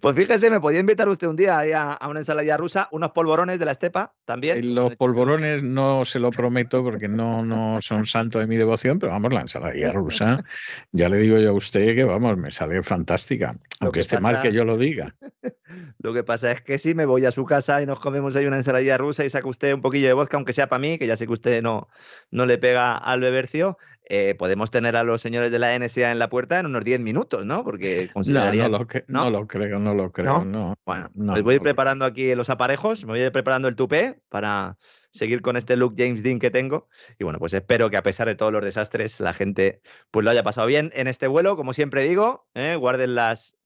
Pues 0.00 0.14
fíjese, 0.14 0.50
me 0.50 0.60
podía 0.60 0.80
invitar 0.80 1.08
usted 1.08 1.26
un 1.26 1.36
día 1.36 1.60
a, 1.92 2.08
una 2.08 2.20
ensalada 2.20 2.56
rusa, 2.56 2.88
unos 2.92 3.12
polvorones 3.12 3.58
de 3.58 3.64
la 3.64 3.72
estepa 3.72 4.14
también. 4.24 4.58
Eh, 4.58 4.62
los 4.62 4.96
polvorones 4.96 5.62
no 5.62 6.04
se 6.04 6.18
lo 6.18 6.30
prometo 6.30 6.82
porque 6.82 7.08
no, 7.08 7.44
no 7.44 7.80
son 7.80 8.06
santo 8.06 8.38
de 8.38 8.46
mi 8.46 8.56
devoción, 8.56 8.98
pero 8.98 9.12
vamos, 9.12 9.32
la 9.32 9.40
ensalada 9.40 9.92
rusa, 9.92 10.44
ya 10.92 11.08
le 11.08 11.18
digo 11.18 11.38
yo 11.38 11.50
a 11.50 11.52
usted 11.52 11.94
que 11.94 12.04
vamos, 12.04 12.36
me 12.36 12.50
sale 12.50 12.82
fantástica, 12.82 13.56
aunque 13.80 14.00
esté 14.00 14.20
mal 14.20 14.40
que 14.40 14.52
yo 14.52 14.64
lo 14.64 14.76
diga. 14.76 15.14
Lo 15.98 16.12
que 16.12 16.22
pasa 16.22 16.52
es 16.52 16.60
que 16.60 16.78
si 16.78 16.94
me 16.94 17.06
voy 17.06 17.24
a 17.24 17.30
su 17.30 17.44
casa 17.44 17.82
y 17.82 17.86
nos 17.86 17.98
comemos 17.98 18.36
ahí 18.36 18.46
una 18.46 18.56
ensalada 18.56 18.98
rusa 18.98 19.24
y 19.24 19.30
saca 19.30 19.48
usted 19.48 19.72
un 19.72 19.80
poquillo 19.80 20.06
de 20.06 20.12
vodka, 20.12 20.36
aunque 20.36 20.52
sea 20.52 20.68
para 20.68 20.78
mí, 20.78 20.98
que 20.98 21.06
ya 21.06 21.16
sé 21.16 21.26
que 21.26 21.32
usted 21.32 21.62
no, 21.62 21.88
no 22.30 22.46
le 22.46 22.58
pega 22.58 22.96
al 22.96 23.20
bebercio, 23.20 23.78
eh, 24.06 24.34
podemos 24.34 24.70
tener 24.70 24.96
a 24.96 25.02
los 25.02 25.22
señores 25.22 25.50
de 25.50 25.58
la 25.58 25.78
NSA 25.78 26.12
en 26.12 26.18
la 26.18 26.28
puerta 26.28 26.58
en 26.58 26.66
unos 26.66 26.84
10 26.84 27.00
minutos, 27.00 27.46
¿no? 27.46 27.64
Porque 27.64 28.10
consideraría... 28.12 28.68
No, 28.68 28.78
no, 29.08 29.30
lo 29.30 29.46
creo, 29.46 29.78
no 29.78 29.94
lo 29.94 30.12
creo, 30.12 30.44
no. 30.44 30.74
Bueno, 30.84 31.10
les 31.14 31.42
voy 31.42 31.58
preparando 31.58 32.04
aquí 32.04 32.34
los 32.34 32.50
aparejos, 32.50 33.04
me 33.04 33.12
voy 33.12 33.30
preparando 33.30 33.66
el 33.66 33.76
tupé 33.76 34.20
para 34.28 34.76
seguir 35.10 35.40
con 35.40 35.56
este 35.56 35.76
look 35.76 35.94
James 35.96 36.22
Dean 36.22 36.38
que 36.38 36.50
tengo. 36.50 36.88
Y 37.18 37.24
bueno, 37.24 37.38
pues 37.38 37.54
espero 37.54 37.88
que 37.88 37.96
a 37.96 38.02
pesar 38.02 38.26
de 38.26 38.34
todos 38.34 38.52
los 38.52 38.62
desastres, 38.62 39.20
la 39.20 39.32
gente 39.32 39.80
pues 40.10 40.24
lo 40.24 40.30
haya 40.30 40.42
pasado 40.42 40.66
bien 40.66 40.90
en 40.94 41.06
este 41.06 41.26
vuelo. 41.26 41.56
Como 41.56 41.72
siempre 41.72 42.04
digo, 42.04 42.46
¿eh? 42.54 42.76
guarden 42.76 43.14
las, 43.14 43.56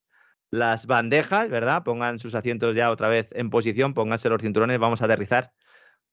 las 0.51 0.87
bandejas, 0.87 1.49
¿verdad? 1.49 1.83
Pongan 1.83 2.21
sus 2.21 2.37
asientos 2.37 2.77
ya 2.77 2.91
otra 2.91 3.09
vez 3.09 3.31
en 3.33 3.51
posición, 3.51 3.93
pónganse 3.93 4.29
los 4.29 4.41
cinturones, 4.41 4.79
vamos 4.79 5.03
a 5.03 5.07
aterrizar 5.07 5.53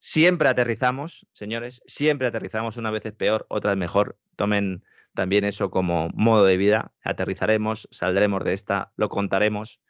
Siempre 0.08 0.48
aterrizamos, 0.50 1.26
señores, 1.34 1.82
siempre 1.88 2.28
aterrizamos, 2.28 2.78
una 2.78 2.92
vez 2.92 3.04
es 3.08 3.12
peor, 3.12 3.48
otra 3.50 3.72
vez 3.72 3.80
mejor. 3.80 4.20
Tomen 4.36 4.84
también 5.16 5.46
eso 5.46 5.72
como 5.72 6.10
modo 6.14 6.46
de 6.46 6.58
vida. 6.58 6.94
Aterrizaremos, 7.04 7.88
saldremos 7.90 8.44
de 8.44 8.54
esta, 8.54 8.94
lo 8.98 9.10
contaremos. 9.10 9.82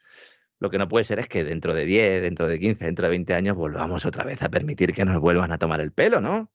Lo 0.57 0.69
que 0.69 0.77
no 0.77 0.87
puede 0.87 1.03
ser 1.03 1.19
es 1.19 1.27
que 1.27 1.43
dentro 1.43 1.73
de 1.73 1.83
10, 1.83 2.21
dentro 2.21 2.47
de 2.47 2.59
15, 2.59 2.85
dentro 2.85 3.03
de 3.03 3.09
20 3.09 3.33
años 3.33 3.57
volvamos 3.57 4.05
otra 4.05 4.23
vez 4.23 4.41
a 4.41 4.47
permitir 4.47 4.93
que 4.93 5.03
nos 5.03 5.19
vuelvan 5.19 5.51
a 5.51 5.57
tomar 5.57 5.81
el 5.81 5.91
pelo, 5.91 6.21
¿no? 6.21 6.49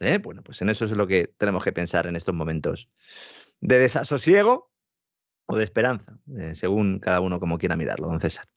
¿Eh? 0.00 0.18
Bueno, 0.18 0.42
pues 0.42 0.60
en 0.60 0.68
eso 0.68 0.84
es 0.84 0.90
lo 0.90 1.06
que 1.06 1.32
tenemos 1.36 1.62
que 1.62 1.70
pensar 1.70 2.08
en 2.08 2.16
estos 2.16 2.34
momentos 2.34 2.90
de 3.60 3.78
desasosiego 3.78 4.72
o 5.46 5.56
de 5.56 5.62
esperanza, 5.62 6.18
eh, 6.36 6.56
según 6.56 6.98
cada 6.98 7.20
uno 7.20 7.38
como 7.38 7.56
quiera 7.56 7.76
mirarlo, 7.76 8.08
don 8.08 8.18
César. 8.18 8.48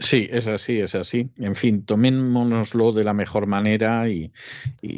Sí, 0.00 0.28
es 0.30 0.46
así, 0.46 0.80
es 0.80 0.94
así. 0.94 1.30
En 1.36 1.54
fin, 1.54 1.84
tomémonoslo 1.84 2.92
de 2.92 3.04
la 3.04 3.14
mejor 3.14 3.46
manera 3.46 4.08
y. 4.08 4.32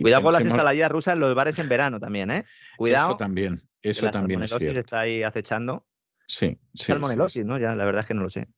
Cuidado 0.03 0.23
con 0.23 0.33
las 0.33 0.45
ensaladillas 0.45 0.91
rusas 0.91 1.15
en 1.15 1.21
los 1.21 1.35
bares 1.35 1.59
en 1.59 1.69
verano 1.69 2.01
también, 2.01 2.31
¿eh? 2.31 2.45
Cuidado. 2.77 3.11
Eso 3.11 3.17
también, 3.17 3.61
eso 3.83 4.11
también 4.11 4.43
es 4.43 4.51
cierto. 4.51 4.79
está 4.79 5.01
ahí 5.01 5.23
acechando. 5.23 5.87
Sí, 6.27 6.59
sí. 6.75 6.87
Salmonelosis, 6.87 7.45
¿no? 7.45 7.59
Ya, 7.59 7.75
la 7.75 7.85
verdad 7.85 8.03
es 8.03 8.09
que 8.09 8.15
no 8.15 8.23
lo 8.23 8.31
sé. 8.31 8.49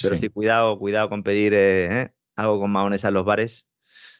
Pero 0.00 0.16
sí, 0.16 0.28
cuidado, 0.28 0.78
cuidado 0.78 1.08
con 1.08 1.22
pedir 1.22 1.54
eh, 1.54 2.02
¿eh? 2.02 2.12
algo 2.36 2.60
con 2.60 2.70
mayonesa 2.70 3.08
en 3.08 3.14
los 3.14 3.24
bares. 3.24 3.66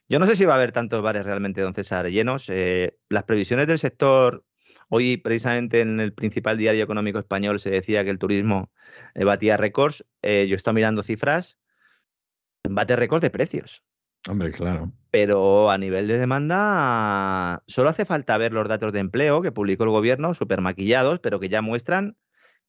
Yo 0.09 0.18
no 0.18 0.26
sé 0.26 0.36
si 0.36 0.44
va 0.44 0.54
a 0.54 0.56
haber 0.56 0.72
tantos 0.72 1.02
bares 1.02 1.24
realmente, 1.24 1.61
don 1.61 1.74
César, 1.74 2.09
llenos. 2.09 2.48
Eh, 2.48 2.98
las 3.09 3.24
previsiones 3.24 3.66
del 3.66 3.78
sector, 3.78 4.44
hoy 4.89 5.16
precisamente 5.16 5.80
en 5.80 6.01
el 6.01 6.12
principal 6.12 6.59
diario 6.59 6.84
económico 6.84 7.18
español 7.18 7.61
se 7.61 7.70
decía 7.70 8.05
que 8.05 8.11
el 8.11 8.18
turismo 8.18 8.70
eh, 9.14 9.24
batía 9.24 9.57
récords. 9.57 10.05
yo 10.22 10.30
he 10.30 10.55
estado 10.55 10.74
mirando 10.74 11.03
cifras, 11.03 11.59
bate 12.64 12.97
récords 12.97 13.22
de 13.22 13.30
precios. 13.30 13.82
Hombre, 14.28 14.51
claro. 14.51 14.93
Pero 15.11 15.70
a 15.70 15.78
nivel 15.78 16.09
de 16.09 16.18
demanda, 16.18 17.62
solo 17.66 17.89
hace 17.89 18.05
falta 18.05 18.36
ver 18.36 18.53
los 18.53 18.68
datos 18.68 18.93
de 18.93 18.99
empleo 19.01 19.41
que 19.41 19.53
publicó 19.53 19.84
el 19.84 19.91
gobierno, 19.91 20.34
súper 20.34 20.61
maquillados, 20.61 21.20
pero 21.20 21.41
que 21.41 21.49
ya 21.49 21.62
muestran 21.62 22.16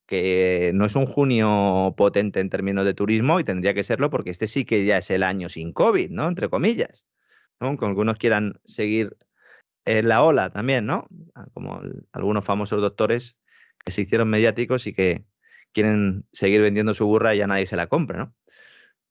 que 0.10 0.72
no 0.74 0.86
es 0.86 0.96
un 0.96 1.06
junio 1.06 1.94
potente 1.96 2.40
en 2.40 2.50
términos 2.50 2.84
de 2.84 2.96
turismo 2.96 3.40
y 3.40 3.44
tendría 3.44 3.76
que 3.76 3.84
serlo 3.84 4.10
porque 4.10 4.32
este 4.32 4.48
sí 4.48 4.66
que 4.66 4.84
ya 4.84 4.98
es 4.98 5.12
el 5.12 5.22
año 5.22 5.50
sin 5.50 5.72
COVID, 5.72 6.10
¿no? 6.10 6.28
Entre 6.28 6.50
comillas. 6.50 7.06
Aunque 7.60 7.86
algunos 7.86 8.18
quieran 8.18 8.60
seguir 8.66 9.16
en 9.98 10.08
la 10.08 10.22
ola 10.24 10.52
también, 10.52 10.86
¿no? 10.86 11.08
Ah, 11.34 11.48
como 11.52 11.82
algunos 12.12 12.46
famosos 12.46 12.80
doctores 12.80 13.38
que 13.84 13.92
se 13.92 14.02
hicieron 14.02 14.30
mediáticos 14.30 14.86
y 14.86 14.94
que 14.94 15.26
quieren 15.74 16.26
seguir 16.32 16.62
vendiendo 16.62 16.94
su 16.94 17.08
burra 17.08 17.34
y 17.34 17.40
ya 17.40 17.48
nadie 17.48 17.66
se 17.66 17.76
la 17.76 17.88
compra, 17.88 18.20
¿no? 18.20 18.36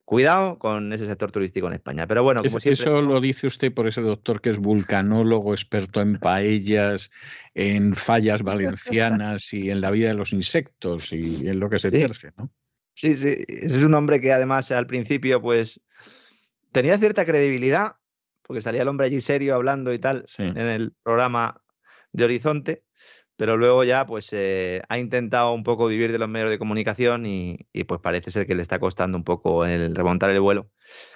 Cuidado 0.04 0.58
con 0.58 0.92
ese 0.92 1.04
sector 1.04 1.32
turístico 1.32 1.66
en 1.66 1.74
España. 1.74 2.06
Pero 2.06 2.22
bueno, 2.22 2.42
como 2.42 2.58
Eso 2.62 3.02
lo 3.02 3.20
dice 3.20 3.46
usted 3.46 3.74
por 3.74 3.88
ese 3.88 4.00
doctor 4.00 4.40
que 4.40 4.50
es 4.50 4.58
vulcanólogo, 4.58 5.52
experto 5.52 6.00
en 6.00 6.16
paellas, 6.16 7.10
en 7.54 7.94
fallas 7.94 8.42
valencianas 8.42 9.52
y 9.52 9.70
en 9.70 9.80
la 9.82 9.90
vida 9.90 10.08
de 10.08 10.14
los 10.14 10.32
insectos 10.32 11.12
y 11.12 11.46
en 11.48 11.60
lo 11.60 11.68
que 11.68 11.78
se 11.78 11.90
terce, 11.90 12.30
¿no? 12.38 12.50
Sí, 12.94 13.14
sí. 13.14 13.36
Ese 13.48 13.66
es 13.66 13.82
un 13.82 13.94
hombre 13.94 14.20
que 14.20 14.32
además 14.32 14.70
al 14.70 14.86
principio, 14.86 15.42
pues, 15.42 15.80
tenía 16.72 16.96
cierta 16.96 17.26
credibilidad, 17.26 17.96
porque 18.48 18.60
salía 18.60 18.82
el 18.82 18.88
hombre 18.88 19.06
allí 19.06 19.20
serio 19.20 19.54
hablando 19.54 19.92
y 19.92 20.00
tal 20.00 20.24
en 20.38 20.58
el 20.58 20.92
programa 21.04 21.62
de 22.10 22.24
Horizonte 22.24 22.82
pero 23.38 23.56
luego 23.56 23.84
ya 23.84 24.04
pues 24.04 24.30
eh, 24.32 24.82
ha 24.88 24.98
intentado 24.98 25.54
un 25.54 25.62
poco 25.62 25.86
vivir 25.86 26.10
de 26.10 26.18
los 26.18 26.28
medios 26.28 26.50
de 26.50 26.58
comunicación 26.58 27.24
y, 27.24 27.68
pues 27.86 28.00
parece 28.00 28.32
ser 28.32 28.48
que 28.48 28.56
le 28.56 28.62
está 28.62 28.80
costando 28.80 29.16
un 29.16 29.22
poco 29.22 29.64
el 29.64 29.94
remontar 29.94 30.30
el 30.30 30.40
vuelo, 30.40 30.72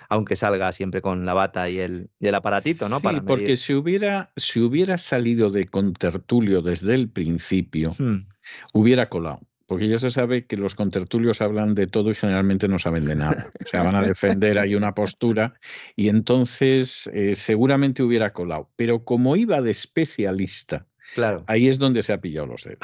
aunque 0.09 0.37
salga 0.37 0.71
siempre 0.71 1.03
con 1.03 1.27
la 1.27 1.35
bata 1.35 1.69
y 1.69 1.81
el, 1.81 2.11
el 2.21 2.35
aparatito, 2.37 2.89
¿no? 2.89 3.01
Sí, 3.01 3.09
porque 3.27 3.57
si 3.57 3.75
hubiera, 3.75 4.33
si 4.37 4.61
hubiera 4.61 4.99
salido 4.99 5.51
de 5.51 5.67
contertulio 5.67 6.63
desde 6.63 6.95
el 6.95 7.11
principio, 7.11 7.91
hmm. 7.99 8.29
hubiera 8.73 9.09
colado. 9.09 9.41
Porque 9.73 9.89
ya 9.89 9.97
se 9.97 10.11
sabe 10.11 10.45
que 10.45 10.59
los 10.59 10.75
contertulios 10.75 11.41
hablan 11.41 11.75
de 11.75 11.87
todo 11.87 12.11
y 12.11 12.15
generalmente 12.15 12.69
no 12.69 12.79
saben 12.79 13.07
de 13.07 13.15
nada. 13.15 13.51
O 13.59 13.67
sea, 13.67 13.83
van 13.83 13.95
a 13.95 14.03
defender 14.03 14.59
ahí 14.59 14.75
una 14.75 14.95
postura 14.95 15.55
y 15.97 16.11
entonces 16.11 17.11
eh, 17.15 17.35
seguramente 17.35 18.03
hubiera 18.03 18.35
colado. 18.35 18.69
Pero 18.77 19.03
como 19.03 19.35
iba 19.35 19.63
de 19.63 19.71
especialista, 19.71 20.87
Claro. 21.15 21.45
Ahí 21.47 21.69
es 21.69 21.79
donde 21.79 22.03
se 22.03 22.13
ha 22.13 22.21
pillado 22.21 22.47
los 22.47 22.65
dedos. 22.65 22.81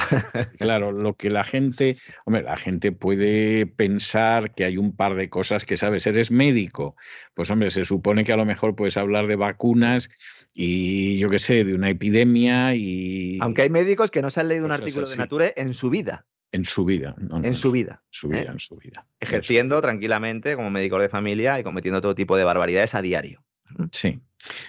claro, 0.59 0.93
lo 0.93 1.15
que 1.15 1.31
la 1.31 1.45
gente, 1.45 1.97
hombre, 2.25 2.43
la 2.43 2.57
gente 2.57 2.93
puede 2.93 3.67
pensar 3.67 4.55
que 4.55 4.65
hay 4.65 4.77
un 4.77 4.95
par 4.95 5.15
de 5.15 5.31
cosas 5.31 5.65
que 5.65 5.77
sabes, 5.77 6.07
eres 6.07 6.31
médico, 6.31 6.97
pues 7.35 7.51
hombre, 7.51 7.71
se 7.71 7.85
supone 7.85 8.25
que 8.25 8.33
a 8.33 8.37
lo 8.37 8.45
mejor 8.45 8.77
puedes 8.77 8.99
hablar 8.99 9.29
de 9.29 9.37
vacunas 9.37 10.11
y 10.53 11.17
yo 11.17 11.31
qué 11.31 11.39
sé, 11.39 11.65
de 11.65 11.75
una 11.75 11.89
epidemia 11.89 12.75
y... 12.75 13.39
Aunque 13.41 13.63
hay 13.63 13.71
médicos 13.71 14.11
que 14.11 14.21
no 14.21 14.29
se 14.29 14.41
han 14.41 14.49
leído 14.49 14.67
un 14.67 14.73
artículo 14.73 15.09
de 15.09 15.17
Nature 15.17 15.55
en 15.57 15.73
su 15.73 15.89
vida. 15.89 16.27
En 16.51 16.65
su 16.65 16.85
vida. 16.85 17.15
en 17.19 17.55
su 17.55 17.73
vida. 17.73 18.03
Su 18.11 18.29
vida, 18.29 18.43
¿eh? 18.43 18.49
en 18.53 18.59
su 18.59 18.77
vida. 18.77 19.07
Ejerciendo 19.21 19.81
tranquilamente 19.83 20.57
como 20.57 20.71
médico 20.71 20.99
de 20.99 21.09
familia 21.09 21.61
y 21.61 21.63
cometiendo 21.63 22.01
todo 22.01 22.15
tipo 22.15 22.37
de 22.37 22.45
barbaridades 22.45 22.95
a 22.95 23.03
diario. 23.03 23.45
Sí. 23.93 24.21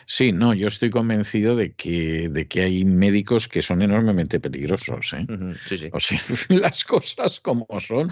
Sí, 0.06 0.32
no, 0.32 0.54
yo 0.54 0.68
estoy 0.68 0.90
convencido 0.90 1.56
de 1.56 1.74
que, 1.74 2.28
de 2.30 2.48
que 2.48 2.64
hay 2.64 2.86
médicos 2.86 3.48
que 3.48 3.62
son 3.62 3.82
enormemente 3.82 4.40
peligrosos. 4.40 5.14
¿eh? 5.14 5.26
O 5.92 6.00
sea, 6.00 6.20
las 6.50 6.84
cosas 6.84 7.40
como 7.40 7.68
son. 7.80 8.10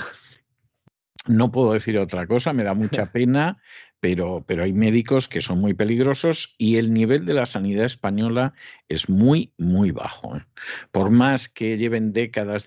No 1.27 1.51
puedo 1.51 1.73
decir 1.73 1.97
otra 1.97 2.25
cosa, 2.25 2.53
me 2.53 2.63
da 2.63 2.73
mucha 2.73 3.11
pena, 3.11 3.61
pero, 3.99 4.45
pero 4.47 4.63
hay 4.63 4.71
médicos 4.71 5.27
que 5.27 5.41
son 5.41 5.59
muy 5.59 5.73
peligrosos 5.73 6.55
y 6.57 6.77
el 6.77 6.93
nivel 6.93 7.25
de 7.25 7.33
la 7.33 7.45
sanidad 7.45 7.85
española 7.85 8.53
es 8.87 9.09
muy, 9.09 9.51
muy 9.57 9.91
bajo. 9.91 10.37
¿eh? 10.37 10.45
Por 10.91 11.09
más 11.09 11.49
que 11.49 11.75
lleven 11.75 12.13
décadas 12.13 12.65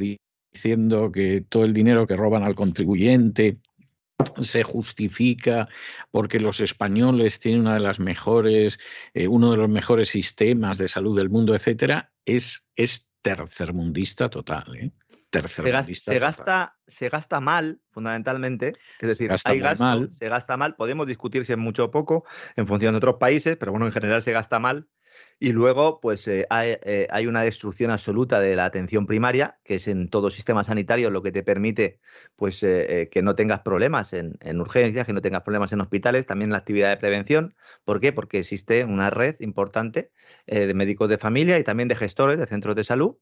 diciendo 0.53 1.13
que 1.13 1.43
todo 1.49 1.65
el 1.65 1.73
dinero 1.73 2.07
que 2.07 2.17
roban 2.17 2.45
al 2.45 2.55
contribuyente 2.55 3.59
se 4.41 4.63
justifica 4.63 5.69
porque 6.11 6.41
los 6.41 6.61
españoles 6.61 7.41
tienen 7.41 7.63
una 7.63 7.75
de 7.75 7.81
las 7.81 8.01
mejores, 8.01 8.79
eh, 9.15 9.29
uno 9.29 9.51
de 9.51 9.57
los 9.57 9.69
mejores 9.69 10.09
sistemas 10.09 10.79
de 10.79 10.89
salud 10.89 11.17
del 11.17 11.31
mundo, 11.31 11.55
etcétera, 11.55 12.13
es, 12.25 12.69
es 12.77 13.11
tercermundista 13.23 14.29
total. 14.29 14.77
¿eh? 14.77 14.93
Tercermundista 15.31 16.13
se, 16.13 16.19
gasta, 16.19 16.77
se 16.87 17.09
gasta 17.09 17.41
mal, 17.41 17.81
fundamentalmente. 17.89 18.73
Es 19.01 19.09
decir, 19.09 19.31
hay 19.45 19.61
gasto, 19.61 20.09
se 20.19 20.29
gasta 20.29 20.57
mal. 20.57 20.75
Podemos 20.75 21.07
discutir 21.07 21.45
si 21.47 21.53
es 21.53 21.59
mucho 21.59 21.85
o 21.85 21.91
poco 21.91 22.25
en 22.57 22.67
función 22.67 22.93
de 22.93 22.99
otros 22.99 23.17
países, 23.17 23.57
pero 23.57 23.73
bueno, 23.73 23.87
en 23.87 23.93
general 23.93 24.23
se 24.23 24.33
gasta 24.33 24.59
mal. 24.59 24.89
Y 25.43 25.53
luego, 25.53 26.01
pues 26.01 26.29
eh, 26.29 26.47
eh, 26.51 27.09
hay, 27.11 27.27
una 27.27 27.43
destrucción 27.43 27.91
absoluta 27.91 28.41
de 28.41 28.55
la 28.57 28.67
atención 28.67 29.07
primaria, 29.07 29.59
que 29.65 29.77
es 29.77 29.89
en 29.89 30.11
todo 30.11 30.29
sistema 30.29 30.65
sanitario 30.65 31.09
lo 31.09 31.23
que 31.23 31.33
te 31.33 31.43
permite 31.43 31.99
pues, 32.37 32.63
eh, 32.63 33.09
que 33.11 33.23
no 33.23 33.35
tengas 33.35 33.61
problemas 33.61 34.13
en, 34.13 34.37
urgencias, 34.61 35.07
que 35.07 35.15
no 35.15 35.23
tengas 35.23 35.43
problemas 35.43 35.73
en 35.73 35.81
hospitales, 35.81 36.27
también 36.27 36.51
la 36.51 36.59
actividad 36.59 36.91
de 36.91 36.99
prevención. 36.99 37.55
¿Por 37.87 38.01
qué? 38.01 38.13
Porque 38.13 38.41
existe 38.41 38.85
una 38.85 39.09
red 39.09 39.37
importante 39.41 40.13
de 40.47 40.75
médicos 40.75 41.09
de 41.09 41.17
familia 41.17 41.59
y 41.59 41.65
también 41.65 41.89
de 41.89 41.97
gestores 41.97 42.39
de 42.39 42.47
centros 42.47 42.77
de 42.77 42.85
salud, 42.85 43.17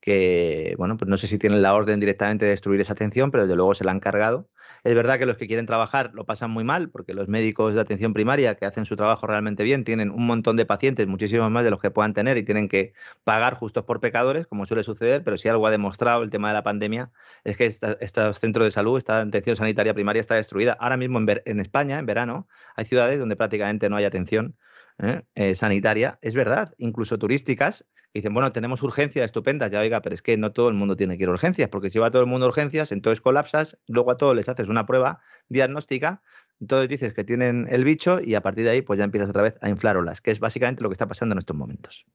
que, 0.00 0.74
bueno, 0.78 0.96
pues 0.96 1.08
no 1.08 1.16
sé 1.16 1.26
si 1.26 1.38
tienen 1.38 1.62
la 1.62 1.74
orden 1.74 2.00
directamente 2.00 2.44
de 2.44 2.52
destruir 2.52 2.80
esa 2.80 2.92
atención, 2.92 3.30
pero 3.30 3.44
desde 3.44 3.56
luego 3.56 3.74
se 3.74 3.84
la 3.84 3.92
han 3.92 4.00
cargado 4.00 4.48
es 4.84 4.94
verdad 4.96 5.18
que 5.18 5.26
los 5.26 5.36
que 5.36 5.46
quieren 5.46 5.66
trabajar 5.66 6.10
lo 6.12 6.24
pasan 6.26 6.50
muy 6.50 6.64
mal, 6.64 6.90
porque 6.90 7.14
los 7.14 7.28
médicos 7.28 7.74
de 7.74 7.80
atención 7.80 8.12
primaria 8.12 8.56
que 8.56 8.66
hacen 8.66 8.84
su 8.84 8.96
trabajo 8.96 9.26
realmente 9.26 9.62
bien 9.62 9.84
tienen 9.84 10.10
un 10.10 10.26
montón 10.26 10.56
de 10.56 10.66
pacientes, 10.66 11.06
muchísimos 11.06 11.50
más 11.50 11.62
de 11.64 11.70
los 11.70 11.80
que 11.80 11.90
puedan 11.90 12.12
tener, 12.14 12.36
y 12.36 12.42
tienen 12.42 12.68
que 12.68 12.92
pagar 13.24 13.54
justos 13.54 13.84
por 13.84 14.00
pecadores, 14.00 14.46
como 14.46 14.66
suele 14.66 14.82
suceder, 14.82 15.22
pero 15.22 15.38
si 15.38 15.48
algo 15.48 15.66
ha 15.66 15.70
demostrado 15.70 16.22
el 16.24 16.30
tema 16.30 16.48
de 16.48 16.54
la 16.54 16.64
pandemia 16.64 17.12
es 17.44 17.56
que 17.56 17.66
estos 17.66 18.40
centros 18.40 18.64
de 18.66 18.70
salud, 18.72 18.98
esta 18.98 19.20
atención 19.20 19.56
sanitaria 19.56 19.94
primaria 19.94 20.20
está 20.20 20.34
destruida. 20.34 20.76
Ahora 20.80 20.96
mismo 20.96 21.20
en, 21.20 21.60
España, 21.60 21.98
en 21.98 22.06
verano, 22.06 22.48
hay 22.74 22.84
ciudades 22.84 23.18
donde 23.20 23.36
prácticamente 23.36 23.88
no 23.88 23.96
hay 23.96 24.04
atención 24.04 24.56
¿eh? 24.98 25.22
Eh, 25.34 25.54
sanitaria, 25.54 26.18
es 26.22 26.34
verdad, 26.34 26.74
incluso 26.78 27.18
turísticas, 27.18 27.84
dicen, 28.14 28.34
bueno, 28.34 28.52
tenemos 28.52 28.82
urgencias 28.82 29.24
estupendas, 29.24 29.70
ya 29.70 29.80
oiga, 29.80 30.02
pero 30.02 30.14
es 30.14 30.22
que 30.22 30.36
no 30.36 30.52
todo 30.52 30.68
el 30.68 30.74
mundo 30.74 30.96
tiene 30.96 31.16
que 31.16 31.24
ir 31.24 31.28
a 31.28 31.32
urgencias, 31.32 31.68
porque 31.68 31.90
si 31.90 31.98
va 31.98 32.10
todo 32.10 32.22
el 32.22 32.28
mundo 32.28 32.46
a 32.46 32.48
urgencias, 32.48 32.92
entonces 32.92 33.20
colapsas, 33.20 33.78
luego 33.86 34.10
a 34.10 34.16
todos 34.16 34.36
les 34.36 34.48
haces 34.48 34.68
una 34.68 34.86
prueba 34.86 35.20
diagnóstica, 35.48 36.22
entonces 36.60 36.88
dices 36.88 37.12
que 37.12 37.24
tienen 37.24 37.66
el 37.70 37.84
bicho 37.84 38.20
y 38.20 38.34
a 38.34 38.40
partir 38.40 38.64
de 38.64 38.70
ahí 38.70 38.82
pues 38.82 38.98
ya 38.98 39.04
empiezas 39.04 39.30
otra 39.30 39.42
vez 39.42 39.54
a 39.60 39.68
inflar 39.68 39.96
olas, 39.96 40.20
que 40.20 40.30
es 40.30 40.38
básicamente 40.38 40.82
lo 40.82 40.88
que 40.88 40.94
está 40.94 41.08
pasando 41.08 41.32
en 41.32 41.38
estos 41.38 41.56
momentos. 41.56 42.06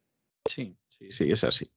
Sí, 0.47 0.77
sí, 0.87 1.11
sí, 1.11 1.31
es 1.31 1.43
así. 1.43 1.71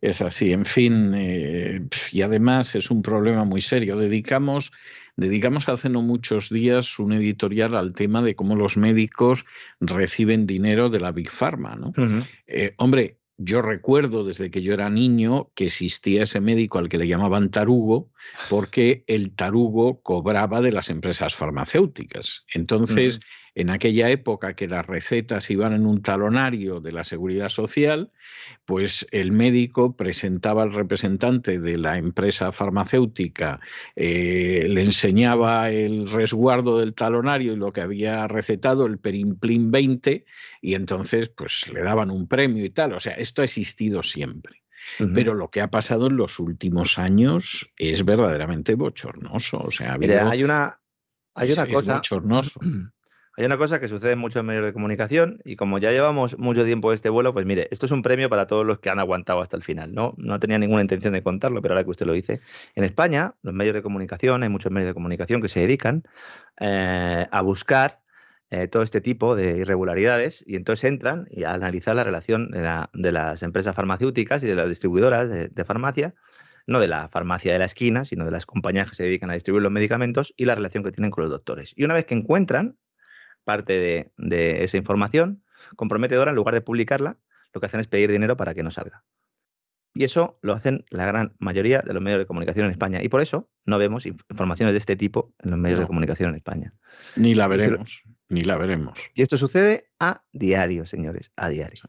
Es 0.00 0.22
así. 0.22 0.52
En 0.52 0.64
fin, 0.64 1.12
eh, 1.16 1.88
y 2.12 2.22
además 2.22 2.76
es 2.76 2.90
un 2.90 3.02
problema 3.02 3.44
muy 3.44 3.60
serio. 3.60 3.96
Dedicamos, 3.96 4.70
dedicamos 5.16 5.68
hace 5.68 5.88
no 5.88 6.02
muchos 6.02 6.48
días 6.48 7.00
un 7.00 7.12
editorial 7.12 7.74
al 7.74 7.92
tema 7.92 8.22
de 8.22 8.36
cómo 8.36 8.54
los 8.54 8.76
médicos 8.76 9.44
reciben 9.80 10.46
dinero 10.46 10.90
de 10.90 11.00
la 11.00 11.10
Big 11.10 11.30
Pharma, 11.30 11.74
¿no? 11.74 11.92
Eh, 12.46 12.74
hombre, 12.76 13.18
yo 13.44 13.62
recuerdo 13.62 14.24
desde 14.24 14.50
que 14.50 14.62
yo 14.62 14.72
era 14.74 14.90
niño 14.90 15.50
que 15.54 15.66
existía 15.66 16.22
ese 16.24 16.40
médico 16.40 16.78
al 16.78 16.88
que 16.88 16.98
le 16.98 17.08
llamaban 17.08 17.50
tarugo, 17.50 18.11
porque 18.48 19.04
el 19.06 19.34
tarugo 19.34 20.02
cobraba 20.02 20.60
de 20.60 20.72
las 20.72 20.90
empresas 20.90 21.34
farmacéuticas. 21.34 22.44
Entonces, 22.52 23.20
en 23.54 23.70
aquella 23.70 24.10
época 24.10 24.54
que 24.54 24.66
las 24.66 24.86
recetas 24.86 25.50
iban 25.50 25.74
en 25.74 25.84
un 25.84 26.02
talonario 26.02 26.80
de 26.80 26.92
la 26.92 27.04
seguridad 27.04 27.50
social, 27.50 28.10
pues 28.64 29.06
el 29.10 29.32
médico 29.32 29.94
presentaba 29.96 30.62
al 30.62 30.72
representante 30.72 31.58
de 31.58 31.76
la 31.76 31.98
empresa 31.98 32.52
farmacéutica, 32.52 33.60
eh, 33.94 34.66
le 34.68 34.82
enseñaba 34.82 35.70
el 35.70 36.10
resguardo 36.10 36.78
del 36.78 36.94
talonario 36.94 37.52
y 37.52 37.56
lo 37.56 37.72
que 37.72 37.82
había 37.82 38.26
recetado, 38.26 38.86
el 38.86 38.98
Perimplin 38.98 39.70
20, 39.70 40.24
y 40.62 40.74
entonces 40.74 41.28
pues 41.28 41.70
le 41.72 41.82
daban 41.82 42.10
un 42.10 42.26
premio 42.28 42.64
y 42.64 42.70
tal. 42.70 42.92
O 42.92 43.00
sea, 43.00 43.12
esto 43.14 43.42
ha 43.42 43.44
existido 43.44 44.02
siempre. 44.02 44.61
Pero 45.14 45.34
lo 45.34 45.48
que 45.48 45.60
ha 45.60 45.68
pasado 45.68 46.06
en 46.06 46.16
los 46.16 46.38
últimos 46.38 46.98
años 46.98 47.72
es 47.76 48.04
verdaderamente 48.04 48.74
bochornoso. 48.74 49.58
O 49.58 49.70
sea, 49.70 49.94
hay 49.94 50.44
una, 50.44 50.80
Hay 51.34 51.52
una 51.52 51.66
cosa. 51.66 52.00
Hay 53.34 53.46
una 53.46 53.56
cosa 53.56 53.80
que 53.80 53.88
sucede 53.88 54.12
en 54.12 54.18
muchos 54.18 54.44
medios 54.44 54.62
de 54.62 54.74
comunicación 54.74 55.40
y 55.42 55.56
como 55.56 55.78
ya 55.78 55.90
llevamos 55.90 56.38
mucho 56.38 56.66
tiempo 56.66 56.92
este 56.92 57.08
vuelo, 57.08 57.32
pues 57.32 57.46
mire, 57.46 57.66
esto 57.70 57.86
es 57.86 57.92
un 57.92 58.02
premio 58.02 58.28
para 58.28 58.46
todos 58.46 58.66
los 58.66 58.78
que 58.78 58.90
han 58.90 58.98
aguantado 58.98 59.40
hasta 59.40 59.56
el 59.56 59.62
final, 59.62 59.94
¿no? 59.94 60.12
No 60.18 60.38
tenía 60.38 60.58
ninguna 60.58 60.82
intención 60.82 61.14
de 61.14 61.22
contarlo, 61.22 61.62
pero 61.62 61.72
ahora 61.72 61.84
que 61.84 61.90
usted 61.90 62.04
lo 62.04 62.12
dice. 62.12 62.40
En 62.74 62.84
España, 62.84 63.34
los 63.40 63.54
medios 63.54 63.74
de 63.74 63.80
comunicación, 63.80 64.42
hay 64.42 64.50
muchos 64.50 64.70
medios 64.70 64.90
de 64.90 64.94
comunicación 64.94 65.40
que 65.40 65.48
se 65.48 65.60
dedican 65.60 66.02
eh, 66.60 67.26
a 67.30 67.40
buscar 67.40 68.01
eh, 68.52 68.68
todo 68.68 68.82
este 68.82 69.00
tipo 69.00 69.34
de 69.34 69.58
irregularidades 69.58 70.44
y 70.46 70.56
entonces 70.56 70.84
entran 70.84 71.26
y 71.30 71.44
a 71.44 71.54
analizar 71.54 71.96
la 71.96 72.04
relación 72.04 72.50
de, 72.50 73.12
las 73.12 73.42
empresas 73.42 73.74
farmacéuticas 73.74 74.42
y 74.44 74.46
de 74.46 74.54
las 74.54 74.68
distribuidoras 74.68 75.28
de 75.28 75.64
farmacia 75.64 76.14
no 76.66 76.80
de 76.80 76.88
la 76.88 77.08
farmacia 77.08 77.52
de 77.52 77.58
la 77.58 77.64
esquina, 77.64 78.04
sino 78.04 78.24
de 78.24 78.30
las 78.30 78.46
compañías 78.46 78.88
que 78.88 78.96
se 78.96 79.04
dedican 79.04 79.30
a 79.30 79.34
distribuir 79.34 79.62
los 79.62 79.72
medicamentos 79.72 80.32
y 80.36 80.44
la 80.44 80.54
relación 80.54 80.84
que 80.84 80.92
tienen 80.92 81.10
con 81.10 81.22
los 81.22 81.30
doctores. 81.30 81.72
Y 81.76 81.84
una 81.84 81.94
vez 81.94 82.04
que 82.04 82.14
encuentran 82.14 82.78
parte 83.44 84.12
de, 84.16 84.64
esa 84.64 84.76
información 84.76 85.42
comprometedora, 85.76 86.30
en 86.30 86.36
lugar 86.36 86.54
de 86.54 86.60
publicarla, 86.60 87.18
lo 87.52 87.60
que 87.60 87.66
hacen 87.66 87.80
es 87.80 87.88
pedir 87.88 88.10
dinero 88.10 88.36
para 88.36 88.54
que 88.54 88.62
no 88.62 88.70
salga. 88.70 89.04
Y 89.94 90.04
eso 90.04 90.38
lo 90.42 90.54
hacen 90.54 90.84
la 90.90 91.04
gran 91.04 91.34
mayoría 91.38 91.80
de 91.80 91.92
los 91.92 92.02
medios 92.02 92.20
de 92.20 92.26
comunicación 92.26 92.66
en 92.66 92.72
España. 92.72 93.02
Y 93.02 93.08
por 93.08 93.20
eso 93.20 93.50
no 93.66 93.78
vemos 93.78 94.06
informaciones 94.06 94.72
de 94.72 94.78
este 94.78 94.96
tipo 94.96 95.34
en 95.40 95.50
los 95.50 95.58
medios 95.58 95.80
de 95.80 95.86
comunicación 95.86 96.30
en 96.30 96.36
España. 96.36 96.74
Ni 97.16 97.34
la 97.34 97.46
veremos, 97.46 98.02
ni 98.28 98.42
la 98.42 98.56
veremos. 98.56 98.98
Y 99.14 99.22
esto 99.22 99.36
sucede 99.36 99.90
a 100.00 100.22
diario, 100.32 100.86
señores, 100.86 101.30
a 101.36 101.50
diario. 101.50 101.82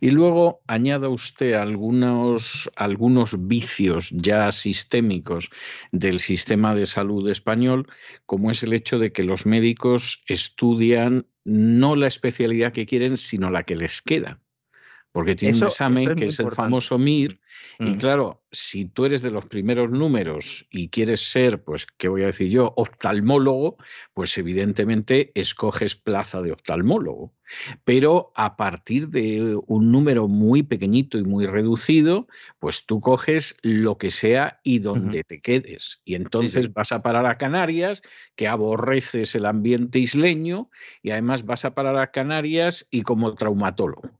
Y 0.00 0.10
luego 0.10 0.62
añada 0.66 1.08
usted 1.08 1.54
algunos, 1.54 2.70
algunos 2.76 3.48
vicios 3.48 4.10
ya 4.12 4.52
sistémicos 4.52 5.50
del 5.92 6.20
sistema 6.20 6.74
de 6.74 6.86
salud 6.86 7.28
español, 7.28 7.88
como 8.26 8.50
es 8.50 8.62
el 8.62 8.72
hecho 8.72 8.98
de 8.98 9.12
que 9.12 9.24
los 9.24 9.46
médicos 9.46 10.22
estudian 10.26 11.26
no 11.44 11.96
la 11.96 12.06
especialidad 12.06 12.72
que 12.72 12.86
quieren, 12.86 13.16
sino 13.16 13.50
la 13.50 13.64
que 13.64 13.76
les 13.76 14.02
queda. 14.02 14.40
Porque 15.16 15.34
tiene 15.34 15.56
un 15.56 15.64
examen 15.64 16.14
que 16.14 16.26
es 16.26 16.40
el 16.40 16.50
famoso 16.50 16.98
MIR, 16.98 17.40
y 17.78 17.96
claro, 17.96 18.42
si 18.50 18.84
tú 18.84 19.06
eres 19.06 19.22
de 19.22 19.30
los 19.30 19.46
primeros 19.46 19.90
números 19.90 20.66
y 20.70 20.90
quieres 20.90 21.22
ser, 21.30 21.64
pues, 21.64 21.86
¿qué 21.86 22.08
voy 22.08 22.22
a 22.22 22.26
decir 22.26 22.50
yo? 22.50 22.74
Oftalmólogo, 22.76 23.78
pues 24.12 24.36
evidentemente 24.36 25.32
escoges 25.34 25.96
plaza 25.96 26.42
de 26.42 26.52
oftalmólogo. 26.52 27.32
Pero 27.84 28.30
a 28.34 28.58
partir 28.58 29.08
de 29.08 29.58
un 29.66 29.90
número 29.90 30.28
muy 30.28 30.62
pequeñito 30.62 31.16
y 31.16 31.24
muy 31.24 31.46
reducido, 31.46 32.28
pues 32.58 32.84
tú 32.84 33.00
coges 33.00 33.56
lo 33.62 33.96
que 33.96 34.10
sea 34.10 34.60
y 34.64 34.80
donde 34.80 35.24
te 35.24 35.40
quedes. 35.40 36.02
Y 36.04 36.14
entonces 36.14 36.74
vas 36.74 36.92
a 36.92 37.00
parar 37.00 37.24
a 37.24 37.38
Canarias, 37.38 38.02
que 38.34 38.48
aborreces 38.48 39.34
el 39.34 39.46
ambiente 39.46 39.98
isleño, 39.98 40.68
y 41.02 41.12
además 41.12 41.46
vas 41.46 41.64
a 41.64 41.74
parar 41.74 41.96
a 41.96 42.10
Canarias 42.10 42.86
y 42.90 43.00
como 43.00 43.34
traumatólogo. 43.34 44.10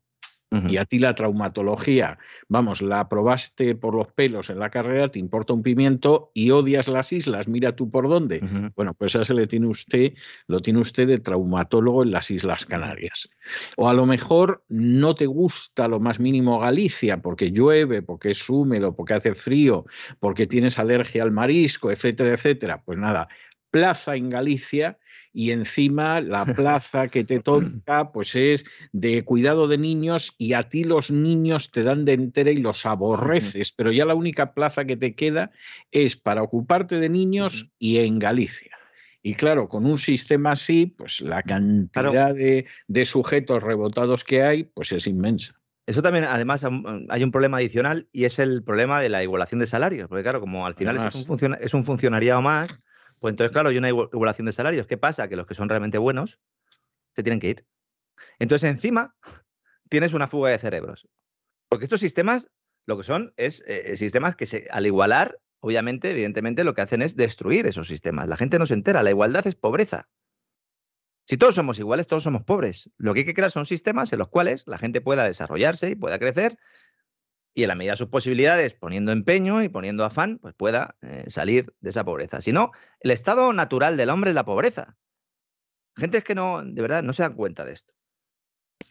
Y 0.69 0.77
a 0.77 0.85
ti 0.85 0.99
la 0.99 1.15
traumatología, 1.15 2.19
vamos, 2.49 2.83
la 2.83 3.01
aprobaste 3.01 3.75
por 3.75 3.95
los 3.95 4.09
pelos 4.09 4.51
en 4.51 4.59
la 4.59 4.71
carrera, 4.71 5.09
te 5.09 5.19
importa 5.19 5.53
un 5.53 5.63
pimiento 5.63 6.31
y 6.35 6.51
odias 6.51 6.89
las 6.89 7.13
islas, 7.13 7.49
mira 7.49 7.75
tú 7.75 7.91
por 7.91 8.09
dónde. 8.09 8.41
Bueno, 8.75 8.95
pues 8.95 9.15
eso 9.15 9.35
le 9.35 9.47
tiene 9.47 9.67
usted, 9.67 10.13
lo 10.47 10.61
tiene 10.61 10.81
usted 10.81 11.07
de 11.09 11.19
traumatólogo 11.19 12.03
en 12.03 12.11
las 12.11 12.31
Islas 12.31 12.65
Canarias. 12.65 13.29
O 13.77 13.89
a 13.89 13.95
lo 13.95 14.07
mejor 14.07 14.65
no 14.69 15.15
te 15.15 15.27
gusta 15.27 15.89
lo 15.89 16.01
más 16.01 16.21
mínimo 16.21 16.61
Galicia 16.61 17.21
porque 17.21 17.51
llueve, 17.51 18.03
porque 18.03 18.31
es 18.31 18.49
húmedo, 18.49 18.95
porque 18.95 19.15
hace 19.15 19.35
frío, 19.35 19.85
porque 20.21 20.47
tienes 20.47 20.79
alergia 20.79 21.23
al 21.23 21.33
marisco, 21.33 21.91
etcétera, 21.91 22.35
etcétera. 22.35 22.83
Pues 22.85 22.99
nada, 22.99 23.29
plaza 23.71 24.17
en 24.17 24.31
Galicia 24.31 24.99
y 25.37 25.51
encima 25.51 26.23
la 26.23 26.47
plaza 26.57 27.09
que 27.09 27.23
te 27.23 27.41
toca 27.41 28.11
pues 28.11 28.35
es 28.35 28.65
de 28.93 29.23
cuidado 29.23 29.69
de 29.69 29.77
niños 29.77 30.35
y 30.39 30.55
a 30.55 30.63
ti 30.63 30.83
los 30.83 31.11
niños 31.11 31.71
te 31.73 31.83
dan 31.83 32.07
de 32.07 32.15
entera 32.15 32.51
y 32.51 32.57
los 32.57 32.87
aborreces, 32.87 33.71
pero 33.71 33.93
ya 33.93 34.07
la 34.07 34.15
única 34.15 34.55
plaza 34.55 34.87
que 34.87 34.97
te 34.97 35.15
queda 35.15 35.51
es 35.93 36.17
para 36.17 36.43
ocuparte 36.43 36.99
de 37.01 37.11
niños 37.11 37.69
y 37.79 37.99
en 37.99 38.19
Galicia. 38.19 38.79
Y 39.23 39.35
claro, 39.35 39.69
con 39.69 39.85
un 39.85 39.99
sistema 39.99 40.53
así, 40.53 40.87
pues 40.87 41.21
la 41.21 41.43
cantidad 41.43 42.35
de, 42.35 42.65
de, 42.89 43.05
sujetos 43.05 43.63
rebotados 43.63 44.25
que 44.25 44.43
hay, 44.43 44.65
pues 44.65 44.91
es 44.93 45.07
inmensa. 45.07 45.61
Eso 45.85 46.01
también, 46.01 46.25
además, 46.25 46.65
hay 47.09 47.25
un 47.25 47.31
problema 47.31 47.59
adicional 47.59 48.09
y 48.11 48.25
es 48.25 48.39
el 48.39 48.63
problema 48.63 49.01
de 49.01 49.09
la 49.09 49.23
igualación 49.23 49.59
de 49.59 49.67
salarios. 49.67 50.09
Porque 50.09 50.23
claro, 50.23 50.41
como 50.41 50.67
al 50.67 50.75
final 50.75 50.97
es 50.97 51.15
un, 51.15 51.57
es 51.61 51.75
un, 51.75 51.85
funcionariado 51.85 52.41
más, 52.41 52.81
pues 53.21 53.33
entonces, 53.33 53.53
claro, 53.53 53.71
hay 53.71 53.79
una 53.79 53.89
igualación 53.89 54.47
de 54.47 54.53
salarios. 54.53 54.87
¿Qué 54.87 54.97
pasa? 54.97 55.29
Que 55.29 55.37
los 55.37 55.47
que 55.47 55.55
son 55.55 55.69
realmente 55.69 55.99
buenos 55.99 56.39
se 57.15 57.23
tienen 57.23 57.41
que 57.41 57.49
ir. 57.49 57.67
Entonces, 58.39 58.69
encima, 58.71 59.17
tienes 59.89 60.13
una 60.13 60.29
fuga 60.29 60.51
de 60.51 60.59
cerebros. 60.59 61.09
Porque 61.69 61.85
estos 61.85 62.01
sistemas, 62.01 62.49
lo 62.87 62.97
que 62.97 63.05
son, 63.05 63.33
es 63.37 63.65
eh, 63.67 63.97
sistemas 63.97 64.37
que 64.37 64.47
se, 64.47 64.69
al 64.71 64.87
igualar, 64.87 65.39
obviamente, 65.61 66.11
evidentemente, 66.11 66.65
lo 66.65 66.75
que 66.75 66.83
hacen 66.83 67.03
es 67.03 67.17
destruir 67.17 67.67
esos 67.67 67.89
sistemas. 67.89 68.29
La 68.29 68.37
gente 68.37 68.59
no 68.59 68.67
se 68.67 68.75
entera. 68.75 69.03
La 69.03 69.11
igualdad 69.11 69.47
es 69.47 69.55
pobreza. 69.55 70.09
Si 71.29 71.37
todos 71.37 71.57
somos 71.57 71.79
iguales, 71.81 72.07
todos 72.07 72.23
somos 72.23 72.45
pobres. 72.45 72.89
Lo 72.99 73.13
que 73.13 73.21
hay 73.21 73.27
que 73.27 73.35
crear 73.35 73.51
son 73.51 73.67
sistemas 73.67 74.13
en 74.13 74.21
los 74.21 74.29
cuales 74.29 74.63
la 74.67 74.79
gente 74.79 75.01
pueda 75.01 75.25
desarrollarse 75.25 75.91
y 75.91 75.97
pueda 75.97 76.21
crecer 76.21 76.57
y 77.57 77.63
en 77.63 77.69
la 77.69 77.75
medida 77.75 77.93
de 77.95 77.97
sus 77.97 78.09
posibilidades, 78.09 78.75
poniendo 78.75 79.13
empeño 79.13 79.63
y 79.63 79.71
poniendo 79.71 80.05
afán, 80.05 80.39
pues 80.43 80.55
pueda 80.55 80.95
eh, 81.01 81.25
salir 81.29 81.75
de 81.81 81.89
esa 81.89 82.05
pobreza. 82.05 82.43
Si 82.43 82.53
no, 82.53 82.71
el 83.01 83.11
estado 83.11 83.51
natural 83.55 83.97
del 83.97 84.11
hombre 84.11 84.31
es 84.31 84.35
la 84.35 84.45
pobreza. 84.45 84.99
Gente 85.97 86.19
es 86.19 86.25
que 86.25 86.35
no, 86.35 86.63
de 86.63 86.83
verdad, 86.83 87.03
no 87.03 87.15
se 87.15 87.23
dan 87.23 87.33
cuenta 87.33 87.65
de 87.65 87.73
esto. 87.73 87.95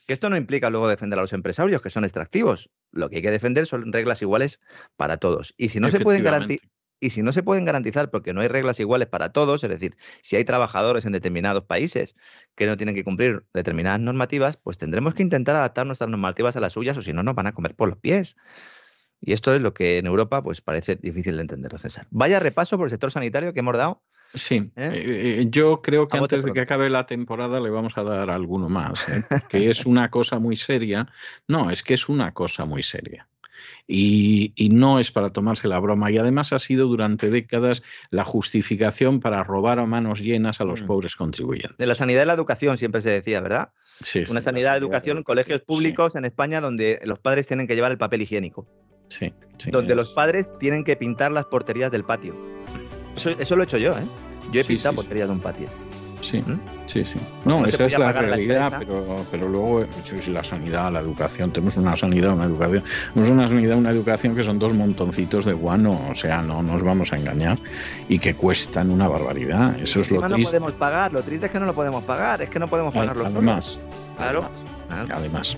Que 0.08 0.14
esto 0.14 0.32
no 0.32 0.36
implica 0.36 0.72
luego 0.72 0.88
defender 0.88 1.20
a 1.20 1.22
los 1.22 1.34
empresarios, 1.34 1.80
que 1.80 1.92
son 1.92 2.06
extractivos. 2.06 2.72
Lo 2.92 3.08
que 3.08 3.18
hay 3.18 3.22
que 3.22 3.30
defender 3.30 3.68
son 3.68 3.94
reglas 3.94 4.24
iguales 4.24 4.60
para 4.96 5.18
todos. 5.18 5.54
Y 5.58 5.70
si 5.70 5.80
no 5.80 5.90
se 5.90 6.00
pueden 6.00 6.24
garantizar 6.24 6.68
y 7.00 7.10
si 7.12 7.22
no 7.22 7.32
se 7.32 7.44
pueden 7.44 7.66
garantizar 7.66 8.10
porque 8.10 8.34
no 8.34 8.42
hay 8.42 8.48
reglas 8.48 8.80
iguales 8.80 9.08
para 9.08 9.32
todos, 9.32 9.64
es 9.64 9.70
decir, 9.70 9.98
si 10.22 10.36
hay 10.36 10.46
trabajadores 10.46 11.06
en 11.06 11.12
determinados 11.12 11.64
países 11.64 12.16
que 12.56 12.66
no 12.66 12.78
tienen 12.78 12.96
que 12.96 13.04
cumplir 13.04 13.46
determinadas 13.54 14.00
normativas, 14.00 14.58
pues 14.58 14.78
tendremos 14.78 15.14
que 15.14 15.24
intentar 15.24 15.56
adaptar 15.56 15.86
nuestras 15.86 16.10
normativas 16.10 16.56
a 16.56 16.60
las 16.60 16.74
suyas 16.74 16.98
o 16.98 17.02
si 17.02 17.14
no 17.14 17.24
nos 17.24 17.36
van 17.36 17.48
a 17.48 17.54
comer 17.54 17.76
por 17.76 17.90
los 17.90 17.98
pies. 17.98 18.36
Y 19.22 19.34
esto 19.34 19.54
es 19.56 19.62
lo 19.62 19.74
que 19.74 19.98
en 19.98 20.06
Europa 20.06 20.44
pues 20.44 20.62
parece 20.62 20.96
difícil 20.96 21.36
de 21.36 21.42
entender, 21.42 21.78
César. 21.80 22.08
Vaya 22.12 22.40
repaso 22.40 22.78
por 22.78 22.88
el 22.88 22.92
sector 22.92 23.12
sanitario 23.12 23.54
que 23.54 23.60
hemos 23.60 23.78
dado. 23.78 24.04
Sí, 24.34 24.72
¿Eh? 24.76 24.90
Eh, 24.94 25.42
eh, 25.42 25.46
yo 25.50 25.82
creo 25.82 26.08
que 26.08 26.18
antes 26.18 26.44
de 26.44 26.52
que 26.52 26.60
acabe 26.60 26.90
la 26.90 27.06
temporada 27.06 27.60
le 27.62 27.70
vamos 27.70 27.98
a 27.98 28.04
dar 28.04 28.30
alguno 28.30 28.68
más, 28.68 29.06
que 29.50 29.70
es 29.70 29.86
una 29.86 30.10
cosa 30.10 30.40
muy 30.40 30.58
seria. 30.58 31.08
No, 31.48 31.72
es 31.72 31.84
que 31.84 31.94
es 31.94 32.10
una 32.10 32.34
cosa 32.34 32.66
muy 32.66 32.84
seria 32.84 33.28
y, 33.88 34.70
no 34.72 35.00
es 35.00 35.12
para 35.12 35.32
tomarse 35.32 35.68
la 35.68 35.80
broma. 35.80 36.12
Y 36.12 36.18
además 36.18 36.54
ha 36.54 36.60
sido 36.60 36.88
durante 36.88 37.30
décadas 37.30 37.84
la 38.10 38.24
justificación 38.24 39.20
para 39.20 39.44
robar 39.44 39.80
a 39.80 39.86
manos 39.86 40.22
llenas 40.22 40.62
a 40.62 40.64
los 40.64 40.82
mm. 40.82 40.88
pobres 40.88 41.16
contribuyentes. 41.16 41.78
De 41.78 41.86
la 41.86 41.96
sanidad 41.96 42.24
y 42.24 42.26
la 42.26 42.34
educación 42.34 42.78
siempre 42.78 43.02
se 43.02 43.12
decía, 43.12 43.42
¿verdad? 43.42 43.70
Sí. 44.02 44.24
Una 44.30 44.42
sanidad, 44.42 44.74
de 44.74 44.80
educación, 44.80 45.24
colegios 45.24 45.62
públicos 45.62 46.16
en 46.16 46.26
España 46.26 46.60
donde 46.60 47.00
los 47.06 47.20
padres 47.20 47.48
tienen 47.48 47.68
que 47.68 47.76
llevar 47.76 47.92
el 47.92 47.98
papel 47.98 48.22
higiénico. 48.22 48.68
Sí. 49.08 49.32
donde 49.72 49.96
los 49.96 50.14
padres 50.14 50.50
tienen 50.58 50.84
que 50.84 50.96
pintar 50.96 51.32
las 51.32 51.46
porterías 51.46 51.92
del 51.92 52.04
patio. 52.04 52.36
Eso, 53.16 53.56
lo 53.56 53.62
he 53.62 53.66
hecho 53.66 53.78
yo, 53.78 53.92
¿eh? 53.92 54.04
Yo 54.52 54.62
he 54.62 54.66
pintado 54.66 54.96
porterías 54.96 55.28
de 55.28 55.34
un 55.36 55.40
patio. 55.40 55.68
Sí, 56.26 56.44
¿Mm? 56.46 56.60
sí, 56.88 57.06
sí. 57.06 57.20
No, 57.46 57.66
esa 57.66 57.86
es 57.86 58.00
la 58.00 58.12
realidad, 58.12 58.74
pero, 58.80 59.24
pero 59.30 59.48
luego 59.48 59.86
la 60.28 60.44
sanidad, 60.44 60.92
la 60.92 61.00
educación, 61.00 61.52
tenemos 61.52 61.78
una 61.78 61.96
sanidad, 61.96 62.34
una 62.34 62.46
educación, 62.46 62.84
tenemos 63.14 63.32
una 63.32 63.48
sanidad, 63.48 63.78
una 63.78 63.92
educación 63.92 64.36
que 64.36 64.44
son 64.44 64.58
dos 64.58 64.74
montoncitos 64.74 65.46
de 65.46 65.54
guano, 65.54 66.02
o 66.10 66.16
sea, 66.16 66.42
no 66.42 66.64
nos 66.64 66.82
vamos 66.82 67.14
a 67.14 67.18
engañar, 67.18 67.60
y 68.10 68.18
que 68.18 68.34
cuestan 68.34 68.90
una 68.90 69.08
barbaridad. 69.08 69.80
Eso 69.80 70.02
es 70.02 70.10
lo 70.10 70.20
triste. 70.20 70.38
no 70.38 70.44
podemos 70.46 70.72
pagar, 70.74 71.14
lo 71.14 71.22
triste 71.22 71.46
es 71.46 71.52
que 71.52 71.60
no 71.60 71.68
lo 71.68 71.76
podemos 71.76 72.04
pagar, 72.04 72.42
es 72.42 72.50
que 72.50 72.58
no 72.58 72.68
podemos 72.68 72.92
pagarlo 72.92 73.24
Además, 73.26 73.80
claro. 74.18 74.50
Además. 74.90 75.58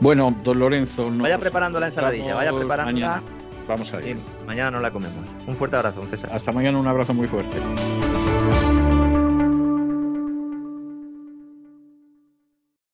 Bueno, 0.00 0.34
don 0.42 0.58
Lorenzo. 0.58 1.08
Vaya 1.18 1.38
preparando 1.38 1.78
la 1.78 1.86
ensaladilla, 1.86 2.34
vaya 2.34 2.52
preparando. 2.52 2.92
Mañana 2.92 3.22
vamos 3.68 3.94
a 3.94 4.02
ir. 4.02 4.16
mañana 4.44 4.72
no 4.72 4.80
la 4.80 4.90
comemos. 4.90 5.24
Un 5.46 5.54
fuerte 5.54 5.76
abrazo, 5.76 6.02
César. 6.04 6.30
Hasta 6.32 6.50
mañana, 6.50 6.78
un 6.78 6.88
abrazo 6.88 7.14
muy 7.14 7.28
fuerte. 7.28 7.58